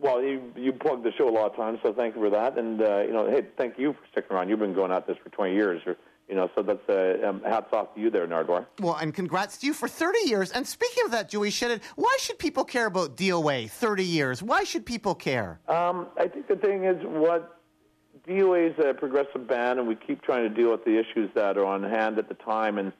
well, 0.00 0.20
you 0.22 0.52
you 0.56 0.72
plugged 0.72 1.04
the 1.04 1.12
show 1.12 1.28
a 1.28 1.30
lot 1.30 1.50
of 1.50 1.56
times, 1.56 1.78
so 1.82 1.92
thank 1.92 2.16
you 2.16 2.20
for 2.20 2.30
that. 2.30 2.58
And 2.58 2.82
uh, 2.82 3.02
you 3.02 3.12
know, 3.12 3.30
hey, 3.30 3.46
thank 3.56 3.78
you 3.78 3.92
for 3.92 4.00
sticking 4.10 4.36
around. 4.36 4.48
You've 4.48 4.58
been 4.58 4.74
going 4.74 4.90
at 4.90 5.06
this 5.06 5.16
for 5.22 5.30
20 5.30 5.54
years, 5.54 5.80
or, 5.86 5.96
you 6.28 6.34
know, 6.34 6.50
so 6.56 6.62
that's 6.62 6.88
uh, 6.88 7.28
um, 7.28 7.42
hats 7.44 7.68
off 7.72 7.94
to 7.94 8.00
you 8.00 8.10
there, 8.10 8.26
Nardwuar. 8.26 8.66
Well, 8.80 8.96
and 8.96 9.14
congrats 9.14 9.58
to 9.58 9.66
you 9.66 9.72
for 9.72 9.86
30 9.86 10.28
years. 10.28 10.50
And 10.50 10.66
speaking 10.66 11.04
of 11.04 11.12
that, 11.12 11.28
Joey 11.28 11.50
Shithead, 11.50 11.80
why 11.94 12.16
should 12.18 12.38
people 12.38 12.64
care 12.64 12.86
about 12.86 13.16
DOA 13.16 13.70
30 13.70 14.04
years? 14.04 14.42
Why 14.42 14.64
should 14.64 14.84
people 14.84 15.14
care? 15.14 15.60
Um, 15.68 16.08
I 16.18 16.26
think 16.26 16.48
the 16.48 16.56
thing 16.56 16.84
is 16.84 16.96
what 17.04 17.60
DOA 18.26 18.70
is 18.72 18.84
a 18.84 18.94
progressive 18.94 19.46
band, 19.46 19.78
and 19.78 19.86
we 19.86 19.94
keep 19.94 20.22
trying 20.22 20.42
to 20.42 20.54
deal 20.54 20.72
with 20.72 20.84
the 20.84 20.98
issues 20.98 21.30
that 21.34 21.56
are 21.56 21.64
on 21.66 21.84
hand 21.84 22.18
at 22.18 22.28
the 22.28 22.34
time, 22.34 22.78
and 22.78 22.92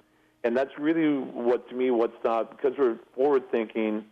and 0.44 0.56
that's 0.56 0.76
really 0.78 1.18
what 1.18 1.68
to 1.68 1.74
me 1.74 1.90
what's 1.90 2.16
not 2.24 2.50
because 2.50 2.76
we're 2.78 2.98
forward 3.14 3.50
thinking 3.50 4.04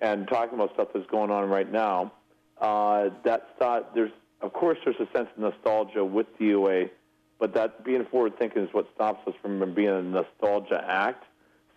and 0.00 0.28
talking 0.28 0.54
about 0.54 0.72
stuff 0.74 0.88
that's 0.94 1.06
going 1.10 1.30
on 1.30 1.48
right 1.48 1.70
now. 1.70 2.12
Uh, 2.60 3.10
that's 3.24 3.46
not 3.60 3.94
there's 3.94 4.10
of 4.40 4.52
course 4.52 4.78
there's 4.84 4.96
a 4.96 5.16
sense 5.16 5.28
of 5.36 5.38
nostalgia 5.38 6.04
with 6.04 6.26
DOA, 6.38 6.90
but 7.38 7.54
that 7.54 7.84
being 7.84 8.04
forward 8.06 8.38
thinking 8.38 8.62
is 8.62 8.68
what 8.72 8.88
stops 8.94 9.26
us 9.26 9.34
from 9.40 9.74
being 9.74 9.88
a 9.88 10.02
nostalgia 10.02 10.84
act. 10.86 11.24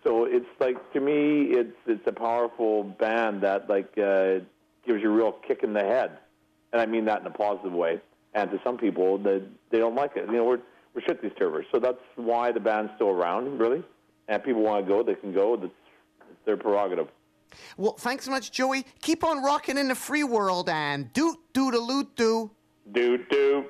So 0.04 0.24
it's 0.24 0.46
like 0.58 0.92
to 0.94 1.00
me, 1.00 1.52
it's 1.52 1.76
it's 1.86 2.06
a 2.06 2.12
powerful 2.12 2.82
band 2.82 3.42
that 3.42 3.68
like 3.68 3.96
uh, 3.98 4.40
gives 4.86 5.00
you 5.02 5.10
a 5.10 5.14
real 5.14 5.32
kick 5.32 5.62
in 5.62 5.72
the 5.72 5.80
head, 5.80 6.18
and 6.72 6.82
I 6.82 6.86
mean 6.86 7.04
that 7.04 7.20
in 7.20 7.26
a 7.26 7.30
positive 7.30 7.72
way. 7.72 8.00
And 8.34 8.50
to 8.50 8.60
some 8.64 8.78
people, 8.78 9.18
they 9.18 9.42
they 9.70 9.78
don't 9.78 9.94
like 9.94 10.16
it. 10.16 10.26
You 10.26 10.32
know, 10.38 10.44
we're 10.44 10.60
we're 10.94 11.02
shit 11.02 11.22
these 11.22 11.32
servers, 11.38 11.66
so 11.72 11.78
that's 11.78 12.00
why 12.16 12.52
the 12.52 12.60
band's 12.60 12.92
still 12.96 13.08
around, 13.08 13.58
really. 13.58 13.82
And 14.28 14.42
people 14.42 14.62
want 14.62 14.84
to 14.84 14.88
go, 14.88 15.02
they 15.02 15.14
can 15.14 15.32
go. 15.32 15.56
That's 15.56 15.72
it's 16.30 16.46
their 16.46 16.56
prerogative. 16.56 17.08
Well, 17.76 17.92
thanks 17.92 18.24
so 18.24 18.30
much, 18.30 18.50
Joey. 18.50 18.86
Keep 19.00 19.24
on 19.24 19.42
rocking 19.42 19.76
in 19.76 19.88
the 19.88 19.94
free 19.94 20.24
world 20.24 20.68
and 20.68 21.12
doot 21.12 21.38
doot 21.52 21.74
a 21.74 21.78
loot 21.78 22.14
doo. 22.16 22.50
Do 22.92 23.18
do. 23.18 23.66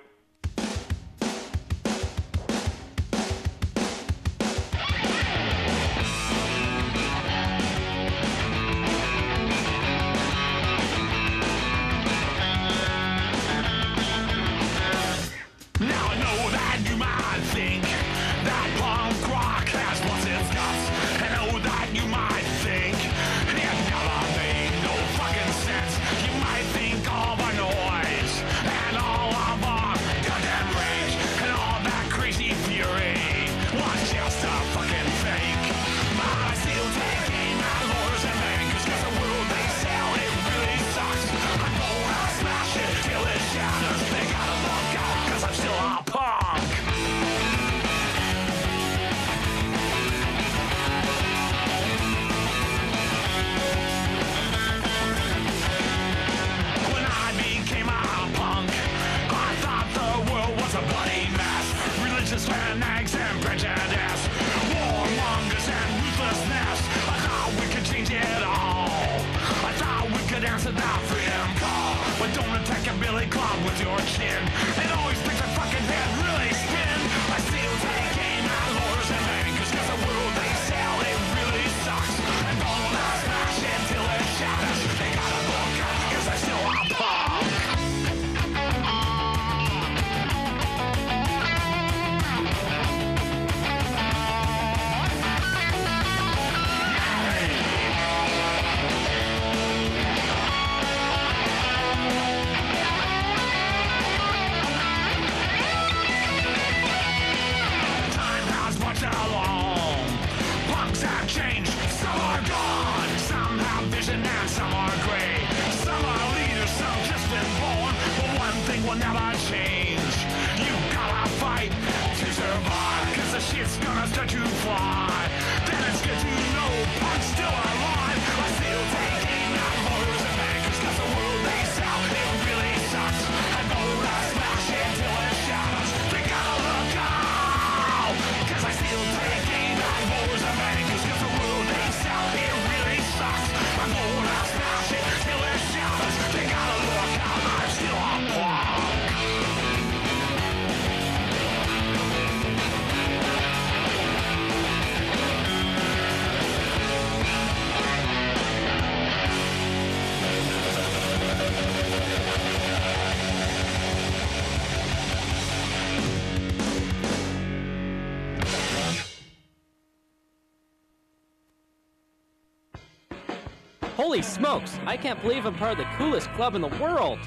Holy 174.13 174.21
smokes! 174.21 174.79
I 174.85 174.99
can't 174.99 175.19
believe 175.23 175.47
I'm 175.47 175.55
part 175.55 175.73
of 175.73 175.79
the 175.79 175.91
coolest 175.97 176.31
club 176.33 176.55
in 176.55 176.61
the 176.61 176.69
world. 176.69 177.19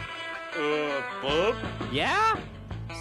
Uh, 0.56 1.02
Bob? 1.20 1.56
Yeah? 1.92 2.40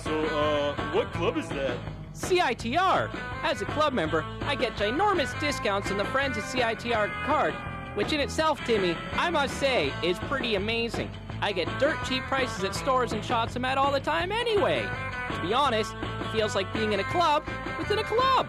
So, 0.03 0.25
uh, 0.25 0.75
what 0.95 1.13
club 1.13 1.37
is 1.37 1.47
that? 1.51 1.77
CITR. 2.15 3.15
As 3.43 3.61
a 3.61 3.67
club 3.67 3.93
member, 3.93 4.25
I 4.45 4.55
get 4.55 4.75
ginormous 4.77 5.39
discounts 5.39 5.91
on 5.91 5.99
the 5.99 6.05
Friends 6.07 6.39
of 6.39 6.45
CITR 6.45 7.11
card, 7.27 7.53
which 7.95 8.15
in 8.15 8.21
itself, 8.21 8.59
Timmy, 8.65 8.97
I 9.19 9.29
must 9.29 9.59
say, 9.59 9.93
is 10.03 10.19
pretty 10.21 10.55
amazing. 10.55 11.11
I 11.43 11.53
get 11.53 11.69
dirt 11.79 11.99
cheap 12.07 12.23
prices 12.23 12.65
at 12.65 12.75
stores 12.75 13.13
and 13.13 13.23
shots 13.23 13.55
I'm 13.55 13.67
at 13.67 13.77
all 13.77 13.93
the 13.93 14.01
time 14.01 14.33
anyway. 14.33 14.89
To 15.35 15.41
be 15.43 15.53
honest, 15.53 15.95
it 16.23 16.33
feels 16.33 16.55
like 16.55 16.73
being 16.73 16.95
in 16.95 17.01
a 17.01 17.11
club 17.13 17.47
within 17.79 17.99
a 17.99 18.05
club. 18.05 18.49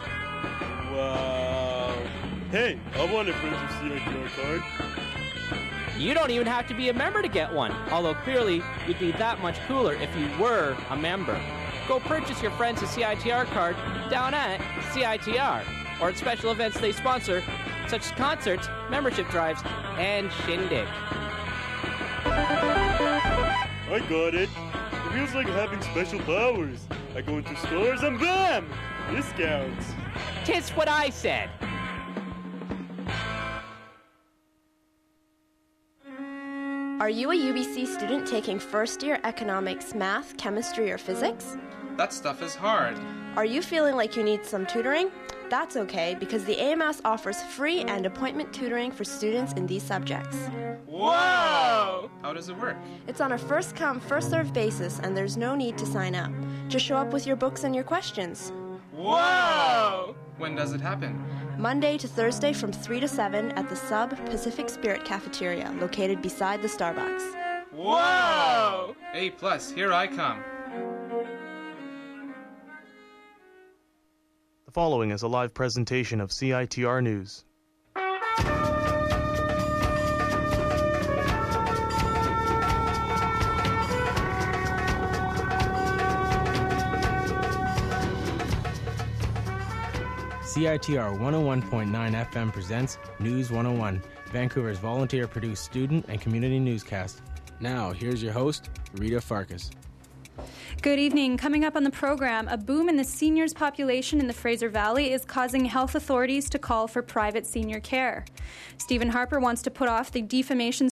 Wow. 0.93 1.93
Hey, 2.51 2.79
I 2.93 3.13
want 3.13 3.27
a 3.27 3.33
Friends 3.33 3.57
of 3.57 3.69
CITR 3.81 4.27
card. 4.41 4.94
You 5.97 6.13
don't 6.13 6.29
even 6.29 6.45
have 6.47 6.67
to 6.67 6.73
be 6.73 6.89
a 6.89 6.93
member 6.93 7.21
to 7.21 7.29
get 7.29 7.53
one, 7.53 7.71
although 7.89 8.15
clearly 8.15 8.61
you'd 8.85 8.99
be 8.99 9.11
that 9.13 9.41
much 9.41 9.57
cooler 9.65 9.93
if 9.93 10.13
you 10.17 10.27
were 10.37 10.75
a 10.89 10.97
member. 10.97 11.39
Go 11.87 12.01
purchase 12.01 12.41
your 12.41 12.51
Friends 12.51 12.81
a 12.81 12.85
CITR 12.85 13.45
card 13.47 13.77
down 14.09 14.33
at 14.33 14.59
CITR 14.91 15.63
or 16.01 16.09
at 16.09 16.17
special 16.17 16.51
events 16.51 16.79
they 16.81 16.91
sponsor, 16.91 17.41
such 17.87 18.05
as 18.05 18.11
concerts, 18.11 18.67
membership 18.89 19.29
drives, 19.29 19.61
and 19.97 20.29
Shindig. 20.45 20.87
I 23.87 23.99
got 24.09 24.35
it. 24.35 24.49
It 24.49 25.13
feels 25.13 25.33
like 25.33 25.47
having 25.47 25.81
special 25.81 26.19
powers. 26.19 26.85
I 27.15 27.21
go 27.21 27.37
into 27.37 27.55
stores 27.55 28.03
and 28.03 28.19
bam! 28.19 28.67
Discounts. 29.11 29.93
Tis 30.43 30.71
what 30.71 30.89
I 30.89 31.09
said. 31.09 31.49
Are 37.01 37.09
you 37.09 37.31
a 37.31 37.35
UBC 37.35 37.87
student 37.87 38.25
taking 38.25 38.57
first 38.57 39.03
year 39.03 39.19
economics, 39.25 39.93
math, 39.93 40.37
chemistry, 40.37 40.89
or 40.93 40.97
physics? 40.97 41.57
That 41.97 42.13
stuff 42.13 42.41
is 42.41 42.55
hard. 42.55 42.97
Are 43.35 43.43
you 43.43 43.61
feeling 43.61 43.97
like 43.97 44.15
you 44.15 44.23
need 44.23 44.45
some 44.45 44.65
tutoring? 44.65 45.11
That's 45.49 45.75
okay 45.75 46.15
because 46.17 46.45
the 46.45 46.57
AMS 46.57 47.01
offers 47.03 47.43
free 47.43 47.81
and 47.81 48.05
appointment 48.05 48.53
tutoring 48.53 48.93
for 48.93 49.03
students 49.03 49.51
in 49.53 49.67
these 49.67 49.83
subjects. 49.83 50.37
Whoa! 50.85 52.09
How 52.21 52.31
does 52.33 52.47
it 52.47 52.57
work? 52.57 52.77
It's 53.07 53.19
on 53.19 53.33
a 53.33 53.37
first 53.37 53.75
come, 53.75 53.99
first 53.99 54.29
served 54.29 54.53
basis, 54.53 54.99
and 54.99 55.17
there's 55.17 55.35
no 55.35 55.53
need 55.53 55.77
to 55.79 55.85
sign 55.85 56.15
up. 56.15 56.31
Just 56.69 56.85
show 56.85 56.95
up 56.95 57.11
with 57.11 57.27
your 57.27 57.35
books 57.35 57.65
and 57.65 57.75
your 57.75 57.83
questions. 57.83 58.53
Whoa! 58.95 60.15
When 60.37 60.55
does 60.55 60.73
it 60.73 60.81
happen? 60.81 61.23
Monday 61.57 61.97
to 61.97 62.07
Thursday 62.07 62.53
from 62.53 62.71
3 62.71 62.99
to 63.01 63.07
7 63.07 63.51
at 63.51 63.69
the 63.69 63.75
Sub 63.75 64.15
Pacific 64.25 64.69
Spirit 64.69 65.05
Cafeteria, 65.05 65.73
located 65.79 66.21
beside 66.21 66.61
the 66.61 66.67
Starbucks. 66.67 67.33
Whoa! 67.71 68.95
A 69.13 69.29
plus, 69.31 69.71
here 69.71 69.93
I 69.93 70.07
come. 70.07 70.43
The 74.65 74.71
following 74.71 75.11
is 75.11 75.21
a 75.21 75.27
live 75.27 75.53
presentation 75.53 76.19
of 76.19 76.31
CITR 76.31 77.01
News. 77.01 77.44
CITR 90.55 91.19
101.9 91.19 91.91
FM 92.31 92.53
presents 92.53 92.97
News 93.19 93.51
101, 93.51 94.01
Vancouver's 94.31 94.77
volunteer 94.77 95.27
produced 95.27 95.65
student 95.65 96.05
and 96.07 96.21
community 96.21 96.59
newscast. 96.59 97.21
Now, 97.59 97.91
here's 97.91 98.23
your 98.23 98.31
host, 98.31 98.69
Rita 98.93 99.19
Farkas. 99.19 99.69
Good 100.81 100.99
evening. 100.99 101.35
Coming 101.35 101.65
up 101.65 101.75
on 101.75 101.83
the 101.83 101.91
program, 101.91 102.47
a 102.47 102.57
boom 102.57 102.87
in 102.87 102.95
the 102.95 103.03
seniors 103.03 103.53
population 103.53 104.19
in 104.19 104.27
the 104.27 104.33
Fraser 104.33 104.69
Valley 104.69 105.11
is 105.11 105.25
causing 105.25 105.65
health 105.65 105.95
authorities 105.95 106.49
to 106.51 106.59
call 106.59 106.87
for 106.87 107.01
private 107.01 107.45
senior 107.45 107.79
care. 107.79 108.23
Stephen 108.77 109.09
Harper 109.09 109.39
wants 109.39 109.61
to 109.63 109.71
put 109.71 109.89
off 109.89 110.11
the 110.11 110.21
defamation 110.21 110.83